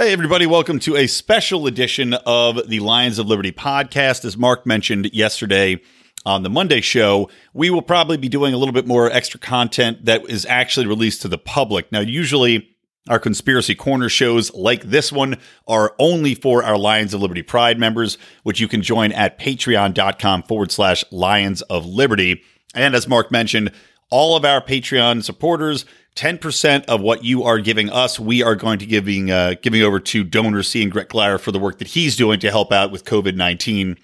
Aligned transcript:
Hey, 0.00 0.12
everybody, 0.12 0.46
welcome 0.46 0.78
to 0.78 0.94
a 0.94 1.08
special 1.08 1.66
edition 1.66 2.14
of 2.14 2.68
the 2.68 2.78
Lions 2.78 3.18
of 3.18 3.26
Liberty 3.26 3.50
podcast. 3.50 4.24
As 4.24 4.36
Mark 4.36 4.64
mentioned 4.64 5.10
yesterday 5.12 5.80
on 6.24 6.44
the 6.44 6.48
Monday 6.48 6.80
show, 6.80 7.28
we 7.52 7.68
will 7.68 7.82
probably 7.82 8.16
be 8.16 8.28
doing 8.28 8.54
a 8.54 8.58
little 8.58 8.72
bit 8.72 8.86
more 8.86 9.10
extra 9.10 9.40
content 9.40 10.04
that 10.04 10.24
is 10.30 10.46
actually 10.46 10.86
released 10.86 11.22
to 11.22 11.28
the 11.28 11.36
public. 11.36 11.90
Now, 11.90 11.98
usually 11.98 12.76
our 13.08 13.18
conspiracy 13.18 13.74
corner 13.74 14.08
shows 14.08 14.54
like 14.54 14.84
this 14.84 15.10
one 15.10 15.36
are 15.66 15.96
only 15.98 16.36
for 16.36 16.62
our 16.62 16.78
Lions 16.78 17.12
of 17.12 17.20
Liberty 17.20 17.42
Pride 17.42 17.76
members, 17.76 18.18
which 18.44 18.60
you 18.60 18.68
can 18.68 18.82
join 18.82 19.10
at 19.10 19.36
patreon.com 19.36 20.44
forward 20.44 20.70
slash 20.70 21.04
Lions 21.10 21.62
of 21.62 21.84
Liberty. 21.84 22.44
And 22.72 22.94
as 22.94 23.08
Mark 23.08 23.32
mentioned, 23.32 23.72
all 24.10 24.36
of 24.36 24.44
our 24.44 24.62
Patreon 24.62 25.24
supporters 25.24 25.84
10% 26.18 26.84
of 26.86 27.00
what 27.00 27.22
you 27.22 27.44
are 27.44 27.60
giving 27.60 27.90
us, 27.90 28.18
we 28.18 28.42
are 28.42 28.56
going 28.56 28.80
to 28.80 28.86
giving 28.86 29.30
uh, 29.30 29.54
giving 29.62 29.82
over 29.82 30.00
to 30.00 30.24
donor 30.24 30.64
C 30.64 30.82
and 30.82 30.90
Greg 30.90 31.08
Glyer 31.08 31.38
for 31.38 31.52
the 31.52 31.60
work 31.60 31.78
that 31.78 31.86
he's 31.86 32.16
doing 32.16 32.40
to 32.40 32.50
help 32.50 32.72
out 32.72 32.90
with 32.90 33.04
COVID 33.04 33.36
19. 33.36 33.96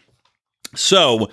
So 0.77 1.29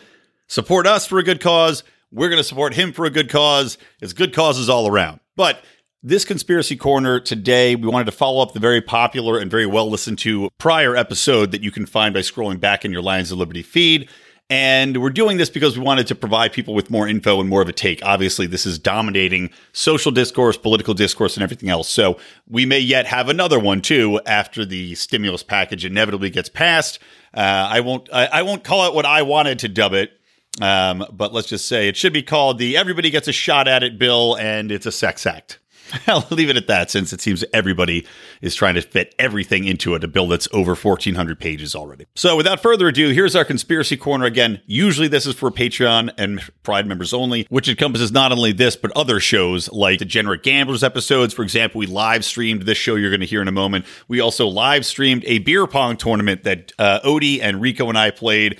support 0.48 0.88
us 0.88 1.06
for 1.06 1.20
a 1.20 1.24
good 1.24 1.40
cause. 1.40 1.84
We're 2.12 2.30
going 2.30 2.40
to 2.40 2.44
support 2.44 2.74
him 2.74 2.94
for 2.94 3.06
a 3.06 3.12
good 3.12 3.30
cause. 3.30 3.78
It's 4.02 4.12
good 4.12 4.34
causes 4.34 4.70
all 4.70 4.88
around. 4.88 5.20
But 5.36 5.64
this 6.02 6.26
conspiracy 6.26 6.76
corner 6.76 7.20
today, 7.20 7.76
we 7.76 7.88
wanted 7.88 8.06
to 8.06 8.12
follow 8.12 8.42
up 8.42 8.54
the 8.54 8.60
very 8.60 8.82
popular 8.82 9.38
and 9.38 9.52
very 9.52 9.68
well 9.68 9.88
listened 9.88 10.18
to 10.20 10.50
prior 10.58 10.96
episode 10.96 11.52
that 11.52 11.62
you 11.62 11.70
can 11.70 11.86
find 11.86 12.12
by 12.12 12.22
scrolling 12.22 12.60
back 12.60 12.84
in 12.84 12.92
your 12.92 13.04
Lions 13.04 13.32
of 13.32 13.38
Liberty 13.38 13.62
feed. 13.62 14.10
And 14.52 15.02
we're 15.02 15.12
doing 15.12 15.38
this 15.38 15.50
because 15.50 15.78
we 15.78 15.84
wanted 15.86 16.08
to 16.08 16.16
provide 16.16 16.52
people 16.52 16.74
with 16.74 16.90
more 16.90 17.08
info 17.08 17.40
and 17.40 17.48
more 17.48 17.62
of 17.62 17.70
a 17.70 17.72
take. 17.72 18.04
Obviously, 18.04 18.48
this 18.48 18.66
is 18.66 18.78
dominating 18.78 19.50
social 19.72 20.12
discourse, 20.12 20.58
political 20.58 20.94
discourse, 20.94 21.38
and 21.38 21.44
everything 21.44 21.70
else. 21.70 21.88
So 21.88 22.20
we 22.50 22.66
may 22.66 22.80
yet 22.80 23.06
have 23.06 23.30
another 23.30 23.58
one 23.58 23.82
too 23.82 24.20
after 24.26 24.66
the 24.66 24.94
stimulus 24.96 25.42
package 25.42 25.86
inevitably 25.86 26.32
gets 26.32 26.50
passed. 26.50 27.00
Uh, 27.34 27.40
I 27.40 27.80
won't. 27.80 28.10
I, 28.12 28.26
I, 28.26 28.42
won't 28.42 28.66
call 28.66 28.90
it 28.90 28.94
what 28.94 29.06
I 29.06 29.22
wanted 29.22 29.60
to 29.60 29.70
dub 29.70 29.94
it, 29.94 30.20
um, 30.60 31.06
but 31.14 31.34
let's 31.34 31.48
just 31.48 31.70
say 31.70 31.88
it 31.88 31.96
should 31.96 32.12
be 32.12 32.22
called 32.22 32.58
the 32.58 32.76
"Everybody 32.76 33.10
Gets 33.10 33.30
a 33.30 33.32
Shot 33.32 33.70
at 33.70 33.84
It" 33.84 33.98
bill, 33.98 34.36
and 34.36 34.70
it's 34.70 34.86
a 34.86 34.92
sex 34.92 35.26
act. 35.26 35.61
I'll 36.08 36.26
leave 36.30 36.50
it 36.50 36.58
at 36.58 36.68
that 36.68 36.92
since 36.92 37.14
it 37.14 37.22
seems 37.22 37.44
everybody 37.54 38.06
is 38.42 38.56
trying 38.56 38.76
to 38.76 38.82
fit 38.82 39.14
everything 39.20 39.66
into 39.66 39.96
it, 39.96 40.04
a 40.04 40.08
bill 40.08 40.28
that's 40.28 40.48
over 40.52 40.76
1,400 40.76 41.40
pages 41.40 41.76
already. 41.76 42.06
So, 42.16 42.36
without 42.36 42.62
further 42.62 42.88
ado, 42.88 43.10
here's 43.10 43.36
our 43.36 43.46
conspiracy 43.46 43.98
corner 43.98 44.26
again. 44.26 44.62
Usually, 44.66 45.08
this 45.08 45.26
is 45.26 45.36
for 45.36 45.52
Patreon 45.52 46.12
and 46.18 46.42
Pride 46.64 46.88
members 46.88 47.14
only, 47.14 47.46
which 47.50 47.68
encompasses 47.68 48.12
not 48.12 48.32
only 48.32 48.52
this, 48.52 48.76
but 48.76 48.92
other 48.92 49.20
shows 49.20 49.72
like 49.72 50.00
Degenerate 50.00 50.44
Gamblers 50.44 50.84
episodes. 50.84 51.34
For 51.34 51.44
example, 51.44 51.80
we 51.80 51.88
live 51.88 52.24
streamed 52.24 52.64
this 52.64 52.78
show 52.78 52.96
you're 52.96 53.10
going 53.10 53.22
to 53.22 53.26
hear 53.26 53.42
in 53.42 53.48
a 53.48 53.54
moment. 53.54 53.86
We 54.08 54.20
also 54.20 54.48
live 54.48 54.86
streamed 54.86 55.24
a 55.26 55.40
beer 55.40 55.68
pong 55.68 55.98
tournament 55.98 56.44
that 56.44 56.72
uh, 56.80 57.00
Odie 57.04 57.42
and 57.42 57.62
Rico 57.62 57.90
and 57.90 57.98
I 57.98 58.12
played. 58.12 58.60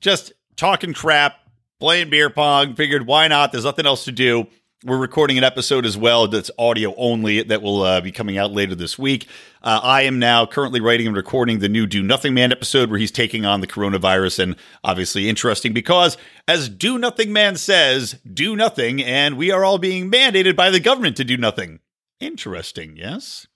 Just 0.00 0.32
talking 0.56 0.94
crap, 0.94 1.36
playing 1.78 2.10
beer 2.10 2.30
pong. 2.30 2.74
Figured 2.74 3.06
why 3.06 3.28
not? 3.28 3.52
There's 3.52 3.64
nothing 3.64 3.86
else 3.86 4.04
to 4.04 4.12
do 4.12 4.46
we're 4.84 4.98
recording 4.98 5.36
an 5.36 5.44
episode 5.44 5.84
as 5.84 5.96
well 5.96 6.26
that's 6.26 6.50
audio 6.58 6.94
only 6.96 7.42
that 7.42 7.60
will 7.60 7.82
uh, 7.82 8.00
be 8.00 8.10
coming 8.10 8.38
out 8.38 8.50
later 8.50 8.74
this 8.74 8.98
week. 8.98 9.26
Uh, 9.62 9.80
I 9.82 10.02
am 10.02 10.18
now 10.18 10.46
currently 10.46 10.80
writing 10.80 11.06
and 11.06 11.14
recording 11.14 11.58
the 11.58 11.68
new 11.68 11.86
Do 11.86 12.02
Nothing 12.02 12.32
Man 12.32 12.50
episode 12.50 12.88
where 12.88 12.98
he's 12.98 13.10
taking 13.10 13.44
on 13.44 13.60
the 13.60 13.66
coronavirus. 13.66 14.38
And 14.38 14.56
obviously 14.82 15.28
interesting 15.28 15.74
because, 15.74 16.16
as 16.48 16.68
Do 16.68 16.98
Nothing 16.98 17.32
Man 17.32 17.56
says, 17.56 18.18
do 18.32 18.56
nothing, 18.56 19.02
and 19.02 19.36
we 19.36 19.50
are 19.50 19.64
all 19.64 19.78
being 19.78 20.10
mandated 20.10 20.56
by 20.56 20.70
the 20.70 20.80
government 20.80 21.16
to 21.18 21.24
do 21.24 21.36
nothing. 21.36 21.80
Interesting, 22.18 22.96
yes? 22.96 23.46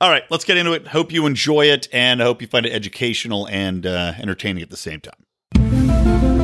All 0.00 0.10
right, 0.10 0.24
let's 0.30 0.44
get 0.44 0.56
into 0.56 0.72
it. 0.72 0.88
Hope 0.88 1.12
you 1.12 1.26
enjoy 1.26 1.66
it, 1.66 1.88
and 1.92 2.22
I 2.22 2.24
hope 2.24 2.40
you 2.40 2.48
find 2.48 2.66
it 2.66 2.72
educational 2.72 3.46
and 3.48 3.86
uh, 3.86 4.14
entertaining 4.18 4.62
at 4.62 4.70
the 4.70 4.76
same 4.76 5.00
time. 5.00 6.39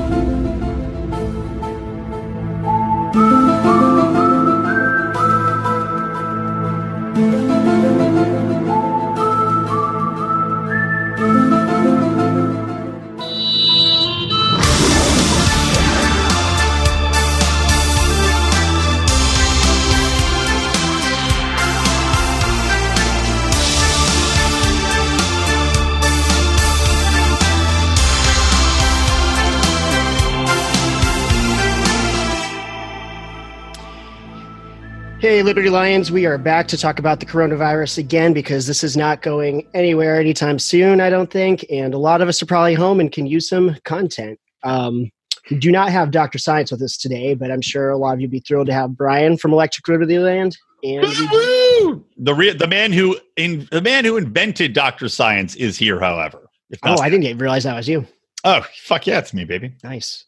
Liberty 35.46 35.70
Lions, 35.70 36.10
we 36.10 36.26
are 36.26 36.38
back 36.38 36.66
to 36.66 36.76
talk 36.76 36.98
about 36.98 37.20
the 37.20 37.26
coronavirus 37.26 37.98
again 37.98 38.32
because 38.32 38.66
this 38.66 38.82
is 38.82 38.96
not 38.96 39.22
going 39.22 39.64
anywhere 39.74 40.20
anytime 40.20 40.58
soon, 40.58 41.00
I 41.00 41.08
don't 41.08 41.30
think. 41.30 41.64
And 41.70 41.94
a 41.94 41.98
lot 41.98 42.20
of 42.20 42.26
us 42.26 42.42
are 42.42 42.46
probably 42.46 42.74
home 42.74 42.98
and 42.98 43.12
can 43.12 43.26
use 43.26 43.48
some 43.48 43.76
content. 43.84 44.40
Um, 44.64 45.08
we 45.48 45.58
do 45.58 45.70
not 45.70 45.92
have 45.92 46.10
Dr. 46.10 46.38
Science 46.38 46.72
with 46.72 46.82
us 46.82 46.96
today, 46.96 47.34
but 47.34 47.52
I'm 47.52 47.60
sure 47.60 47.90
a 47.90 47.96
lot 47.96 48.14
of 48.14 48.20
you 48.20 48.26
would 48.26 48.32
be 48.32 48.40
thrilled 48.40 48.66
to 48.66 48.72
have 48.72 48.96
Brian 48.96 49.38
from 49.38 49.52
Electric 49.52 49.86
Liberty 49.86 50.18
Land. 50.18 50.58
And 50.82 51.04
the 51.04 52.34
re- 52.34 52.52
the 52.52 52.66
man 52.66 52.92
who 52.92 53.16
in, 53.36 53.68
the 53.70 53.80
man 53.80 54.04
who 54.04 54.16
invented 54.16 54.72
Dr. 54.72 55.08
Science 55.08 55.54
is 55.54 55.78
here, 55.78 56.00
however. 56.00 56.50
oh, 56.82 56.98
I 57.00 57.08
didn't 57.08 57.22
even 57.22 57.38
realize 57.38 57.62
that 57.62 57.76
was 57.76 57.88
you. 57.88 58.04
Oh, 58.42 58.66
fuck 58.82 59.06
yeah, 59.06 59.20
it's 59.20 59.32
me, 59.32 59.44
baby. 59.44 59.76
Nice. 59.84 60.24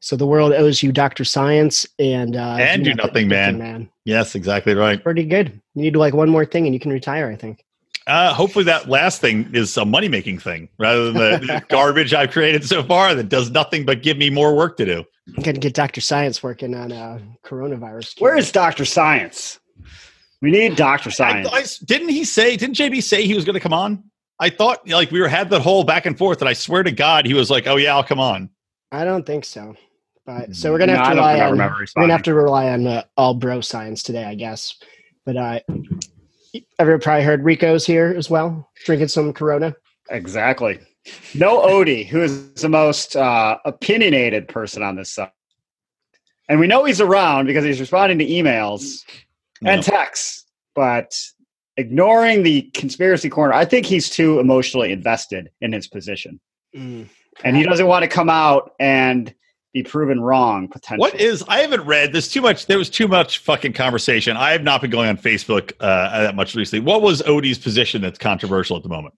So 0.00 0.16
the 0.16 0.26
world 0.26 0.52
owes 0.52 0.82
you 0.82 0.92
Dr. 0.92 1.24
Science 1.24 1.86
and 1.98 2.34
uh, 2.34 2.56
and 2.58 2.84
do 2.84 2.94
nothing, 2.94 3.28
man. 3.28 3.58
man. 3.58 3.90
Yes, 4.10 4.34
exactly 4.34 4.74
right. 4.74 5.00
Pretty 5.00 5.24
good. 5.24 5.60
You 5.74 5.82
need 5.82 5.94
like 5.94 6.14
one 6.14 6.28
more 6.28 6.44
thing 6.44 6.66
and 6.66 6.74
you 6.74 6.80
can 6.80 6.90
retire. 6.90 7.30
I 7.30 7.36
think. 7.36 7.64
Uh, 8.08 8.34
hopefully 8.34 8.64
that 8.64 8.88
last 8.88 9.20
thing 9.20 9.48
is 9.54 9.76
a 9.76 9.84
money 9.84 10.08
making 10.08 10.40
thing 10.40 10.68
rather 10.78 11.12
than 11.12 11.46
the 11.46 11.64
garbage 11.68 12.12
I've 12.12 12.32
created 12.32 12.64
so 12.64 12.82
far 12.82 13.14
that 13.14 13.28
does 13.28 13.52
nothing 13.52 13.84
but 13.84 14.02
give 14.02 14.16
me 14.16 14.30
more 14.30 14.56
work 14.56 14.76
to 14.78 14.84
do. 14.84 15.04
I'm 15.36 15.44
gonna 15.44 15.60
get 15.60 15.74
Dr. 15.74 16.00
Science 16.00 16.42
working 16.42 16.74
on 16.74 16.90
uh, 16.90 17.20
coronavirus. 17.44 18.20
Where 18.20 18.36
is 18.36 18.50
Dr. 18.50 18.84
Science? 18.84 19.60
We 20.42 20.50
need 20.50 20.74
Dr. 20.74 21.12
Science. 21.12 21.48
I, 21.52 21.58
I, 21.58 21.64
didn't 21.84 22.08
he 22.08 22.24
say? 22.24 22.56
Didn't 22.56 22.76
JB 22.76 23.04
say 23.04 23.24
he 23.26 23.34
was 23.34 23.44
going 23.44 23.54
to 23.54 23.60
come 23.60 23.74
on? 23.74 24.02
I 24.40 24.50
thought 24.50 24.88
like 24.88 25.12
we 25.12 25.20
were 25.20 25.28
had 25.28 25.50
that 25.50 25.60
whole 25.60 25.84
back 25.84 26.04
and 26.04 26.18
forth, 26.18 26.40
and 26.40 26.48
I 26.48 26.54
swear 26.54 26.82
to 26.82 26.90
God, 26.90 27.26
he 27.26 27.34
was 27.34 27.48
like, 27.48 27.68
"Oh 27.68 27.76
yeah, 27.76 27.94
I'll 27.94 28.02
come 28.02 28.18
on." 28.18 28.50
I 28.90 29.04
don't 29.04 29.24
think 29.24 29.44
so. 29.44 29.76
But 30.38 30.54
so 30.54 30.70
we're 30.70 30.78
gonna 30.78 30.96
have 30.96 31.08
no, 31.08 31.14
to 31.14 31.16
rely 31.16 31.40
on 31.40 31.58
we're 31.58 32.02
gonna 32.02 32.12
have 32.12 32.22
to 32.22 32.34
rely 32.34 32.68
on 32.68 32.86
uh, 32.86 33.02
all 33.16 33.34
bro 33.34 33.60
science 33.60 34.02
today, 34.02 34.22
I 34.22 34.36
guess. 34.36 34.76
But 35.26 35.36
uh, 35.36 35.60
everyone 36.78 37.00
probably 37.00 37.24
heard 37.24 37.44
Rico's 37.44 37.84
here 37.84 38.14
as 38.16 38.30
well, 38.30 38.70
drinking 38.84 39.08
some 39.08 39.32
Corona. 39.32 39.74
Exactly. 40.08 40.78
No 41.34 41.58
Odie, 41.66 42.06
who 42.06 42.22
is 42.22 42.52
the 42.54 42.68
most 42.68 43.16
uh, 43.16 43.58
opinionated 43.64 44.46
person 44.46 44.84
on 44.84 44.94
this 44.94 45.10
side, 45.12 45.32
and 46.48 46.60
we 46.60 46.68
know 46.68 46.84
he's 46.84 47.00
around 47.00 47.46
because 47.46 47.64
he's 47.64 47.80
responding 47.80 48.18
to 48.18 48.26
emails 48.26 49.02
no. 49.60 49.72
and 49.72 49.82
texts. 49.82 50.44
But 50.76 51.18
ignoring 51.76 52.44
the 52.44 52.70
conspiracy 52.72 53.30
corner, 53.30 53.52
I 53.52 53.64
think 53.64 53.84
he's 53.84 54.08
too 54.08 54.38
emotionally 54.38 54.92
invested 54.92 55.50
in 55.60 55.72
his 55.72 55.88
position, 55.88 56.38
mm. 56.72 57.08
and 57.42 57.56
he 57.56 57.64
doesn't 57.64 57.88
want 57.88 58.04
to 58.04 58.08
come 58.08 58.30
out 58.30 58.74
and 58.78 59.34
be 59.72 59.82
proven 59.82 60.20
wrong 60.20 60.68
potentially. 60.68 61.10
What 61.10 61.20
is? 61.20 61.44
I 61.48 61.60
haven't 61.60 61.82
read. 61.82 62.12
There's 62.12 62.28
too 62.28 62.40
much. 62.40 62.66
There 62.66 62.78
was 62.78 62.90
too 62.90 63.08
much 63.08 63.38
fucking 63.38 63.72
conversation. 63.72 64.36
I 64.36 64.52
have 64.52 64.62
not 64.62 64.80
been 64.80 64.90
going 64.90 65.08
on 65.08 65.16
Facebook 65.16 65.72
uh, 65.80 66.22
that 66.22 66.34
much 66.34 66.54
recently. 66.54 66.84
What 66.84 67.02
was 67.02 67.22
Odie's 67.22 67.58
position 67.58 68.02
that's 68.02 68.18
controversial 68.18 68.76
at 68.76 68.82
the 68.82 68.88
moment? 68.88 69.14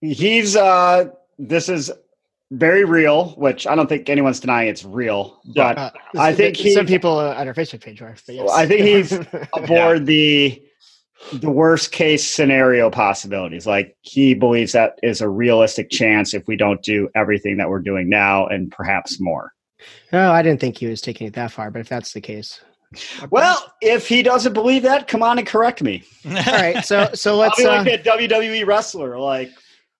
He's. 0.00 0.56
uh 0.56 1.10
This 1.38 1.68
is 1.68 1.90
very 2.50 2.84
real, 2.84 3.30
which 3.32 3.66
I 3.66 3.74
don't 3.74 3.88
think 3.88 4.08
anyone's 4.08 4.40
denying 4.40 4.68
it's 4.68 4.84
real. 4.84 5.40
But 5.54 5.76
uh, 5.76 5.90
I 6.16 6.32
think 6.32 6.56
he, 6.56 6.72
some 6.72 6.86
people 6.86 7.18
on 7.18 7.46
our 7.46 7.54
Facebook 7.54 7.82
page 7.82 8.00
are. 8.00 8.16
Yes. 8.26 8.50
I 8.50 8.66
think 8.66 8.82
he's 8.82 9.12
aboard 9.54 9.98
yeah. 10.00 10.04
the 10.04 10.62
the 11.32 11.50
worst 11.50 11.92
case 11.92 12.26
scenario 12.26 12.90
possibilities. 12.90 13.66
Like 13.66 13.96
he 14.00 14.34
believes 14.34 14.72
that 14.72 14.98
is 15.02 15.20
a 15.20 15.28
realistic 15.28 15.90
chance 15.90 16.32
if 16.32 16.46
we 16.46 16.56
don't 16.56 16.82
do 16.82 17.08
everything 17.14 17.56
that 17.58 17.68
we're 17.68 17.80
doing 17.80 18.08
now 18.08 18.46
and 18.46 18.70
perhaps 18.70 19.20
more. 19.20 19.52
No, 20.12 20.32
I 20.32 20.42
didn't 20.42 20.60
think 20.60 20.78
he 20.78 20.86
was 20.86 21.00
taking 21.00 21.26
it 21.26 21.34
that 21.34 21.52
far, 21.52 21.70
but 21.70 21.80
if 21.80 21.88
that's 21.88 22.12
the 22.12 22.20
case. 22.20 22.60
Well, 23.30 23.72
if 23.82 24.08
he 24.08 24.22
doesn't 24.22 24.54
believe 24.54 24.82
that, 24.84 25.08
come 25.08 25.22
on 25.22 25.38
and 25.38 25.46
correct 25.46 25.82
me. 25.82 26.02
All 26.24 26.32
right, 26.32 26.84
so 26.84 27.10
so 27.14 27.36
let's 27.36 27.60
I'll 27.60 27.84
be 27.84 27.90
like 27.90 28.06
uh, 28.06 28.10
a 28.10 28.18
WWE 28.18 28.66
wrestler, 28.66 29.18
like 29.18 29.50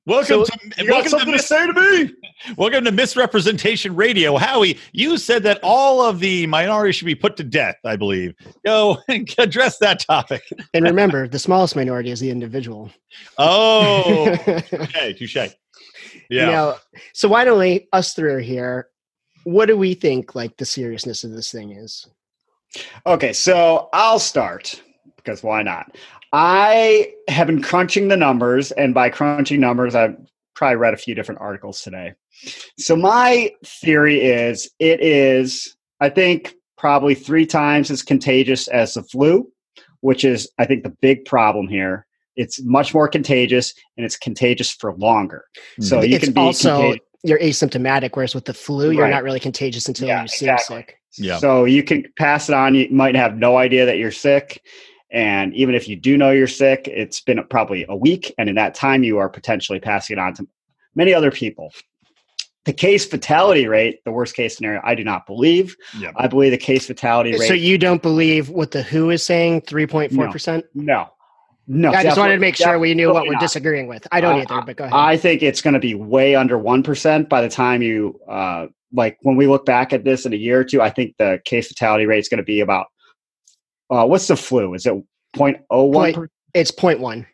Welcome 0.08 0.26
So, 0.26 0.44
to 0.46 0.84
You 0.84 0.90
welcome 0.90 1.10
something 1.10 1.32
to, 1.32 1.36
to 1.36 1.42
say 1.42 1.66
to 1.66 1.72
me? 1.75 2.14
welcome 2.56 2.82
to 2.86 2.92
Misrepresentation 2.92 3.94
Radio. 3.94 4.38
Howie, 4.38 4.78
you 4.92 5.19
said 5.19 5.42
that 5.42 5.60
all 5.62 6.00
of 6.00 6.19
the 6.19 6.46
minorities 6.46 6.96
should 6.96 7.04
be 7.04 7.14
put 7.14 7.36
to 7.36 7.44
death. 7.44 7.76
I 7.84 7.96
believe. 7.96 8.34
Go 8.64 8.96
and 9.08 9.28
address 9.38 9.76
that 9.80 10.00
topic. 10.00 10.42
and 10.72 10.86
remember, 10.86 11.28
the 11.28 11.38
smallest 11.38 11.76
minority 11.76 12.10
is 12.10 12.20
the 12.20 12.30
individual. 12.30 12.90
Oh, 13.36 14.34
okay, 14.72 15.12
touche. 15.12 15.36
Yeah. 16.30 16.46
Now, 16.46 16.76
so 17.12 17.28
why 17.28 17.44
don't 17.44 17.58
we, 17.58 17.86
us 17.92 18.14
three 18.14 18.32
are 18.32 18.40
here. 18.40 18.88
What 19.44 19.67
do 19.67 19.76
we 19.76 19.94
think 19.94 20.35
like 20.35 20.56
the 20.56 20.67
seriousness 20.67 21.25
of 21.25 21.31
this 21.32 21.50
thing 21.50 21.73
is? 21.73 22.06
Okay, 23.06 23.32
so 23.32 23.88
I'll 23.93 24.19
start 24.19 24.82
because 25.17 25.43
why 25.43 25.62
not? 25.62 25.96
I 26.32 27.12
have 27.29 27.46
been 27.46 27.62
crunching 27.62 28.08
the 28.08 28.17
numbers, 28.17 28.73
and 28.73 28.93
by 28.93 29.11
crunching 29.11 29.61
numbers, 29.61 29.94
I've 29.94 30.17
probably 30.55 30.76
read 30.76 30.94
a 30.94 30.99
few 30.99 31.14
different 31.14 31.40
articles 31.40 31.81
today. 31.82 32.14
So 32.79 32.96
my 32.96 33.52
theory 33.64 34.20
is 34.20 34.70
it 34.79 35.00
is, 35.00 35.76
I 36.00 36.11
think, 36.11 36.55
probably 36.76 37.14
three 37.14 37.46
times 37.46 37.90
as 37.90 38.02
contagious 38.02 38.69
as 38.69 38.94
the 38.94 39.02
flu, 39.02 39.50
which 40.00 40.25
is, 40.25 40.50
I 40.58 40.67
think, 40.67 40.82
the 40.82 40.94
big 41.00 41.25
problem 41.25 41.69
here. 41.69 42.06
It's 42.37 42.62
much 42.62 42.94
more 42.94 43.08
contagious, 43.08 43.75
and 43.96 44.05
it's 44.05 44.17
contagious 44.17 44.70
for 44.73 44.94
longer. 44.94 45.44
So 45.81 45.99
hmm. 45.99 46.05
you 46.05 46.17
it's 46.17 46.25
can 46.25 46.35
be 46.35 46.40
also 46.40 46.76
contagious. 46.76 47.06
You're 47.24 47.38
asymptomatic, 47.40 48.10
whereas 48.14 48.34
with 48.34 48.44
the 48.44 48.54
flu, 48.54 48.90
you're 48.90 49.02
Right. 49.04 49.10
not 49.10 49.22
really 49.24 49.40
contagious 49.40 49.86
until 49.88 50.08
Yeah, 50.08 50.22
you 50.22 50.28
seem 50.28 50.48
exactly. 50.50 50.76
sick. 50.78 50.98
Yeah. 51.16 51.38
So 51.38 51.64
you 51.64 51.82
can 51.82 52.04
pass 52.16 52.48
it 52.48 52.54
on. 52.54 52.74
You 52.74 52.88
might 52.90 53.16
have 53.16 53.36
no 53.36 53.56
idea 53.56 53.86
that 53.86 53.98
you're 53.98 54.12
sick. 54.12 54.62
And 55.10 55.54
even 55.54 55.74
if 55.74 55.88
you 55.88 55.96
do 55.96 56.16
know 56.18 56.30
you're 56.30 56.46
sick, 56.46 56.86
it's 56.86 57.20
been 57.20 57.42
probably 57.48 57.86
a 57.88 57.96
week. 57.96 58.32
And 58.38 58.48
in 58.48 58.54
that 58.56 58.74
time, 58.74 59.02
you 59.02 59.18
are 59.18 59.28
potentially 59.28 59.80
passing 59.80 60.16
it 60.18 60.20
on 60.20 60.34
to 60.34 60.46
many 60.94 61.14
other 61.14 61.30
people. 61.30 61.72
The 62.66 62.72
case 62.74 63.06
fatality 63.06 63.66
rate, 63.66 64.00
the 64.04 64.10
worst 64.12 64.36
case 64.36 64.56
scenario, 64.56 64.82
I 64.84 64.94
do 64.94 65.02
not 65.02 65.26
believe. 65.26 65.74
Yeah. 65.98 66.10
I 66.16 66.26
believe 66.26 66.50
the 66.50 66.58
case 66.58 66.86
fatality 66.86 67.32
rate. 67.32 67.48
So 67.48 67.54
you 67.54 67.78
don't 67.78 68.02
believe 68.02 68.50
what 68.50 68.72
the 68.72 68.82
WHO 68.82 69.08
is 69.10 69.22
saying, 69.22 69.62
three 69.62 69.86
point 69.86 70.12
four 70.12 70.30
percent? 70.30 70.66
no. 70.74 71.08
No. 71.70 71.90
I 71.92 72.02
just 72.02 72.16
wanted 72.18 72.34
to 72.34 72.40
make 72.40 72.56
sure 72.56 72.78
we 72.78 72.94
knew 72.94 73.12
what 73.12 73.26
we're 73.26 73.32
not. 73.34 73.42
disagreeing 73.42 73.88
with. 73.88 74.06
I 74.10 74.22
don't 74.22 74.40
Uh, 74.40 74.44
either, 74.54 74.62
but 74.66 74.76
go 74.76 74.84
ahead. 74.84 74.94
I 74.96 75.18
think 75.18 75.42
it's 75.42 75.60
going 75.60 75.74
to 75.74 75.80
be 75.80 75.94
way 75.94 76.34
under 76.34 76.58
1% 76.58 77.28
by 77.28 77.42
the 77.42 77.48
time 77.50 77.82
you, 77.82 78.18
uh, 78.26 78.68
like 78.92 79.18
when 79.20 79.36
we 79.36 79.46
look 79.46 79.66
back 79.66 79.92
at 79.92 80.02
this 80.02 80.24
in 80.24 80.32
a 80.32 80.36
year 80.36 80.60
or 80.60 80.64
two, 80.64 80.80
I 80.80 80.88
think 80.88 81.14
the 81.18 81.40
case 81.44 81.68
fatality 81.68 82.06
rate 82.06 82.20
is 82.20 82.28
going 82.30 82.38
to 82.38 82.42
be 82.44 82.60
about, 82.60 82.86
uh, 83.90 84.06
what's 84.06 84.26
the 84.28 84.36
flu? 84.36 84.72
Is 84.72 84.86
it 84.86 84.94
0.01? 85.36 86.14
Point- 86.14 86.30
it's 86.54 86.70
point 86.70 87.00
one. 87.00 87.26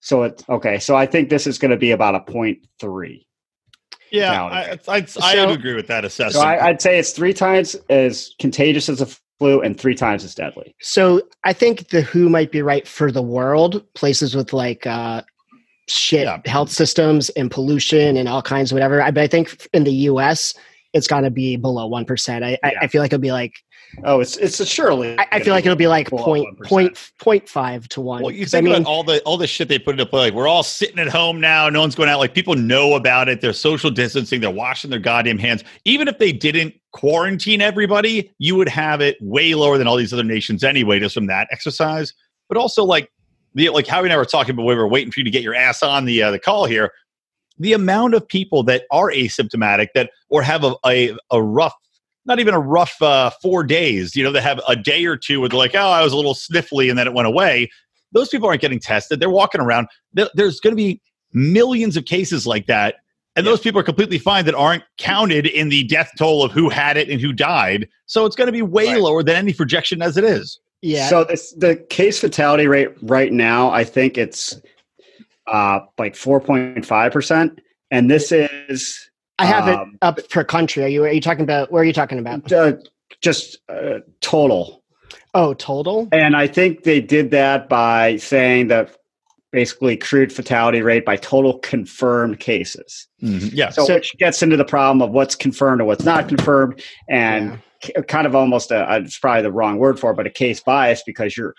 So 0.00 0.22
it's 0.22 0.42
okay. 0.48 0.78
So 0.78 0.96
I 0.96 1.04
think 1.04 1.28
this 1.28 1.46
is 1.46 1.58
going 1.58 1.70
to 1.72 1.76
be 1.76 1.90
about 1.90 2.14
a 2.14 2.20
0.3. 2.20 3.26
Yeah, 4.10 4.30
Now, 4.32 4.46
I, 4.48 4.78
I, 4.88 4.94
I 4.96 5.04
So- 5.04 5.46
would 5.46 5.58
agree 5.58 5.74
with 5.74 5.88
that 5.88 6.06
assessment. 6.06 6.34
So 6.34 6.40
I, 6.40 6.68
I'd 6.68 6.80
say 6.80 6.98
it's 6.98 7.12
three 7.12 7.34
times 7.34 7.76
as 7.90 8.34
contagious 8.40 8.88
as 8.88 9.02
a 9.02 9.08
flu 9.42 9.60
and 9.60 9.78
three 9.78 9.94
times 9.96 10.22
as 10.22 10.34
deadly. 10.36 10.72
So 10.80 11.20
I 11.42 11.52
think 11.52 11.88
the 11.88 12.02
WHO 12.02 12.28
might 12.28 12.52
be 12.52 12.62
right 12.62 12.86
for 12.86 13.10
the 13.10 13.22
world, 13.22 13.84
places 13.94 14.36
with 14.36 14.52
like 14.52 14.86
uh, 14.86 15.22
shit 15.88 16.22
Yeah. 16.24 16.40
health 16.46 16.70
systems 16.70 17.28
and 17.30 17.50
pollution 17.50 18.16
and 18.16 18.28
all 18.28 18.40
kinds 18.42 18.70
of 18.70 18.76
whatever. 18.76 19.02
I, 19.02 19.10
but 19.10 19.22
I 19.24 19.26
think 19.26 19.66
in 19.72 19.82
the 19.84 19.92
U.S. 20.10 20.54
it's 20.92 21.08
going 21.08 21.24
to 21.24 21.30
be 21.30 21.56
below 21.56 21.88
one 21.88 22.04
percent. 22.04 22.44
I, 22.44 22.56
I, 22.62 22.70
Yeah. 22.72 22.78
I 22.82 22.86
feel 22.86 23.02
like 23.02 23.12
it'll 23.12 23.20
be 23.20 23.32
like 23.32 23.54
Oh, 24.04 24.20
it's 24.20 24.38
it's 24.38 24.58
a 24.58 24.64
surely. 24.64 25.18
I, 25.18 25.26
I 25.32 25.40
feel 25.40 25.52
like 25.52 25.66
it'll 25.66 25.76
be 25.76 25.86
like 25.86 26.08
below 26.08 26.24
point 26.24 26.46
1. 26.60 26.68
point 26.68 27.10
point 27.18 27.46
five 27.48 27.86
to 27.90 28.00
one. 28.00 28.22
Well, 28.22 28.30
you 28.30 28.44
'Cause 28.46 28.54
I 28.54 28.58
think 28.58 28.70
mean, 28.72 28.74
about 28.82 28.90
all 28.90 29.04
the 29.04 29.20
all 29.24 29.36
the 29.36 29.46
shit 29.46 29.68
they 29.68 29.78
put 29.78 29.90
into 29.92 30.06
play. 30.06 30.20
Like 30.20 30.32
we're 30.32 30.48
all 30.48 30.62
sitting 30.62 30.98
at 30.98 31.08
home 31.08 31.40
now. 31.42 31.68
No 31.68 31.80
one's 31.80 31.94
going 31.94 32.08
out. 32.08 32.18
Like 32.18 32.32
people 32.34 32.54
know 32.54 32.94
about 32.94 33.28
it. 33.28 33.42
They're 33.42 33.52
social 33.52 33.90
distancing. 33.90 34.40
They're 34.40 34.50
washing 34.50 34.88
their 34.88 34.98
goddamn 34.98 35.36
hands. 35.36 35.62
Even 35.84 36.08
if 36.08 36.16
they 36.18 36.32
didn't 36.32 36.72
quarantine 36.92 37.60
everybody, 37.60 38.30
you 38.38 38.54
would 38.56 38.68
have 38.68 39.00
it 39.00 39.16
way 39.20 39.54
lower 39.54 39.78
than 39.78 39.86
all 39.86 39.96
these 39.96 40.12
other 40.12 40.24
nations 40.24 40.62
anyway, 40.62 41.00
just 41.00 41.14
from 41.14 41.26
that 41.26 41.48
exercise. 41.50 42.14
But 42.48 42.58
also 42.58 42.84
like 42.84 43.10
the 43.54 43.70
like 43.70 43.86
Howie 43.86 44.04
and 44.04 44.12
I 44.12 44.16
were 44.16 44.24
talking, 44.24 44.56
but 44.56 44.64
we 44.64 44.74
were 44.74 44.88
waiting 44.88 45.10
for 45.10 45.20
you 45.20 45.24
to 45.24 45.30
get 45.30 45.42
your 45.42 45.54
ass 45.54 45.82
on 45.82 46.04
the 46.04 46.22
uh, 46.22 46.30
the 46.30 46.38
call 46.38 46.66
here. 46.66 46.92
The 47.58 47.72
amount 47.74 48.14
of 48.14 48.26
people 48.26 48.62
that 48.64 48.84
are 48.90 49.10
asymptomatic 49.10 49.88
that 49.94 50.10
or 50.28 50.42
have 50.42 50.64
a 50.64 50.74
a, 50.86 51.16
a 51.30 51.42
rough 51.42 51.74
not 52.24 52.38
even 52.38 52.54
a 52.54 52.60
rough 52.60 53.00
uh, 53.02 53.30
four 53.42 53.64
days, 53.64 54.14
you 54.14 54.22
know, 54.22 54.30
they 54.30 54.40
have 54.40 54.60
a 54.68 54.76
day 54.76 55.04
or 55.06 55.16
two 55.16 55.40
where 55.40 55.48
they're 55.48 55.58
like, 55.58 55.74
oh, 55.74 55.78
I 55.78 56.04
was 56.04 56.12
a 56.12 56.16
little 56.16 56.34
sniffly 56.34 56.88
and 56.88 56.96
then 56.96 57.06
it 57.06 57.14
went 57.14 57.26
away. 57.26 57.68
Those 58.12 58.28
people 58.28 58.48
aren't 58.48 58.60
getting 58.60 58.78
tested. 58.78 59.18
They're 59.18 59.30
walking 59.30 59.60
around. 59.60 59.88
There's 60.12 60.60
going 60.60 60.72
to 60.72 60.76
be 60.76 61.00
millions 61.32 61.96
of 61.96 62.04
cases 62.04 62.46
like 62.46 62.66
that. 62.66 62.96
And 63.34 63.46
those 63.46 63.60
people 63.60 63.80
are 63.80 63.84
completely 63.84 64.18
fine 64.18 64.44
that 64.44 64.54
aren't 64.54 64.82
counted 64.98 65.46
in 65.46 65.70
the 65.70 65.84
death 65.84 66.10
toll 66.18 66.44
of 66.44 66.52
who 66.52 66.68
had 66.68 66.96
it 66.98 67.08
and 67.08 67.20
who 67.20 67.32
died. 67.32 67.88
So 68.06 68.26
it's 68.26 68.36
going 68.36 68.46
to 68.48 68.52
be 68.52 68.60
way 68.62 68.88
Right. 68.88 69.00
lower 69.00 69.22
than 69.22 69.36
any 69.36 69.54
projection 69.54 70.02
as 70.02 70.16
it 70.18 70.24
is. 70.24 70.60
yeah. 70.82 71.08
So 71.08 71.24
this 71.24 71.52
the 71.54 71.76
case 71.88 72.20
fatality 72.20 72.66
rate 72.66 72.90
right 73.02 73.32
now, 73.32 73.70
I 73.70 73.84
think 73.84 74.18
it's 74.18 74.60
uh 75.46 75.80
like 75.98 76.14
four 76.14 76.40
point 76.40 76.84
five 76.86 77.12
percent, 77.12 77.58
and 77.90 78.10
this 78.10 78.32
is 78.32 79.10
I 79.38 79.46
have 79.46 79.66
um, 79.66 79.92
it 79.94 79.98
up 80.02 80.18
per 80.28 80.44
country. 80.44 80.84
Are 80.84 80.88
you 80.88 81.04
are 81.04 81.10
you 81.12 81.20
talking 81.20 81.42
about 81.42 81.72
where 81.72 81.82
are 81.82 81.86
you 81.86 81.92
talking 81.92 82.18
about? 82.18 82.52
uh, 82.52 82.74
just 83.22 83.58
uh, 83.68 84.00
total. 84.20 84.82
Oh, 85.34 85.54
total. 85.54 86.08
And 86.12 86.36
I 86.36 86.46
think 86.46 86.82
they 86.82 87.00
did 87.00 87.30
that 87.30 87.68
by 87.68 88.16
saying 88.18 88.68
that 88.68 88.94
basically 89.52 89.96
crude 89.96 90.32
fatality 90.32 90.80
rate 90.82 91.04
by 91.04 91.16
total 91.16 91.58
confirmed 91.58 92.40
cases. 92.40 93.06
Yeah. 93.18 93.68
So, 93.70 93.84
So- 93.84 93.94
which 93.94 94.16
gets 94.18 94.42
into 94.42 94.56
the 94.56 94.64
problem 94.64 95.02
of 95.02 95.10
what's 95.14 95.34
confirmed 95.36 95.80
and 95.80 95.86
what's 95.86 96.04
not 96.04 96.26
confirmed, 96.28 96.82
and 97.08 97.58
k- 97.82 97.92
kind 98.08 98.26
of 98.26 98.34
almost 98.34 98.70
a 98.70 98.86
it's 98.96 99.18
probably 99.18 99.42
the 99.42 99.52
wrong 99.52 99.78
word 99.78 100.00
for 100.00 100.10
it, 100.12 100.14
but 100.16 100.26
a 100.26 100.30
case 100.30 100.60
bias 100.60 101.02
because 101.06 101.36
you're 101.36 101.54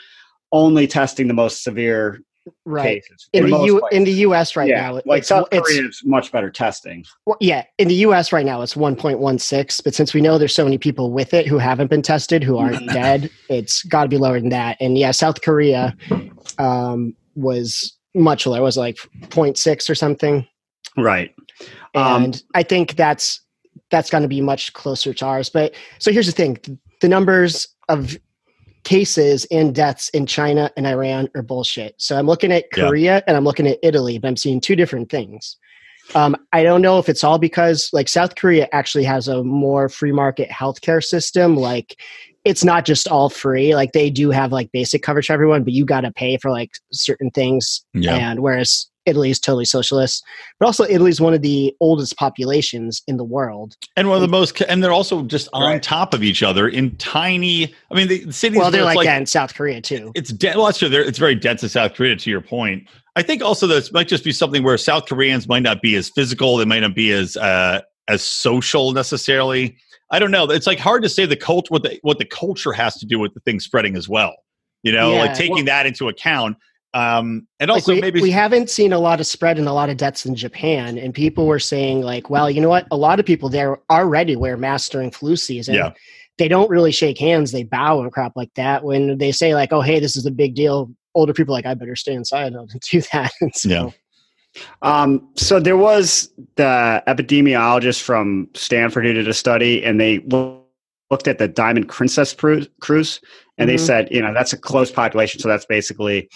only 0.51 0.87
testing 0.87 1.27
the 1.27 1.33
most 1.33 1.63
severe 1.63 2.19
Right. 2.65 3.01
cases 3.01 3.29
In 3.31 3.43
for 3.45 3.49
the 3.51 3.63
U 3.67 3.79
places. 3.79 3.97
in 3.97 4.03
the 4.03 4.11
U.S. 4.11 4.57
right 4.57 4.67
yeah, 4.67 4.81
now, 4.81 4.93
like 5.05 5.19
it's, 5.19 5.29
South 5.29 5.47
it's 5.53 5.65
Korea 5.65 5.87
is 5.87 6.01
much 6.03 6.29
better 6.29 6.49
testing. 6.51 7.05
Well, 7.25 7.37
yeah, 7.39 7.63
in 7.77 7.87
the 7.87 7.95
U.S. 7.95 8.33
right 8.33 8.45
now, 8.45 8.61
it's 8.61 8.73
1.16. 8.73 9.81
But 9.81 9.95
since 9.95 10.13
we 10.13 10.19
know 10.19 10.37
there's 10.37 10.53
so 10.53 10.65
many 10.65 10.77
people 10.77 11.11
with 11.13 11.33
it 11.33 11.47
who 11.47 11.57
haven't 11.57 11.89
been 11.89 12.01
tested, 12.01 12.43
who 12.43 12.57
aren't 12.57 12.85
dead, 12.91 13.29
it's 13.49 13.83
got 13.83 14.03
to 14.03 14.09
be 14.09 14.17
lower 14.17 14.41
than 14.41 14.49
that. 14.49 14.75
And 14.81 14.97
yeah, 14.97 15.11
South 15.11 15.41
Korea 15.41 15.95
um, 16.57 17.15
was 17.35 17.93
much 18.15 18.45
lower. 18.45 18.59
It 18.59 18.61
was 18.61 18.77
like 18.77 18.97
0.6 19.29 19.89
or 19.89 19.95
something. 19.95 20.47
Right. 20.97 21.33
Um, 21.95 22.23
And 22.23 22.43
I 22.53 22.63
think 22.63 22.95
that's 22.95 23.41
that's 23.89 24.09
going 24.09 24.23
to 24.23 24.27
be 24.27 24.41
much 24.41 24.73
closer 24.73 25.13
to 25.13 25.25
ours. 25.25 25.49
But 25.49 25.73
so 25.99 26.11
here's 26.11 26.25
the 26.25 26.31
thing: 26.31 26.57
the 27.01 27.09
numbers 27.09 27.67
of 27.89 28.17
cases 28.83 29.45
and 29.51 29.73
deaths 29.73 30.09
in 30.09 30.25
China 30.25 30.69
and 30.75 30.85
Iran 30.85 31.29
are 31.35 31.41
bullshit. 31.41 31.95
So 31.97 32.17
I'm 32.17 32.25
looking 32.27 32.51
at 32.51 32.65
Yeah. 32.75 32.87
Korea 32.87 33.23
and 33.27 33.37
I'm 33.37 33.45
looking 33.45 33.67
at 33.67 33.79
Italy, 33.81 34.17
but 34.17 34.27
I'm 34.27 34.37
seeing 34.37 34.59
two 34.59 34.75
different 34.75 35.09
things. 35.09 35.57
Um, 36.15 36.35
I 36.51 36.63
don't 36.63 36.81
know 36.81 36.99
if 36.99 37.07
it's 37.07 37.23
all 37.23 37.39
because 37.39 37.89
like 37.93 38.09
South 38.09 38.35
Korea 38.35 38.67
actually 38.73 39.05
has 39.05 39.29
a 39.29 39.41
more 39.43 39.87
free 39.87 40.11
market 40.11 40.49
healthcare 40.49 41.01
system. 41.01 41.55
Like 41.55 41.97
it's 42.45 42.63
not 42.63 42.85
just 42.85 43.07
all 43.07 43.29
free. 43.29 43.75
Like 43.75 43.93
they 43.93 44.09
do 44.09 44.29
have 44.31 44.51
like 44.51 44.71
basic 44.71 45.01
coverage 45.01 45.27
for 45.27 45.33
everyone, 45.33 45.63
but 45.63 45.73
you 45.73 45.85
got 45.85 46.01
to 46.01 46.11
pay 46.11 46.37
for 46.37 46.51
like 46.51 46.71
certain 46.91 47.31
things. 47.31 47.85
Yeah. 47.93 48.15
And 48.15 48.41
whereas 48.41 48.87
Italy 49.05 49.29
is 49.29 49.39
totally 49.39 49.65
socialist, 49.65 50.23
but 50.59 50.65
also 50.65 50.85
Italy 50.85 51.09
is 51.09 51.19
one 51.19 51.33
of 51.33 51.41
the 51.41 51.75
oldest 51.79 52.17
populations 52.17 53.01
in 53.07 53.17
the 53.17 53.23
world. 53.23 53.75
And 53.97 54.07
one 54.07 54.15
of 54.15 54.21
the 54.21 54.27
most, 54.29 54.61
and 54.61 54.83
they're 54.83 54.93
also 54.93 55.23
just 55.23 55.49
on 55.53 55.63
Right. 55.63 55.83
top 55.83 56.13
of 56.13 56.23
each 56.23 56.41
other 56.41 56.67
in 56.69 56.95
tiny. 56.97 57.73
I 57.91 57.95
mean, 57.95 58.07
the 58.07 58.31
cities. 58.31 58.59
Well, 58.59 58.71
they're 58.71 58.83
where 58.83 58.91
it's 58.91 58.97
like, 58.97 59.05
that 59.07 59.19
in 59.19 59.25
South 59.25 59.55
Korea 59.55 59.81
too. 59.81 60.11
It's 60.15 60.31
dense. 60.31 60.55
Well, 60.55 60.65
that's 60.65 60.79
true. 60.79 60.89
They're, 60.89 61.03
it's 61.03 61.19
very 61.19 61.35
dense 61.35 61.63
in 61.63 61.69
South 61.69 61.93
Korea. 61.95 62.15
To 62.15 62.29
your 62.29 62.41
point, 62.41 62.87
I 63.15 63.23
think 63.23 63.41
also 63.41 63.67
this 63.67 63.91
might 63.91 64.07
just 64.07 64.23
be 64.23 64.31
something 64.31 64.63
where 64.63 64.77
South 64.77 65.05
Koreans 65.05 65.47
might 65.47 65.63
not 65.63 65.81
be 65.81 65.95
as 65.95 66.09
physical. 66.09 66.57
They 66.57 66.65
might 66.65 66.79
not 66.79 66.95
be 66.95 67.11
as 67.11 67.35
uh, 67.37 67.81
as 68.07 68.21
social 68.23 68.91
necessarily. 68.93 69.77
I 70.13 70.19
don't 70.19 70.29
know. 70.29 70.45
It's 70.45 70.67
like 70.67 70.77
hard 70.77 71.01
to 71.01 71.09
say 71.09 71.25
the 71.25 71.35
culture 71.35 71.69
what 71.69 71.81
the 71.81 71.99
what 72.03 72.19
the 72.19 72.25
culture 72.25 72.71
has 72.71 72.95
to 72.99 73.05
do 73.05 73.17
with 73.17 73.33
the 73.33 73.39
thing 73.39 73.59
spreading 73.59 73.95
as 73.97 74.07
well. 74.07 74.35
You 74.83 74.91
know, 74.91 75.15
like 75.15 75.33
taking 75.33 75.55
well- 75.55 75.65
that 75.65 75.87
into 75.87 76.07
account. 76.07 76.57
Um, 76.93 77.47
and 77.59 77.69
Like, 77.69 77.77
also 77.77 77.95
we, 77.95 78.01
maybe 78.01 78.21
we 78.21 78.29
haven't 78.29 78.69
seen 78.69 78.93
a 78.93 78.99
lot 78.99 79.19
of 79.19 79.25
spread 79.25 79.57
and 79.57 79.67
a 79.67 79.73
lot 79.73 79.89
of 79.89 79.97
deaths 79.97 80.27
in 80.27 80.35
Japan, 80.35 80.99
and 80.99 81.11
people 81.11 81.47
were 81.47 81.57
saying 81.57 82.01
like, 82.03 82.29
well, 82.29 82.51
you 82.51 82.61
know 82.61 82.69
what? 82.69 82.85
A 82.91 82.95
lot 82.95 83.19
of 83.19 83.25
people 83.25 83.49
there 83.49 83.79
already 83.89 84.35
wear 84.35 84.55
masks 84.57 84.89
during 84.89 85.09
flu 85.09 85.35
season. 85.35 85.73
Yeah. 85.73 85.93
They 86.37 86.47
don't 86.47 86.69
really 86.69 86.91
shake 86.91 87.17
hands; 87.17 87.51
they 87.51 87.63
bow 87.63 88.01
and 88.01 88.11
crap 88.11 88.33
like 88.35 88.53
that. 88.55 88.83
When 88.83 89.17
they 89.17 89.31
say 89.31 89.55
like, 89.55 89.73
"Oh, 89.73 89.81
hey, 89.81 89.99
this 89.99 90.15
is 90.15 90.27
a 90.27 90.31
big 90.31 90.53
deal," 90.53 90.91
older 91.15 91.33
people 91.33 91.55
are 91.55 91.57
like, 91.57 91.65
"I 91.65 91.73
better 91.73 91.95
stay 91.95 92.13
inside 92.13 92.53
and 92.53 92.69
do 92.91 93.01
that." 93.11 93.31
And 93.41 93.55
so, 93.55 93.69
Yeah. 93.69 93.89
Um, 94.81 95.27
so 95.35 95.59
there 95.59 95.77
was 95.77 96.29
the 96.55 97.03
epidemiologist 97.07 98.01
from 98.01 98.47
Stanford 98.53 99.05
who 99.05 99.13
did 99.13 99.27
a 99.27 99.33
study, 99.33 99.83
and 99.83 99.99
they 99.99 100.19
looked 100.19 101.27
at 101.27 101.37
the 101.37 101.47
Diamond 101.47 101.89
Princess 101.89 102.33
cruise, 102.33 103.19
and 103.57 103.69
they 103.69 103.75
Mhm. 103.75 103.79
said, 103.79 104.07
you 104.11 104.21
know, 104.21 104.33
that's 104.33 104.53
a 104.53 104.57
closed 104.57 104.93
population, 104.93 105.39
so 105.39 105.47
that's 105.47 105.65
basically 105.65 106.29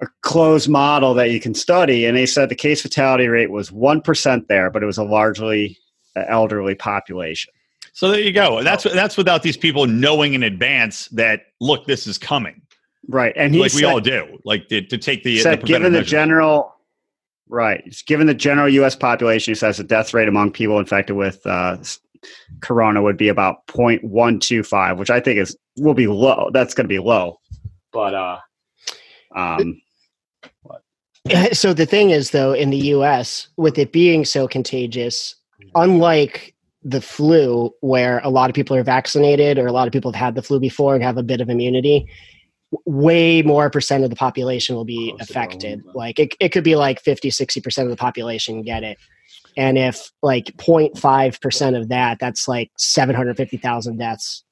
a 0.00 0.06
closed 0.22 0.68
model 0.68 1.14
that 1.14 1.30
you 1.30 1.40
can 1.40 1.54
study, 1.54 2.06
and 2.06 2.16
they 2.16 2.26
said 2.26 2.48
the 2.48 2.54
case 2.54 2.82
fatality 2.82 3.28
rate 3.28 3.50
was 3.50 3.70
one 3.70 4.00
percent 4.00 4.48
there, 4.48 4.70
but 4.70 4.82
it 4.82 4.86
was 4.86 4.98
a 4.98 5.04
largely 5.04 5.78
elderly 6.16 6.74
population. 6.74 7.52
So 7.92 8.10
there 8.10 8.20
you 8.20 8.32
go. 8.32 8.62
That's 8.62 8.84
that's 8.84 9.16
without 9.16 9.42
these 9.42 9.56
people 9.56 9.86
knowing 9.86 10.34
in 10.34 10.42
advance 10.42 11.08
that 11.08 11.42
look, 11.60 11.86
this 11.86 12.06
is 12.06 12.18
coming. 12.18 12.62
Right, 13.08 13.32
and 13.36 13.54
he 13.54 13.60
like 13.60 13.70
said, 13.70 13.78
we 13.78 13.84
all 13.84 14.00
do, 14.00 14.38
like 14.44 14.68
to, 14.68 14.80
to 14.80 14.98
take 14.98 15.24
the, 15.24 15.38
said 15.40 15.60
the 15.60 15.66
given 15.66 15.92
the 15.92 15.98
measures. 15.98 16.10
general 16.10 16.71
right, 17.48 17.82
given 18.06 18.26
the 18.26 18.34
general 18.34 18.68
U.S. 18.68 18.96
population, 18.96 19.52
he 19.52 19.54
says 19.54 19.76
the 19.76 19.84
death 19.84 20.14
rate 20.14 20.28
among 20.28 20.52
people 20.52 20.78
infected 20.78 21.16
with 21.16 21.44
uh, 21.46 21.76
corona 22.60 23.02
would 23.02 23.16
be 23.16 23.28
about 23.28 23.66
0.125, 23.68 24.98
which 24.98 25.10
I 25.10 25.20
think 25.20 25.38
is 25.38 25.56
will 25.78 25.94
be 25.94 26.06
low. 26.06 26.50
That's 26.52 26.74
going 26.74 26.84
to 26.84 26.88
be 26.88 26.98
low, 26.98 27.38
but 27.92 28.14
uh, 28.14 28.38
um, 29.34 29.80
so 31.52 31.72
the 31.72 31.86
thing 31.86 32.10
is 32.10 32.30
though 32.30 32.52
in 32.52 32.70
the 32.70 32.78
US 32.78 33.48
with 33.56 33.78
it 33.78 33.92
being 33.92 34.24
so 34.24 34.48
contagious 34.48 35.34
unlike 35.74 36.54
the 36.82 37.00
flu 37.00 37.72
where 37.80 38.20
a 38.24 38.28
lot 38.28 38.50
of 38.50 38.54
people 38.54 38.76
are 38.76 38.82
vaccinated 38.82 39.56
or 39.56 39.66
a 39.66 39.72
lot 39.72 39.86
of 39.86 39.92
people 39.92 40.12
have 40.12 40.20
had 40.20 40.34
the 40.34 40.42
flu 40.42 40.58
before 40.58 40.94
and 40.94 41.04
have 41.04 41.16
a 41.16 41.22
bit 41.22 41.40
of 41.40 41.48
immunity 41.48 41.98
w- 41.98 42.08
way 42.86 43.42
more 43.42 43.68
percent 43.70 44.02
of 44.04 44.10
the 44.10 44.16
population 44.16 44.74
will 44.74 44.84
be 44.84 45.10
Close 45.16 45.28
affected 45.28 45.80
home. 45.82 45.92
like 45.94 46.18
it, 46.18 46.34
it 46.40 46.48
could 46.50 46.64
be 46.64 46.74
like 46.76 47.00
50 47.00 47.30
60% 47.30 47.82
of 47.84 47.90
the 47.90 47.96
population 47.96 48.62
get 48.62 48.82
it 48.82 48.98
and 49.56 49.76
if 49.76 50.10
like 50.22 50.46
0.5% 50.56 51.78
of 51.80 51.88
that 51.90 52.18
that's 52.18 52.48
like 52.48 52.70
750000 52.78 53.98
deaths 53.98 54.44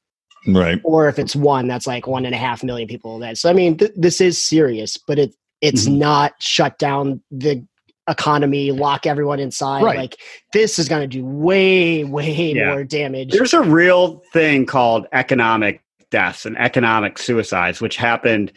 right. 0.46 0.80
or 0.84 1.08
if 1.08 1.18
it's 1.18 1.34
one 1.34 1.66
that's 1.68 1.86
like 1.86 2.06
one 2.06 2.26
and 2.26 2.34
a 2.34 2.38
half 2.38 2.62
million 2.62 2.86
people 2.88 3.18
dead 3.18 3.38
so 3.38 3.48
i 3.48 3.52
mean 3.52 3.76
th- 3.78 3.92
this 3.96 4.20
is 4.20 4.40
serious 4.40 4.96
but 4.98 5.18
it 5.18 5.34
it's 5.62 5.86
Mhm. 5.88 5.98
not 5.98 6.32
shut 6.40 6.78
down 6.78 7.22
the 7.30 7.64
economy 8.08 8.72
lock 8.72 9.06
everyone 9.06 9.38
inside 9.38 9.82
Right. 9.82 9.96
like 9.96 10.16
this 10.52 10.78
is 10.78 10.88
going 10.88 11.02
to 11.02 11.06
do 11.06 11.24
way 11.24 12.02
way 12.04 12.52
Yeah. 12.52 12.66
more 12.72 12.84
damage 12.84 13.30
there's 13.30 13.54
a 13.54 13.60
real 13.62 14.22
thing 14.32 14.66
called 14.66 15.06
economic 15.12 15.82
deaths 16.10 16.44
and 16.46 16.58
economic 16.58 17.18
suicides, 17.18 17.80
which 17.80 17.96
happened. 17.96 18.52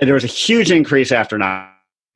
There 0.00 0.14
was 0.14 0.24
a 0.24 0.28
huge 0.28 0.70
increase 0.70 1.12
after 1.12 1.38
9 1.38 1.66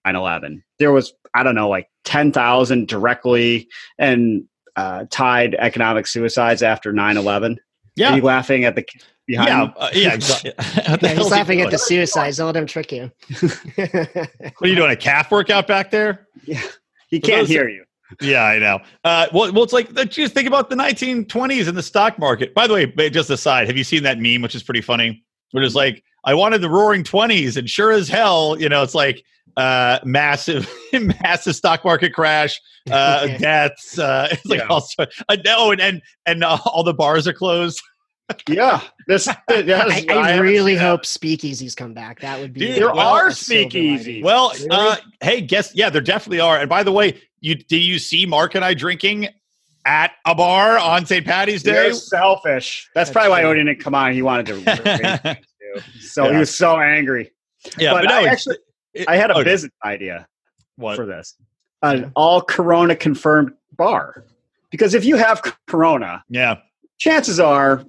11. 0.06 0.62
There 0.78 0.92
was, 0.92 1.12
I 1.34 1.42
don't 1.42 1.54
know, 1.54 1.68
like 1.68 1.88
10,000 2.04 2.88
directly 2.88 3.68
and 3.98 4.44
uh, 4.76 5.04
tied 5.10 5.54
economic 5.54 6.06
suicides 6.06 6.62
after 6.62 6.92
9 6.92 7.16
11. 7.16 7.52
Are 7.52 7.56
Yeah. 7.96 8.14
you 8.16 8.22
laughing 8.22 8.64
at 8.64 8.74
the 8.74 8.84
behind? 9.26 9.48
Yeah. 9.48 9.72
Uh, 9.76 9.90
yeah. 9.94 10.14
Exactly. 10.14 10.52
Yeah, 10.58 10.96
he's 11.14 11.18
is 11.20 11.24
he 11.26 11.30
laughing 11.30 11.60
at 11.60 11.70
the 11.70 11.78
suicides 11.78 12.36
don't 12.38 12.46
let 12.46 12.56
him 12.56 12.66
trick 12.66 12.90
you 12.92 13.10
What 13.76 14.62
are 14.62 14.66
you 14.66 14.74
doing? 14.74 14.90
A 14.90 14.96
calf 14.96 15.30
workout 15.30 15.66
back 15.66 15.90
there? 15.90 16.26
Yeah. 16.44 16.60
He 17.08 17.20
For 17.20 17.26
can't 17.26 17.40
those- 17.42 17.48
hear 17.48 17.68
you. 17.68 17.84
Yeah, 18.20 18.44
I 18.44 18.58
know. 18.58 18.80
Uh, 19.04 19.26
well, 19.32 19.52
well, 19.52 19.62
it's 19.64 19.72
like 19.72 19.92
just 20.10 20.34
think 20.34 20.46
about 20.46 20.70
the 20.70 20.76
1920s 20.76 21.68
and 21.68 21.76
the 21.76 21.82
stock 21.82 22.18
market. 22.18 22.54
By 22.54 22.66
the 22.66 22.74
way, 22.74 23.10
just 23.10 23.30
aside, 23.30 23.66
have 23.68 23.76
you 23.76 23.84
seen 23.84 24.02
that 24.02 24.18
meme, 24.18 24.42
which 24.42 24.54
is 24.54 24.62
pretty 24.62 24.80
funny? 24.82 25.24
Where 25.52 25.62
it's 25.64 25.74
like, 25.74 26.02
I 26.24 26.34
wanted 26.34 26.60
the 26.60 26.70
Roaring 26.70 27.04
Twenties, 27.04 27.56
and 27.56 27.68
sure 27.68 27.90
as 27.92 28.08
hell, 28.08 28.56
you 28.58 28.68
know, 28.68 28.82
it's 28.82 28.94
like 28.94 29.22
uh, 29.56 29.98
massive, 30.04 30.68
massive 30.92 31.54
stock 31.56 31.84
market 31.84 32.14
crash, 32.14 32.60
uh, 32.90 33.26
deaths. 33.38 33.98
Uh, 33.98 34.28
it's 34.32 34.46
like 34.46 34.60
Yeah. 34.60 34.66
also, 34.68 35.06
uh, 35.28 35.36
no, 35.44 35.70
and 35.72 35.80
and 35.80 36.02
and 36.26 36.44
uh, 36.44 36.58
all 36.64 36.84
the 36.84 36.94
bars 36.94 37.26
are 37.28 37.32
closed. 37.32 37.82
Yeah. 38.48 38.80
This, 39.08 39.26
is- 39.28 39.34
I, 39.50 40.06
I, 40.08 40.38
really 40.38 40.74
hope 40.76 41.02
speakeasies 41.02 41.76
come 41.76 41.92
back 41.92 42.20
that 42.20 42.40
would 42.40 42.54
be 42.54 42.60
Dude, 42.60 42.76
There 42.76 42.86
well, 42.94 43.00
are 43.00 43.26
a 43.26 43.32
silver 43.32 43.68
lining. 43.78 43.98
speakeasies. 43.98 44.22
Well, 44.22 44.52
uh, 44.70 44.96
hey, 45.20 45.42
guess 45.42 45.74
yeah, 45.74 45.90
there 45.90 46.00
definitely 46.00 46.40
are. 46.40 46.56
And 46.58 46.68
by 46.68 46.82
the 46.82 46.92
way, 46.92 47.20
you 47.42 47.56
do 47.56 47.76
you 47.78 47.98
see 47.98 48.24
Mark 48.24 48.54
and 48.54 48.64
I 48.64 48.72
drinking 48.72 49.28
at 49.84 50.12
a 50.24 50.34
bar 50.34 50.78
on 50.78 51.04
St. 51.04 51.26
Patty's 51.26 51.62
Day? 51.62 51.84
You're 51.86 51.92
selfish. 51.92 52.88
That's, 52.94 53.10
That's 53.10 53.12
probably 53.12 53.30
why 53.30 53.40
true. 53.42 53.50
Odin 53.50 53.66
didn't 53.66 53.80
come 53.80 53.94
on. 53.94 54.14
He 54.14 54.22
wanted 54.22 54.46
to. 54.46 55.38
So 56.00 56.26
Yeah. 56.26 56.32
he 56.32 56.36
was 56.38 56.54
so 56.54 56.78
angry. 56.78 57.30
yeah, 57.78 57.92
but 57.94 58.02
but, 58.04 58.08
no, 58.10 58.20
I 58.20 58.24
actually- 58.24 58.58
it- 58.94 59.08
I 59.08 59.16
had 59.16 59.30
a 59.30 59.36
oh, 59.36 59.44
business 59.44 59.72
idea 59.84 60.26
What? 60.76 60.96
for 60.96 61.06
this 61.06 61.34
an 61.82 62.12
all 62.14 62.42
Corona 62.42 62.94
confirmed 62.94 63.52
bar. 63.76 64.24
Because 64.70 64.94
if 64.94 65.04
you 65.04 65.16
have 65.16 65.42
Corona, 65.66 66.22
Yeah, 66.28 66.58
chances 66.98 67.40
are, 67.40 67.84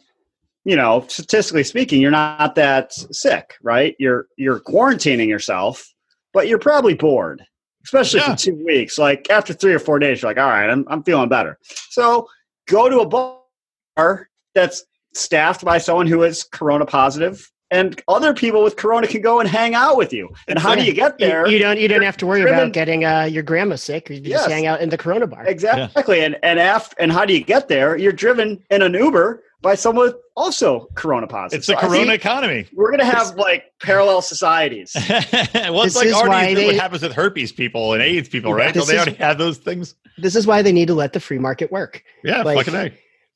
you 0.65 0.75
know, 0.75 1.05
statistically 1.10 1.63
speaking, 1.63 2.01
you're 2.01 2.10
not 2.12 2.55
that 2.55 2.93
sick, 2.93 3.55
right? 3.62 3.95
You're 4.00 4.27
you're 4.38 4.60
quarantining 4.62 5.27
yourself, 5.27 5.93
but 6.33 6.48
you're 6.48 6.60
probably 6.60 6.93
bored, 6.93 7.43
especially 7.85 8.19
Yeah. 8.21 8.31
for 8.35 8.37
two 8.41 8.63
weeks. 8.65 8.97
Like 8.97 9.29
after 9.29 9.53
three 9.53 9.73
or 9.73 9.79
four 9.79 9.99
days, 9.99 10.21
you're 10.21 10.29
like, 10.29 10.37
all 10.37 10.49
right, 10.49 10.69
I'm 10.69 10.85
I'm 10.89 11.03
feeling 11.03 11.29
better. 11.29 11.57
So 11.89 12.27
go 12.67 12.89
to 12.89 12.99
a 12.99 13.07
bar 13.07 14.29
that's 14.55 14.83
staffed 15.13 15.63
by 15.63 15.77
someone 15.77 16.07
who 16.07 16.23
is 16.23 16.43
Corona 16.43 16.85
positive, 16.85 17.49
and 17.71 18.01
other 18.07 18.33
people 18.33 18.63
with 18.63 18.75
Corona 18.75 19.07
can 19.07 19.21
go 19.21 19.39
and 19.39 19.49
hang 19.49 19.73
out 19.75 19.97
with 19.97 20.13
you. 20.13 20.29
And 20.47 20.57
how 20.59 20.75
do 20.75 20.83
you 20.83 20.93
get 20.93 21.17
there? 21.17 21.47
you, 21.47 21.59
don't 21.59 21.79
you 21.79 21.87
don't 21.87 22.01
have 22.03 22.17
to 22.17 22.25
worry 22.27 22.41
driven- 22.41 22.59
about 22.59 22.73
getting 22.73 23.05
uh, 23.05 23.23
your 23.23 23.43
grandma 23.43 23.75
sick 23.75 24.09
you 24.09 24.17
Yes. 24.23 24.41
just 24.41 24.49
hang 24.51 24.65
out 24.67 24.81
in 24.81 24.89
the 24.89 24.97
corona 24.97 25.27
bar 25.27 25.45
Exactly. 25.45 26.21
And 26.23 26.37
and 26.43 26.59
af- 26.59 26.93
and 26.99 27.11
how 27.11 27.25
do 27.25 27.33
you 27.33 27.43
get 27.43 27.67
there? 27.67 27.95
You're 27.97 28.11
driven 28.13 28.63
in 28.69 28.81
an 28.81 28.93
Uber 28.93 29.43
by 29.63 29.74
someone 29.75 30.08
with 30.08 30.15
also 30.36 30.88
corona 30.96 31.25
positive. 31.25 31.60
it's 31.60 31.67
the 31.67 31.74
So 31.79 31.88
Corona 31.88 32.13
economy. 32.13 32.65
We're 32.74 32.91
gonna 32.91 33.05
have 33.05 33.36
like 33.36 33.65
parallel 33.82 34.22
societies. 34.22 34.91
well, 35.10 35.82
it's 35.84 35.93
This 35.93 35.96
like 35.96 36.05
is 36.08 36.13
already 36.13 36.27
why 36.55 36.65
what 36.65 36.72
they- 36.74 36.77
happens 36.77 37.01
with 37.01 37.13
herpes 37.13 37.51
people 37.51 37.93
and 37.93 38.03
AIDS 38.03 38.29
people, 38.29 38.53
right? 38.53 38.74
This 38.74 38.86
Don't 38.86 38.96
they 38.96 39.01
is- 39.01 39.08
already 39.08 39.17
have 39.24 39.38
those 39.39 39.58
things? 39.58 39.96
this 40.20 40.36
is 40.36 40.46
why 40.46 40.62
they 40.62 40.72
need 40.72 40.88
to 40.88 40.93
let 40.93 41.13
the 41.13 41.20
free 41.20 41.39
market 41.39 41.72
work 41.72 42.03
Yeah, 42.24 42.43
Like- 42.43 42.58
fucking 42.67 42.75
a. 42.75 42.91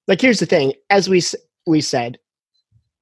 like 0.07 0.21
here's 0.21 0.39
the 0.39 0.45
thing 0.45 0.73
as 0.91 1.09
we 1.09 1.17
s- 1.17 1.35
we 1.65 1.81
said 1.81 2.19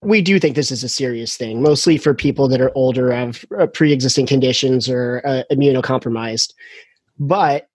we 0.01 0.21
do 0.21 0.39
think 0.39 0.55
this 0.55 0.71
is 0.71 0.83
a 0.83 0.89
serious 0.89 1.35
thing 1.35 1.61
mostly 1.61 1.97
for 1.97 2.13
people 2.13 2.47
that 2.47 2.61
are 2.61 2.71
older 2.75 3.11
have 3.11 3.43
uh, 3.59 3.65
pre-existing 3.67 4.27
conditions 4.27 4.87
or 4.87 5.21
uh, 5.25 5.41
immunocompromised 5.51 6.53
but 7.19 7.67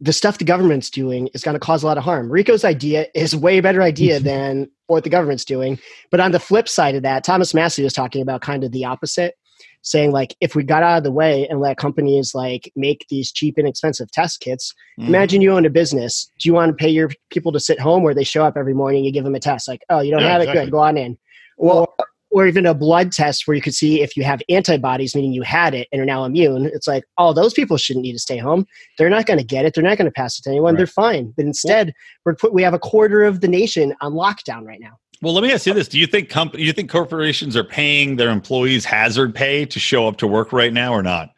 the 0.00 0.12
stuff 0.12 0.36
the 0.38 0.44
government's 0.44 0.90
doing 0.90 1.28
is 1.28 1.42
going 1.42 1.54
to 1.54 1.60
cause 1.60 1.82
a 1.82 1.86
lot 1.86 1.96
of 1.96 2.04
harm 2.04 2.28
rico's 2.30 2.64
idea 2.64 3.06
is 3.14 3.32
a 3.34 3.38
way 3.38 3.60
better 3.60 3.82
idea 3.82 4.18
than 4.32 4.68
what 4.88 5.04
the 5.04 5.10
government's 5.10 5.44
doing 5.44 5.78
but 6.10 6.20
on 6.20 6.32
the 6.32 6.40
flip 6.40 6.68
side 6.68 6.94
of 6.94 7.02
that 7.02 7.24
thomas 7.24 7.54
massie 7.54 7.82
was 7.82 7.92
talking 7.92 8.22
about 8.22 8.40
kind 8.40 8.64
of 8.64 8.72
the 8.72 8.84
opposite 8.84 9.34
saying 9.82 10.10
like 10.10 10.36
if 10.40 10.54
we 10.54 10.62
got 10.64 10.82
out 10.82 10.98
of 10.98 11.04
the 11.04 11.12
way 11.12 11.46
and 11.48 11.60
let 11.60 11.76
companies 11.76 12.34
like 12.34 12.70
make 12.76 13.06
these 13.08 13.30
cheap 13.32 13.58
inexpensive 13.58 14.10
test 14.10 14.40
kits 14.40 14.74
Mhm. 14.98 15.08
Imagine 15.08 15.42
you 15.42 15.52
own 15.52 15.66
a 15.66 15.70
business. 15.70 16.30
Do 16.38 16.48
you 16.48 16.54
want 16.54 16.70
to 16.70 16.74
pay 16.74 16.88
your 16.88 17.10
people 17.28 17.52
to 17.52 17.60
sit 17.60 17.78
home, 17.78 18.02
where 18.02 18.14
they 18.14 18.24
show 18.24 18.42
up 18.46 18.56
every 18.56 18.72
morning? 18.72 19.04
You 19.04 19.12
give 19.12 19.24
them 19.24 19.34
a 19.34 19.40
test, 19.40 19.68
like, 19.68 19.82
oh, 19.90 20.00
you 20.00 20.10
don't 20.10 20.22
Yeah, 20.22 20.32
have 20.38 20.40
it, 20.40 20.52
good, 20.54 20.70
go 20.70 20.78
on 20.78 20.96
in. 20.96 21.18
Well- 21.58 21.94
or, 21.98 22.06
or 22.30 22.46
even 22.46 22.66
a 22.66 22.74
blood 22.74 23.12
test 23.12 23.46
where 23.46 23.54
you 23.54 23.62
could 23.62 23.74
see 23.74 24.02
if 24.02 24.16
you 24.16 24.24
have 24.24 24.42
antibodies, 24.48 25.14
meaning 25.14 25.32
you 25.32 25.42
had 25.42 25.74
it 25.74 25.88
and 25.92 26.00
are 26.00 26.06
now 26.06 26.24
immune. 26.24 26.66
It's 26.66 26.86
like, 26.86 27.04
oh, 27.18 27.32
those 27.32 27.54
people 27.54 27.76
shouldn't 27.76 28.04
need 28.04 28.12
to 28.12 28.18
stay 28.18 28.36
home. 28.36 28.66
They're 28.98 29.10
not 29.10 29.26
going 29.26 29.38
to 29.38 29.44
get 29.44 29.64
it. 29.64 29.74
They're 29.74 29.84
not 29.84 29.96
going 29.96 30.06
to 30.06 30.12
pass 30.12 30.38
it 30.38 30.42
to 30.42 30.50
anyone. 30.50 30.74
Right. 30.74 30.78
They're 30.78 30.86
fine. 30.86 31.32
But 31.36 31.46
instead, 31.46 31.94
we're 32.24 32.34
put, 32.34 32.52
we 32.52 32.62
have 32.62 32.74
a 32.74 32.78
quarter 32.78 33.24
of 33.24 33.40
the 33.40 33.48
nation 33.48 33.94
on 34.00 34.12
lockdown 34.12 34.64
right 34.64 34.80
now. 34.80 34.98
Well, 35.22 35.32
let 35.32 35.42
me 35.42 35.52
ask 35.52 35.66
you 35.66 35.72
this: 35.72 35.88
Do 35.88 35.98
you 35.98 36.06
think 36.06 36.28
comp- 36.28 36.52
Do 36.52 36.62
you 36.62 36.72
think 36.72 36.90
corporations 36.90 37.56
are 37.56 37.64
paying 37.64 38.16
their 38.16 38.28
employees 38.28 38.84
hazard 38.84 39.34
pay 39.34 39.64
to 39.64 39.78
show 39.78 40.06
up 40.06 40.18
to 40.18 40.26
work 40.26 40.52
right 40.52 40.72
now, 40.72 40.92
or 40.92 41.02
not? 41.02 41.30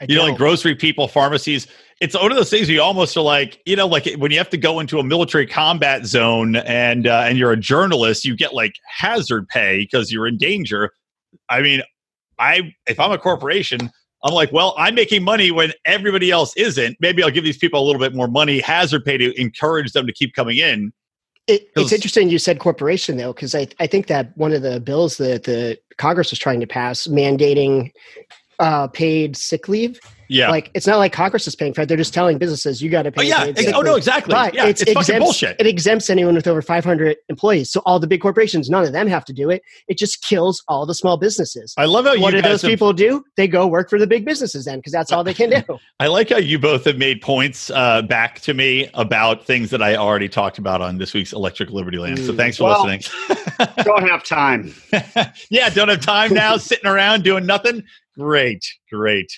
I 0.00 0.06
You 0.08 0.16
know, 0.16 0.24
like 0.24 0.36
grocery 0.36 0.74
people, 0.74 1.06
pharmacies. 1.06 1.68
It's 2.02 2.16
one 2.16 2.32
of 2.32 2.36
those 2.36 2.50
things 2.50 2.68
you 2.68 2.82
almost 2.82 3.16
are 3.16 3.22
like, 3.22 3.62
you 3.64 3.76
know, 3.76 3.86
like 3.86 4.12
when 4.16 4.32
you 4.32 4.38
have 4.38 4.50
to 4.50 4.56
go 4.56 4.80
into 4.80 4.98
a 4.98 5.04
military 5.04 5.46
combat 5.46 6.04
zone 6.04 6.56
and 6.56 7.06
uh, 7.06 7.26
and 7.28 7.38
you're 7.38 7.52
a 7.52 7.56
journalist, 7.56 8.24
you 8.24 8.34
get 8.34 8.52
like 8.52 8.74
hazard 8.84 9.46
pay 9.46 9.78
because 9.78 10.10
you're 10.10 10.26
in 10.26 10.36
danger. 10.36 10.90
I 11.48 11.62
mean, 11.62 11.80
I 12.40 12.74
if 12.88 12.98
I'm 12.98 13.12
a 13.12 13.18
corporation, 13.18 13.88
I'm 14.24 14.34
like, 14.34 14.50
well, 14.50 14.74
I'm 14.76 14.96
making 14.96 15.22
money 15.22 15.52
when 15.52 15.72
everybody 15.84 16.32
else 16.32 16.56
isn't. 16.56 16.96
Maybe 16.98 17.22
I'll 17.22 17.30
give 17.30 17.44
these 17.44 17.56
people 17.56 17.80
a 17.80 17.86
little 17.86 18.00
bit 18.00 18.16
more 18.16 18.26
money, 18.26 18.58
hazard 18.58 19.04
pay 19.04 19.16
to 19.18 19.40
encourage 19.40 19.92
them 19.92 20.04
to 20.08 20.12
keep 20.12 20.34
coming 20.34 20.58
in. 20.58 20.92
It, 21.46 21.68
it's 21.76 21.92
interesting 21.92 22.30
you 22.30 22.40
said 22.40 22.58
corporation 22.58 23.16
though, 23.16 23.32
because 23.32 23.54
I, 23.54 23.68
I 23.78 23.86
think 23.86 24.08
that 24.08 24.36
one 24.36 24.52
of 24.52 24.62
the 24.62 24.80
bills 24.80 25.18
that 25.18 25.44
the 25.44 25.78
Congress 25.98 26.30
was 26.30 26.40
trying 26.40 26.58
to 26.58 26.66
pass 26.66 27.06
mandating 27.06 27.92
uh, 28.58 28.88
paid 28.88 29.36
sick 29.36 29.68
leave 29.68 30.00
Yeah. 30.32 30.50
Like 30.50 30.70
it's 30.74 30.86
not 30.86 30.96
like 30.98 31.12
Congress 31.12 31.46
is 31.46 31.54
paying 31.54 31.74
for 31.74 31.82
it. 31.82 31.88
They're 31.88 31.96
just 31.96 32.14
telling 32.14 32.38
businesses 32.38 32.80
you 32.82 32.88
got 32.90 33.02
to 33.02 33.10
oh 33.10 33.12
pay. 33.20 33.28
yeah. 33.28 33.52
paid 33.52 33.72
oh 33.74 33.80
no, 33.82 33.96
exactly. 33.96 34.32
But 34.32 34.54
yeah, 34.54 34.66
it's, 34.66 34.82
it's, 34.82 34.92
fucking 34.92 35.18
bullshit. 35.18 35.56
It 35.60 35.66
exempts 35.66 36.08
anyone 36.10 36.34
with 36.34 36.46
over 36.46 36.62
500 36.62 37.16
employees. 37.28 37.70
So 37.70 37.82
all 37.84 37.98
the 38.00 38.06
big 38.06 38.20
corporations, 38.22 38.70
none 38.70 38.82
of 38.84 38.92
them 38.92 39.06
have 39.08 39.24
to 39.26 39.32
do 39.32 39.50
it. 39.50 39.62
It 39.88 39.98
just 39.98 40.22
kills 40.24 40.62
all 40.68 40.86
the 40.86 40.94
small 40.94 41.16
businesses. 41.18 41.74
I 41.76 41.84
love 41.84 42.04
how 42.06 42.18
what 42.18 42.32
you 42.34 42.42
do 42.42 42.48
those 42.48 42.62
have- 42.62 42.70
people 42.70 42.92
do? 42.92 43.22
They 43.36 43.46
go 43.46 43.66
work 43.66 43.90
for 43.90 43.98
the 43.98 44.06
big 44.06 44.24
businesses 44.24 44.64
then 44.64 44.78
because 44.78 44.92
that's 44.92 45.12
all 45.12 45.22
they 45.22 45.34
can 45.34 45.50
do. 45.50 45.78
I 46.00 46.06
like 46.06 46.30
how 46.30 46.38
you 46.38 46.58
both 46.58 46.84
have 46.86 46.96
made 46.98 47.20
points 47.20 47.70
uh, 47.70 48.02
back 48.02 48.40
to 48.40 48.54
me 48.54 48.88
about 48.94 49.44
things 49.44 49.70
that 49.70 49.82
I 49.82 49.96
already 49.96 50.28
talked 50.28 50.58
about 50.58 50.80
on 50.80 50.98
this 50.98 51.12
week's 51.14 51.32
Electric 51.32 51.70
Liberty 51.70 51.98
Land. 51.98 52.18
So 52.18 52.32
Mm. 52.32 52.36
thanks 52.36 52.56
for 52.56 52.64
Well- 52.64 52.84
listening. 52.86 53.02
Don't 53.84 54.08
have 54.08 54.24
time. 54.24 54.74
yeah, 55.50 55.68
don't 55.68 55.88
have 55.88 56.00
time 56.00 56.32
now, 56.34 56.56
sitting 56.56 56.86
around 56.86 57.22
doing 57.22 57.46
nothing. 57.46 57.82
Great, 58.18 58.64
great. 58.90 59.30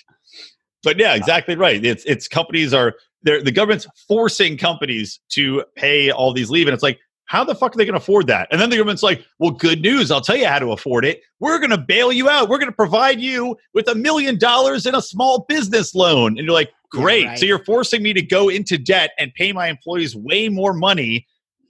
But 0.85 0.97
yeah, 0.97 1.15
exactly 1.15 1.55
right. 1.57 1.83
It's 1.83 2.05
it's 2.05 2.27
companies 2.29 2.73
are 2.73 2.93
they're 3.23 3.43
the 3.43 3.51
government's 3.51 3.87
forcing 4.07 4.55
companies 4.57 5.19
to 5.31 5.63
pay 5.75 6.11
all 6.11 6.31
these 6.33 6.49
leave, 6.49 6.67
and 6.67 6.73
it's 6.73 6.83
like, 6.83 6.99
how 7.25 7.43
the 7.43 7.55
fuck 7.55 7.73
are 7.75 7.77
they 7.77 7.85
going 7.85 7.93
to 7.93 7.97
afford 7.97 8.27
that? 8.27 8.47
And 8.51 8.61
then 8.61 8.69
the 8.69 8.77
government's 8.77 9.01
like, 9.01 9.25
well, 9.39 9.49
good 9.51 9.81
news. 9.81 10.11
I'll 10.11 10.21
tell 10.21 10.35
you 10.37 10.45
how 10.47 10.59
to 10.59 10.71
afford 10.71 11.03
it. 11.05 11.21
We're 11.39 11.57
going 11.57 11.71
to 11.71 11.77
bail 11.77 12.11
you 12.11 12.29
out. 12.29 12.49
We're 12.49 12.59
going 12.59 12.69
to 12.69 12.75
provide 12.75 13.19
you 13.19 13.57
with 13.73 13.87
a 13.87 13.95
million 13.95 14.37
dollars 14.37 14.85
in 14.85 14.93
a 14.93 15.01
small 15.01 15.43
business 15.49 15.95
loan. 15.95 16.37
And 16.37 16.45
you're 16.45 16.53
like, 16.53 16.69
Yeah, 16.93 17.01
great. 17.01 17.25
right. 17.25 17.39
So 17.39 17.47
you're 17.47 17.63
forcing 17.65 18.03
me 18.03 18.13
to 18.13 18.21
go 18.21 18.47
into 18.49 18.77
debt 18.77 19.09
and 19.17 19.33
pay 19.33 19.51
my 19.53 19.69
employees 19.69 20.15
way 20.15 20.49
more 20.49 20.71
money. 20.73 21.25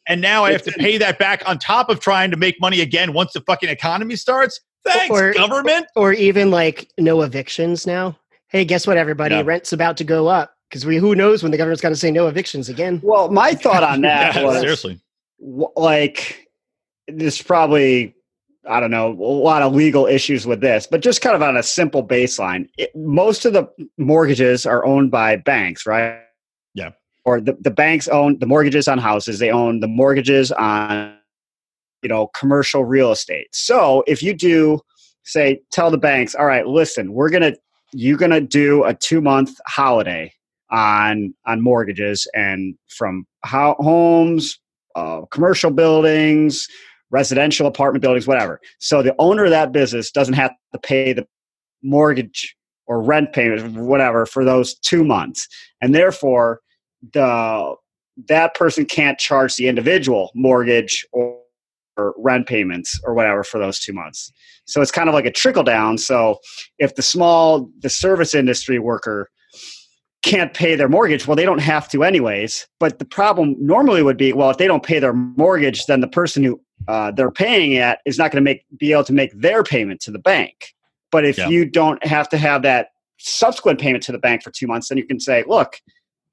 And 0.10 0.20
now 0.20 0.44
I 0.44 0.52
have 0.52 0.64
to 0.64 0.72
pay 0.74 0.98
that 0.98 1.18
back 1.20 1.42
on 1.48 1.58
top 1.58 1.90
of 1.90 2.02
trying 2.02 2.32
to 2.32 2.38
make 2.38 2.60
money 2.60 2.82
again 2.82 3.14
once 3.14 3.32
the 3.32 3.40
fucking 3.40 3.70
economy 3.70 4.18
starts. 4.18 4.60
Thanks, 4.84 5.10
Or- 5.18 5.34
government. 5.34 5.88
or 5.96 6.12
even 6.12 6.52
like 6.52 6.90
no 7.00 7.22
evictions 7.22 7.88
now. 7.88 8.18
Hey, 8.50 8.66
guess 8.66 8.86
what, 8.88 8.98
everybody? 8.98 9.36
Yeah. 9.36 9.44
Rent's 9.46 9.74
about 9.74 9.98
to 9.98 10.04
go 10.04 10.28
up 10.28 10.56
because 10.70 10.86
we 10.86 10.98
who 10.98 11.16
knows 11.16 11.44
when 11.44 11.52
the 11.52 11.58
government's 11.58 11.82
going 11.82 11.94
to 11.94 12.00
say 12.00 12.12
no 12.12 12.28
evictions 12.28 12.70
again. 12.70 13.00
Well, 13.04 13.30
my 13.32 13.54
thought 13.56 13.84
on 13.84 14.02
that 14.02 14.36
Yeah, 14.36 14.44
was 14.44 14.60
seriously. 14.60 15.00
like 15.76 16.48
there's 17.08 17.42
probably 17.42 18.16
I 18.68 18.80
don't 18.80 18.92
know 18.92 19.12
a 19.12 19.14
lot 19.14 19.62
of 19.62 19.74
legal 19.76 20.08
issues 20.08 20.48
with 20.48 20.60
this, 20.62 20.88
but 20.88 21.02
just 21.02 21.22
kind 21.22 21.36
of 21.36 21.44
on 21.44 21.56
a 21.56 21.62
simple 21.64 22.06
baseline, 22.06 22.68
it, 22.78 22.96
most 22.96 23.46
of 23.46 23.54
the 23.54 23.68
mortgages 23.98 24.66
are 24.66 24.84
owned 24.86 25.12
by 25.12 25.36
banks, 25.36 25.86
right? 25.86 26.20
Yeah. 26.74 26.92
Or 27.26 27.40
the, 27.40 27.56
the 27.60 27.70
banks 27.72 28.08
own 28.08 28.40
the 28.40 28.48
mortgages 28.48 28.88
on 28.88 28.98
houses. 28.98 29.40
They 29.40 29.52
own 29.52 29.80
the 29.82 29.88
mortgages 29.88 30.52
on 30.52 31.16
you 32.04 32.10
know 32.10 32.28
commercial 32.28 32.86
real 32.86 33.12
estate. 33.12 33.48
So 33.52 34.04
if 34.08 34.22
you 34.24 34.34
do 34.34 34.80
say 35.24 35.62
tell 35.72 35.90
the 35.90 35.98
banks, 35.98 36.36
all 36.36 36.46
right, 36.46 36.68
listen, 36.68 37.14
we're 37.14 37.30
gonna 37.30 37.56
you're 37.96 38.18
gonna 38.18 38.42
do 38.42 38.84
a 38.84 38.94
two 38.94 39.22
month 39.22 39.58
holiday 39.68 40.32
on 40.70 41.34
on 41.46 41.62
mortgages 41.62 42.28
and 42.34 42.76
from 42.88 43.26
ho- 43.46 43.76
homes 43.80 44.60
uh, 44.96 45.22
commercial 45.30 45.72
buildings, 45.72 46.68
residential 47.12 47.68
apartment 47.68 48.02
buildings, 48.02 48.28
whatever. 48.28 48.60
So 48.80 49.04
the 49.04 49.16
owner 49.20 49.46
of 49.46 49.52
that 49.52 49.72
business 49.72 50.10
doesn't 50.10 50.34
have 50.36 50.52
to 50.74 50.80
pay 50.80 51.14
the 51.14 51.28
mortgage 51.84 52.56
or 52.88 53.02
rent 53.02 53.34
payment, 53.34 53.74
whatever, 53.74 54.26
for 54.26 54.46
those 54.46 54.76
two 54.80 55.04
months, 55.04 55.48
and 55.82 55.94
therefore 55.94 56.62
the 57.14 57.76
that 58.30 58.56
person 58.56 58.86
can't 58.86 59.20
charge 59.20 59.58
the 59.58 59.68
individual 59.68 60.32
mortgage 60.34 61.06
or, 61.12 61.38
or 61.44 61.45
rent 61.98 62.48
payments 62.48 63.00
or 63.04 63.14
whatever 63.14 63.44
for 63.44 63.60
those 63.60 63.80
two 63.80 63.94
months. 63.94 64.32
So 64.66 64.82
it's 64.82 64.92
kind 64.92 65.10
of 65.10 65.16
like 65.16 65.26
a 65.26 65.32
trickle 65.32 65.64
down. 65.64 65.98
So 65.98 66.40
if 66.80 66.96
the 66.96 67.02
small 67.02 67.70
the 67.80 67.90
service 67.90 68.34
industry 68.34 68.80
worker 68.80 69.30
can't 70.26 70.56
pay 70.56 70.76
their 70.76 70.90
mortgage. 70.90 71.28
Well, 71.28 71.36
they 71.36 71.46
don't 71.46 71.60
have 71.60 71.88
to 71.90 72.04
anyways. 72.04 72.68
But 72.80 72.98
the 72.98 73.06
problem 73.06 73.56
normally 73.60 74.02
would 74.02 74.18
be, 74.18 74.34
well, 74.34 74.50
if 74.50 74.58
they 74.58 74.66
don't 74.66 74.84
pay 74.84 74.98
their 74.98 75.14
mortgage, 75.14 75.86
then 75.86 76.02
the 76.02 76.08
person 76.08 76.44
who 76.44 76.60
uh, 76.88 77.12
they're 77.12 77.30
paying 77.30 77.78
at 77.78 78.00
is 78.06 78.18
not 78.18 78.32
going 78.32 78.44
to 78.44 78.46
make 78.46 78.66
be 78.78 78.92
able 78.92 79.04
to 79.04 79.14
make 79.14 79.32
their 79.40 79.64
payment 79.64 80.02
to 80.02 80.12
the 80.12 80.20
bank. 80.20 80.74
But 81.12 81.26
if 81.26 81.38
Yeah. 81.38 81.50
you 81.50 81.66
don't 81.66 82.04
have 82.04 82.28
to 82.30 82.38
have 82.38 82.64
that 82.64 82.90
subsequent 83.20 83.80
payment 83.80 84.04
to 84.06 84.12
the 84.12 84.18
bank 84.18 84.42
for 84.42 84.50
two 84.50 84.66
months, 84.66 84.90
then 84.90 84.98
you 84.98 85.06
can 85.06 85.20
say, 85.20 85.44
look, 85.48 85.80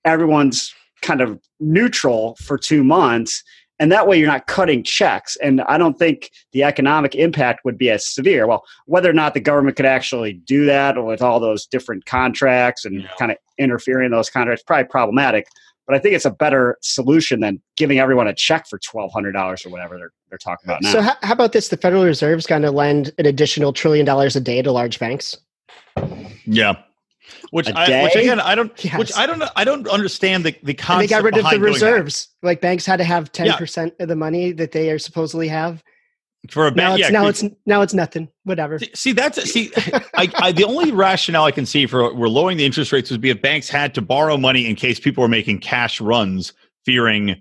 everyone's 0.06 0.74
kind 1.02 1.20
of 1.20 1.38
neutral 1.60 2.36
for 2.36 2.56
two 2.56 2.82
months. 2.82 3.44
And 3.78 3.90
that 3.90 4.06
way 4.06 4.18
you're 4.18 4.28
not 4.28 4.46
cutting 4.46 4.84
checks. 4.84 5.36
And 5.42 5.60
I 5.62 5.76
don't 5.76 5.98
think 5.98 6.30
the 6.52 6.62
economic 6.62 7.14
impact 7.14 7.64
would 7.64 7.76
be 7.78 7.90
as 7.90 8.06
severe. 8.06 8.46
Well, 8.46 8.62
whether 8.86 9.10
or 9.10 9.14
not 9.14 9.34
the 9.34 9.40
government 9.40 9.76
could 9.76 9.86
actually 9.86 10.34
do 10.34 10.64
that 10.66 10.96
or 10.96 11.04
with 11.04 11.20
all 11.22 11.40
those 11.40 11.66
different 11.66 12.04
contracts 12.06 12.84
and 12.84 13.02
Yeah. 13.02 13.08
kind 13.18 13.32
of 13.32 13.38
interfering 13.58 14.06
in 14.06 14.12
those 14.12 14.30
contracts, 14.30 14.62
probably 14.64 14.84
problematic. 14.84 15.46
But 15.86 15.96
I 15.96 15.98
think 15.98 16.14
it's 16.14 16.24
a 16.24 16.30
better 16.30 16.78
solution 16.80 17.40
than 17.40 17.60
giving 17.76 17.98
everyone 17.98 18.28
a 18.28 18.34
check 18.34 18.68
for 18.68 18.78
twelve 18.78 19.12
hundred 19.12 19.32
dollars 19.32 19.66
or 19.66 19.70
whatever 19.70 19.98
they're 19.98 20.12
they're 20.28 20.38
talking 20.38 20.70
about 20.70 20.80
now. 20.80 20.92
So 20.92 21.00
how, 21.02 21.16
how 21.22 21.32
about 21.32 21.50
this? 21.52 21.68
The 21.68 21.76
Federal 21.76 22.04
Reserve's 22.04 22.46
going 22.46 22.62
to 22.62 22.70
lend 22.70 23.10
an 23.18 23.26
additional 23.26 23.72
trillion 23.72 24.06
dollars 24.06 24.36
a 24.36 24.40
day 24.40 24.62
to 24.62 24.70
large 24.70 25.00
banks. 25.00 25.36
Yeah. 26.44 26.74
Which 27.50 27.70
I, 27.70 28.02
which 28.04 28.16
again 28.16 28.40
I 28.40 28.54
don't 28.54 28.72
Yes. 28.84 28.98
which 28.98 29.12
I 29.16 29.26
don't 29.26 29.42
I 29.56 29.64
don't 29.64 29.86
understand 29.88 30.44
the 30.44 30.54
the 30.62 30.74
concept. 30.74 31.00
And 31.00 31.02
they 31.02 31.06
got 31.08 31.22
rid 31.22 31.36
of 31.36 31.44
the 31.44 31.58
that. 31.58 31.60
reserves. 31.60 32.28
Like 32.42 32.60
banks 32.60 32.84
had 32.86 32.96
to 32.96 33.04
have 33.04 33.30
ten 33.32 33.52
percent 33.54 33.94
of 34.00 34.08
the 34.08 34.16
money 34.16 34.52
that 34.52 34.72
they 34.72 34.90
are 34.90 34.98
supposedly 34.98 35.48
have. 35.48 35.82
for 36.50 36.66
a 36.66 36.70
Now 36.72 36.90
bank. 36.90 37.00
it's 37.00 37.10
yeah, 37.10 37.20
now 37.20 37.26
it's 37.28 37.44
now 37.66 37.82
it's 37.82 37.94
nothing. 37.94 38.28
Whatever. 38.44 38.78
See- 38.94 39.12
that's 39.12 39.40
see, 39.50 39.70
I, 40.14 40.28
I, 40.36 40.52
the 40.52 40.64
only 40.64 40.90
rationale 40.90 41.44
I 41.44 41.52
can 41.52 41.64
see 41.66 41.86
for 41.86 42.12
we're 42.14 42.28
lowering 42.28 42.56
the 42.58 42.66
interest 42.66 42.90
rates 42.90 43.10
would 43.12 43.20
be 43.20 43.30
if 43.30 43.40
banks 43.40 43.68
had 43.68 43.94
to 43.94 44.02
borrow 44.02 44.36
money 44.36 44.66
in 44.66 44.74
case 44.74 44.98
people 44.98 45.22
were 45.22 45.28
making 45.28 45.60
cash 45.60 46.00
runs, 46.00 46.52
fearing, 46.84 47.40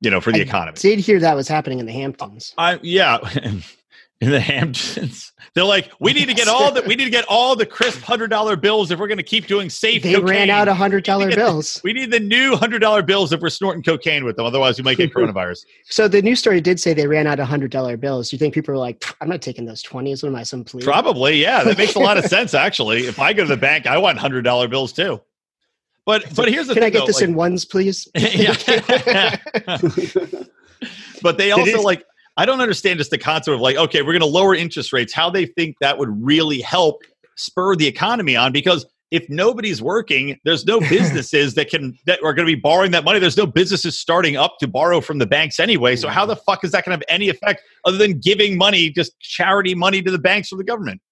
you 0.00 0.10
know, 0.10 0.20
for 0.20 0.32
the 0.32 0.40
economy. 0.40 0.70
I 0.70 0.72
economy. 0.80 0.96
Did 0.96 0.98
hear 0.98 1.20
that 1.20 1.36
was 1.36 1.46
happening 1.46 1.78
in 1.78 1.86
the 1.86 1.92
Hamptons. 1.92 2.52
I 2.58 2.80
yeah, 2.82 3.18
in 4.20 4.30
the 4.30 4.40
Hamptons, 4.50 5.32
they're 5.54 5.64
like, 5.64 5.90
we 5.98 6.12
need 6.12 6.26
to 6.28 6.34
get 6.34 6.46
all 6.46 6.70
the 6.70 6.82
we 6.82 6.94
need 6.94 7.04
to 7.04 7.10
get 7.10 7.24
all 7.28 7.56
the 7.56 7.64
crisp 7.64 8.02
hundred 8.02 8.28
dollar 8.28 8.54
bills 8.54 8.90
if 8.90 8.98
we're 8.98 9.06
going 9.08 9.16
to 9.18 9.22
keep 9.22 9.46
doing 9.46 9.70
safe. 9.70 10.02
They 10.02 10.12
cocaine. 10.12 10.28
ran 10.28 10.50
out 10.50 10.68
of 10.68 10.76
hundred 10.76 11.04
dollar 11.04 11.28
get 11.30 11.36
the- 11.36 11.42
bills. 11.42 11.80
We 11.84 11.92
need 11.94 12.10
the 12.10 12.20
new 12.20 12.54
hundred 12.54 12.80
dollar 12.80 13.02
bills 13.02 13.32
if 13.32 13.40
we're 13.40 13.48
snorting 13.48 13.82
cocaine 13.82 14.24
with 14.26 14.36
them. 14.36 14.44
Otherwise, 14.44 14.76
we 14.78 14.84
might 14.84 14.98
get 14.98 15.10
coronavirus. 15.14 15.64
So 15.86 16.06
the 16.06 16.20
news 16.20 16.38
story 16.38 16.60
did 16.60 16.78
say 16.78 16.92
they 16.92 17.06
ran 17.06 17.26
out 17.26 17.40
of 17.40 17.46
hundred 17.48 17.70
dollar 17.70 17.96
bills. 17.96 18.28
Do 18.30 18.36
You 18.36 18.38
think 18.38 18.52
people 18.52 18.74
are 18.74 18.78
like, 18.78 19.04
I'm 19.22 19.28
not 19.28 19.40
taking 19.42 19.64
those 19.64 19.80
twenties. 19.82 20.22
What 20.22 20.28
am 20.28 20.36
I, 20.36 20.42
some 20.42 20.64
plebe? 20.64 20.84
Probably, 20.84 21.40
yeah. 21.40 21.64
That 21.64 21.78
makes 21.78 21.94
a 21.94 21.98
lot 22.00 22.18
of 22.18 22.24
sense. 22.26 22.52
Actually, 22.54 23.06
if 23.06 23.18
I 23.18 23.32
go 23.32 23.44
to 23.44 23.48
the 23.48 23.56
bank, 23.56 23.86
I 23.86 23.96
want 23.98 24.18
hundred 24.18 24.42
dollar 24.42 24.68
bills 24.68 24.92
too. 24.92 25.20
But 26.06 26.34
but 26.34 26.48
here's 26.48 26.66
the 26.66 26.74
Can 26.74 26.82
thing. 26.82 26.86
I 26.88 26.90
get 26.90 26.98
though, 27.00 27.06
this 27.06 27.20
like- 27.20 27.28
in 27.28 27.34
ones, 27.34 27.64
please? 27.64 28.08
yeah. 28.14 29.36
but 31.22 31.38
they 31.38 31.52
also 31.52 31.78
is- 31.78 31.84
like 31.84 32.04
I 32.40 32.46
don't 32.46 32.62
understand 32.62 32.98
just 32.98 33.10
the 33.10 33.18
concept 33.18 33.54
of 33.54 33.60
like, 33.60 33.76
okay, 33.76 34.00
we're 34.00 34.14
going 34.14 34.20
to 34.20 34.26
lower 34.26 34.54
interest 34.54 34.94
rates. 34.94 35.12
How 35.12 35.28
they 35.28 35.44
think 35.44 35.76
that 35.82 35.98
would 35.98 36.08
really 36.24 36.62
help 36.62 37.02
spur 37.36 37.76
the 37.76 37.86
economy 37.86 38.34
on 38.34 38.50
because 38.50 38.86
if 39.10 39.28
nobody's 39.28 39.82
working, 39.82 40.38
there's 40.46 40.64
no 40.64 40.80
businesses 40.88 41.52
that 41.56 41.68
can 41.68 41.98
that 42.06 42.18
are 42.24 42.32
going 42.32 42.48
to 42.48 42.56
be 42.56 42.58
borrowing 42.58 42.92
that 42.92 43.04
money. 43.04 43.18
There's 43.18 43.36
no 43.36 43.44
businesses 43.44 44.00
starting 44.00 44.38
up 44.38 44.56
to 44.60 44.66
borrow 44.66 45.02
from 45.02 45.18
the 45.18 45.26
banks 45.26 45.60
anyway. 45.60 45.96
So 45.96 46.08
how 46.08 46.24
the 46.24 46.34
fuck 46.34 46.64
is 46.64 46.72
that 46.72 46.86
going 46.86 46.98
to 46.98 47.04
have 47.04 47.14
any 47.14 47.28
effect 47.28 47.60
other 47.84 47.98
than 47.98 48.18
giving 48.18 48.56
money, 48.56 48.88
just 48.88 49.20
charity 49.20 49.74
money 49.74 50.00
to 50.00 50.10
the 50.10 50.18
banks 50.18 50.50
or 50.50 50.56
the 50.56 50.64
government? 50.64 51.02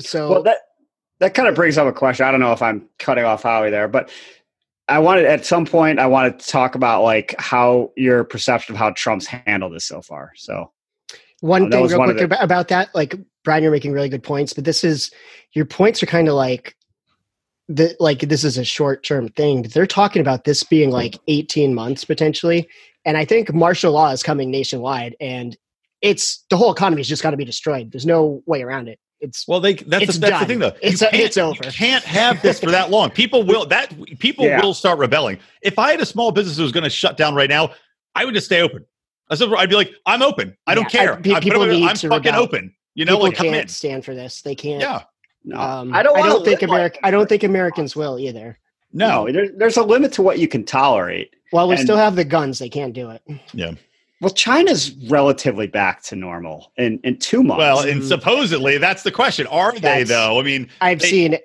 So 0.00 0.30
Well, 0.30 0.42
that 0.44 0.60
that 1.20 1.34
kind 1.34 1.50
of 1.50 1.54
brings 1.54 1.76
up 1.76 1.86
a 1.86 1.92
question. 1.92 2.24
I 2.24 2.30
don't 2.30 2.40
know 2.40 2.52
if 2.52 2.62
I'm 2.62 2.88
cutting 2.98 3.24
off 3.24 3.42
Howie 3.42 3.68
there, 3.68 3.88
but 3.88 4.10
I 4.88 4.98
wanted 4.98 5.24
at 5.24 5.44
some 5.44 5.66
point 5.66 5.98
I 5.98 6.06
wanted 6.06 6.38
to 6.38 6.46
talk 6.46 6.74
about 6.74 7.02
like 7.02 7.34
how 7.38 7.92
your 7.96 8.24
perception 8.24 8.74
of 8.74 8.78
how 8.78 8.90
Trump's 8.90 9.26
handled 9.26 9.74
this 9.74 9.84
so 9.84 10.00
far. 10.00 10.32
So 10.36 10.70
one 11.40 11.64
um, 11.64 11.70
that 11.70 11.76
thing, 11.76 11.86
real 11.88 11.98
one 11.98 12.08
quick, 12.08 12.18
the- 12.18 12.24
about, 12.24 12.44
about 12.44 12.68
that, 12.68 12.94
like 12.94 13.14
Brian, 13.44 13.62
you're 13.62 13.72
making 13.72 13.92
really 13.92 14.08
good 14.08 14.22
points, 14.22 14.52
but 14.52 14.64
this 14.64 14.84
is 14.84 15.10
your 15.52 15.64
points 15.64 16.02
are 16.02 16.06
kind 16.06 16.28
of 16.28 16.34
like 16.34 16.76
the 17.68 17.96
like 17.98 18.20
this 18.20 18.44
is 18.44 18.58
a 18.58 18.64
short 18.64 19.02
term 19.02 19.28
thing. 19.30 19.62
They're 19.62 19.86
talking 19.86 20.20
about 20.20 20.44
this 20.44 20.62
being 20.62 20.90
like 20.90 21.18
18 21.26 21.74
months 21.74 22.04
potentially, 22.04 22.68
and 23.04 23.16
I 23.16 23.24
think 23.24 23.52
martial 23.52 23.92
law 23.92 24.10
is 24.10 24.22
coming 24.22 24.50
nationwide, 24.50 25.16
and 25.20 25.56
it's 26.00 26.44
the 26.50 26.56
whole 26.56 26.72
economy 26.72 27.00
is 27.00 27.08
just 27.08 27.22
got 27.22 27.32
to 27.32 27.36
be 27.36 27.44
destroyed. 27.44 27.90
There's 27.90 28.06
no 28.06 28.42
way 28.46 28.62
around 28.62 28.88
it. 28.88 29.00
It's 29.20 29.46
Well, 29.48 29.60
they 29.60 29.74
that's, 29.74 30.04
It's 30.04 30.14
the, 30.18 30.26
that's 30.26 30.40
the 30.40 30.46
thing 30.46 30.58
though. 30.58 30.72
It's 30.82 31.00
You 31.00 31.06
a- 31.06 31.10
can't- 31.10 31.22
it's 31.22 31.36
over. 31.36 31.64
You 31.64 31.72
can't 31.72 32.04
have 32.04 32.40
this 32.42 32.60
for 32.60 32.70
that 32.70 32.90
long. 32.90 33.10
People 33.10 33.42
will 33.42 33.64
that 33.66 33.94
people 34.18 34.44
Yeah. 34.44 34.60
will 34.62 34.74
start 34.74 34.98
rebelling. 34.98 35.38
If 35.62 35.78
I 35.78 35.90
had 35.90 36.00
a 36.00 36.06
small 36.06 36.32
business 36.32 36.56
that 36.56 36.62
was 36.62 36.72
going 36.72 36.84
to 36.84 36.90
shut 36.90 37.16
down 37.16 37.34
right 37.34 37.48
now, 37.48 37.70
I 38.14 38.24
would 38.24 38.34
just 38.34 38.46
stay 38.46 38.60
open. 38.60 38.84
I 39.30 39.34
said, 39.34 39.48
I'd 39.56 39.68
be 39.70 39.74
like, 39.76 39.90
I'm 40.06 40.22
open. 40.22 40.56
I 40.66 40.74
don't 40.74 40.92
Yeah, 40.92 41.00
I- 41.00 41.04
care. 41.04 41.16
pe- 41.16 41.34
I'm, 41.34 41.40
people 41.42 41.62
I'm, 41.62 41.70
need 41.70 41.88
I'm 41.88 41.96
to 41.96 42.08
fucking 42.08 42.32
rebel. 42.32 42.44
open. 42.44 42.74
You 42.94 43.04
know, 43.04 43.12
people 43.14 43.24
like 43.28 43.36
come 43.36 43.46
can't 43.46 43.62
in. 43.62 43.68
stand 43.68 44.04
for 44.04 44.14
this. 44.14 44.42
They 44.42 44.54
can't. 44.54 44.80
Yeah. 44.80 45.02
no, 45.44 45.58
Um, 45.60 45.94
I 45.94 46.02
don't. 46.02 46.16
I 46.18 46.22
don't 46.28 46.44
think 46.44 46.60
live 46.62 46.70
like 46.70 46.98
I 47.02 47.10
don't 47.10 47.28
think 47.28 47.42
Americans 47.42 47.96
will 47.96 48.18
either. 48.18 48.58
No. 48.92 49.24
No, 49.26 49.32
there, 49.32 49.48
there's 49.56 49.76
a 49.76 49.82
limit 49.82 50.12
to 50.14 50.22
what 50.22 50.38
you 50.38 50.46
can 50.48 50.64
tolerate. 50.64 51.34
While 51.50 51.68
we 51.68 51.74
And- 51.74 51.84
still 51.84 51.96
have 51.96 52.16
the 52.16 52.24
guns, 52.24 52.58
they 52.58 52.68
can't 52.68 52.92
do 52.92 53.10
it. 53.10 53.22
Well, 54.20 54.30
China's 54.32 54.92
relatively 55.10 55.66
back 55.66 56.02
to 56.04 56.16
normal 56.16 56.72
in 56.76 56.98
in 57.04 57.18
two 57.18 57.42
months. 57.42 57.58
Well, 57.58 57.80
and 57.80 58.02
supposedly 58.02 58.78
that's 58.78 59.02
the 59.02 59.10
question. 59.12 59.46
Are 59.48 59.72
they 59.78 60.04
though? 60.04 60.40
I 60.40 60.42
mean, 60.42 60.68
I've 60.80 61.00
They- 61.00 61.08
seen 61.10 61.38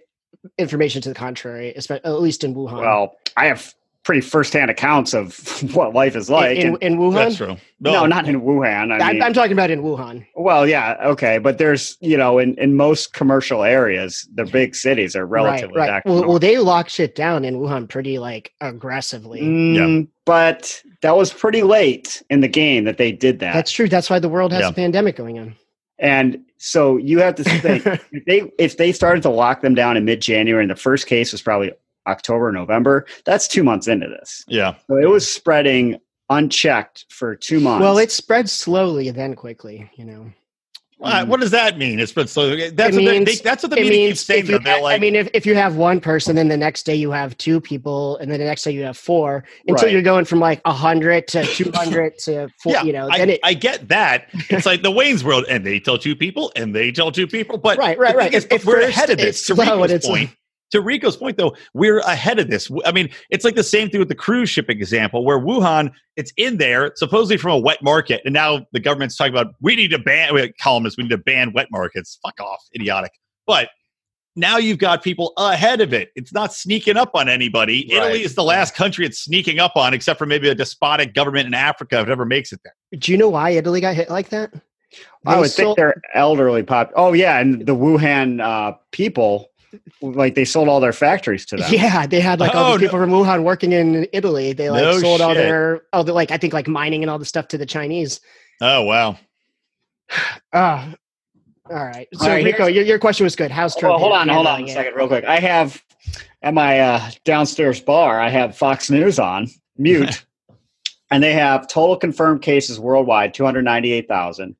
information 0.58 1.02
to 1.04 1.10
the 1.10 1.16
contrary, 1.16 1.74
espe- 1.78 2.00
at 2.04 2.20
least 2.22 2.44
in 2.44 2.56
Wuhan. 2.56 2.82
Well, 2.82 3.16
I 3.38 3.46
have 3.46 3.74
pretty 4.04 4.22
firsthand 4.22 4.72
accounts 4.72 5.14
of 5.14 5.38
what 5.76 5.94
life 5.94 6.16
is 6.16 6.28
like. 6.30 6.58
in, 6.58 6.70
in, 6.78 6.94
in 6.94 6.98
Wuhan. 6.98 7.14
That's 7.14 7.36
true. 7.36 7.58
no, 7.80 8.08
not 8.08 8.28
in 8.28 8.42
Wuhan. 8.42 8.92
I 8.92 8.98
I'm, 9.06 9.14
mean, 9.16 9.22
I'm 9.24 9.34
talking 9.34 9.52
about 9.52 9.70
in 9.70 9.84
Wuhan. 9.84 10.26
well, 10.36 10.66
yeah, 10.68 10.96
okay, 11.04 11.38
but 11.38 11.60
there's 11.60 11.98
you 12.00 12.18
know, 12.18 12.40
in 12.40 12.56
in 12.56 12.76
most 12.76 13.14
commercial 13.14 13.64
areas, 13.64 14.28
the 14.34 14.46
big 14.46 14.74
cities 14.76 15.16
are 15.16 15.28
relatively 15.28 15.78
right, 15.78 15.88
right. 15.90 15.96
back. 15.98 16.04
to 16.04 16.10
Well, 16.10 16.16
normal. 16.20 16.30
well, 16.34 16.40
they 16.40 16.58
locked 16.58 16.90
shit 16.92 17.14
down 17.16 17.46
in 17.46 17.60
Wuhan 17.60 17.88
pretty 17.88 18.18
like 18.18 18.54
aggressively. 18.62 19.42
Mm, 19.42 20.08
But 20.26 20.82
that 21.02 21.16
was 21.18 21.34
pretty 21.34 21.64
late 21.64 22.22
in 22.30 22.42
the 22.42 22.48
game 22.48 22.84
that 22.86 22.98
they 22.98 23.12
did 23.12 23.40
that. 23.40 23.54
That's 23.54 23.72
true. 23.72 23.88
That's 23.90 24.10
why 24.10 24.20
the 24.20 24.30
world 24.30 24.52
has 24.54 24.62
Yeah. 24.62 24.70
a 24.70 24.74
pandemic 24.74 25.16
going 25.16 25.40
on. 25.40 25.56
and 26.00 26.40
so 26.58 26.98
you 26.98 27.20
have 27.20 27.36
to 27.36 27.44
think 27.44 27.86
if 28.12 28.26
they 28.26 28.52
if 28.60 28.78
they 28.78 28.92
started 28.92 29.22
to 29.24 29.30
lock 29.30 29.62
them 29.62 29.74
down 29.76 29.98
in 29.98 30.06
mid 30.06 30.22
January 30.22 30.64
and 30.64 30.70
the 30.72 30.76
first 30.76 31.08
case 31.08 31.32
was 31.32 31.42
probably 31.42 31.72
October, 32.08 32.52
November, 32.52 33.06
that's 33.26 33.48
two 33.48 33.64
months 33.64 33.88
into 33.88 34.08
this. 34.08 34.44
Yeah. 34.48 34.76
So 34.88 34.98
it 34.98 35.10
was 35.10 35.32
spreading 35.32 35.98
unchecked 36.30 37.06
for 37.10 37.36
two 37.36 37.60
months. 37.60 37.82
well, 37.84 37.98
it 37.98 38.10
spread 38.12 38.50
slowly, 38.50 39.10
then 39.12 39.36
quickly. 39.36 39.90
You 39.96 40.06
know, 40.06 40.32
Uh, 41.04 41.26
what 41.26 41.40
does 41.40 41.52
that 41.52 41.78
mean? 41.78 42.00
It's 42.00 42.12
been 42.12 42.28
so. 42.28 42.56
That's 42.56 42.72
It 42.72 42.78
what 42.78 42.92
they, 42.94 43.20
means- 43.20 43.42
that's 43.42 43.64
what 43.64 43.70
the 43.72 43.76
media 43.78 44.10
keeps 44.10 44.22
saying. 44.22 44.46
you 44.46 44.52
Though. 44.54 44.60
They're 44.60 44.82
like, 44.82 44.96
I 44.96 45.00
mean, 45.00 45.16
if, 45.16 45.30
if 45.34 45.46
you 45.46 45.56
have 45.56 45.76
one 45.76 46.00
person, 46.00 46.36
then 46.36 46.48
the 46.48 46.58
next 46.58 46.84
day 46.86 46.96
you 46.96 47.12
have 47.12 47.38
two 47.38 47.60
people, 47.60 48.18
and 48.18 48.32
then 48.32 48.40
the 48.40 48.46
next 48.46 48.64
day 48.64 48.72
you 48.72 48.84
have 48.84 48.98
four, 48.98 49.44
until 49.68 49.86
Right. 49.88 49.94
you're 49.94 50.02
going 50.04 50.26
from 50.26 50.40
like 50.40 50.62
hundred 50.66 51.28
to 51.30 51.44
two 51.46 51.72
hundred 51.76 52.18
to 52.20 52.50
four. 52.62 52.74
yeah, 52.74 52.84
you 52.84 52.94
know, 52.94 53.10
then 53.16 53.30
I, 53.30 53.34
it 53.34 53.40
I 53.44 53.54
get 53.56 53.88
that. 53.90 54.28
It's 54.50 54.66
like 54.66 54.84
the 54.84 54.92
Wayne's 54.92 55.24
World, 55.24 55.46
and 55.50 55.66
they 55.66 55.80
tell 55.80 55.98
two 55.98 56.16
people, 56.16 56.52
and 56.56 56.76
they 56.76 56.92
tell 56.92 57.12
two 57.12 57.28
people. 57.28 57.58
But 57.58 57.78
right, 57.78 57.98
right, 57.98 58.16
right. 58.16 58.32
thing 58.32 58.38
is, 58.38 58.46
At- 58.46 58.54
at 58.54 58.66
we're 58.66 58.82
first, 58.82 58.90
ahead 58.98 59.10
of 59.10 59.18
this. 59.18 59.46
To 59.48 59.56
slow, 59.56 59.88
point, 59.88 60.30
to 60.72 60.82
Rico's 60.82 61.18
point, 61.18 61.38
though, 61.38 61.56
we're 61.74 62.00
ahead 62.00 62.40
of 62.40 62.50
this. 62.50 62.72
I 62.86 62.92
mean, 62.92 63.10
it's 63.30 63.46
like 63.46 63.56
the 63.56 63.64
same 63.64 63.90
thing 63.90 64.00
with 64.00 64.10
the 64.10 64.16
cruise 64.16 64.50
shipping 64.50 64.78
example, 64.78 65.24
where 65.24 65.40
Wuhan, 65.40 65.92
it's 66.16 66.34
in 66.38 66.58
there 66.58 66.92
supposedly 66.96 67.38
from 67.38 67.52
a 67.52 67.60
wet 67.60 67.84
market, 67.84 68.22
and 68.26 68.34
now 68.34 68.66
the 68.72 68.80
government's 68.80 69.16
talking 69.16 69.34
about 69.34 69.54
we 69.62 69.76
need 69.76 69.92
to 69.92 70.00
ban. 70.00 70.34
We 70.34 70.52
columnists, 70.54 70.98
we 70.98 71.04
need 71.04 71.12
to 71.12 71.18
ban 71.18 71.54
wet 71.54 71.68
markets. 71.72 72.20
Fuck 72.24 72.40
off, 72.40 72.64
idiotic. 72.76 73.12
But 73.46 73.70
now 74.36 74.58
you've 74.58 74.78
got 74.78 75.04
people 75.04 75.34
ahead 75.38 75.82
of 75.82 75.94
it. 75.94 76.12
It's 76.16 76.34
not 76.34 76.54
sneaking 76.54 76.96
up 76.96 77.12
on 77.16 77.28
anybody. 77.28 77.88
Right. 77.90 77.98
Italy 77.98 78.24
is 78.24 78.36
the 78.36 78.44
last 78.44 78.76
country 78.76 79.06
it's 79.06 79.20
sneaking 79.20 79.60
up 79.60 79.76
on, 79.76 79.94
except 79.94 80.18
for 80.18 80.26
maybe 80.26 80.48
a 80.50 80.56
despotic 80.56 81.14
government 81.14 81.48
in 81.48 81.54
Africa, 81.54 82.00
if 82.00 82.08
it 82.08 82.12
ever 82.12 82.26
makes 82.26 82.54
it 82.54 82.62
there. 82.64 82.76
Do 82.98 83.12
you 83.12 83.18
know 83.18 83.30
why 83.30 83.52
Italy 83.52 83.82
got 83.82 83.96
hit 83.96 84.10
like 84.10 84.30
that? 84.30 84.54
I 85.26 85.40
would 85.40 85.52
sold- 85.52 85.78
think 85.78 85.78
they're 85.78 86.02
elderly 86.14 86.64
pop. 86.64 86.92
Oh 86.96 87.14
yeah, 87.14 87.40
and 87.40 87.66
the 87.66 87.76
Wuhan 87.76 88.42
uh, 88.42 88.78
people, 88.92 89.51
like 90.02 90.36
they 90.36 90.46
sold 90.46 90.68
all 90.68 90.80
their 90.80 90.94
factories 90.94 91.46
to 91.48 91.56
them. 91.58 91.72
Yeah, 91.74 92.06
they 92.08 92.20
had 92.20 92.40
like 92.40 92.54
all 92.56 92.74
Oh, 92.74 92.78
these 92.78 92.88
people 92.90 93.00
from 93.00 93.12
Wuhan 93.12 93.44
working 93.44 93.72
in 93.72 94.08
Italy. 94.14 94.54
They 94.54 94.70
like 94.70 94.82
No 94.82 95.00
sold 95.00 95.22
all 95.22 95.34
their, 95.34 95.82
all 95.94 96.04
the, 96.04 96.14
like 96.14 96.32
I 96.32 96.38
think 96.38 96.54
like 96.54 96.68
mining 96.68 97.04
and 97.04 97.10
all 97.10 97.20
the 97.20 97.26
stuff 97.26 97.48
to 97.50 97.58
the 97.58 97.66
Chinese. 97.66 98.20
Oh 98.62 98.84
wow. 98.84 99.18
Ah, 100.54 100.94
all 101.70 101.76
right. 101.86 102.08
So 102.14 102.26
All 102.26 102.30
right, 102.32 102.44
Rico, 102.44 102.66
your, 102.68 102.84
your 102.84 103.00
question 103.00 103.24
was 103.24 103.36
good. 103.36 103.50
How's 103.52 103.76
Trump? 103.76 103.92
Well, 103.94 104.00
hold 104.00 104.12
on, 104.14 104.28
hold 104.28 104.46
on 104.46 104.56
handling 104.56 104.68
a 104.68 104.72
it? 104.72 104.76
second, 104.76 104.96
real 104.98 105.08
quick. 105.08 105.24
I 105.24 105.40
have 105.40 105.82
at 106.42 106.54
my 106.54 106.80
uh, 106.82 107.10
downstairs 107.24 107.80
bar. 107.80 108.20
I 108.20 108.28
have 108.30 108.58
Fox 108.58 108.90
News 108.90 109.20
on 109.20 109.48
mute, 109.78 110.26
and 111.12 111.24
they 111.24 111.32
have 111.34 111.68
total 111.70 111.96
confirmed 111.96 112.42
cases 112.42 112.78
worldwide 112.80 113.34
two 113.34 113.46
hundred 113.46 113.64
ninety-eight 113.64 114.10
thousand. 114.10 114.58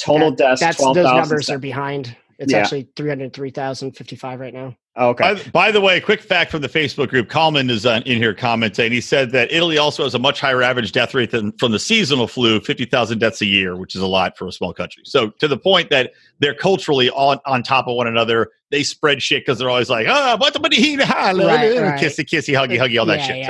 Total 0.00 0.30
That- 0.30 0.38
deaths 0.38 0.60
That's 0.60 0.76
twelve 0.78 0.96
those 0.96 1.04
thousand. 1.04 1.18
numbers 1.18 1.50
are 1.50 1.58
behind. 1.58 2.16
It's 2.38 2.52
Yeah. 2.52 2.58
actually 2.58 2.88
three 2.96 3.08
hundred 3.08 3.32
three 3.32 3.50
thousand 3.50 3.92
fifty 3.92 4.16
five 4.16 4.40
right 4.40 4.54
now. 4.54 4.76
Okay. 4.96 5.34
By, 5.34 5.50
by 5.50 5.70
the 5.72 5.80
way, 5.80 6.00
quick 6.00 6.20
fact 6.20 6.52
from 6.52 6.62
the 6.62 6.68
Facebook 6.68 7.08
group: 7.08 7.28
Coleman 7.28 7.68
is 7.68 7.84
uh, 7.84 8.00
in 8.06 8.18
here 8.18 8.32
commenting. 8.32 8.92
He 8.92 9.00
said 9.00 9.32
that 9.32 9.50
Italy 9.52 9.76
also 9.76 10.04
has 10.04 10.14
a 10.14 10.20
much 10.20 10.40
higher 10.40 10.62
average 10.62 10.92
death 10.92 11.14
rate 11.14 11.32
than 11.32 11.50
from 11.58 11.72
the 11.72 11.78
seasonal 11.80 12.28
flu, 12.28 12.60
fifty 12.60 12.84
thousand 12.84 13.18
deaths 13.18 13.40
a 13.42 13.46
year, 13.46 13.76
which 13.76 13.96
is 13.96 14.02
a 14.02 14.06
lot 14.06 14.38
for 14.38 14.46
a 14.46 14.52
small 14.52 14.72
country. 14.72 15.02
So, 15.04 15.30
to 15.40 15.48
the 15.48 15.58
point 15.58 15.90
that 15.90 16.12
they're 16.38 16.54
culturally 16.54 17.10
on, 17.10 17.40
on 17.44 17.62
top 17.64 17.88
of 17.88 17.96
one 17.96 18.06
another, 18.06 18.50
they 18.70 18.84
spread 18.84 19.20
shit 19.22 19.42
because 19.44 19.58
they're 19.58 19.70
always 19.70 19.90
like, 19.90 20.06
ah, 20.08 20.36
what 20.38 20.54
the 20.54 20.60
Right, 20.60 20.70
right. 20.70 22.00
kissy, 22.00 22.24
kissy, 22.24 22.54
huggy, 22.54 22.78
huggy, 22.78 22.98
all 23.00 23.06
that 23.06 23.18
Yeah, 23.20 23.26
shit. 23.26 23.36
yeah. 23.38 23.46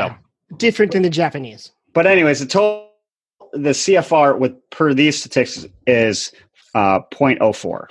So, 0.51 0.57
Different 0.57 0.93
than 0.93 1.03
the 1.03 1.11
Japanese. 1.11 1.73
But 1.93 2.07
anyways, 2.07 2.41
the 2.41 2.47
total 2.47 2.91
the 3.53 3.71
CFR 3.71 4.39
with 4.39 4.53
per 4.71 4.95
these 4.95 5.19
statistics 5.19 5.67
is 5.87 6.33
uh, 6.75 7.01
0.04. 7.13 7.87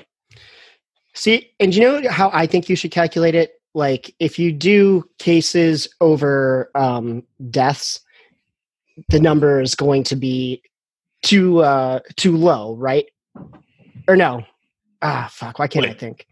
See, 1.14 1.52
and 1.60 1.74
you 1.76 1.82
know 1.82 2.10
how 2.10 2.30
I 2.34 2.48
think 2.48 2.70
you 2.70 2.76
should 2.76 2.92
calculate 2.92 3.36
it? 3.36 3.62
Like 3.74 4.14
if 4.20 4.38
you 4.38 4.52
do 4.52 5.04
cases 5.20 5.88
over 6.02 6.70
um, 6.76 7.24
deaths, 7.50 8.00
the 9.10 9.20
number 9.20 9.62
is 9.62 9.76
going 9.76 10.04
to 10.06 10.16
be 10.16 10.62
too 11.24 11.60
uh, 11.60 12.00
too 12.16 12.36
low, 12.38 12.76
right? 12.76 13.06
Or 14.08 14.16
no? 14.16 14.44
Ah, 15.02 15.30
fuck. 15.32 15.60
Why 15.60 15.68
can't 15.68 15.86
I 15.86 15.94
think? 15.94 16.28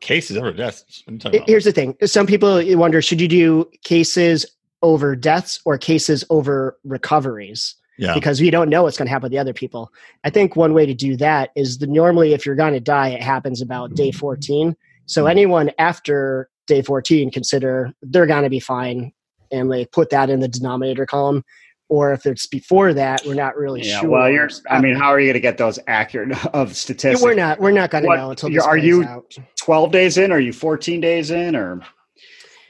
cases 0.00 0.36
over 0.36 0.52
deaths. 0.52 1.02
What 1.04 1.10
are 1.10 1.14
you 1.14 1.18
talking 1.18 1.38
about? 1.38 1.48
Here's 1.48 1.64
the 1.64 1.72
thing. 1.72 1.96
Some 2.04 2.26
people 2.26 2.62
wonder: 2.76 3.02
should 3.02 3.20
you 3.20 3.28
do 3.28 3.70
cases 3.82 4.46
over 4.82 5.16
deaths 5.16 5.60
or 5.64 5.78
cases 5.78 6.24
over 6.30 6.78
recoveries? 6.84 7.74
Yeah. 7.98 8.14
because 8.14 8.40
we 8.40 8.50
don't 8.50 8.68
know 8.68 8.82
what's 8.82 8.96
going 8.98 9.06
to 9.06 9.10
happen 9.10 9.24
with 9.26 9.32
the 9.32 9.38
other 9.38 9.52
people. 9.52 9.92
I 10.24 10.30
think 10.30 10.56
one 10.56 10.74
way 10.74 10.84
to 10.86 10.94
do 10.94 11.16
that 11.18 11.50
is 11.54 11.78
the 11.78 11.86
normally 11.86 12.32
if 12.32 12.44
you're 12.44 12.56
going 12.56 12.72
to 12.74 12.80
die, 12.80 13.08
it 13.10 13.22
happens 13.22 13.60
about 13.62 13.94
day 13.94 14.10
14. 14.10 14.76
So 15.06 15.26
anyone 15.26 15.70
after 15.78 16.48
day 16.66 16.82
14, 16.82 17.30
consider 17.30 17.92
they're 18.02 18.26
going 18.26 18.42
to 18.44 18.50
be 18.50 18.58
fine, 18.60 19.12
and 19.52 19.70
they 19.70 19.84
put 19.86 20.10
that 20.10 20.30
in 20.30 20.40
the 20.40 20.48
denominator 20.48 21.06
column. 21.06 21.44
Or 21.90 22.12
if 22.14 22.24
it's 22.24 22.46
before 22.46 22.94
that, 22.94 23.22
we're 23.26 23.34
not 23.34 23.56
really 23.56 23.82
Yeah. 23.82 24.00
sure. 24.00 24.08
Well, 24.10 24.30
you're. 24.30 24.48
I 24.70 24.80
mean, 24.80 24.96
how 24.96 25.10
are 25.10 25.20
you 25.20 25.26
going 25.26 25.34
to 25.34 25.40
get 25.40 25.58
those 25.58 25.78
accurate 25.86 26.32
of 26.54 26.74
statistics? 26.74 27.22
we're 27.22 27.34
not 27.34 27.60
we're 27.60 27.70
not 27.72 27.90
going 27.90 28.04
to 28.04 28.16
know 28.16 28.30
until 28.30 28.48
are 28.62 28.76
you- 28.78 29.04
out. 29.04 29.36
12 29.60 29.92
days 29.92 30.16
in? 30.18 30.32
Are 30.32 30.40
you 30.40 30.52
14 30.52 31.00
days 31.00 31.30
in? 31.30 31.54
Or 31.54 31.82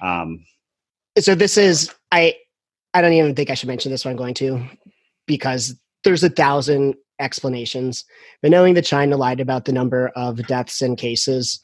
um, 0.02 0.44
so 1.18 1.34
this 1.36 1.56
is 1.56 1.94
I 2.10 2.34
I 2.92 3.00
don't 3.00 3.12
even 3.12 3.34
think 3.36 3.50
I 3.50 3.54
should 3.54 3.68
mention 3.68 3.92
this, 3.92 4.02
but 4.02 4.10
I'm 4.10 4.16
going 4.16 4.34
to 4.34 4.60
because 5.26 5.74
there's 6.04 6.24
a 6.24 6.30
thousand 6.30 6.94
explanations. 7.20 8.04
But 8.42 8.50
knowing 8.50 8.74
that 8.74 8.84
China 8.84 9.16
lied 9.16 9.40
about 9.40 9.64
the 9.64 9.72
number 9.72 10.08
of 10.16 10.46
deaths 10.46 10.82
and 10.82 10.98
cases, 10.98 11.60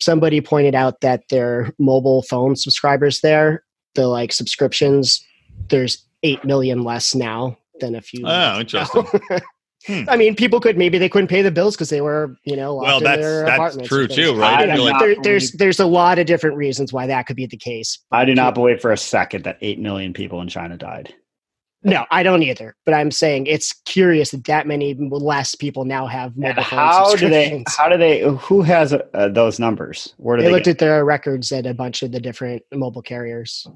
somebody 0.00 0.40
pointed 0.40 0.74
out 0.74 1.00
that 1.00 1.24
their 1.30 1.72
mobile 1.78 2.22
phone 2.22 2.56
subscribers 2.56 3.20
there, 3.20 3.64
the 3.94 4.06
like 4.08 4.32
subscriptions, 4.32 5.24
there's 5.68 6.04
eight 6.22 6.44
million 6.44 6.82
less 6.84 7.14
now 7.14 7.56
than 7.80 7.94
a 7.94 8.00
few. 8.02 8.24
Oh, 8.26 8.28
months 8.28 8.74
ago. 8.74 8.80
interesting. 9.04 9.40
Hmm. 9.86 10.02
I 10.08 10.16
mean, 10.16 10.34
people 10.34 10.58
could 10.58 10.76
maybe 10.76 10.98
they 10.98 11.08
couldn't 11.08 11.28
pay 11.28 11.40
the 11.40 11.52
bills 11.52 11.76
because 11.76 11.88
they 11.88 12.00
were, 12.00 12.36
you 12.44 12.56
know, 12.56 12.74
locked 12.74 12.86
Well, 12.86 12.98
in 12.98 13.04
that's 13.04 13.22
their 13.22 13.44
that's 13.44 13.54
apartments 13.54 13.88
true 13.88 14.08
too, 14.08 14.34
right? 14.34 14.68
I 14.68 14.72
I 14.72 14.74
feel 14.74 14.84
like- 14.84 14.98
There, 14.98 15.14
there's 15.22 15.52
there's 15.52 15.78
a 15.78 15.86
lot 15.86 16.18
of 16.18 16.26
different 16.26 16.56
reasons 16.56 16.92
why 16.92 17.06
that 17.06 17.26
could 17.26 17.36
be 17.36 17.46
the 17.46 17.56
case. 17.56 17.96
I 18.10 18.24
do 18.24 18.34
not 18.34 18.54
believe 18.54 18.80
for 18.80 18.90
a 18.90 18.96
second 18.96 19.44
that 19.44 19.56
8 19.60 19.78
million 19.78 20.12
people 20.12 20.40
in 20.42 20.48
China 20.48 20.76
died. 20.76 21.14
No, 21.90 22.04
I 22.10 22.22
don't 22.22 22.42
either. 22.42 22.74
But 22.84 22.94
I'm 22.94 23.10
saying 23.10 23.46
it's 23.46 23.72
curious 23.84 24.30
that 24.30 24.44
that 24.44 24.66
many 24.66 24.94
less 24.98 25.54
people 25.54 25.84
now 25.84 26.06
have 26.06 26.36
mobile 26.36 26.58
And 26.58 26.66
phone 26.66 26.78
how 26.78 27.14
do 27.16 27.28
they? 27.28 27.64
How 27.68 27.88
do 27.88 27.96
they? 27.96 28.20
Who 28.20 28.62
has 28.62 28.92
uh, 28.92 29.28
those 29.30 29.58
numbers? 29.58 30.14
Where 30.18 30.36
do 30.36 30.42
they 30.42 30.48
they? 30.48 30.52
looked 30.54 30.64
get, 30.66 30.72
at 30.72 30.78
their 30.78 31.04
records 31.04 31.50
at 31.52 31.66
a 31.66 31.74
bunch 31.74 32.02
of 32.02 32.12
the 32.12 32.20
different 32.20 32.62
mobile 32.72 33.02
carriers. 33.02 33.66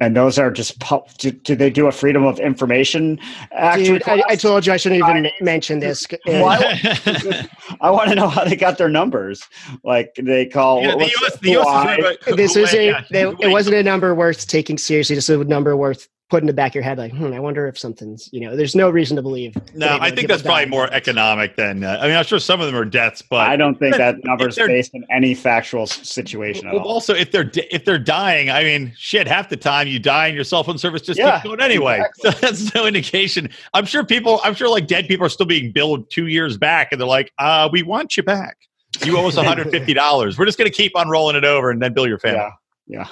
and 0.00 0.16
those 0.16 0.38
are 0.38 0.50
just. 0.50 0.78
pu- 0.80 1.00
Do, 1.18 1.30
do 1.30 1.54
they 1.56 1.70
do 1.70 1.86
a 1.86 1.92
Freedom 1.92 2.24
of 2.24 2.38
Information 2.40 3.18
Act? 3.52 3.82
Dude, 3.84 4.02
I, 4.08 4.22
I 4.28 4.36
told 4.36 4.66
you 4.66 4.72
I 4.72 4.76
shouldn't 4.76 4.98
even 4.98 5.10
Fridays. 5.24 5.32
mention 5.40 5.80
this. 5.80 6.06
Why- 6.26 6.80
I 7.80 7.90
want 7.90 8.08
to 8.10 8.14
know 8.14 8.28
how 8.28 8.44
they 8.44 8.56
got 8.56 8.78
their 8.78 8.88
numbers. 8.88 9.42
Like 9.84 10.14
they 10.20 10.46
call. 10.46 10.82
Yeah, 10.82 10.96
the 10.96 11.04
US, 11.06 11.34
it, 11.34 11.40
the 11.40 11.50
US 11.58 11.66
is 11.66 12.04
right, 12.04 12.36
this 12.36 12.56
Huawei, 12.56 12.60
was 12.62 12.74
a, 12.74 12.86
yeah, 12.86 13.04
they, 13.10 13.22
Huawei. 13.24 13.40
it 13.44 13.48
wasn't 13.48 13.76
a 13.76 13.82
number 13.82 14.14
worth 14.14 14.46
taking 14.46 14.78
seriously. 14.78 15.16
Just 15.16 15.28
a 15.28 15.36
number 15.44 15.76
worth 15.76 16.08
putting 16.30 16.44
in 16.44 16.46
the 16.46 16.54
back 16.54 16.70
of 16.70 16.74
your 16.76 16.84
head. 16.84 16.96
Like, 16.96 17.12
hmm, 17.12 17.32
I 17.32 17.40
wonder 17.40 17.66
if 17.66 17.78
something's. 17.78 18.28
You 18.32 18.40
know, 18.40 18.56
there's 18.56 18.74
no 18.74 18.88
reason 18.88 19.16
to 19.16 19.22
believe. 19.22 19.54
No, 19.74 19.98
I 20.00 20.10
think 20.10 20.28
that's 20.28 20.42
probably 20.42 20.66
more 20.66 20.90
economic 20.92 21.56
than. 21.56 21.84
Uh, 21.84 21.98
I 22.00 22.06
mean, 22.06 22.16
I'm 22.16 22.24
sure 22.24 22.38
some 22.38 22.60
of 22.60 22.66
them 22.66 22.76
are 22.76 22.84
deaths, 22.84 23.20
but 23.22 23.48
I 23.48 23.56
don't 23.56 23.78
think 23.78 23.96
that 23.96 24.22
number 24.24 24.48
is 24.48 24.56
based 24.56 24.94
in 24.94 25.04
any 25.10 25.34
factual 25.34 25.86
situation 25.86 26.68
at 26.68 26.74
Well, 26.74 26.82
all. 26.82 26.88
also, 26.94 27.14
if 27.14 27.32
they're 27.32 27.50
if 27.54 27.84
they're 27.84 27.98
dying, 27.98 28.48
I 28.50 28.62
mean, 28.62 28.92
shit, 28.96 29.26
half 29.28 29.48
the 29.48 29.56
time 29.56 29.88
you 29.88 29.98
die 29.98 30.28
and 30.28 30.34
your 30.34 30.44
cell 30.44 30.64
phone 30.64 30.78
service 30.78 31.02
just 31.02 31.18
Yeah, 31.18 31.32
keeps 31.40 31.44
going 31.48 31.60
anyway. 31.60 32.02
So 32.16 32.30
that's 32.30 32.74
no 32.74 32.86
indication. 32.86 33.50
I'm 33.74 33.84
sure 33.84 34.04
people, 34.04 34.40
I'm 34.44 34.54
sure 34.54 34.68
like 34.68 34.86
dead 34.86 35.08
people 35.08 35.26
are 35.26 35.30
still 35.30 35.46
being 35.46 35.72
billed 35.72 36.10
two 36.10 36.28
years 36.28 36.56
back, 36.56 36.88
and 36.92 37.00
they're 37.00 37.08
like, 37.08 37.32
uh, 37.38 37.68
we 37.72 37.82
want 37.82 38.16
you 38.16 38.22
back. 38.22 38.56
You 39.04 39.16
owe 39.18 39.26
us 39.28 39.36
150 39.36 39.92
dollars. 39.94 40.38
We're 40.38 40.46
just 40.46 40.58
going 40.58 40.70
to 40.70 40.76
keep 40.76 40.96
on 40.96 41.08
rolling 41.08 41.36
it 41.36 41.44
over 41.44 41.70
and 41.70 41.80
then 41.82 41.92
bill 41.92 42.06
your 42.06 42.18
family. 42.18 42.40
Yeah, 42.86 43.04
yeah. 43.04 43.08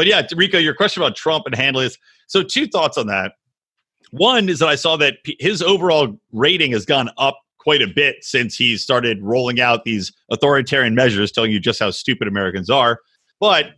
But 0.00 0.06
yeah, 0.06 0.26
Rico, 0.34 0.56
your 0.56 0.72
question 0.72 1.02
about 1.02 1.14
Trump 1.14 1.44
and 1.44 1.54
handling 1.54 1.84
this. 1.84 1.98
So, 2.26 2.42
two 2.42 2.66
thoughts 2.66 2.96
on 2.96 3.06
that. 3.08 3.32
One 4.12 4.48
is 4.48 4.60
that 4.60 4.68
I 4.70 4.74
saw 4.74 4.96
that 4.96 5.18
his 5.38 5.60
overall 5.60 6.18
rating 6.32 6.72
has 6.72 6.86
gone 6.86 7.10
up 7.18 7.38
quite 7.58 7.82
a 7.82 7.86
bit 7.86 8.16
since 8.22 8.56
he 8.56 8.78
started 8.78 9.18
rolling 9.20 9.60
out 9.60 9.84
these 9.84 10.10
authoritarian 10.30 10.94
measures, 10.94 11.30
telling 11.30 11.52
you 11.52 11.60
just 11.60 11.80
how 11.80 11.90
stupid 11.90 12.28
Americans 12.28 12.70
are. 12.70 13.00
But 13.40 13.72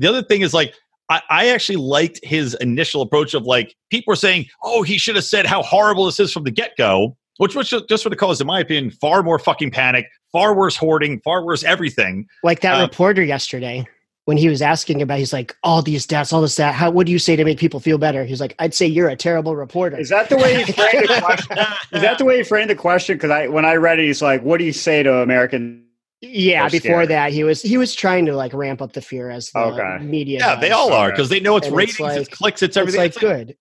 the 0.00 0.08
other 0.08 0.20
thing 0.20 0.40
is 0.40 0.52
like 0.52 0.74
I, 1.10 1.22
I 1.30 1.48
actually 1.50 1.76
liked 1.76 2.18
his 2.24 2.54
initial 2.54 3.00
approach 3.00 3.32
of 3.32 3.44
like 3.44 3.76
people 3.88 4.10
were 4.10 4.16
saying, 4.16 4.46
"Oh, 4.64 4.82
he 4.82 4.98
should 4.98 5.14
have 5.14 5.26
said 5.26 5.46
how 5.46 5.62
horrible 5.62 6.06
this 6.06 6.18
is 6.18 6.32
from 6.32 6.42
the 6.42 6.50
get 6.50 6.72
go," 6.76 7.16
which 7.36 7.54
was 7.54 7.72
just 7.88 8.02
for 8.02 8.10
the 8.10 8.16
cause, 8.16 8.40
in 8.40 8.48
my 8.48 8.58
opinion, 8.58 8.90
far 9.00 9.22
more 9.22 9.38
fucking 9.38 9.70
panic, 9.70 10.06
far 10.32 10.56
worse 10.56 10.74
hoarding, 10.74 11.20
far 11.20 11.44
worse 11.44 11.62
everything. 11.62 12.26
Like 12.42 12.62
that 12.62 12.74
Um, 12.74 12.80
reporter 12.80 13.22
yesterday 13.22 13.86
when 14.28 14.36
he 14.36 14.46
was 14.50 14.60
asking 14.60 15.00
about, 15.00 15.18
he's 15.18 15.32
like, 15.32 15.56
all 15.62 15.80
these 15.80 16.04
deaths, 16.04 16.34
all 16.34 16.42
this 16.42 16.56
that. 16.56 16.74
How? 16.74 16.90
What 16.90 17.06
do 17.06 17.12
you 17.12 17.18
say 17.18 17.34
to 17.34 17.44
make 17.46 17.58
people 17.58 17.80
feel 17.80 17.96
better? 17.96 18.26
He's 18.26 18.42
like, 18.42 18.54
I'd 18.58 18.74
say 18.74 18.86
you're 18.86 19.08
a 19.08 19.16
terrible 19.16 19.56
reporter. 19.56 19.98
Is 19.98 20.10
that 20.10 20.28
the 20.28 20.36
way 20.36 20.62
he 20.64 20.70
framed 20.74 21.08
the 21.08 21.20
question? 21.22 21.56
Is 21.92 22.02
that 22.02 22.18
the 22.18 22.26
way 22.26 22.36
he 22.36 22.42
framed 22.42 22.68
the 22.68 22.74
question? 22.74 23.16
Because 23.16 23.30
I, 23.30 23.48
when 23.48 23.64
I 23.64 23.76
read 23.76 23.98
it, 23.98 24.04
he's 24.04 24.20
like, 24.20 24.42
"What 24.42 24.58
do 24.58 24.64
you 24.64 24.72
say 24.74 25.02
to 25.02 25.22
American?" 25.22 25.82
yeah, 26.20 26.68
before 26.68 26.80
scared. 26.80 27.08
that, 27.08 27.32
he 27.32 27.42
was 27.42 27.62
he 27.62 27.78
was 27.78 27.94
trying 27.94 28.26
to 28.26 28.36
like 28.36 28.52
ramp 28.52 28.82
up 28.82 28.92
the 28.92 29.00
fear 29.00 29.30
as 29.30 29.50
the 29.52 29.60
Okay. 29.60 30.04
media. 30.04 30.40
Yeah, 30.40 30.56
they 30.56 30.72
all 30.72 30.92
are 30.92 31.10
because 31.10 31.30
they 31.30 31.40
know 31.40 31.56
it's 31.56 31.68
And 31.68 31.76
ratings, 31.76 31.98
it's 31.98 32.28
like- 32.28 32.30
clicks, 32.30 32.62
it's 32.62 32.72
It's 32.72 32.76
everything. 32.76 33.00
like 33.00 33.08
It's 33.12 33.18
good. 33.18 33.56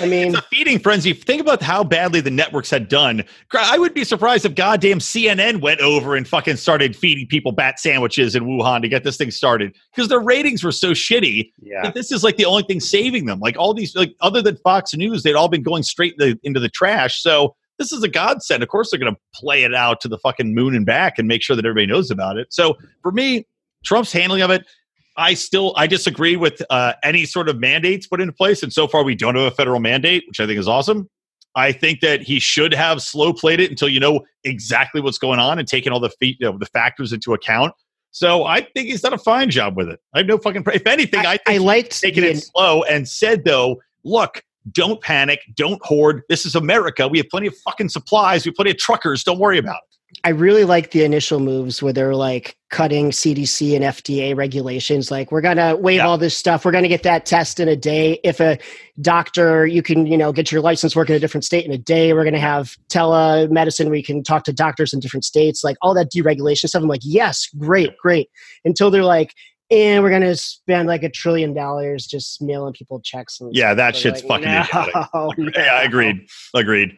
I 0.00 0.06
mean, 0.08 0.28
It's 0.28 0.38
a 0.38 0.42
feeding 0.42 0.78
frenzy. 0.78 1.12
Think 1.12 1.40
about 1.40 1.62
how 1.62 1.84
badly 1.84 2.20
the 2.20 2.30
networks 2.30 2.70
had 2.70 2.88
done. 2.88 3.24
I 3.52 3.78
would 3.78 3.94
be 3.94 4.04
surprised 4.04 4.44
if 4.44 4.54
goddamn 4.54 4.98
CNN 4.98 5.60
went 5.60 5.80
over 5.80 6.16
and 6.16 6.26
fucking 6.26 6.56
started 6.56 6.96
feeding 6.96 7.26
people 7.26 7.52
bat 7.52 7.78
sandwiches 7.78 8.34
in 8.34 8.44
Wuhan 8.44 8.82
to 8.82 8.88
get 8.88 9.04
this 9.04 9.16
thing 9.16 9.30
started 9.30 9.74
because 9.94 10.08
their 10.08 10.20
ratings 10.20 10.62
were 10.62 10.72
so 10.72 10.92
shitty 10.92 11.52
Yeah, 11.60 11.82
that 11.82 11.94
this 11.94 12.12
is 12.12 12.24
like 12.24 12.36
the 12.36 12.44
only 12.44 12.62
thing 12.64 12.80
saving 12.80 13.26
them. 13.26 13.40
Like 13.40 13.56
all 13.56 13.74
these, 13.74 13.94
like 13.94 14.14
other 14.20 14.42
than 14.42 14.56
Fox 14.58 14.94
News, 14.94 15.22
they'd 15.22 15.34
all 15.34 15.48
been 15.48 15.62
going 15.62 15.82
straight 15.82 16.16
the, 16.18 16.38
into 16.42 16.60
the 16.60 16.68
trash. 16.68 17.22
So 17.22 17.54
this 17.78 17.92
is 17.92 18.02
a 18.02 18.08
godsend. 18.08 18.62
Of 18.62 18.68
course, 18.68 18.90
they're 18.90 19.00
going 19.00 19.14
to 19.14 19.20
play 19.34 19.64
it 19.64 19.74
out 19.74 20.00
to 20.02 20.08
the 20.08 20.18
fucking 20.18 20.54
moon 20.54 20.74
and 20.74 20.86
back 20.86 21.18
and 21.18 21.28
make 21.28 21.42
sure 21.42 21.56
that 21.56 21.64
everybody 21.64 21.86
knows 21.86 22.10
about 22.10 22.38
it. 22.38 22.52
So 22.52 22.76
for 23.02 23.12
me, 23.12 23.46
Trump's 23.84 24.12
handling 24.12 24.42
of 24.42 24.50
it, 24.50 24.66
I 25.16 25.34
still 25.34 25.72
I 25.76 25.86
disagree 25.86 26.36
with 26.36 26.62
uh, 26.70 26.94
any 27.02 27.24
sort 27.24 27.48
of 27.48 27.58
mandates 27.58 28.06
put 28.06 28.20
into 28.20 28.32
place, 28.32 28.62
and 28.62 28.72
so 28.72 28.86
far 28.86 29.02
we 29.02 29.14
don't 29.14 29.34
have 29.34 29.52
a 29.52 29.54
federal 29.54 29.80
mandate, 29.80 30.24
which 30.28 30.40
I 30.40 30.46
think 30.46 30.58
is 30.58 30.68
awesome. 30.68 31.08
I 31.54 31.72
think 31.72 32.00
that 32.00 32.20
he 32.22 32.38
should 32.38 32.74
have 32.74 33.00
slow 33.00 33.32
played 33.32 33.60
it 33.60 33.70
until 33.70 33.88
you 33.88 33.98
know 33.98 34.20
exactly 34.44 35.00
what's 35.00 35.18
going 35.18 35.40
on 35.40 35.58
and 35.58 35.66
taking 35.66 35.90
all 35.90 36.00
the 36.00 36.10
feet, 36.10 36.36
you 36.38 36.50
know, 36.50 36.58
the 36.58 36.66
factors 36.66 37.14
into 37.14 37.32
account. 37.32 37.72
So 38.10 38.44
I 38.44 38.60
think 38.60 38.88
he's 38.88 39.00
done 39.00 39.14
a 39.14 39.18
fine 39.18 39.50
job 39.50 39.76
with 39.76 39.88
it. 39.88 39.98
I 40.14 40.18
have 40.18 40.26
no 40.26 40.38
fucking. 40.38 40.64
If 40.72 40.86
anything, 40.86 41.20
I, 41.20 41.32
I, 41.32 41.36
think 41.38 41.42
I 41.48 41.56
liked 41.58 42.00
taken 42.00 42.24
the- 42.24 42.30
it 42.30 42.38
slow 42.38 42.82
and 42.84 43.08
said 43.08 43.44
though, 43.44 43.80
look, 44.04 44.42
don't 44.72 45.00
panic, 45.00 45.40
don't 45.54 45.84
hoard. 45.84 46.22
This 46.28 46.44
is 46.44 46.54
America. 46.54 47.08
We 47.08 47.18
have 47.18 47.28
plenty 47.28 47.46
of 47.46 47.56
fucking 47.58 47.88
supplies. 47.88 48.44
We 48.44 48.50
have 48.50 48.56
plenty 48.56 48.70
of 48.72 48.78
truckers. 48.78 49.24
Don't 49.24 49.38
worry 49.38 49.58
about 49.58 49.76
it. 49.76 49.95
I 50.26 50.30
really 50.30 50.64
like 50.64 50.90
the 50.90 51.04
initial 51.04 51.38
moves 51.38 51.80
where 51.80 51.92
they're 51.92 52.16
like 52.16 52.56
cutting 52.70 53.10
CDC 53.12 53.76
and 53.76 53.84
FDA 53.84 54.36
regulations. 54.36 55.08
Like, 55.08 55.30
we're 55.30 55.40
going 55.40 55.56
to 55.56 55.76
waive 55.80 55.98
Yeah. 55.98 56.06
all 56.08 56.18
this 56.18 56.36
stuff. 56.36 56.64
We're 56.64 56.72
going 56.72 56.82
to 56.82 56.88
get 56.88 57.04
that 57.04 57.26
test 57.26 57.60
in 57.60 57.68
a 57.68 57.76
day. 57.76 58.18
If 58.24 58.40
a 58.40 58.58
doctor, 59.00 59.68
you 59.68 59.84
can, 59.84 60.04
you 60.04 60.18
know, 60.18 60.32
get 60.32 60.50
your 60.50 60.60
license 60.62 60.96
work 60.96 61.08
in 61.08 61.14
a 61.14 61.20
different 61.20 61.44
state 61.44 61.64
in 61.64 61.70
a 61.70 61.78
day. 61.78 62.12
We're 62.12 62.24
going 62.24 62.34
to 62.34 62.40
have 62.40 62.76
telemedicine 62.88 63.86
where 63.86 63.94
you 63.94 64.02
can 64.02 64.24
talk 64.24 64.42
to 64.46 64.52
doctors 64.52 64.92
in 64.92 64.98
different 64.98 65.24
states. 65.24 65.62
Like, 65.62 65.76
all 65.80 65.94
that 65.94 66.10
deregulation 66.10 66.66
stuff. 66.66 66.82
I'm 66.82 66.88
like, 66.88 67.02
yes, 67.04 67.46
great, 67.56 67.96
great. 67.96 68.28
Until 68.64 68.90
they're 68.90 69.04
like, 69.04 69.32
and 69.70 70.02
we're 70.02 70.10
going 70.10 70.22
to 70.22 70.34
spend 70.36 70.88
like 70.88 71.04
a 71.04 71.08
trillion 71.08 71.54
dollars 71.54 72.04
just 72.04 72.42
mailing 72.42 72.72
people 72.72 73.00
checks. 73.00 73.40
And 73.40 73.54
Yeah, 73.54 73.74
that 73.74 73.94
shit's 73.94 74.24
like, 74.24 74.42
fucking 74.42 74.52
no, 74.52 74.60
idiotic. 74.62 74.94
Oh, 75.14 75.32
yeah, 75.54 75.82
agreed. 75.82 76.26
Agreed. 76.52 76.96